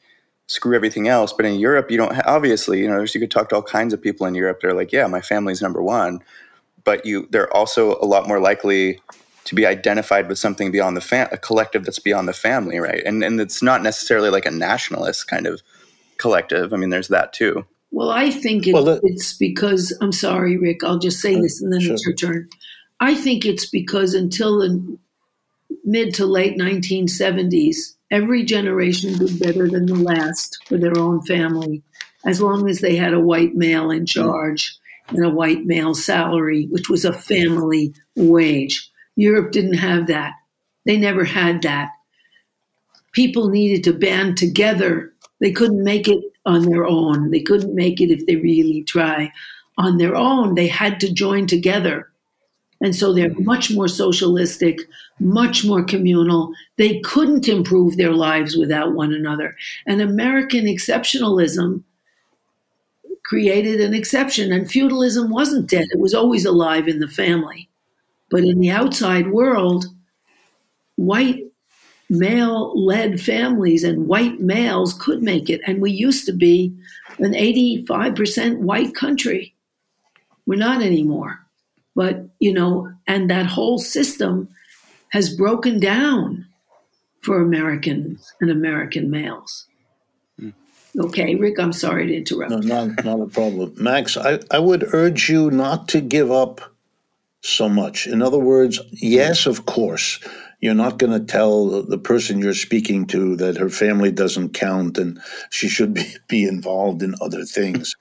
screw 0.47 0.75
everything 0.75 1.09
else. 1.09 1.35
But 1.35 1.45
in 1.45 1.61
Europe, 1.61 1.91
you 1.91 1.99
don't 1.99 2.15
ha- 2.15 2.23
obviously, 2.25 2.81
you 2.81 2.89
know, 2.89 3.03
you 3.03 3.21
could 3.21 3.31
talk 3.31 3.51
to 3.51 3.57
all 3.57 3.63
kinds 3.63 3.93
of 3.93 4.01
people 4.01 4.27
in 4.27 4.35
Europe. 4.35 4.61
They're 4.63 4.73
like, 4.73 4.93
yeah, 4.93 5.07
my 5.09 5.21
family's 5.21 5.61
number 5.61 5.83
one, 5.83 6.23
but 6.89 7.05
you 7.05 7.29
they're 7.29 7.55
also 7.55 7.99
a 8.01 8.07
lot 8.07 8.27
more 8.27 8.41
likely 8.41 8.99
to 9.45 9.55
be 9.55 9.67
identified 9.67 10.27
with 10.27 10.39
something 10.39 10.71
beyond 10.71 10.97
the 10.97 11.03
fam- 11.03 11.29
a 11.33 11.37
collective 11.37 11.85
that's 11.85 11.99
beyond 11.99 12.27
the 12.27 12.33
family, 12.33 12.79
right? 12.79 13.03
And 13.05 13.23
and 13.23 13.39
it's 13.43 13.63
not 13.63 13.83
necessarily 13.83 14.31
like 14.31 14.47
a 14.47 14.51
nationalist 14.51 15.29
kind 15.29 15.47
of 15.47 15.61
collective. 16.17 16.73
I 16.73 16.79
mean, 16.79 16.89
there's 16.89 17.09
that 17.09 17.35
too. 17.35 17.67
Well, 17.91 18.09
I 18.09 18.31
think 18.31 18.67
it, 18.67 18.73
well, 18.73 18.85
that, 18.85 19.01
it's 19.03 19.37
because 19.37 19.95
I'm 20.01 20.13
sorry, 20.13 20.57
Rick. 20.57 20.83
I'll 20.83 20.99
just 20.99 21.21
say 21.21 21.39
this, 21.39 21.61
and 21.61 21.71
then 21.71 21.81
sure. 21.81 21.93
it's 21.93 22.07
your 22.07 22.15
turn. 22.15 22.49
I 23.01 23.15
think 23.15 23.45
it's 23.45 23.69
because 23.69 24.15
until 24.15 24.61
the 24.61 24.99
mid 25.85 26.15
to 26.15 26.25
late 26.25 26.57
1970s, 26.57 27.77
every 28.11 28.47
generation 28.47 29.19
did 29.19 29.39
better 29.39 29.69
than 29.69 29.85
the 29.85 29.95
last 29.95 30.57
for 30.65 30.79
their 30.79 30.97
own 30.97 31.21
family, 31.27 31.83
as 32.25 32.41
long 32.41 32.67
as 32.67 32.81
they 32.81 32.97
had 32.97 33.13
a 33.13 33.21
white 33.21 33.55
male 33.55 33.91
in 33.91 34.05
mm-hmm. 34.07 34.23
charge 34.23 34.79
and 35.09 35.25
a 35.25 35.31
white 35.31 35.65
male 35.65 35.95
salary, 35.95 36.67
which 36.67 36.89
was 36.89 37.05
a 37.05 37.13
family 37.13 37.95
wage. 38.17 38.91
Europe 39.17 39.53
didn't 39.53 39.75
have 39.75 40.07
that. 40.07 40.35
They 40.85 40.97
never 40.97 41.25
had 41.25 41.63
that. 41.63 41.91
People 43.13 43.49
needed 43.49 43.85
to 43.85 43.93
band 43.93 44.37
together. 44.37 45.13
They 45.41 45.51
couldn't 45.51 45.83
make 45.83 46.09
it 46.09 46.23
on 46.47 46.63
their 46.63 46.87
own. 46.87 47.31
They 47.31 47.41
couldn't 47.41 47.75
make 47.75 48.01
it 48.01 48.11
if 48.11 48.27
they 48.27 48.37
really 48.37 48.85
try 48.85 49.33
on 49.77 49.99
their 49.99 50.15
own. 50.15 50.55
They 50.55 50.67
had 50.67 51.01
to 51.01 51.13
join 51.13 51.47
together. 51.47 52.11
And 52.81 52.95
so 52.95 53.13
they're 53.13 53.35
much 53.41 53.73
more 53.73 53.89
socialistic, 53.89 54.79
much 55.19 55.65
more 55.65 55.83
communal. 55.83 56.53
They 56.77 57.01
couldn't 57.01 57.49
improve 57.49 57.97
their 57.97 58.13
lives 58.13 58.57
without 58.57 58.95
one 58.95 59.13
another. 59.13 59.57
And 59.87 60.01
American 60.01 60.67
exceptionalism 60.67 61.83
created 63.29 63.79
an 63.83 63.93
exception. 63.93 64.51
And 64.53 64.71
feudalism 64.71 65.31
wasn't 65.31 65.69
dead, 65.69 65.87
it 65.91 66.01
was 66.01 66.15
always 66.15 66.47
alive 66.47 66.89
in 66.89 66.99
the 66.99 67.09
family. 67.09 67.69
But 68.31 68.43
in 68.43 68.59
the 68.59 68.71
outside 68.71 69.31
world, 69.31 69.85
white 70.97 71.45
male 72.09 72.73
led 72.75 73.21
families 73.21 73.85
and 73.85 74.09
white 74.09 74.41
males 74.41 74.95
could 74.95 75.23
make 75.23 75.51
it. 75.51 75.61
And 75.67 75.83
we 75.83 75.91
used 75.91 76.25
to 76.27 76.33
be 76.33 76.75
an 77.19 77.33
85% 77.33 78.61
white 78.61 78.95
country. 78.95 79.55
We're 80.47 80.59
not 80.59 80.81
anymore. 80.81 81.39
But, 81.95 82.25
you 82.39 82.53
know, 82.53 82.91
and 83.07 83.29
that 83.29 83.47
whole 83.47 83.79
system 83.79 84.49
has 85.11 85.35
broken 85.35 85.81
down 85.81 86.47
for 87.21 87.43
Americans 87.43 88.33
and 88.41 88.51
American 88.51 89.11
males. 89.11 89.68
Okay, 90.99 91.37
Rick, 91.37 91.59
I'm 91.61 91.73
sorry 91.73 92.07
to 92.09 92.17
interrupt. 92.17 92.51
No, 92.51 92.59
not, 92.59 93.05
not 93.05 93.21
a 93.21 93.27
problem. 93.27 93.75
Max, 93.77 94.17
I, 94.17 94.41
I 94.51 94.59
would 94.59 94.93
urge 94.93 95.29
you 95.29 95.51
not 95.51 95.89
to 95.89 96.01
give 96.01 96.33
up 96.33 96.61
so 97.43 97.69
much. 97.69 98.07
In 98.07 98.21
other 98.21 98.39
words, 98.39 98.81
yes, 98.91 99.47
of 99.47 99.67
course, 99.67 100.19
you're 100.61 100.75
not 100.75 100.99
going 100.99 101.13
to 101.13 101.25
tell 101.25 101.83
the 101.83 101.99
person 101.99 102.41
you're 102.41 102.55
speaking 102.55 103.07
to 103.07 103.37
that 103.37 103.57
her 103.57 103.71
family 103.71 104.11
doesn't 104.11 104.55
count 104.55 104.99
and 104.99 105.21
she 105.51 105.69
should 105.69 105.95
be, 105.95 106.05
be 106.29 106.45
involved 106.45 107.03
in 107.03 107.15
other 107.21 107.45
things 107.45 107.95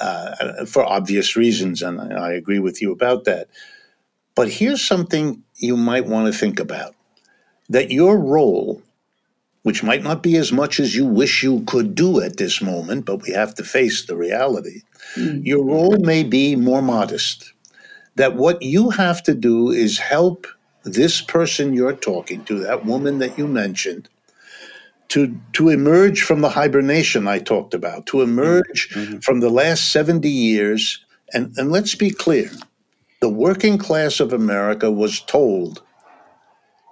uh, 0.00 0.64
for 0.66 0.84
obvious 0.84 1.36
reasons. 1.36 1.82
And 1.82 2.00
I, 2.00 2.30
I 2.30 2.32
agree 2.32 2.58
with 2.58 2.82
you 2.82 2.90
about 2.90 3.24
that. 3.24 3.48
But 4.34 4.48
here's 4.48 4.82
something 4.82 5.42
you 5.56 5.76
might 5.76 6.06
want 6.06 6.32
to 6.32 6.38
think 6.38 6.58
about 6.58 6.94
that 7.68 7.92
your 7.92 8.18
role, 8.18 8.82
which 9.62 9.82
might 9.82 10.02
not 10.02 10.22
be 10.22 10.36
as 10.36 10.52
much 10.52 10.80
as 10.80 10.94
you 10.94 11.04
wish 11.04 11.42
you 11.42 11.62
could 11.66 11.94
do 11.94 12.20
at 12.20 12.38
this 12.38 12.62
moment, 12.62 13.04
but 13.04 13.22
we 13.22 13.32
have 13.32 13.54
to 13.54 13.64
face 13.64 14.06
the 14.06 14.16
reality, 14.16 14.82
mm-hmm. 15.14 15.42
your 15.42 15.64
role 15.64 15.98
may 15.98 16.22
be 16.22 16.56
more 16.56 16.82
modest. 16.82 17.52
That 18.16 18.36
what 18.36 18.62
you 18.62 18.90
have 18.90 19.22
to 19.24 19.34
do 19.34 19.70
is 19.70 19.98
help 19.98 20.46
this 20.84 21.20
person 21.20 21.74
you're 21.74 21.94
talking 21.94 22.44
to, 22.44 22.58
that 22.60 22.86
woman 22.86 23.18
that 23.18 23.36
you 23.36 23.46
mentioned, 23.46 24.08
to 25.08 25.36
to 25.52 25.68
emerge 25.68 26.22
from 26.22 26.40
the 26.40 26.48
hibernation 26.48 27.28
I 27.28 27.38
talked 27.38 27.74
about, 27.74 28.06
to 28.06 28.22
emerge 28.22 28.88
mm-hmm. 28.90 29.18
from 29.18 29.40
the 29.40 29.50
last 29.50 29.92
70 29.92 30.28
years. 30.28 31.04
And, 31.32 31.56
and 31.56 31.70
let's 31.70 31.94
be 31.94 32.10
clear 32.10 32.50
the 33.20 33.28
working 33.28 33.78
class 33.78 34.18
of 34.20 34.32
America 34.32 34.90
was 34.90 35.20
told 35.20 35.82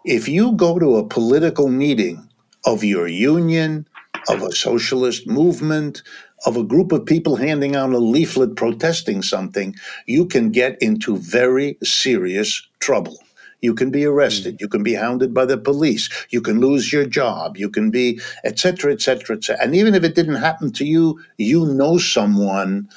if 0.04 0.28
you 0.28 0.52
go 0.52 0.78
to 0.78 0.96
a 0.96 1.06
political 1.06 1.68
meeting 1.68 2.27
of 2.68 2.84
your 2.84 3.08
union, 3.08 3.88
of 4.28 4.42
a 4.42 4.52
socialist 4.52 5.26
movement, 5.26 6.02
of 6.44 6.56
a 6.56 6.62
group 6.62 6.92
of 6.92 7.06
people 7.06 7.36
handing 7.36 7.74
out 7.74 7.94
a 7.94 7.98
leaflet 7.98 8.56
protesting 8.56 9.22
something, 9.22 9.74
you 10.06 10.26
can 10.26 10.50
get 10.50 10.76
into 10.82 11.16
very 11.16 11.78
serious 11.82 12.62
trouble. 12.80 13.18
You 13.62 13.74
can 13.74 13.90
be 13.90 14.04
arrested. 14.04 14.56
Mm. 14.56 14.60
You 14.60 14.68
can 14.68 14.82
be 14.82 14.94
hounded 14.94 15.32
by 15.32 15.46
the 15.46 15.56
police. 15.56 16.10
You 16.28 16.42
can 16.42 16.60
lose 16.60 16.92
your 16.92 17.06
job. 17.06 17.56
You 17.56 17.70
can 17.70 17.90
be, 17.90 18.20
etc., 18.44 18.92
etc., 18.92 19.36
etc. 19.36 19.56
And 19.64 19.74
even 19.74 19.94
if 19.94 20.04
it 20.04 20.14
didn't 20.14 20.36
happen 20.36 20.70
to 20.74 20.84
you, 20.84 21.18
you 21.38 21.64
know 21.66 21.96
someone 21.96 22.88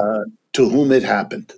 uh, 0.00 0.24
to 0.54 0.68
whom 0.68 0.90
it 0.90 1.04
happened. 1.04 1.52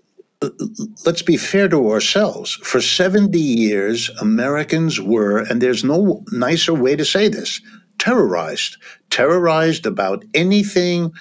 Let's 1.07 1.23
be 1.23 1.37
fair 1.37 1.69
to 1.69 1.91
ourselves. 1.91 2.53
For 2.63 2.81
70 2.81 3.39
years, 3.39 4.11
Americans 4.21 5.01
were, 5.01 5.39
and 5.39 5.61
there's 5.61 5.85
no 5.85 6.25
nicer 6.33 6.75
way 6.75 6.97
to 6.97 7.05
say 7.05 7.29
this, 7.29 7.61
terrorized. 7.99 8.77
Terrorized 9.11 9.87
about 9.87 10.25
anything 10.35 11.13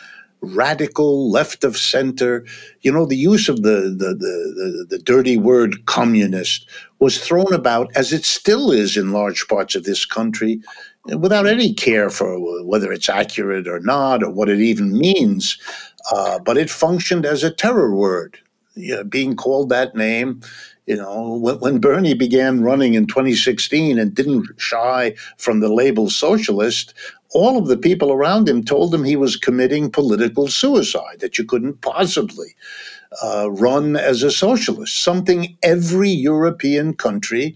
radical, 0.41 1.29
left 1.29 1.63
of 1.63 1.77
center. 1.77 2.45
You 2.81 2.91
know, 2.91 3.05
the 3.05 3.17
use 3.17 3.47
of 3.47 3.57
the, 3.63 3.95
the, 3.95 4.15
the, 4.15 4.85
the, 4.89 4.97
the 4.97 5.03
dirty 5.03 5.37
word 5.37 5.85
communist 5.85 6.67
was 6.99 7.23
thrown 7.23 7.53
about, 7.53 7.91
as 7.95 8.11
it 8.11 8.25
still 8.25 8.71
is 8.71 8.97
in 8.97 9.11
large 9.11 9.47
parts 9.47 9.75
of 9.75 9.83
this 9.83 10.05
country, 10.05 10.61
without 11.17 11.47
any 11.47 11.73
care 11.73 12.09
for 12.09 12.39
whether 12.65 12.91
it's 12.91 13.09
accurate 13.09 13.67
or 13.67 13.79
not 13.79 14.23
or 14.23 14.31
what 14.31 14.49
it 14.49 14.59
even 14.59 14.97
means. 14.97 15.57
Uh, 16.11 16.39
but 16.39 16.57
it 16.57 16.69
functioned 16.69 17.25
as 17.25 17.43
a 17.43 17.51
terror 17.53 17.95
word. 17.95 18.39
You 18.75 18.95
know, 18.95 19.03
being 19.03 19.35
called 19.35 19.69
that 19.69 19.95
name 19.95 20.41
you 20.87 20.97
know, 20.97 21.35
when, 21.35 21.59
when, 21.59 21.79
Bernie 21.79 22.13
began 22.13 22.63
running 22.63 22.95
in 22.95 23.05
2016 23.05 23.97
and 23.99 24.13
didn't 24.13 24.47
shy 24.57 25.15
from 25.37 25.59
the 25.59 25.71
label 25.71 26.09
socialist, 26.09 26.93
all 27.33 27.57
of 27.57 27.67
the 27.67 27.77
people 27.77 28.11
around 28.11 28.49
him 28.49 28.63
told 28.63 28.93
him 28.93 29.03
he 29.03 29.15
was 29.15 29.37
committing 29.37 29.91
political 29.91 30.47
suicide, 30.47 31.19
that 31.19 31.37
you 31.37 31.45
couldn't 31.45 31.81
possibly 31.81 32.55
uh, 33.23 33.49
run 33.51 33.95
as 33.95 34.23
a 34.23 34.31
socialist, 34.31 35.01
something 35.01 35.55
every 35.63 36.09
European 36.09 36.93
country 36.93 37.55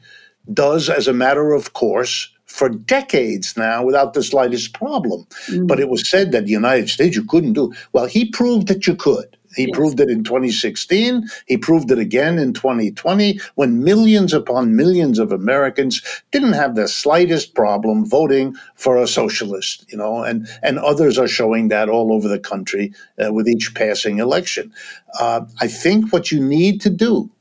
does 0.54 0.90
as 0.90 1.08
a 1.08 1.14
matter 1.14 1.54
of 1.54 1.74
course 1.74 2.32
for 2.46 2.70
decades 2.70 3.58
now 3.58 3.84
without 3.84 4.14
the 4.14 4.24
slightest 4.24 4.74
problem. 4.74 5.26
Mm. 5.48 5.68
But 5.68 5.80
it 5.80 5.90
was 5.90 6.08
said 6.08 6.32
that 6.32 6.46
the 6.46 6.52
United 6.52 6.90
States 6.90 7.16
you 7.16 7.26
couldn't 7.26 7.54
do. 7.54 7.74
Well, 7.92 8.06
he 8.06 8.30
proved 8.30 8.68
that 8.68 8.88
you 8.88 8.96
could. 8.96 9.36
He 9.56 9.64
yes. 9.64 9.72
proved 9.74 10.00
it 10.00 10.10
in 10.10 10.24
2016. 10.24 11.28
He 11.46 11.58
proved 11.58 11.90
it 11.92 12.00
again 12.00 12.38
in 12.38 12.54
2020 12.54 13.40
when 13.56 13.84
millions 13.84 14.34
upon 14.34 14.76
millions 14.76 15.20
of 15.20 15.32
Americans 15.32 16.02
didn't 16.32 16.54
have 16.54 16.76
the 16.76 16.88
slightest 16.88 17.56
problem 17.56 18.06
voting 18.06 18.56
for 18.76 18.98
a 18.98 19.08
socialist, 19.08 19.86
you 19.92 19.98
know, 19.98 20.24
and, 20.24 20.48
and 20.62 20.80
others 20.80 21.18
are 21.18 21.28
showing 21.28 21.70
that 21.70 21.90
all 21.90 22.14
over 22.14 22.28
the 22.28 22.40
country 22.40 22.94
uh, 23.24 23.32
with 23.32 23.48
each 23.48 23.74
passing 23.76 24.20
election. 24.20 24.72
Uh, 25.20 25.42
I 25.62 25.68
think 25.68 26.12
what 26.12 26.32
you 26.32 26.40
need 26.40 26.82
to 26.82 26.90
do, 26.90 27.32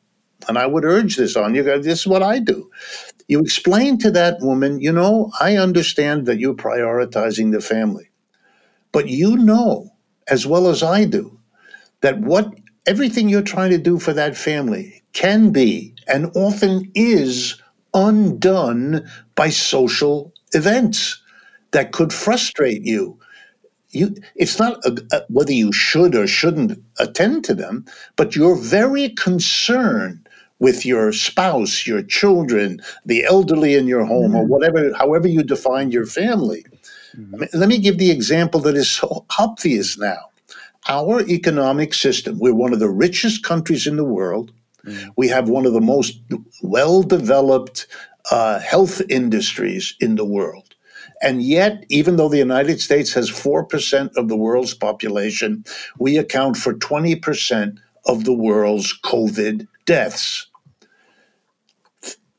and 0.48 0.58
I 0.58 0.66
would 0.66 0.84
urge 0.84 1.16
this 1.16 1.36
on 1.36 1.54
you, 1.54 1.62
this 1.62 2.00
is 2.00 2.06
what 2.06 2.22
I 2.22 2.38
do. 2.38 2.70
You 3.26 3.40
explain 3.40 3.98
to 3.98 4.10
that 4.12 4.40
woman, 4.40 4.80
you 4.80 4.92
know, 4.92 5.32
I 5.40 5.56
understand 5.56 6.26
that 6.26 6.38
you're 6.38 6.54
prioritizing 6.54 7.52
the 7.52 7.60
family, 7.60 8.10
but 8.92 9.08
you 9.08 9.36
know 9.36 9.90
as 10.28 10.46
well 10.46 10.68
as 10.68 10.82
I 10.82 11.04
do 11.04 11.38
that 12.00 12.20
what 12.20 12.54
everything 12.86 13.28
you're 13.28 13.42
trying 13.42 13.70
to 13.70 13.78
do 13.78 13.98
for 13.98 14.12
that 14.12 14.36
family 14.36 15.02
can 15.12 15.50
be 15.50 15.94
and 16.06 16.30
often 16.36 16.90
is 16.94 17.60
undone 17.94 19.08
by 19.34 19.48
social 19.48 20.32
events 20.52 21.22
that 21.70 21.92
could 21.92 22.12
frustrate 22.12 22.82
you. 22.82 23.18
You, 23.90 24.16
it's 24.34 24.58
not 24.58 24.84
a, 24.84 25.00
a, 25.12 25.22
whether 25.28 25.52
you 25.52 25.72
should 25.72 26.14
or 26.14 26.26
shouldn't 26.26 26.82
attend 26.98 27.44
to 27.44 27.54
them, 27.54 27.84
but 28.16 28.34
you're 28.34 28.56
very 28.56 29.10
concerned 29.10 30.28
with 30.58 30.84
your 30.84 31.12
spouse, 31.12 31.86
your 31.86 32.02
children, 32.02 32.80
the 33.06 33.24
elderly 33.24 33.74
in 33.74 33.86
your 33.86 34.04
home, 34.04 34.32
mm-hmm. 34.32 34.36
or 34.36 34.46
whatever, 34.46 34.92
however 34.94 35.28
you 35.28 35.42
define 35.42 35.92
your 35.92 36.06
family. 36.06 36.64
Mm-hmm. 37.16 37.34
I 37.34 37.38
mean, 37.38 37.48
let 37.54 37.68
me 37.68 37.78
give 37.78 37.98
the 37.98 38.10
example 38.10 38.60
that 38.60 38.76
is 38.76 38.90
so 38.90 39.24
obvious 39.38 39.96
now 39.96 40.30
our 40.88 41.22
economic 41.22 41.94
system, 41.94 42.38
we're 42.38 42.54
one 42.54 42.72
of 42.72 42.80
the 42.80 42.90
richest 42.90 43.42
countries 43.42 43.86
in 43.86 43.96
the 43.96 44.04
world. 44.04 44.52
Mm. 44.84 45.10
We 45.16 45.28
have 45.28 45.48
one 45.48 45.66
of 45.66 45.72
the 45.72 45.80
most 45.80 46.20
well 46.62 47.02
developed 47.02 47.86
uh, 48.30 48.58
health 48.58 49.00
industries 49.08 49.94
in 50.00 50.16
the 50.16 50.24
world. 50.24 50.74
And 51.22 51.42
yet, 51.42 51.84
even 51.88 52.16
though 52.16 52.28
the 52.28 52.38
United 52.38 52.80
States 52.80 53.12
has 53.14 53.30
4% 53.30 54.16
of 54.16 54.28
the 54.28 54.36
world's 54.36 54.74
population, 54.74 55.64
we 55.98 56.18
account 56.18 56.56
for 56.56 56.74
20% 56.74 57.78
of 58.06 58.24
the 58.24 58.32
world's 58.32 58.98
COVID 59.04 59.66
deaths. 59.86 60.46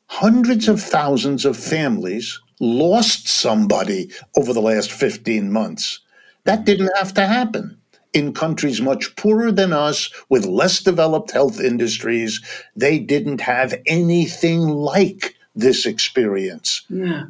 Hundreds 0.07 0.67
of 0.67 0.81
thousands 0.81 1.45
of 1.45 1.57
families 1.57 2.39
lost 2.59 3.27
somebody 3.27 4.11
over 4.37 4.53
the 4.53 4.61
last 4.61 4.91
15 4.91 5.51
months. 5.51 5.99
That 6.43 6.65
didn't 6.65 6.91
have 6.95 7.13
to 7.15 7.25
happen 7.25 7.77
in 8.15 8.33
countries 8.33 8.81
much 8.81 9.15
poorer 9.17 9.51
than 9.51 9.73
us 9.73 10.09
with 10.29 10.45
less 10.45 10.81
developed 10.81 11.31
health 11.31 11.59
industries, 11.59 12.41
they 12.75 12.97
didn't 12.97 13.41
have 13.41 13.75
anything 13.85 14.61
like 14.61 15.35
this 15.53 15.85
experience. 15.85 16.83
Yeah. 16.89 17.25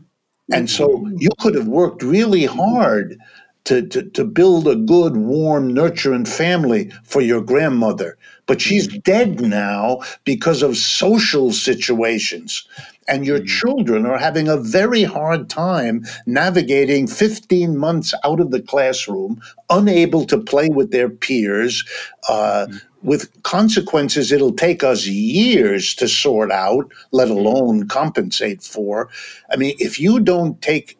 And 0.53 0.69
so 0.69 1.09
you 1.17 1.29
could 1.39 1.55
have 1.55 1.67
worked 1.67 2.03
really 2.03 2.45
hard 2.45 3.17
to, 3.63 3.81
to, 3.87 4.03
to 4.11 4.23
build 4.23 4.67
a 4.67 4.75
good, 4.75 5.17
warm, 5.17 5.73
nurturing 5.73 6.25
family 6.25 6.91
for 7.03 7.19
your 7.19 7.41
grandmother. 7.41 8.15
But 8.45 8.61
she's 8.61 8.87
mm. 8.87 9.01
dead 9.01 9.41
now 9.41 10.01
because 10.23 10.61
of 10.61 10.77
social 10.77 11.51
situations 11.51 12.67
and 13.07 13.25
your 13.25 13.39
mm-hmm. 13.39 13.47
children 13.47 14.05
are 14.05 14.17
having 14.17 14.47
a 14.47 14.57
very 14.57 15.03
hard 15.03 15.49
time 15.49 16.05
navigating 16.25 17.07
15 17.07 17.77
months 17.77 18.13
out 18.23 18.39
of 18.39 18.51
the 18.51 18.61
classroom, 18.61 19.41
unable 19.69 20.25
to 20.25 20.37
play 20.37 20.69
with 20.69 20.91
their 20.91 21.09
peers, 21.09 21.83
uh, 22.29 22.65
mm-hmm. 22.67 22.77
with 23.07 23.31
consequences 23.43 24.31
it'll 24.31 24.53
take 24.53 24.83
us 24.83 25.05
years 25.05 25.93
to 25.95 26.07
sort 26.07 26.51
out, 26.51 26.91
let 27.11 27.27
mm-hmm. 27.27 27.37
alone 27.37 27.87
compensate 27.87 28.63
for. 28.63 29.09
I 29.51 29.55
mean, 29.55 29.75
if 29.79 29.99
you 29.99 30.19
don't 30.19 30.61
take 30.61 30.97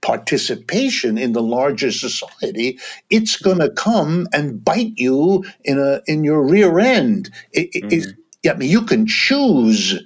participation 0.00 1.18
in 1.18 1.32
the 1.32 1.42
larger 1.42 1.90
society, 1.90 2.78
it's 3.10 3.36
going 3.36 3.58
to 3.58 3.70
come 3.70 4.28
and 4.32 4.64
bite 4.64 4.92
you 4.96 5.44
in 5.64 5.78
a 5.78 6.00
in 6.06 6.24
your 6.24 6.42
rear 6.46 6.78
end. 6.78 7.30
It, 7.52 7.72
mm-hmm. 7.72 8.10
it, 8.44 8.50
I 8.50 8.54
mean, 8.54 8.70
you 8.70 8.82
can 8.82 9.06
choose 9.06 10.00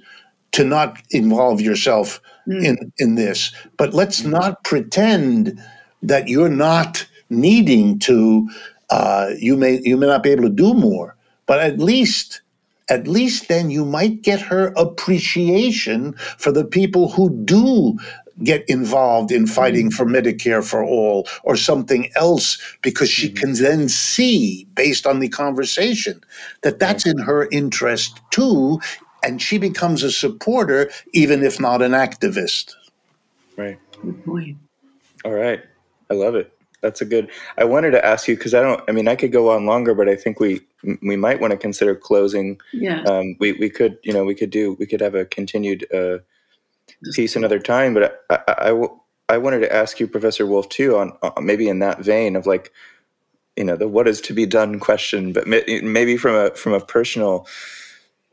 to 0.53 0.63
not 0.63 1.01
involve 1.11 1.61
yourself 1.61 2.21
mm. 2.47 2.63
in 2.63 2.91
in 2.97 3.15
this. 3.15 3.51
But 3.77 3.93
let's 3.93 4.21
mm. 4.21 4.31
not 4.31 4.63
pretend 4.63 5.61
that 6.01 6.27
you're 6.27 6.49
not 6.49 7.05
needing 7.29 7.99
to. 7.99 8.49
Uh, 8.89 9.31
you 9.39 9.57
may 9.57 9.81
you 9.83 9.97
may 9.97 10.07
not 10.07 10.23
be 10.23 10.31
able 10.31 10.43
to 10.43 10.49
do 10.49 10.73
more, 10.73 11.15
but 11.45 11.59
at 11.59 11.79
least 11.79 12.41
at 12.89 13.07
least 13.07 13.47
then 13.47 13.69
you 13.69 13.85
might 13.85 14.21
get 14.21 14.41
her 14.41 14.73
appreciation 14.75 16.13
for 16.37 16.51
the 16.51 16.65
people 16.65 17.09
who 17.09 17.29
do 17.45 17.97
get 18.43 18.67
involved 18.67 19.31
in 19.31 19.45
fighting 19.47 19.89
mm. 19.89 19.93
for 19.93 20.05
Medicare 20.05 20.63
for 20.63 20.83
all 20.83 21.27
or 21.43 21.55
something 21.55 22.11
else 22.15 22.57
because 22.81 23.09
she 23.09 23.27
mm-hmm. 23.29 23.37
can 23.37 23.53
then 23.53 23.87
see 23.87 24.65
based 24.75 25.05
on 25.05 25.19
the 25.19 25.29
conversation 25.29 26.19
that 26.61 26.79
that's 26.79 27.05
in 27.05 27.17
her 27.19 27.47
interest 27.51 28.19
too 28.31 28.79
and 29.23 29.41
she 29.41 29.57
becomes 29.57 30.03
a 30.03 30.11
supporter, 30.11 30.91
even 31.13 31.43
if 31.43 31.59
not 31.59 31.81
an 31.81 31.91
activist. 31.91 32.73
Right. 33.57 33.79
Good 34.01 34.23
point. 34.25 34.57
All 35.25 35.33
right. 35.33 35.61
I 36.09 36.13
love 36.13 36.35
it. 36.35 36.51
That's 36.81 37.01
a 37.01 37.05
good. 37.05 37.29
I 37.57 37.63
wanted 37.63 37.91
to 37.91 38.05
ask 38.05 38.27
you 38.27 38.35
because 38.35 38.53
I 38.53 38.61
don't. 38.61 38.83
I 38.89 38.91
mean, 38.91 39.07
I 39.07 39.15
could 39.15 39.31
go 39.31 39.51
on 39.51 39.65
longer, 39.65 39.93
but 39.93 40.09
I 40.09 40.17
think 40.17 40.39
we 40.39 40.61
we 41.01 41.15
might 41.15 41.39
want 41.39 41.51
to 41.51 41.57
consider 41.57 41.95
closing. 41.95 42.59
Yeah. 42.73 43.01
Um, 43.03 43.37
we 43.39 43.53
we 43.53 43.69
could 43.69 43.97
you 44.03 44.11
know 44.11 44.25
we 44.25 44.35
could 44.35 44.49
do 44.49 44.73
we 44.73 44.85
could 44.85 44.99
have 44.99 45.15
a 45.15 45.23
continued 45.23 45.87
uh, 45.93 46.17
piece 47.13 47.35
another 47.35 47.59
time, 47.59 47.93
but 47.93 48.25
I, 48.29 48.35
I, 48.35 48.71
I, 48.71 48.87
I 49.29 49.37
wanted 49.37 49.59
to 49.61 49.73
ask 49.73 49.99
you, 49.99 50.07
Professor 50.07 50.45
Wolff, 50.45 50.69
too, 50.69 50.97
on 50.97 51.17
uh, 51.21 51.31
maybe 51.41 51.69
in 51.69 51.79
that 51.79 52.01
vein 52.01 52.35
of 52.35 52.45
like, 52.45 52.71
you 53.55 53.63
know, 53.63 53.75
the 53.75 53.87
what 53.87 54.07
is 54.07 54.21
to 54.21 54.33
be 54.33 54.45
done 54.45 54.79
question, 54.79 55.31
but 55.31 55.47
maybe 55.47 56.17
from 56.17 56.35
a 56.35 56.51
from 56.51 56.73
a 56.73 56.79
personal 56.79 57.47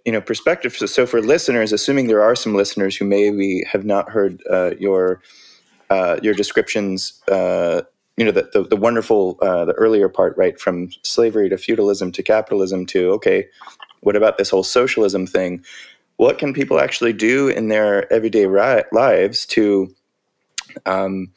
you 0.05 0.13
know 0.13 0.21
perspective. 0.21 0.75
So, 0.77 0.87
so, 0.87 1.07
for 1.07 1.21
listeners 1.21 1.73
assuming 1.73 2.07
there 2.07 2.23
are 2.23 2.37
some 2.37 2.55
listeners 2.55 2.97
who 2.97 3.05
maybe 3.05 3.65
have 3.71 3.85
not 3.85 4.11
heard 4.11 4.43
uh, 4.51 4.73
your 4.79 5.23
uh, 5.91 6.19
your 6.23 6.35
descriptions 6.35 7.21
uh, 7.29 7.83
you 8.17 8.25
know 8.25 8.33
the, 8.33 8.49
the, 8.53 8.63
the 8.65 8.77
wonderful 8.77 9.39
uh, 9.43 9.65
the 9.65 9.73
earlier 9.73 10.09
part 10.09 10.37
right 10.37 10.61
from 10.61 10.91
slavery 11.03 11.49
to 11.49 11.57
feudalism 11.57 12.13
to 12.13 12.23
capitalism 12.23 12.87
to 12.87 13.11
okay 13.11 13.47
what 14.01 14.17
about 14.17 14.39
this 14.39 14.51
whole 14.51 14.63
socialism 14.63 15.27
thing? 15.27 15.65
What 16.17 16.39
can 16.39 16.53
people 16.53 16.81
actually 16.81 17.13
do 17.13 17.49
in 17.49 17.69
their 17.69 18.11
everyday 18.13 18.47
ri- 18.47 18.85
lives 18.93 19.47
to 19.47 19.95
um, 20.87 21.33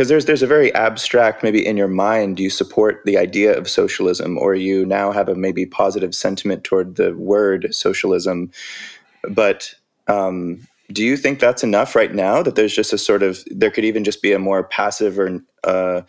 because 0.00 0.08
there's 0.08 0.24
there's 0.24 0.42
a 0.42 0.46
very 0.46 0.74
abstract 0.74 1.42
maybe 1.42 1.66
in 1.66 1.76
your 1.76 1.86
mind 1.86 2.40
you 2.40 2.48
support 2.48 3.02
the 3.04 3.18
idea 3.18 3.54
of 3.54 3.68
socialism 3.68 4.38
or 4.38 4.54
you 4.54 4.86
now 4.86 5.12
have 5.12 5.28
a 5.28 5.34
maybe 5.34 5.66
positive 5.66 6.14
sentiment 6.14 6.64
toward 6.64 6.96
the 6.96 7.14
word 7.16 7.68
socialism 7.70 8.50
but 9.28 9.74
um, 10.08 10.66
do 10.90 11.04
you 11.04 11.18
think 11.18 11.38
that's 11.38 11.62
enough 11.62 11.94
right 11.94 12.14
now 12.14 12.42
that 12.42 12.54
there's 12.54 12.74
just 12.74 12.94
a 12.94 12.96
sort 12.96 13.22
of 13.22 13.44
there 13.50 13.70
could 13.70 13.84
even 13.84 14.02
just 14.02 14.22
be 14.22 14.32
a 14.32 14.38
more 14.38 14.64
passive 14.64 15.18
or 15.18 15.38
uh, 15.64 16.00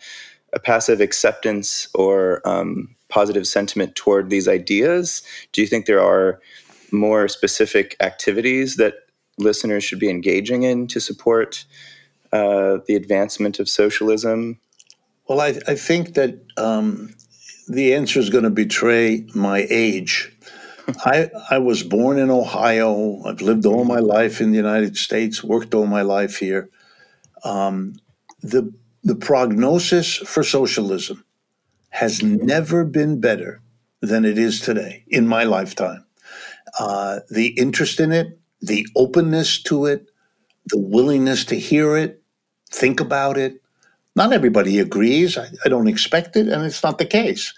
a 0.54 0.58
passive 0.58 1.02
acceptance 1.02 1.86
or 1.94 2.40
um, 2.48 2.96
positive 3.10 3.46
sentiment 3.46 3.94
toward 3.94 4.30
these 4.30 4.48
ideas? 4.48 5.22
Do 5.52 5.60
you 5.60 5.66
think 5.66 5.84
there 5.84 6.02
are 6.02 6.40
more 6.92 7.28
specific 7.28 7.94
activities 8.00 8.76
that 8.76 8.94
listeners 9.36 9.84
should 9.84 10.00
be 10.00 10.08
engaging 10.08 10.62
in 10.62 10.86
to 10.86 10.98
support 10.98 11.66
uh, 12.32 12.78
the 12.86 12.94
advancement 12.94 13.58
of 13.58 13.68
socialism? 13.68 14.58
Well, 15.28 15.40
I, 15.40 15.58
I 15.66 15.74
think 15.74 16.14
that 16.14 16.42
um, 16.56 17.14
the 17.68 17.94
answer 17.94 18.18
is 18.18 18.30
going 18.30 18.44
to 18.44 18.50
betray 18.50 19.26
my 19.34 19.66
age. 19.70 20.34
I, 21.04 21.30
I 21.50 21.58
was 21.58 21.82
born 21.82 22.18
in 22.18 22.30
Ohio. 22.30 23.22
I've 23.24 23.40
lived 23.40 23.66
all 23.66 23.84
my 23.84 24.00
life 24.00 24.40
in 24.40 24.50
the 24.50 24.56
United 24.56 24.96
States, 24.96 25.44
worked 25.44 25.74
all 25.74 25.86
my 25.86 26.02
life 26.02 26.36
here. 26.36 26.70
Um, 27.44 27.94
the, 28.42 28.72
the 29.04 29.14
prognosis 29.14 30.16
for 30.16 30.42
socialism 30.42 31.24
has 31.90 32.22
never 32.22 32.84
been 32.84 33.20
better 33.20 33.60
than 34.00 34.24
it 34.24 34.38
is 34.38 34.60
today 34.60 35.04
in 35.08 35.28
my 35.28 35.44
lifetime. 35.44 36.04
Uh, 36.78 37.20
the 37.30 37.48
interest 37.48 38.00
in 38.00 38.12
it, 38.12 38.38
the 38.60 38.86
openness 38.96 39.62
to 39.62 39.86
it, 39.86 40.08
the 40.66 40.78
willingness 40.78 41.44
to 41.44 41.58
hear 41.58 41.96
it, 41.96 42.21
think 42.72 43.00
about 43.00 43.38
it. 43.38 43.62
Not 44.16 44.32
everybody 44.32 44.78
agrees. 44.80 45.38
I, 45.38 45.48
I 45.64 45.68
don't 45.68 45.88
expect 45.88 46.36
it, 46.36 46.48
and 46.48 46.64
it's 46.64 46.82
not 46.82 46.98
the 46.98 47.06
case. 47.06 47.54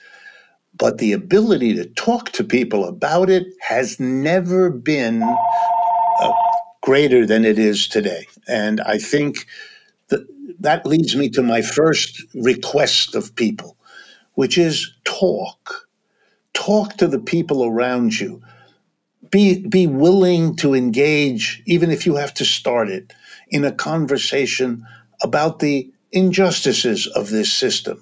But 0.77 0.99
the 0.99 1.13
ability 1.13 1.75
to 1.77 1.87
talk 1.87 2.33
to 2.33 2.45
people 2.45 2.85
about 2.87 3.31
it 3.31 3.47
has 3.61 4.01
never 4.01 4.71
been 4.71 5.23
uh, 5.23 6.33
greater 6.83 7.27
than 7.27 7.45
it 7.45 7.59
is 7.59 7.89
today. 7.89 8.27
And 8.49 8.81
I 8.83 8.99
think 8.99 9.47
that 10.09 10.27
that 10.61 10.87
leads 10.87 11.17
me 11.17 11.31
to 11.31 11.43
my 11.43 11.63
first 11.63 12.23
request 12.35 13.15
of 13.15 13.35
people, 13.37 13.77
which 14.35 14.59
is 14.59 14.93
talk. 15.05 15.89
Talk 16.55 16.97
to 16.99 17.09
the 17.09 17.21
people 17.21 17.65
around 17.65 18.21
you 18.21 18.43
be 19.31 19.67
be 19.67 19.87
willing 19.87 20.57
to 20.57 20.75
engage 20.75 21.63
even 21.67 21.91
if 21.91 22.07
you 22.07 22.17
have 22.17 22.35
to 22.35 22.45
start 22.45 22.89
it 22.89 23.13
in 23.51 23.65
a 23.65 23.73
conversation 23.73 24.87
about 25.25 25.59
the 25.59 25.91
injustices 26.13 27.09
of 27.09 27.31
this 27.31 27.53
system 27.53 28.01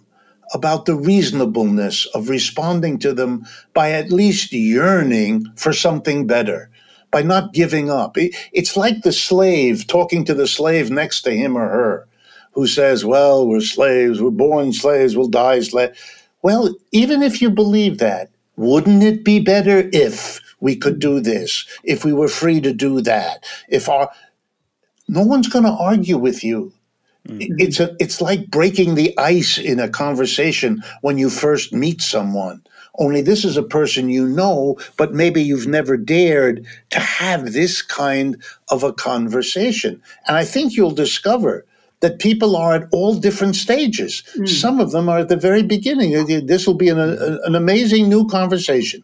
about 0.53 0.85
the 0.85 0.95
reasonableness 0.95 2.05
of 2.15 2.29
responding 2.29 2.99
to 2.99 3.15
them 3.15 3.47
by 3.73 3.91
at 3.91 4.13
least 4.13 4.53
yearning 4.53 5.47
for 5.57 5.73
something 5.73 6.27
better 6.27 6.69
by 7.11 7.23
not 7.23 7.55
giving 7.55 7.89
up 7.91 8.17
it's 8.53 8.77
like 8.77 9.01
the 9.01 9.13
slave 9.13 9.87
talking 9.87 10.25
to 10.25 10.35
the 10.35 10.47
slave 10.47 10.91
next 10.91 11.23
to 11.23 11.31
him 11.31 11.57
or 11.57 11.69
her 11.69 12.07
who 12.53 12.67
says 12.67 13.03
well 13.03 13.49
we're 13.49 13.61
slaves 13.61 14.21
we're 14.21 14.31
born 14.31 14.75
slaves 14.75 15.17
we'll 15.17 15.29
die 15.29 15.61
slaves 15.61 15.99
well 16.43 16.75
even 16.91 17.23
if 17.23 17.41
you 17.41 17.49
believe 17.49 17.97
that 17.97 18.31
wouldn't 18.57 19.03
it 19.03 19.25
be 19.25 19.41
better 19.41 19.89
if 19.95 20.41
we 20.63 20.77
could 20.77 21.01
do 21.01 21.21
this, 21.21 21.67
if 21.83 22.05
we 22.05 22.13
were 22.13 22.29
free 22.29 22.61
to 22.61 22.73
do 22.73 23.01
that, 23.03 23.45
if 23.69 23.89
our 23.89 24.09
no 25.09 25.23
one's 25.23 25.49
going 25.49 25.65
to 25.65 25.73
argue 25.73 26.17
with 26.17 26.45
you. 26.45 26.73
Mm-hmm. 27.29 27.55
It's 27.59 27.79
a 27.79 27.95
it's 28.01 28.21
like 28.21 28.51
breaking 28.51 28.95
the 28.95 29.17
ice 29.19 29.59
in 29.59 29.79
a 29.79 29.89
conversation 29.89 30.83
when 31.03 31.19
you 31.19 31.31
first 31.31 31.73
meet 31.73 32.03
someone. 32.03 32.63
Only 32.99 33.23
this 33.23 33.45
is 33.45 33.57
a 33.57 33.63
person 33.63 34.11
you 34.11 34.27
know, 34.27 34.77
but 34.97 35.15
maybe 35.15 35.43
you've 35.43 35.67
never 35.67 35.97
dared 35.97 36.67
to 36.91 37.01
have 37.01 37.53
this 37.53 37.81
kind 37.81 38.43
of 38.69 38.83
a 38.83 38.93
conversation. 38.93 40.03
And 40.27 40.37
I 40.37 40.45
think 40.45 40.75
you'll 40.75 40.91
discover 40.91 41.65
that 42.01 42.19
people 42.19 42.57
are 42.57 42.75
at 42.75 42.89
all 42.93 43.15
different 43.15 43.57
stages. 43.57 44.23
Mm. 44.37 44.49
Some 44.49 44.81
of 44.81 44.91
them 44.91 45.09
are 45.09 45.21
at 45.21 45.29
the 45.29 45.37
very 45.37 45.63
beginning. 45.63 46.27
This 46.47 46.67
will 46.67 46.75
be 46.75 46.89
an, 46.89 46.99
an 46.99 47.55
amazing 47.55 48.09
new 48.09 48.27
conversation. 48.29 49.03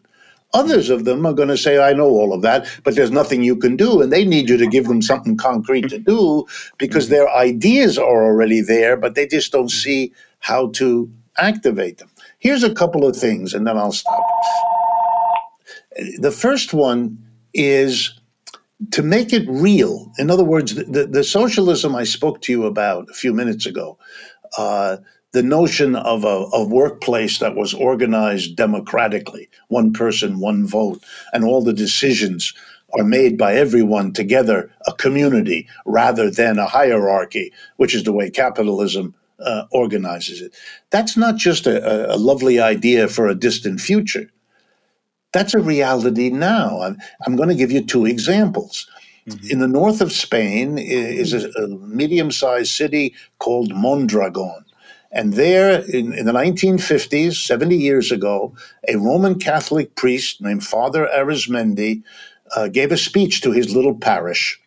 Others 0.53 0.89
of 0.89 1.05
them 1.05 1.25
are 1.25 1.33
going 1.33 1.49
to 1.49 1.57
say, 1.57 1.79
I 1.79 1.93
know 1.93 2.09
all 2.09 2.33
of 2.33 2.41
that, 2.41 2.67
but 2.83 2.95
there's 2.95 3.11
nothing 3.11 3.43
you 3.43 3.55
can 3.55 3.75
do. 3.75 4.01
And 4.01 4.11
they 4.11 4.25
need 4.25 4.49
you 4.49 4.57
to 4.57 4.67
give 4.67 4.87
them 4.87 5.01
something 5.01 5.37
concrete 5.37 5.89
to 5.89 5.99
do 5.99 6.45
because 6.77 7.05
mm-hmm. 7.05 7.13
their 7.13 7.29
ideas 7.29 7.97
are 7.97 8.25
already 8.25 8.61
there, 8.61 8.97
but 8.97 9.15
they 9.15 9.27
just 9.27 9.51
don't 9.51 9.69
see 9.69 10.11
how 10.39 10.69
to 10.71 11.11
activate 11.37 11.99
them. 11.99 12.09
Here's 12.39 12.63
a 12.63 12.73
couple 12.73 13.05
of 13.05 13.15
things, 13.15 13.53
and 13.53 13.67
then 13.67 13.77
I'll 13.77 13.91
stop. 13.91 14.23
The 16.17 16.31
first 16.31 16.73
one 16.73 17.17
is 17.53 18.19
to 18.91 19.03
make 19.03 19.33
it 19.33 19.47
real. 19.49 20.11
In 20.17 20.31
other 20.31 20.43
words, 20.43 20.75
the, 20.75 21.05
the 21.05 21.23
socialism 21.23 21.95
I 21.95 22.05
spoke 22.05 22.41
to 22.43 22.51
you 22.51 22.65
about 22.65 23.09
a 23.09 23.13
few 23.13 23.33
minutes 23.33 23.65
ago. 23.65 23.97
Uh, 24.57 24.97
the 25.31 25.43
notion 25.43 25.95
of 25.95 26.23
a, 26.23 26.47
a, 26.53 26.65
workplace 26.65 27.39
that 27.39 27.55
was 27.55 27.73
organized 27.73 28.55
democratically, 28.55 29.47
one 29.67 29.93
person, 29.93 30.39
one 30.39 30.65
vote, 30.65 31.03
and 31.33 31.43
all 31.43 31.61
the 31.61 31.73
decisions 31.73 32.53
are 32.97 33.03
made 33.03 33.37
by 33.37 33.53
everyone 33.53 34.11
together, 34.11 34.71
a 34.87 34.93
community, 34.93 35.67
rather 35.85 36.31
than 36.31 36.57
a 36.57 36.65
hierarchy, 36.65 37.53
which 37.77 37.93
is 37.93 38.03
the 38.03 38.13
way 38.13 38.31
capitalism 38.31 39.13
uh, 39.39 39.65
organizes 39.71 40.41
it. 40.41 40.55
That's 40.89 41.15
not 41.15 41.35
just 41.35 41.67
a, 41.67 42.13
a, 42.13 42.17
lovely 42.17 42.59
idea 42.59 43.07
for 43.07 43.27
a 43.27 43.35
distant 43.35 43.79
future. 43.79 44.29
That's 45.31 45.53
a 45.53 45.59
reality 45.59 46.29
now. 46.29 46.81
I'm, 46.81 46.97
I'm 47.25 47.35
going 47.35 47.49
to 47.49 47.55
give 47.55 47.71
you 47.71 47.81
two 47.85 48.05
examples. 48.05 48.89
Mm-hmm. 49.27 49.51
In 49.51 49.59
the 49.59 49.67
north 49.67 50.01
of 50.01 50.11
Spain 50.11 50.77
is 50.79 51.33
a, 51.33 51.49
a 51.51 51.67
medium 51.67 52.31
sized 52.31 52.71
city 52.71 53.13
called 53.37 53.73
Mondragon 53.73 54.65
and 55.11 55.33
there, 55.33 55.81
in, 55.85 56.13
in, 56.13 56.25
the 56.25 56.31
1950s, 56.31 57.33
70 57.33 57.75
years 57.75 58.11
ago, 58.11 58.53
a 58.87 58.95
Roman 58.95 59.39
Catholic 59.39 59.95
priest 59.95 60.39
named 60.39 60.63
Father 60.63 61.09
Arizmendi 61.15 62.03
uh, 62.55 62.67
gave 62.67 62.91
a 62.91 62.97
speech 62.97 63.41
to 63.41 63.51
his 63.51 63.75
little 63.75 63.95
parish. 63.95 64.59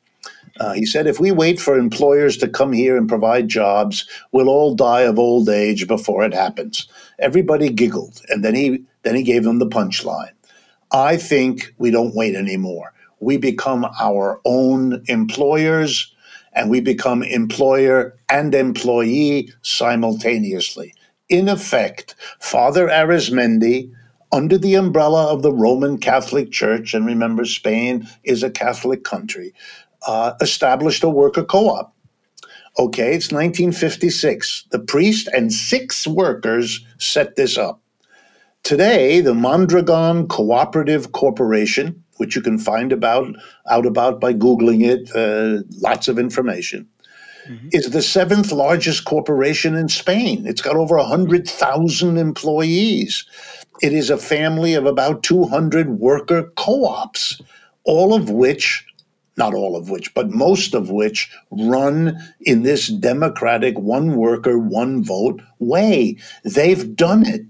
Uh, 0.58 0.72
he 0.72 0.84
said, 0.84 1.06
If 1.06 1.20
we 1.20 1.30
wait 1.30 1.60
for 1.60 1.78
employers 1.78 2.36
to 2.38 2.48
come 2.48 2.72
here 2.72 2.96
and 2.96 3.08
provide 3.08 3.48
jobs, 3.48 4.08
we'll 4.32 4.48
all 4.48 4.74
die 4.74 5.02
of 5.02 5.18
old 5.18 5.48
age 5.48 5.86
before 5.86 6.24
it 6.24 6.34
happens. 6.34 6.88
Everybody 7.20 7.70
giggled, 7.70 8.20
and 8.28 8.44
then 8.44 8.54
he, 8.54 8.82
then 9.02 9.14
he 9.14 9.22
gave 9.22 9.44
them 9.44 9.60
the 9.60 9.66
punchline. 9.66 10.32
I 10.90 11.16
think 11.16 11.72
we 11.78 11.90
don't 11.90 12.14
wait 12.14 12.34
anymore. 12.34 12.92
We 13.20 13.36
become 13.36 13.86
our 14.00 14.40
own 14.44 15.04
employers 15.06 16.12
and 16.54 16.70
we 16.70 16.80
become 16.80 17.22
employer 17.22 18.16
and 18.28 18.54
employee 18.54 19.52
simultaneously. 19.62 20.94
In 21.28 21.48
effect, 21.48 22.14
Father 22.40 22.88
Arizmendi, 22.88 23.90
under 24.32 24.58
the 24.58 24.74
umbrella 24.74 25.32
of 25.32 25.42
the 25.42 25.52
Roman 25.52 25.98
Catholic 25.98 26.50
Church, 26.50 26.94
and 26.94 27.06
remember, 27.06 27.44
Spain 27.44 28.06
is 28.24 28.42
a 28.42 28.50
Catholic 28.50 29.04
country, 29.04 29.54
uh, 30.06 30.34
established 30.40 31.02
a 31.02 31.08
worker 31.08 31.44
co 31.44 31.68
op. 31.68 31.94
Okay, 32.78 33.14
it's 33.14 33.30
1956. 33.30 34.64
The 34.70 34.78
priest 34.78 35.28
and 35.34 35.52
six 35.52 36.06
workers 36.06 36.84
set 36.98 37.36
this 37.36 37.58
up. 37.58 37.82
Today, 38.62 39.20
the 39.20 39.34
Mondragon 39.34 40.26
Cooperative 40.28 41.12
Corporation 41.12 42.01
which 42.22 42.36
you 42.36 42.40
can 42.40 42.56
find 42.56 42.92
about 42.92 43.34
out 43.68 43.84
about 43.84 44.20
by 44.20 44.32
googling 44.32 44.82
it. 44.84 45.10
Uh, 45.10 45.64
lots 45.80 46.06
of 46.06 46.20
information. 46.20 46.88
Mm-hmm. 47.48 47.70
Is 47.72 47.90
the 47.90 48.00
seventh 48.00 48.52
largest 48.52 49.04
corporation 49.04 49.74
in 49.74 49.88
Spain. 49.88 50.46
It's 50.46 50.62
got 50.62 50.76
over 50.76 50.96
100,000 50.96 52.16
employees. 52.16 53.26
It 53.82 53.92
is 53.92 54.10
a 54.10 54.16
family 54.16 54.74
of 54.74 54.86
about 54.86 55.24
200 55.24 55.98
worker 55.98 56.52
co 56.56 56.84
ops, 56.86 57.42
all 57.82 58.14
of 58.14 58.30
which, 58.30 58.86
not 59.36 59.54
all 59.54 59.74
of 59.74 59.90
which, 59.90 60.14
but 60.14 60.30
most 60.30 60.72
of 60.72 60.90
which 60.90 61.28
run 61.50 62.16
in 62.42 62.62
this 62.62 62.86
democratic 62.86 63.76
one 63.76 64.14
worker, 64.14 64.56
one 64.56 65.02
vote 65.02 65.42
way. 65.58 66.16
They've 66.44 66.94
done 66.94 67.26
it. 67.26 67.42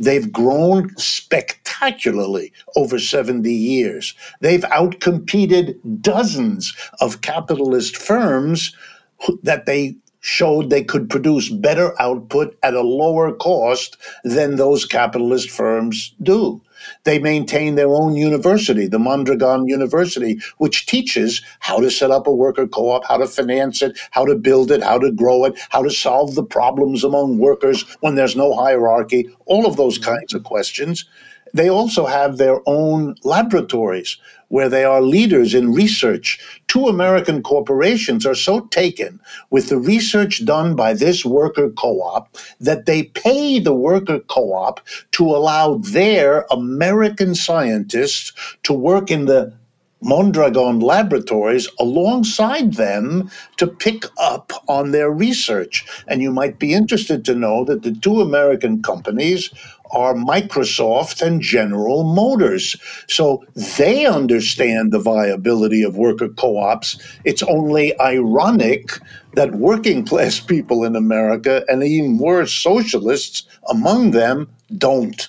They've 0.00 0.32
grown 0.32 0.96
spectacularly 0.96 2.52
over 2.74 2.98
70 2.98 3.52
years. 3.52 4.14
They've 4.40 4.62
outcompeted 4.62 5.78
dozens 6.00 6.74
of 7.00 7.20
capitalist 7.20 7.96
firms 7.96 8.74
that 9.42 9.66
they 9.66 9.96
showed 10.20 10.70
they 10.70 10.82
could 10.84 11.10
produce 11.10 11.50
better 11.50 11.94
output 12.00 12.56
at 12.62 12.74
a 12.74 12.80
lower 12.80 13.32
cost 13.32 13.98
than 14.24 14.56
those 14.56 14.86
capitalist 14.86 15.50
firms 15.50 16.14
do. 16.22 16.60
They 17.04 17.18
maintain 17.18 17.74
their 17.74 17.88
own 17.88 18.14
university, 18.14 18.86
the 18.86 18.98
Mondragon 18.98 19.66
University, 19.66 20.40
which 20.58 20.86
teaches 20.86 21.42
how 21.60 21.80
to 21.80 21.90
set 21.90 22.10
up 22.10 22.26
a 22.26 22.34
worker 22.34 22.66
co 22.66 22.90
op, 22.90 23.04
how 23.06 23.16
to 23.16 23.26
finance 23.26 23.82
it, 23.82 23.98
how 24.10 24.24
to 24.26 24.34
build 24.34 24.70
it, 24.70 24.82
how 24.82 24.98
to 24.98 25.10
grow 25.10 25.44
it, 25.44 25.58
how 25.70 25.82
to 25.82 25.90
solve 25.90 26.34
the 26.34 26.44
problems 26.44 27.02
among 27.02 27.38
workers 27.38 27.84
when 28.00 28.14
there's 28.14 28.36
no 28.36 28.54
hierarchy, 28.54 29.28
all 29.46 29.66
of 29.66 29.76
those 29.76 29.98
kinds 29.98 30.34
of 30.34 30.44
questions. 30.44 31.06
They 31.52 31.68
also 31.68 32.06
have 32.06 32.36
their 32.36 32.60
own 32.66 33.16
laboratories 33.24 34.18
where 34.50 34.68
they 34.68 34.84
are 34.84 35.00
leaders 35.00 35.54
in 35.54 35.72
research. 35.72 36.38
Two 36.68 36.86
American 36.86 37.42
corporations 37.42 38.26
are 38.26 38.34
so 38.34 38.60
taken 38.66 39.18
with 39.50 39.68
the 39.68 39.78
research 39.78 40.44
done 40.44 40.76
by 40.76 40.92
this 40.92 41.24
worker 41.24 41.70
co 41.70 42.02
op 42.02 42.36
that 42.60 42.84
they 42.84 43.04
pay 43.04 43.58
the 43.58 43.74
worker 43.74 44.18
co 44.18 44.52
op 44.52 44.80
to 45.12 45.24
allow 45.24 45.76
their 45.78 46.44
American 46.50 47.34
scientists 47.34 48.32
to 48.64 48.72
work 48.72 49.10
in 49.10 49.24
the 49.24 49.52
Mondragon 50.02 50.80
Laboratories 50.80 51.68
alongside 51.78 52.74
them 52.74 53.30
to 53.58 53.66
pick 53.66 54.04
up 54.18 54.52
on 54.66 54.92
their 54.92 55.10
research. 55.10 55.86
And 56.08 56.22
you 56.22 56.32
might 56.32 56.58
be 56.58 56.72
interested 56.72 57.24
to 57.26 57.34
know 57.34 57.64
that 57.64 57.82
the 57.82 57.92
two 57.92 58.20
American 58.20 58.82
companies 58.82 59.50
are 59.92 60.14
Microsoft 60.14 61.22
and 61.22 61.40
General 61.40 62.04
Motors. 62.04 62.76
So 63.08 63.44
they 63.76 64.06
understand 64.06 64.92
the 64.92 64.98
viability 64.98 65.82
of 65.82 65.96
worker 65.96 66.28
co 66.28 66.58
ops. 66.58 66.98
It's 67.24 67.42
only 67.42 67.98
ironic 68.00 68.90
that 69.34 69.52
working 69.52 70.04
class 70.04 70.40
people 70.54 70.84
in 70.84 70.96
America, 70.96 71.64
and 71.68 71.82
even 71.82 72.18
worse, 72.18 72.52
socialists 72.52 73.46
among 73.68 74.12
them, 74.12 74.50
don't. 74.78 75.28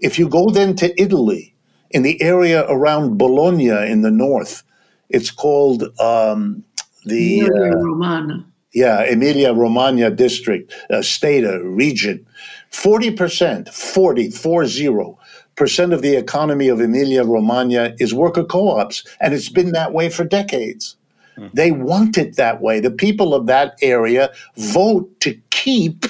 If 0.00 0.18
you 0.18 0.28
go 0.28 0.50
then 0.50 0.76
to 0.76 1.00
Italy, 1.00 1.54
in 1.90 2.02
the 2.02 2.20
area 2.20 2.66
around 2.68 3.18
Bologna 3.18 3.68
in 3.68 4.02
the 4.02 4.10
north. 4.10 4.62
It's 5.08 5.30
called 5.30 5.84
um, 6.00 6.64
the 7.04 7.40
Emilia 7.40 7.72
uh, 7.72 7.80
Romagna. 7.80 8.46
Yeah, 8.74 9.02
Emilia 9.04 9.54
Romagna 9.54 10.10
district, 10.10 10.74
uh, 10.90 11.00
state, 11.00 11.44
a 11.44 11.62
region. 11.64 12.26
40%, 12.72 13.72
40, 13.72 14.30
40 14.30 15.16
percent 15.56 15.92
of 15.92 16.02
the 16.02 16.14
economy 16.16 16.68
of 16.68 16.80
Emilia 16.80 17.24
Romagna 17.24 17.94
is 17.98 18.12
worker 18.14 18.44
co 18.44 18.68
ops, 18.68 19.04
and 19.20 19.34
it's 19.34 19.48
been 19.48 19.72
that 19.72 19.92
way 19.92 20.10
for 20.10 20.24
decades. 20.24 20.96
Hmm. 21.36 21.48
They 21.54 21.72
want 21.72 22.18
it 22.18 22.36
that 22.36 22.60
way. 22.60 22.80
The 22.80 22.90
people 22.90 23.34
of 23.34 23.46
that 23.46 23.76
area 23.82 24.30
vote 24.56 25.08
to 25.20 25.38
keep 25.50 26.04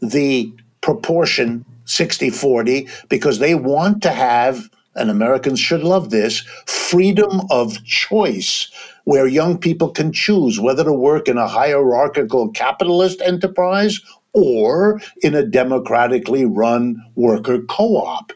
the 0.00 0.52
proportion 0.80 1.64
60 1.84 2.30
40 2.30 2.88
because 3.08 3.40
they 3.40 3.54
want 3.54 4.02
to 4.04 4.12
have 4.12 4.70
and 4.96 5.10
Americans 5.10 5.60
should 5.60 5.82
love 5.82 6.10
this 6.10 6.40
freedom 6.66 7.42
of 7.50 7.82
choice, 7.84 8.70
where 9.04 9.26
young 9.26 9.56
people 9.56 9.90
can 9.90 10.12
choose 10.12 10.58
whether 10.58 10.84
to 10.84 10.92
work 10.92 11.28
in 11.28 11.38
a 11.38 11.48
hierarchical 11.48 12.50
capitalist 12.50 13.20
enterprise 13.22 14.00
or 14.32 15.00
in 15.22 15.34
a 15.34 15.44
democratically 15.44 16.44
run 16.44 16.96
worker 17.16 17.62
co-op. 17.68 18.32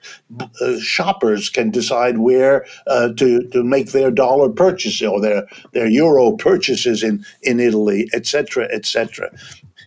Uh, 0.61 0.79
shoppers 0.81 1.49
can 1.49 1.71
decide 1.71 2.19
where 2.19 2.67
uh, 2.87 3.11
to, 3.17 3.49
to 3.51 3.63
make 3.63 3.93
their 3.93 4.11
dollar 4.11 4.49
purchases 4.49 5.03
or 5.03 5.21
their, 5.21 5.47
their 5.73 5.87
euro 5.87 6.33
purchases 6.33 7.03
in, 7.03 7.25
in 7.43 7.61
Italy, 7.61 8.09
etc., 8.13 8.69
etc 8.73 9.31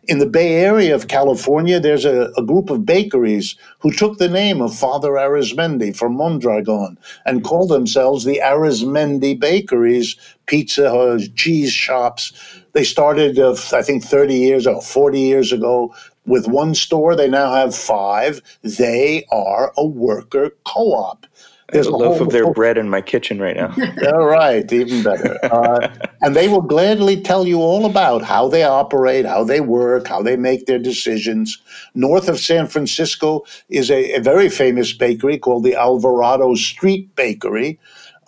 in 0.08 0.20
the 0.20 0.26
Bay 0.26 0.56
Area 0.56 0.96
of 0.96 1.10
California, 1.10 1.80
there's 1.80 2.06
a, 2.06 2.32
a, 2.38 2.44
group 2.44 2.70
of 2.70 2.86
bakeries 2.86 3.56
who 3.80 3.92
took 3.92 4.18
the 4.18 4.30
name 4.30 4.62
of 4.62 4.74
Father 4.74 5.12
Arizmendi 5.12 5.96
from 5.96 6.16
Mondragon 6.16 6.98
and 7.26 7.44
call 7.44 7.68
themselves 7.68 8.24
the 8.24 8.40
Arizmendi 8.44 9.38
Bakeries, 9.38 10.16
pizza, 10.46 11.20
cheese 11.36 11.74
shops. 11.74 12.32
They 12.78 12.84
started, 12.84 13.40
uh, 13.40 13.56
I 13.74 13.82
think, 13.82 14.04
30 14.04 14.36
years 14.36 14.68
or 14.68 14.80
40 14.84 15.20
years 15.20 15.52
ago 15.52 15.96
with 16.28 16.48
one 16.48 16.76
store. 16.76 17.16
They 17.16 17.28
now 17.28 17.52
have 17.52 17.76
five. 17.76 18.40
They 18.62 19.26
are 19.32 19.74
a 19.76 19.84
worker 19.84 20.52
co 20.64 20.94
op. 20.94 21.26
There's 21.72 21.88
a, 21.88 21.92
loaf 21.92 22.22
of 22.22 22.30
their 22.30 22.54
bread 22.54 22.78
in 22.78 22.88
my 22.88 23.02
kitchen 23.02 23.40
right 23.40 23.56
now. 23.56 23.74
all 24.14 24.28
right, 24.28 24.72
even 24.72 25.02
better. 25.02 25.40
Uh, 25.52 25.92
and 26.22 26.36
they 26.36 26.48
will 26.48 26.62
gladly 26.62 27.20
tell 27.20 27.48
you 27.48 27.62
all 27.62 27.88
about 27.88 28.22
how 28.22 28.48
they 28.48 28.64
operate, 28.64 29.26
how 29.26 29.44
they 29.44 29.60
work, 29.60 30.08
how 30.08 30.22
they 30.22 30.38
make 30.38 30.68
their 30.68 30.78
decisions. 30.78 31.58
North 31.96 32.30
of 32.30 32.38
San 32.38 32.68
Francisco 32.68 33.44
is 33.70 33.90
a, 33.90 34.14
a 34.14 34.20
very 34.20 34.50
famous 34.50 34.94
bakery 34.94 35.40
called 35.40 35.64
the 35.64 35.74
Alvarado 35.74 36.54
Street 36.54 37.16
Bakery, 37.16 37.80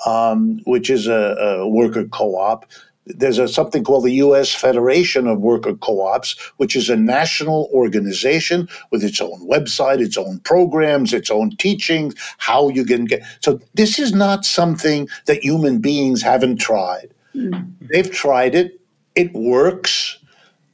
um, 0.07 0.59
which 0.65 0.89
is 0.89 1.05
a, 1.05 1.35
a 1.37 1.67
worker 1.67 2.05
co-op 2.05 2.65
there's 3.09 3.39
a, 3.39 3.47
something 3.47 3.83
called 3.83 4.05
the 4.05 4.13
U.S. 4.13 4.53
Federation 4.53 5.27
of 5.27 5.39
Worker 5.39 5.75
Co-ops, 5.75 6.37
which 6.57 6.75
is 6.75 6.89
a 6.89 6.95
national 6.95 7.69
organization 7.73 8.67
with 8.91 9.03
its 9.03 9.19
own 9.19 9.47
website, 9.47 9.99
its 9.99 10.17
own 10.17 10.39
programs, 10.39 11.13
its 11.13 11.31
own 11.31 11.55
teachings, 11.57 12.13
how 12.37 12.69
you 12.69 12.85
can 12.85 13.05
get. 13.05 13.23
So 13.41 13.59
this 13.73 13.99
is 13.99 14.13
not 14.13 14.45
something 14.45 15.07
that 15.25 15.43
human 15.43 15.79
beings 15.79 16.21
haven't 16.21 16.57
tried. 16.57 17.13
Mm. 17.35 17.71
They've 17.91 18.11
tried 18.11 18.55
it. 18.55 18.79
It 19.15 19.33
works. 19.33 20.17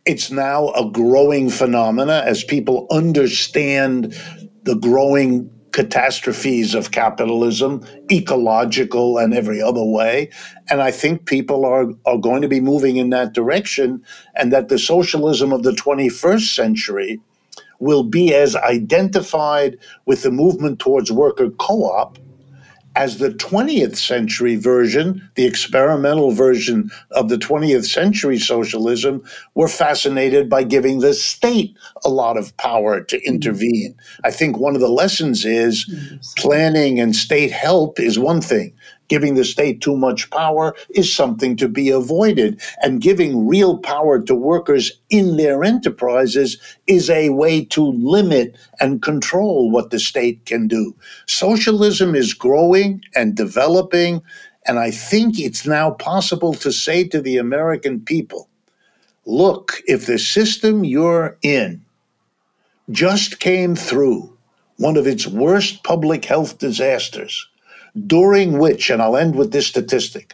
It's 0.06 0.30
now 0.30 0.70
a 0.70 0.90
growing 0.92 1.50
phenomena 1.50 2.24
as 2.26 2.44
people 2.44 2.88
understand 2.92 4.14
the 4.64 4.76
growing 4.76 5.50
catastrophes 5.76 6.74
of 6.74 6.92
capitalism, 6.92 7.86
ecological 8.10 9.18
and 9.18 9.34
every 9.34 9.62
other 9.62 9.84
way. 9.84 10.30
And 10.70 10.82
I 10.82 10.90
think 10.90 11.26
people 11.26 11.66
are, 11.66 11.88
are 12.06 12.18
going 12.18 12.42
to 12.44 12.48
be 12.48 12.62
moving 12.62 12.96
in 12.96 13.10
that 13.10 13.34
direction, 13.34 14.02
and 14.38 14.54
that 14.54 14.70
the 14.70 14.80
socialism 14.80 15.52
of 15.52 15.64
the 15.64 15.74
21st 15.74 16.56
century 16.56 17.20
will 17.80 18.04
be 18.04 18.34
as 18.34 18.56
identified 18.56 19.78
with 20.06 20.24
the 20.24 20.32
movement 20.32 20.80
towards 20.80 21.12
worker 21.12 21.50
co 21.60 21.84
op 21.84 22.18
as 22.96 23.18
the 23.18 23.30
20th 23.30 23.96
century 23.96 24.56
version, 24.56 25.30
the 25.36 25.46
experimental 25.46 26.32
version 26.32 26.90
of 27.12 27.30
the 27.30 27.38
20th 27.38 27.86
century 27.86 28.40
socialism, 28.40 29.24
were 29.54 29.68
fascinated 29.68 30.50
by 30.50 30.64
giving 30.64 31.00
the 31.00 31.14
state 31.14 31.76
a 32.04 32.10
lot 32.10 32.38
of 32.38 32.56
power 32.58 33.02
to 33.02 33.18
mm-hmm. 33.18 33.34
intervene. 33.34 33.96
I 34.24 34.32
think 34.32 34.58
one 34.58 34.76
of 34.76 34.82
the 34.82 34.90
lessons 34.90 35.46
is 35.46 35.86
mm-hmm. 35.86 36.16
planning 36.38 37.00
and 37.00 37.16
state 37.16 37.52
help 37.52 38.00
is 38.00 38.18
one 38.18 38.42
thing 38.42 38.74
giving 39.08 39.36
the 39.36 39.46
state 39.46 39.82
too 39.82 39.96
much 39.96 40.30
power 40.30 40.76
is 40.90 41.14
something 41.14 41.56
to 41.58 41.68
be 41.68 41.90
avoided. 41.90 42.62
And 42.82 43.02
giving 43.02 43.48
real 43.48 43.78
power 43.78 44.22
to 44.22 44.36
workers 44.36 44.92
in 45.10 45.38
their 45.38 45.64
enterprises 45.64 46.58
is 46.88 47.10
a 47.10 47.30
way 47.30 47.66
to 47.66 47.84
limit 47.84 48.56
and 48.80 49.02
control 49.02 49.72
what 49.72 49.90
the 49.90 50.00
state 50.00 50.46
can 50.46 50.68
do. 50.68 50.96
Socialism 51.28 52.16
is 52.16 52.34
growing 52.34 53.02
and 53.16 53.36
developing. 53.36 54.22
And 54.66 54.80
I 54.80 54.92
think 54.92 55.40
it's 55.40 55.68
now 55.68 55.92
possible 55.92 56.54
to 56.56 56.72
say 56.72 57.08
to 57.10 57.22
the 57.22 57.38
American 57.38 58.00
people 58.00 58.50
look, 59.28 59.82
if 59.88 60.06
the 60.06 60.20
system 60.20 60.84
you're 60.84 61.38
in 61.42 61.84
just 62.92 63.40
came 63.40 63.76
through 63.76 64.32
one 64.78 64.98
of 64.98 65.08
its 65.08 65.26
worst 65.26 65.84
public 65.84 66.26
health 66.26 66.60
disasters, 66.60 67.48
during 68.08 68.60
which, 68.60 68.90
and 68.90 69.02
I'll 69.02 69.18
end 69.18 69.36
with 69.36 69.52
this 69.52 69.68
statistic 69.68 70.34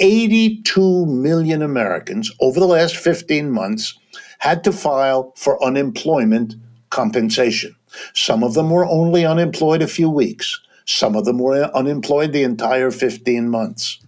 82 0.00 1.06
million 1.06 1.62
Americans 1.62 2.30
over 2.40 2.60
the 2.60 2.66
last 2.66 2.96
15 2.96 3.50
months 3.50 3.98
had 4.38 4.62
to 4.64 4.72
file 4.72 5.32
for 5.36 5.62
unemployment 5.64 6.54
compensation. 6.90 7.74
Some 8.14 8.44
of 8.44 8.54
them 8.54 8.70
were 8.70 8.86
only 8.86 9.24
unemployed 9.24 9.82
a 9.82 9.88
few 9.88 10.08
weeks, 10.08 10.60
some 10.84 11.16
of 11.16 11.24
them 11.24 11.38
were 11.38 11.64
unemployed 11.76 12.32
the 12.32 12.44
entire 12.44 12.90
15 12.90 13.48
months. 13.48 13.98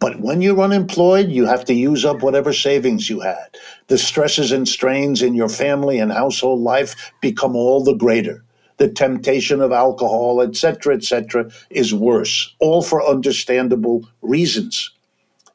But 0.00 0.20
when 0.20 0.42
you're 0.42 0.60
unemployed, 0.60 1.28
you 1.28 1.44
have 1.46 1.64
to 1.64 1.74
use 1.74 2.04
up 2.04 2.22
whatever 2.22 2.52
savings 2.52 3.10
you 3.10 3.18
had. 3.18 3.56
The 3.88 3.98
stresses 3.98 4.52
and 4.52 4.68
strains 4.68 5.22
in 5.22 5.34
your 5.34 5.48
family 5.48 5.98
and 5.98 6.12
household 6.12 6.60
life 6.60 7.12
become 7.20 7.56
all 7.56 7.82
the 7.82 7.94
greater 7.94 8.44
the 8.78 8.88
temptation 8.88 9.60
of 9.60 9.72
alcohol, 9.72 10.40
etc., 10.40 10.94
etc., 10.94 11.50
is 11.70 11.92
worse, 11.92 12.54
all 12.60 12.82
for 12.82 13.06
understandable 13.06 14.08
reasons. 14.22 14.90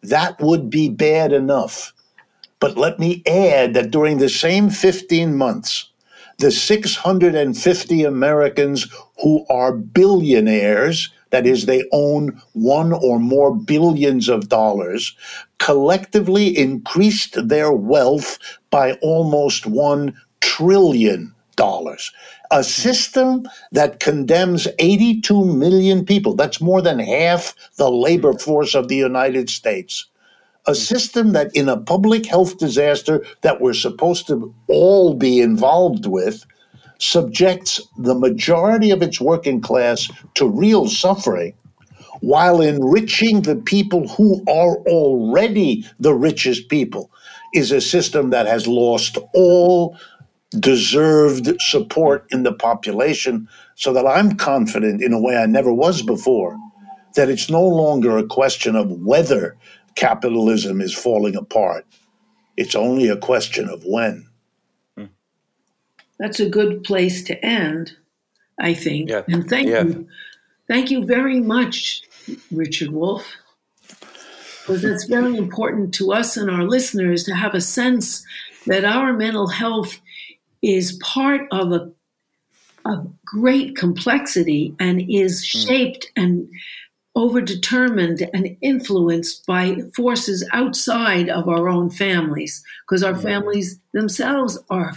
That 0.02 0.40
would 0.42 0.70
be 0.70 0.90
bad 0.90 1.32
enough. 1.32 1.94
But 2.60 2.78
let 2.78 3.00
me 3.00 3.24
add 3.26 3.74
that 3.74 3.92
during 3.92 4.18
the 4.18 4.30
same 4.30 4.70
15 4.70 5.36
months, 5.36 5.90
the 6.38 6.52
650 6.52 8.04
Americans 8.04 8.88
who 9.22 9.46
are 9.50 9.74
billionaires, 9.74 11.12
that 11.30 11.46
is, 11.46 11.66
they 11.66 11.84
own 11.92 12.42
one 12.54 12.92
or 12.92 13.20
more 13.20 13.56
billions 13.56 14.30
of 14.30 14.50
dollars, 14.50 15.16
collectively 15.60 16.58
increased 16.58 17.48
their 17.48 17.72
wealth 17.72 18.40
by 18.70 18.94
almost 19.02 19.64
$1 19.64 20.14
trillion. 20.42 21.34
A 22.54 22.64
system 22.64 23.48
that 23.72 24.00
condemns 24.00 24.68
82 24.78 25.44
million 25.44 26.06
people, 26.06 26.36
that's 26.36 26.62
more 26.62 26.84
than 26.84 27.00
half 27.00 27.56
the 27.78 27.90
labor 27.90 28.34
force 28.34 28.76
of 28.76 28.90
the 28.90 28.96
United 28.96 29.50
States. 29.50 30.06
A 30.68 30.76
system 30.76 31.34
that, 31.34 31.50
in 31.56 31.68
a 31.68 31.82
public 31.82 32.28
health 32.28 32.60
disaster 32.60 33.26
that 33.42 33.60
we're 33.60 33.74
supposed 33.74 34.28
to 34.28 34.54
all 34.68 35.16
be 35.16 35.42
involved 35.42 36.06
with, 36.06 36.46
subjects 37.00 37.82
the 37.98 38.14
majority 38.14 38.92
of 38.92 39.02
its 39.02 39.20
working 39.20 39.60
class 39.60 40.08
to 40.36 40.48
real 40.48 40.88
suffering 40.88 41.56
while 42.22 42.62
enriching 42.62 43.42
the 43.42 43.56
people 43.56 44.08
who 44.08 44.42
are 44.48 44.78
already 44.88 45.86
the 46.00 46.14
richest 46.14 46.70
people 46.70 47.12
is 47.54 47.72
a 47.72 47.82
system 47.82 48.30
that 48.30 48.48
has 48.48 48.66
lost 48.66 49.18
all 49.34 49.98
deserved 50.60 51.62
support 51.62 52.26
in 52.32 52.44
the 52.44 52.54
population 52.54 53.48
so 53.76 53.94
that 53.94 54.06
I'm 54.06 54.36
confident 54.36 55.02
in 55.02 55.14
a 55.14 55.20
way 55.20 55.38
I 55.38 55.46
never 55.46 55.74
was 55.74 56.02
before 56.02 56.58
that 57.16 57.30
it's 57.30 57.50
no 57.50 57.64
longer 57.64 58.18
a 58.18 58.26
question 58.26 58.76
of 58.76 58.92
whether 58.92 59.56
capitalism 59.96 60.82
is 60.82 60.94
falling 60.94 61.36
apart. 61.36 61.86
It's 62.58 62.76
only 62.76 63.08
a 63.08 63.18
question 63.18 63.70
of 63.70 63.84
when. 63.86 64.28
That's 66.20 66.40
a 66.40 66.50
good 66.50 66.84
place 66.84 67.24
to 67.26 67.46
end, 67.46 67.96
I 68.60 68.74
think. 68.74 69.10
Yeah. 69.10 69.24
And 69.28 69.48
thank 69.50 69.68
yeah. 69.68 69.84
you. 69.84 70.08
Thank 70.68 70.92
you 70.92 71.06
very 71.06 71.40
much, 71.40 72.04
Richard 72.52 72.92
Wolff. 72.92 73.26
Because 74.62 74.86
it's 74.86 75.06
very 75.06 75.36
important 75.36 75.94
to 75.96 76.14
us 76.14 76.38
and 76.38 76.50
our 76.50 76.64
listeners 76.64 77.26
to 77.26 77.36
have 77.36 77.54
a 77.54 77.60
sense 77.60 78.26
that 78.66 78.86
our 78.86 79.12
mental 79.12 79.48
health 79.48 80.00
is 80.64 80.94
part 81.04 81.42
of 81.52 81.72
a, 81.74 81.92
a 82.90 83.04
great 83.26 83.76
complexity 83.76 84.74
and 84.80 85.04
is 85.10 85.46
shaped 85.46 86.08
and 86.16 86.48
overdetermined 87.16 88.28
and 88.34 88.58
influenced 88.62 89.46
by 89.46 89.76
forces 89.96 90.48
outside 90.52 91.30
of 91.30 91.48
our 91.48 91.70
own 91.70 91.90
families 91.90 92.64
because 92.88 93.04
our 93.04 93.16
families 93.16 93.80
themselves 93.94 94.58
are 94.72 94.94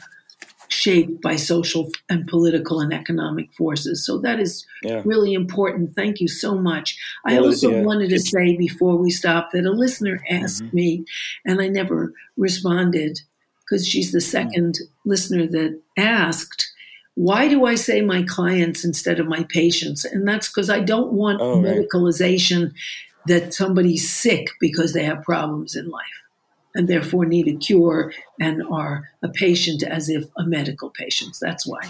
shaped 0.68 1.20
by 1.22 1.36
social 1.36 1.90
and 2.08 2.26
political 2.26 2.80
and 2.80 2.92
economic 2.92 3.52
forces. 3.54 4.04
So 4.04 4.18
that 4.18 4.40
is 4.40 4.66
Yeah. 4.82 5.02
really 5.04 5.32
important. 5.34 5.94
Thank 5.94 6.20
you 6.20 6.26
so 6.28 6.56
much. 6.56 6.98
I 7.24 7.34
Well, 7.34 7.46
also 7.46 7.70
yeah. 7.70 7.82
wanted 7.82 8.10
to 8.10 8.18
say 8.18 8.56
before 8.56 8.96
we 8.96 9.10
stop 9.10 9.50
that 9.52 9.64
a 9.64 9.70
listener 9.70 10.24
asked 10.30 10.64
Mm-hmm. 10.64 10.76
me, 10.76 11.04
and 11.44 11.60
I 11.60 11.68
never 11.68 12.12
responded 12.36 13.20
because 13.68 13.86
she's 13.86 14.12
the 14.12 14.18
hmm. 14.18 14.30
second 14.30 14.78
listener 15.04 15.46
that 15.48 15.80
asked. 15.96 16.72
Why 17.14 17.48
do 17.48 17.64
I 17.64 17.76
say 17.76 18.02
my 18.02 18.24
clients 18.24 18.84
instead 18.84 19.18
of 19.18 19.26
my 19.26 19.44
patients? 19.44 20.04
And 20.04 20.28
that's 20.28 20.48
because 20.48 20.68
I 20.68 20.80
don't 20.80 21.12
want 21.12 21.40
Oh, 21.40 21.62
right. 21.62 21.76
medicalization 21.76 22.74
that 23.26 23.54
somebody's 23.54 24.10
sick 24.10 24.48
because 24.60 24.92
they 24.92 25.02
have 25.04 25.22
problems 25.22 25.74
in 25.76 25.88
life 25.88 26.04
and 26.74 26.88
therefore 26.88 27.24
need 27.24 27.48
a 27.48 27.56
cure 27.56 28.12
and 28.38 28.62
are 28.70 29.08
a 29.22 29.28
patient 29.28 29.82
as 29.82 30.10
if 30.10 30.26
a 30.36 30.44
medical 30.44 30.90
patient. 30.90 31.38
That's 31.40 31.66
why. 31.66 31.80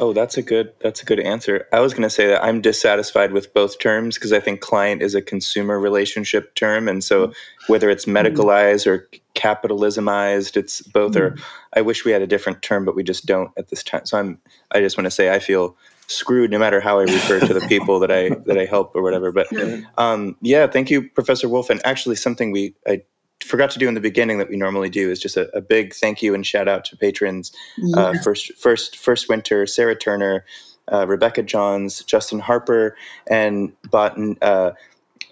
Oh, 0.00 0.12
that's 0.12 0.36
a 0.36 0.42
good 0.42 0.72
that's 0.80 1.02
a 1.02 1.04
good 1.04 1.20
answer. 1.20 1.68
I 1.72 1.80
was 1.80 1.92
going 1.92 2.02
to 2.02 2.10
say 2.10 2.26
that 2.26 2.42
I'm 2.42 2.60
dissatisfied 2.60 3.32
with 3.32 3.52
both 3.54 3.78
terms 3.78 4.16
because 4.16 4.32
I 4.32 4.40
think 4.40 4.60
client 4.60 5.02
is 5.02 5.14
a 5.14 5.22
consumer 5.22 5.78
relationship 5.78 6.54
term, 6.54 6.88
and 6.88 7.02
so 7.02 7.28
mm. 7.28 7.34
whether 7.68 7.88
it's 7.88 8.04
mm. 8.04 8.12
medicalized 8.12 8.86
or 8.86 9.08
capitalismized, 9.34 10.56
it's 10.56 10.82
both. 10.82 11.16
Or 11.16 11.32
mm. 11.32 11.42
I 11.74 11.82
wish 11.82 12.04
we 12.04 12.10
had 12.10 12.22
a 12.22 12.26
different 12.26 12.62
term, 12.62 12.84
but 12.84 12.96
we 12.96 13.04
just 13.04 13.26
don't 13.26 13.50
at 13.56 13.68
this 13.68 13.82
time. 13.82 14.04
So 14.06 14.18
I'm 14.18 14.38
I 14.72 14.80
just 14.80 14.98
want 14.98 15.06
to 15.06 15.12
say 15.12 15.32
I 15.32 15.38
feel 15.38 15.76
screwed 16.06 16.50
no 16.50 16.58
matter 16.58 16.80
how 16.80 16.98
I 16.98 17.04
refer 17.04 17.40
to 17.40 17.54
the 17.54 17.66
people 17.68 18.00
that 18.00 18.10
I 18.10 18.30
that 18.46 18.58
I 18.58 18.64
help 18.64 18.96
or 18.96 19.02
whatever. 19.02 19.30
But 19.30 19.46
um, 19.98 20.36
yeah, 20.40 20.66
thank 20.66 20.90
you, 20.90 21.08
Professor 21.10 21.48
Wolff. 21.48 21.70
And 21.70 21.80
actually, 21.86 22.16
something 22.16 22.50
we 22.50 22.74
I 22.86 23.02
forgot 23.42 23.70
to 23.70 23.78
do 23.78 23.88
in 23.88 23.94
the 23.94 24.00
beginning 24.00 24.38
that 24.38 24.48
we 24.48 24.56
normally 24.56 24.88
do 24.88 25.10
is 25.10 25.20
just 25.20 25.36
a, 25.36 25.54
a 25.56 25.60
big 25.60 25.94
thank 25.94 26.22
you 26.22 26.34
and 26.34 26.46
shout 26.46 26.68
out 26.68 26.84
to 26.86 26.96
patrons. 26.96 27.52
Uh, 27.94 28.14
first, 28.22 28.54
first, 28.56 28.96
first 28.96 29.28
winter, 29.28 29.66
Sarah 29.66 29.96
Turner, 29.96 30.44
uh, 30.92 31.06
Rebecca 31.06 31.42
Johns, 31.42 32.02
Justin 32.04 32.38
Harper, 32.38 32.96
and 33.30 33.72
Batan, 33.88 34.36
uh, 34.42 34.72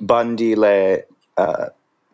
Bandile 0.01 1.03
uh, 1.37 1.67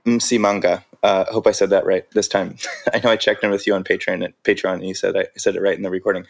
Msimanga. 0.05 0.85
Uh, 1.03 1.25
hope 1.27 1.47
I 1.47 1.53
said 1.53 1.71
that 1.71 1.87
right 1.87 2.11
this 2.13 2.29
time. 2.29 2.57
I 2.93 2.99
know 2.99 3.11
I 3.11 3.17
checked 3.17 3.45
in 3.45 3.51
with 3.51 3.67
you 3.67 3.75
on 3.75 3.85
Patreon, 3.85 4.25
and 4.25 4.35
Patreon, 4.43 4.75
and 4.75 4.87
you 4.87 4.95
said 4.95 5.17
I 5.17 5.27
said 5.37 5.55
it 5.55 5.63
right 5.63 5.77
in 5.77 5.83
the 5.83 5.91
recording. 5.91 6.27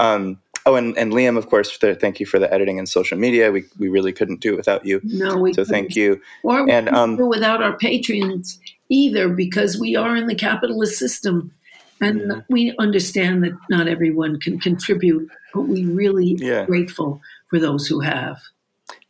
Um, 0.00 0.40
oh, 0.68 0.74
and, 0.76 0.96
and 0.98 1.12
Liam, 1.12 1.36
of 1.38 1.48
course, 1.48 1.70
for, 1.70 1.94
thank 1.94 2.20
you 2.20 2.26
for 2.26 2.38
the 2.38 2.52
editing 2.52 2.78
and 2.78 2.88
social 2.88 3.18
media. 3.18 3.50
We, 3.50 3.64
we 3.78 3.88
really 3.88 4.12
couldn't 4.12 4.40
do 4.40 4.52
it 4.52 4.56
without 4.56 4.84
you. 4.84 5.00
No, 5.04 5.38
we 5.38 5.52
So 5.54 5.64
thank 5.64 5.96
you. 5.96 6.20
Or 6.42 6.64
we 6.64 6.72
And, 6.72 6.86
couldn't 6.86 7.02
um, 7.02 7.16
do 7.16 7.26
without 7.26 7.62
our 7.62 7.76
patrons 7.78 8.58
either, 8.88 9.28
because 9.28 9.78
we 9.78 9.96
are 9.96 10.16
in 10.16 10.26
the 10.26 10.34
capitalist 10.34 10.98
system, 10.98 11.52
and 12.00 12.20
Mm-hmm. 12.20 12.40
we 12.48 12.74
understand 12.78 13.42
that 13.44 13.52
not 13.70 13.88
everyone 13.88 14.38
can 14.38 14.60
contribute, 14.60 15.28
but 15.52 15.62
we 15.62 15.84
really 15.86 16.36
Yeah. 16.38 16.62
are 16.62 16.66
grateful 16.66 17.20
for 17.48 17.58
those 17.58 17.86
who 17.86 18.00
have. 18.00 18.38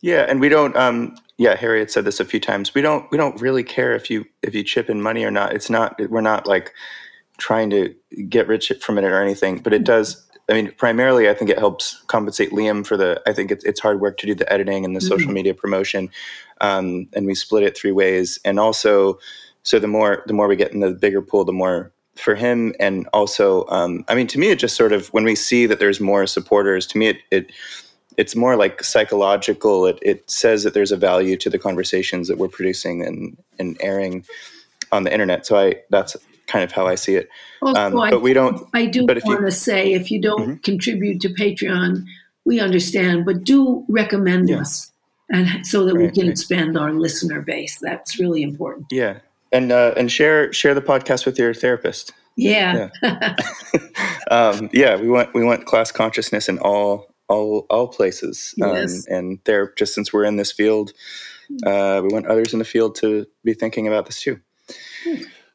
Yeah, 0.01 0.25
and 0.27 0.39
we 0.39 0.49
don't. 0.49 0.75
Um, 0.75 1.15
yeah, 1.37 1.55
Harriet 1.55 1.91
said 1.91 2.05
this 2.05 2.19
a 2.19 2.25
few 2.25 2.39
times. 2.39 2.73
We 2.73 2.81
don't. 2.81 3.09
We 3.11 3.17
don't 3.17 3.39
really 3.39 3.63
care 3.63 3.95
if 3.95 4.09
you 4.09 4.25
if 4.41 4.53
you 4.55 4.63
chip 4.63 4.89
in 4.89 5.01
money 5.01 5.23
or 5.23 5.31
not. 5.31 5.53
It's 5.53 5.69
not. 5.69 5.99
We're 6.09 6.21
not 6.21 6.47
like 6.47 6.73
trying 7.37 7.69
to 7.69 7.93
get 8.27 8.47
rich 8.47 8.71
from 8.81 8.97
it 8.97 9.03
or 9.05 9.21
anything. 9.21 9.59
But 9.59 9.73
it 9.73 9.83
does. 9.83 10.25
I 10.49 10.53
mean, 10.53 10.71
primarily, 10.77 11.29
I 11.29 11.33
think 11.33 11.49
it 11.49 11.59
helps 11.59 12.01
compensate 12.07 12.51
Liam 12.51 12.85
for 12.85 12.97
the. 12.97 13.21
I 13.27 13.33
think 13.33 13.51
it's 13.51 13.63
it's 13.63 13.79
hard 13.79 14.01
work 14.01 14.17
to 14.17 14.25
do 14.25 14.33
the 14.33 14.51
editing 14.51 14.83
and 14.83 14.95
the 14.95 15.01
social 15.01 15.31
media 15.31 15.53
promotion, 15.53 16.09
um, 16.61 17.07
and 17.13 17.25
we 17.25 17.35
split 17.35 17.63
it 17.63 17.77
three 17.77 17.91
ways. 17.91 18.39
And 18.43 18.59
also, 18.59 19.19
so 19.63 19.77
the 19.77 19.87
more 19.87 20.23
the 20.25 20.33
more 20.33 20.47
we 20.47 20.55
get 20.55 20.71
in 20.71 20.79
the 20.79 20.91
bigger 20.91 21.21
pool, 21.21 21.45
the 21.45 21.53
more 21.53 21.91
for 22.15 22.35
him. 22.35 22.73
And 22.79 23.07
also, 23.13 23.65
um, 23.67 24.03
I 24.07 24.15
mean, 24.15 24.27
to 24.27 24.39
me, 24.39 24.49
it 24.49 24.59
just 24.59 24.75
sort 24.75 24.91
of 24.91 25.07
when 25.09 25.23
we 25.23 25.35
see 25.35 25.65
that 25.67 25.79
there's 25.79 25.99
more 25.99 26.25
supporters. 26.27 26.87
To 26.87 26.97
me, 26.97 27.07
it 27.07 27.17
it 27.31 27.51
it's 28.17 28.35
more 28.35 28.55
like 28.55 28.83
psychological. 28.83 29.85
It, 29.85 29.99
it 30.01 30.29
says 30.29 30.63
that 30.63 30.73
there's 30.73 30.91
a 30.91 30.97
value 30.97 31.37
to 31.37 31.49
the 31.49 31.59
conversations 31.59 32.27
that 32.27 32.37
we're 32.37 32.49
producing 32.49 33.01
and, 33.01 33.37
and 33.59 33.77
airing 33.79 34.25
on 34.91 35.03
the 35.03 35.13
internet. 35.13 35.45
So 35.45 35.57
I 35.57 35.75
that's 35.89 36.17
kind 36.51 36.63
of 36.63 36.71
how 36.71 36.85
I 36.87 36.95
see 36.95 37.15
it. 37.15 37.29
Also, 37.61 37.79
Um, 37.79 37.99
I, 37.99 38.09
but 38.09 38.21
we 38.21 38.33
don't. 38.33 38.57
I 38.73 38.85
do 38.85 39.05
but 39.05 39.17
if 39.17 39.23
you- 39.25 39.33
want 39.33 39.45
to 39.45 39.51
say 39.51 39.93
if 39.93 40.09
you 40.11 40.19
don't 40.21 40.47
Mhm. 40.47 40.63
contribute 40.63 41.21
to 41.21 41.29
Patreon, 41.29 42.03
we 42.45 42.59
understand, 42.59 43.25
but 43.25 43.43
do 43.43 43.83
recommend 43.87 44.49
Yeah. 44.49 44.61
us, 44.61 44.91
and 45.29 45.45
so 45.65 45.85
that 45.85 45.95
we 45.95 46.09
can 46.09 46.23
right. 46.23 46.31
expand 46.31 46.77
our 46.77 46.91
listener 46.91 47.41
base. 47.41 47.77
That's 47.81 48.19
really 48.19 48.41
important. 48.41 48.87
Yeah, 48.91 49.19
and 49.51 49.71
uh, 49.71 49.93
and 49.97 50.11
share 50.11 50.51
share 50.53 50.73
the 50.73 50.81
podcast 50.81 51.25
with 51.25 51.37
your 51.37 51.53
therapist. 51.53 52.11
Yeah. 52.35 52.89
um, 54.31 54.69
yeah, 54.73 54.95
we 54.95 55.09
want 55.09 55.33
we 55.33 55.43
want 55.43 55.65
class 55.65 55.91
consciousness 55.91 56.49
in 56.49 56.57
all 56.59 57.07
all 57.27 57.65
all 57.69 57.87
places. 57.87 58.55
Um, 58.61 58.87
and 59.07 59.39
there, 59.45 59.73
just 59.77 59.93
since 59.93 60.11
we're 60.13 60.23
in 60.25 60.37
this 60.37 60.51
field, 60.51 60.93
uh, 61.65 62.01
we 62.03 62.09
want 62.13 62.25
others 62.27 62.53
in 62.53 62.59
the 62.59 62.65
field 62.65 62.95
to 63.01 63.25
be 63.43 63.53
thinking 63.53 63.87
about 63.87 64.05
this 64.07 64.19
too. 64.21 64.39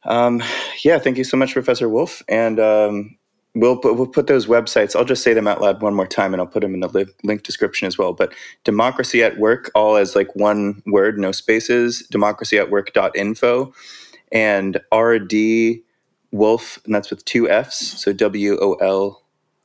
Um, 0.07 0.43
yeah, 0.83 0.99
thank 0.99 1.19
you 1.19 1.25
so 1.25 1.37
much, 1.37 1.53
Professor 1.53 1.89
Wolff. 1.89 2.23
And 2.29 2.61
um, 2.61 3.17
we'll 3.55 3.79
put, 3.79 3.97
we'll 3.97 4.07
put 4.07 4.27
those 4.27 4.47
websites. 4.47 4.95
I'll 4.97 5.05
just 5.05 5.23
say 5.23 5.35
them 5.35 5.49
out 5.49 5.61
loud 5.61 5.83
one 5.83 5.95
more 5.95 6.07
time, 6.07 6.35
and 6.35 6.41
I'll 6.41 6.47
put 6.47 6.61
them 6.61 6.75
in 6.75 6.81
the 6.81 6.89
li- 6.89 7.15
link 7.23 7.43
description 7.43 7.87
as 7.87 7.99
well. 7.99 8.13
But 8.13 8.33
democracy 8.65 9.23
at 9.23 9.39
work, 9.39 9.71
all 9.75 9.97
as 9.97 10.15
like 10.17 10.35
one 10.37 10.83
word, 10.87 11.19
no 11.19 11.33
spaces. 11.33 12.07
Democracyatwork.info 12.13 13.73
and 14.33 14.81
RD 14.93 15.81
Wolff, 16.33 16.81
and 16.85 16.95
that's 16.95 17.11
with 17.11 17.25
two 17.25 17.49
F's. 17.49 18.01
So 18.01 18.13
W 18.13 18.59
O 18.61 18.75
L 18.75 19.23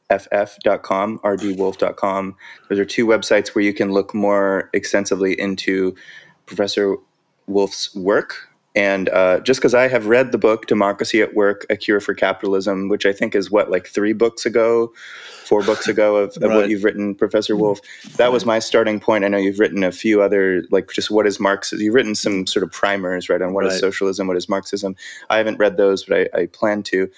F 0.09 0.27
F.com, 0.31 1.19
rdwolff.com. 1.19 2.35
Those 2.69 2.79
are 2.79 2.85
two 2.85 3.07
websites 3.07 3.49
where 3.49 3.63
you 3.63 3.73
can 3.73 3.91
look 3.91 4.13
more 4.13 4.69
extensively 4.73 5.39
into 5.39 5.95
Professor 6.45 6.97
Wolff's 7.47 7.95
work. 7.95 8.48
And 8.75 9.09
uh, 9.09 9.39
just 9.39 9.59
because 9.59 9.73
I 9.73 9.87
have 9.87 10.05
read 10.05 10.31
the 10.31 10.37
book 10.37 10.67
Democracy 10.67 11.21
at 11.21 11.33
Work: 11.33 11.65
A 11.69 11.75
Cure 11.75 11.99
for 11.99 12.13
Capitalism, 12.13 12.87
which 12.87 13.05
I 13.05 13.11
think 13.13 13.33
is 13.35 13.49
what 13.49 13.71
like 13.71 13.87
three 13.87 14.13
books 14.13 14.45
ago, 14.45 14.93
four 15.45 15.63
books 15.63 15.87
ago 15.87 16.17
of, 16.17 16.37
of 16.37 16.43
Right. 16.43 16.55
what 16.55 16.69
you've 16.69 16.83
written, 16.83 17.15
Professor 17.15 17.55
Wolff. 17.55 17.79
That 18.17 18.31
was 18.31 18.45
my 18.45 18.59
starting 18.59 18.99
point. 18.99 19.25
I 19.25 19.27
know 19.27 19.37
you've 19.39 19.59
written 19.59 19.83
a 19.83 19.91
few 19.91 20.21
other 20.21 20.63
like 20.69 20.91
just 20.91 21.09
what 21.09 21.25
is 21.25 21.39
Marxism. 21.39 21.83
You've 21.83 21.95
written 21.95 22.13
some 22.13 22.45
sort 22.45 22.63
of 22.63 22.71
primers, 22.71 23.27
right, 23.27 23.41
on 23.41 23.53
what 23.53 23.65
is 23.65 23.73
Right. 23.73 23.79
socialism, 23.79 24.27
what 24.27 24.37
is 24.37 24.47
Marxism. 24.47 24.95
I 25.31 25.37
haven't 25.37 25.57
read 25.57 25.77
those, 25.77 26.03
but 26.03 26.29
I, 26.35 26.41
I 26.41 26.45
plan 26.45 26.83
to 26.83 27.09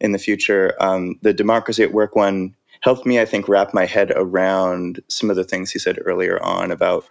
in 0.00 0.12
the 0.12 0.18
future. 0.18 0.74
Um, 0.80 1.18
the 1.22 1.32
Democracy 1.34 1.82
at 1.82 1.92
Work 1.92 2.14
one 2.14 2.54
helped 2.82 3.04
me, 3.04 3.20
I 3.20 3.24
think, 3.26 3.48
wrap 3.48 3.74
my 3.74 3.84
head 3.84 4.12
around 4.14 5.02
some 5.08 5.28
of 5.28 5.34
the 5.36 5.44
things 5.44 5.70
he 5.72 5.78
said 5.80 5.98
earlier 6.06 6.40
on 6.42 6.70
about 6.70 7.04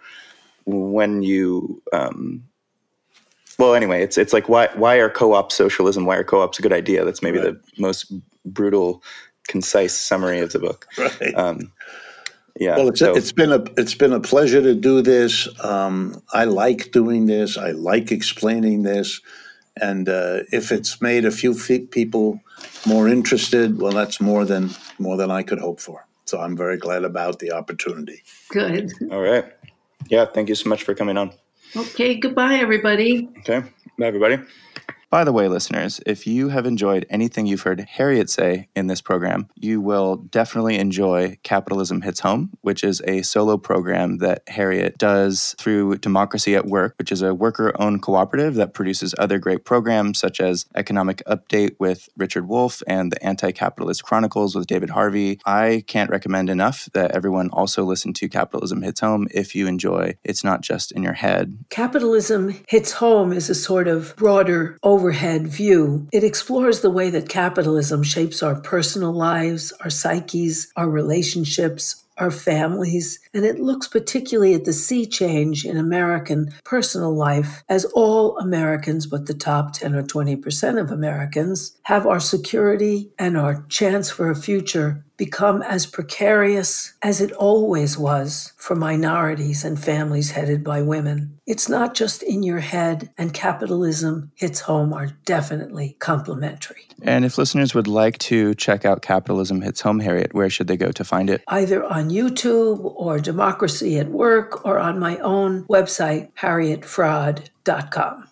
when 0.64 1.22
you. 1.22 1.82
Um, 1.92 2.44
well, 3.60 3.74
anyway, 3.74 4.02
it's 4.02 4.18
it's 4.18 4.32
like 4.32 4.48
why 4.48 4.68
why 4.74 4.96
are 4.96 5.10
co-op 5.10 5.52
socialism? 5.52 6.06
Why 6.06 6.16
are 6.16 6.24
co-ops 6.24 6.58
a 6.58 6.62
good 6.62 6.72
idea? 6.72 7.04
That's 7.04 7.22
maybe 7.22 7.38
Right. 7.38 7.52
the 7.52 7.60
most 7.82 8.12
brutal, 8.44 9.02
concise 9.48 9.94
summary 9.94 10.40
of 10.40 10.52
the 10.52 10.58
book. 10.58 10.86
Right. 10.98 11.34
Um, 11.36 11.72
yeah. 12.58 12.76
Well, 12.76 12.88
it's, 12.88 12.98
so- 13.00 13.14
it's 13.16 13.32
been 13.32 13.52
a 13.52 13.62
it's 13.76 13.94
been 13.94 14.12
a 14.12 14.20
pleasure 14.20 14.60
to 14.62 14.74
do 14.74 15.02
this. 15.02 15.48
Um, 15.64 16.20
I 16.32 16.44
like 16.44 16.90
doing 16.92 17.26
this. 17.26 17.56
I 17.56 17.70
like 17.70 18.10
explaining 18.12 18.82
this, 18.82 19.20
and 19.80 20.08
uh, 20.08 20.40
if 20.52 20.72
it's 20.72 21.00
made 21.00 21.24
a 21.24 21.30
few 21.30 21.54
people 21.88 22.40
more 22.86 23.08
interested, 23.08 23.80
well, 23.80 23.92
that's 23.92 24.20
more 24.20 24.44
than 24.44 24.70
more 24.98 25.16
than 25.16 25.30
I 25.30 25.42
could 25.42 25.60
hope 25.60 25.80
for. 25.80 26.06
So 26.26 26.38
I'm 26.40 26.56
very 26.56 26.76
glad 26.76 27.04
about 27.04 27.38
the 27.38 27.52
opportunity. 27.52 28.22
Good. 28.50 28.90
all 29.10 29.20
right. 29.22 29.44
Yeah. 30.08 30.26
Thank 30.26 30.48
you 30.48 30.54
so 30.54 30.68
much 30.68 30.82
for 30.84 30.94
coming 30.94 31.16
on. 31.18 31.30
Okay. 31.76 32.16
Goodbye, 32.16 32.56
everybody. 32.56 33.28
Okay. 33.38 33.60
Bye, 33.98 34.06
everybody. 34.06 34.38
By 35.10 35.24
the 35.24 35.32
way, 35.32 35.48
listeners, 35.48 36.00
if 36.06 36.24
you 36.24 36.50
have 36.50 36.66
enjoyed 36.66 37.04
anything 37.10 37.44
you've 37.44 37.62
heard 37.62 37.80
Harriet 37.80 38.30
say 38.30 38.68
in 38.76 38.86
this 38.86 39.00
program, 39.00 39.48
you 39.56 39.80
will 39.80 40.14
definitely 40.14 40.78
enjoy 40.78 41.36
Capitalism 41.42 42.02
Hits 42.02 42.20
Home, 42.20 42.50
which 42.60 42.84
is 42.84 43.02
a 43.08 43.22
solo 43.22 43.56
program 43.56 44.18
that 44.18 44.44
Harriet 44.46 44.98
does 44.98 45.56
through 45.58 45.98
Democracy 45.98 46.54
at 46.54 46.66
Work, 46.66 46.94
which 46.96 47.10
is 47.10 47.22
a 47.22 47.34
worker 47.34 47.72
owned 47.80 48.02
cooperative 48.02 48.54
that 48.54 48.72
produces 48.72 49.12
other 49.18 49.40
great 49.40 49.64
programs 49.64 50.20
such 50.20 50.40
as 50.40 50.66
Economic 50.76 51.24
Update 51.26 51.74
with 51.80 52.08
Richard 52.16 52.46
Wolff 52.46 52.80
and 52.86 53.10
the 53.10 53.20
Anti 53.20 53.50
Capitalist 53.50 54.04
Chronicles 54.04 54.54
with 54.54 54.68
David 54.68 54.90
Harvey. 54.90 55.40
I 55.44 55.82
can't 55.88 56.10
recommend 56.10 56.48
enough 56.48 56.88
that 56.92 57.10
everyone 57.10 57.50
also 57.50 57.82
listen 57.82 58.12
to 58.12 58.28
Capitalism 58.28 58.82
Hits 58.82 59.00
Home 59.00 59.26
if 59.32 59.56
you 59.56 59.66
enjoy 59.66 60.14
It's 60.22 60.44
Not 60.44 60.60
Just 60.60 60.92
in 60.92 61.02
Your 61.02 61.14
Head. 61.14 61.58
Capitalism 61.68 62.54
Hits 62.68 62.92
Home 62.92 63.32
is 63.32 63.50
a 63.50 63.56
sort 63.56 63.88
of 63.88 64.14
broader 64.14 64.78
overhead 65.00 65.48
view. 65.48 66.06
It 66.12 66.24
explores 66.24 66.80
the 66.80 66.90
way 66.90 67.08
that 67.08 67.26
capitalism 67.26 68.02
shapes 68.02 68.42
our 68.42 68.60
personal 68.60 69.12
lives, 69.12 69.72
our 69.80 69.88
psyches, 69.88 70.70
our 70.76 70.90
relationships, 70.90 72.04
our 72.18 72.30
families, 72.30 73.18
and 73.32 73.46
it 73.46 73.58
looks 73.58 73.88
particularly 73.88 74.52
at 74.52 74.66
the 74.66 74.74
sea 74.74 75.06
change 75.06 75.64
in 75.64 75.78
American 75.78 76.52
personal 76.64 77.16
life 77.16 77.64
as 77.70 77.86
all 77.86 78.36
Americans, 78.36 79.06
but 79.06 79.24
the 79.24 79.32
top 79.32 79.72
10 79.72 79.94
or 79.94 80.02
20% 80.02 80.78
of 80.78 80.90
Americans, 80.90 81.78
have 81.84 82.06
our 82.06 82.20
security 82.20 83.10
and 83.18 83.38
our 83.38 83.64
chance 83.70 84.10
for 84.10 84.30
a 84.30 84.36
future 84.36 85.02
become 85.20 85.60
as 85.60 85.84
precarious 85.84 86.94
as 87.02 87.20
it 87.20 87.30
always 87.32 87.98
was 87.98 88.54
for 88.56 88.74
minorities 88.74 89.66
and 89.66 89.78
families 89.78 90.30
headed 90.30 90.64
by 90.64 90.80
women. 90.80 91.38
It's 91.46 91.68
not 91.68 91.92
just 91.94 92.22
in 92.22 92.42
your 92.42 92.60
head, 92.60 93.10
and 93.18 93.34
capitalism 93.34 94.32
hits 94.34 94.60
home 94.60 94.94
are 94.94 95.08
definitely 95.26 95.94
complementary. 95.98 96.88
And 97.02 97.26
if 97.26 97.36
listeners 97.36 97.74
would 97.74 97.86
like 97.86 98.16
to 98.30 98.54
check 98.54 98.86
out 98.86 99.02
Capitalism 99.02 99.60
Hits 99.60 99.82
Home, 99.82 100.00
Harriet, 100.00 100.32
where 100.32 100.48
should 100.48 100.68
they 100.68 100.78
go 100.78 100.90
to 100.90 101.04
find 101.04 101.28
it? 101.28 101.42
Either 101.48 101.84
on 101.84 102.08
YouTube 102.08 102.80
or 102.82 103.18
Democracy 103.18 103.98
at 103.98 104.08
Work 104.08 104.64
or 104.64 104.78
on 104.78 104.98
my 104.98 105.18
own 105.18 105.64
website, 105.64 106.32
harrietfraad.com. 106.32 108.29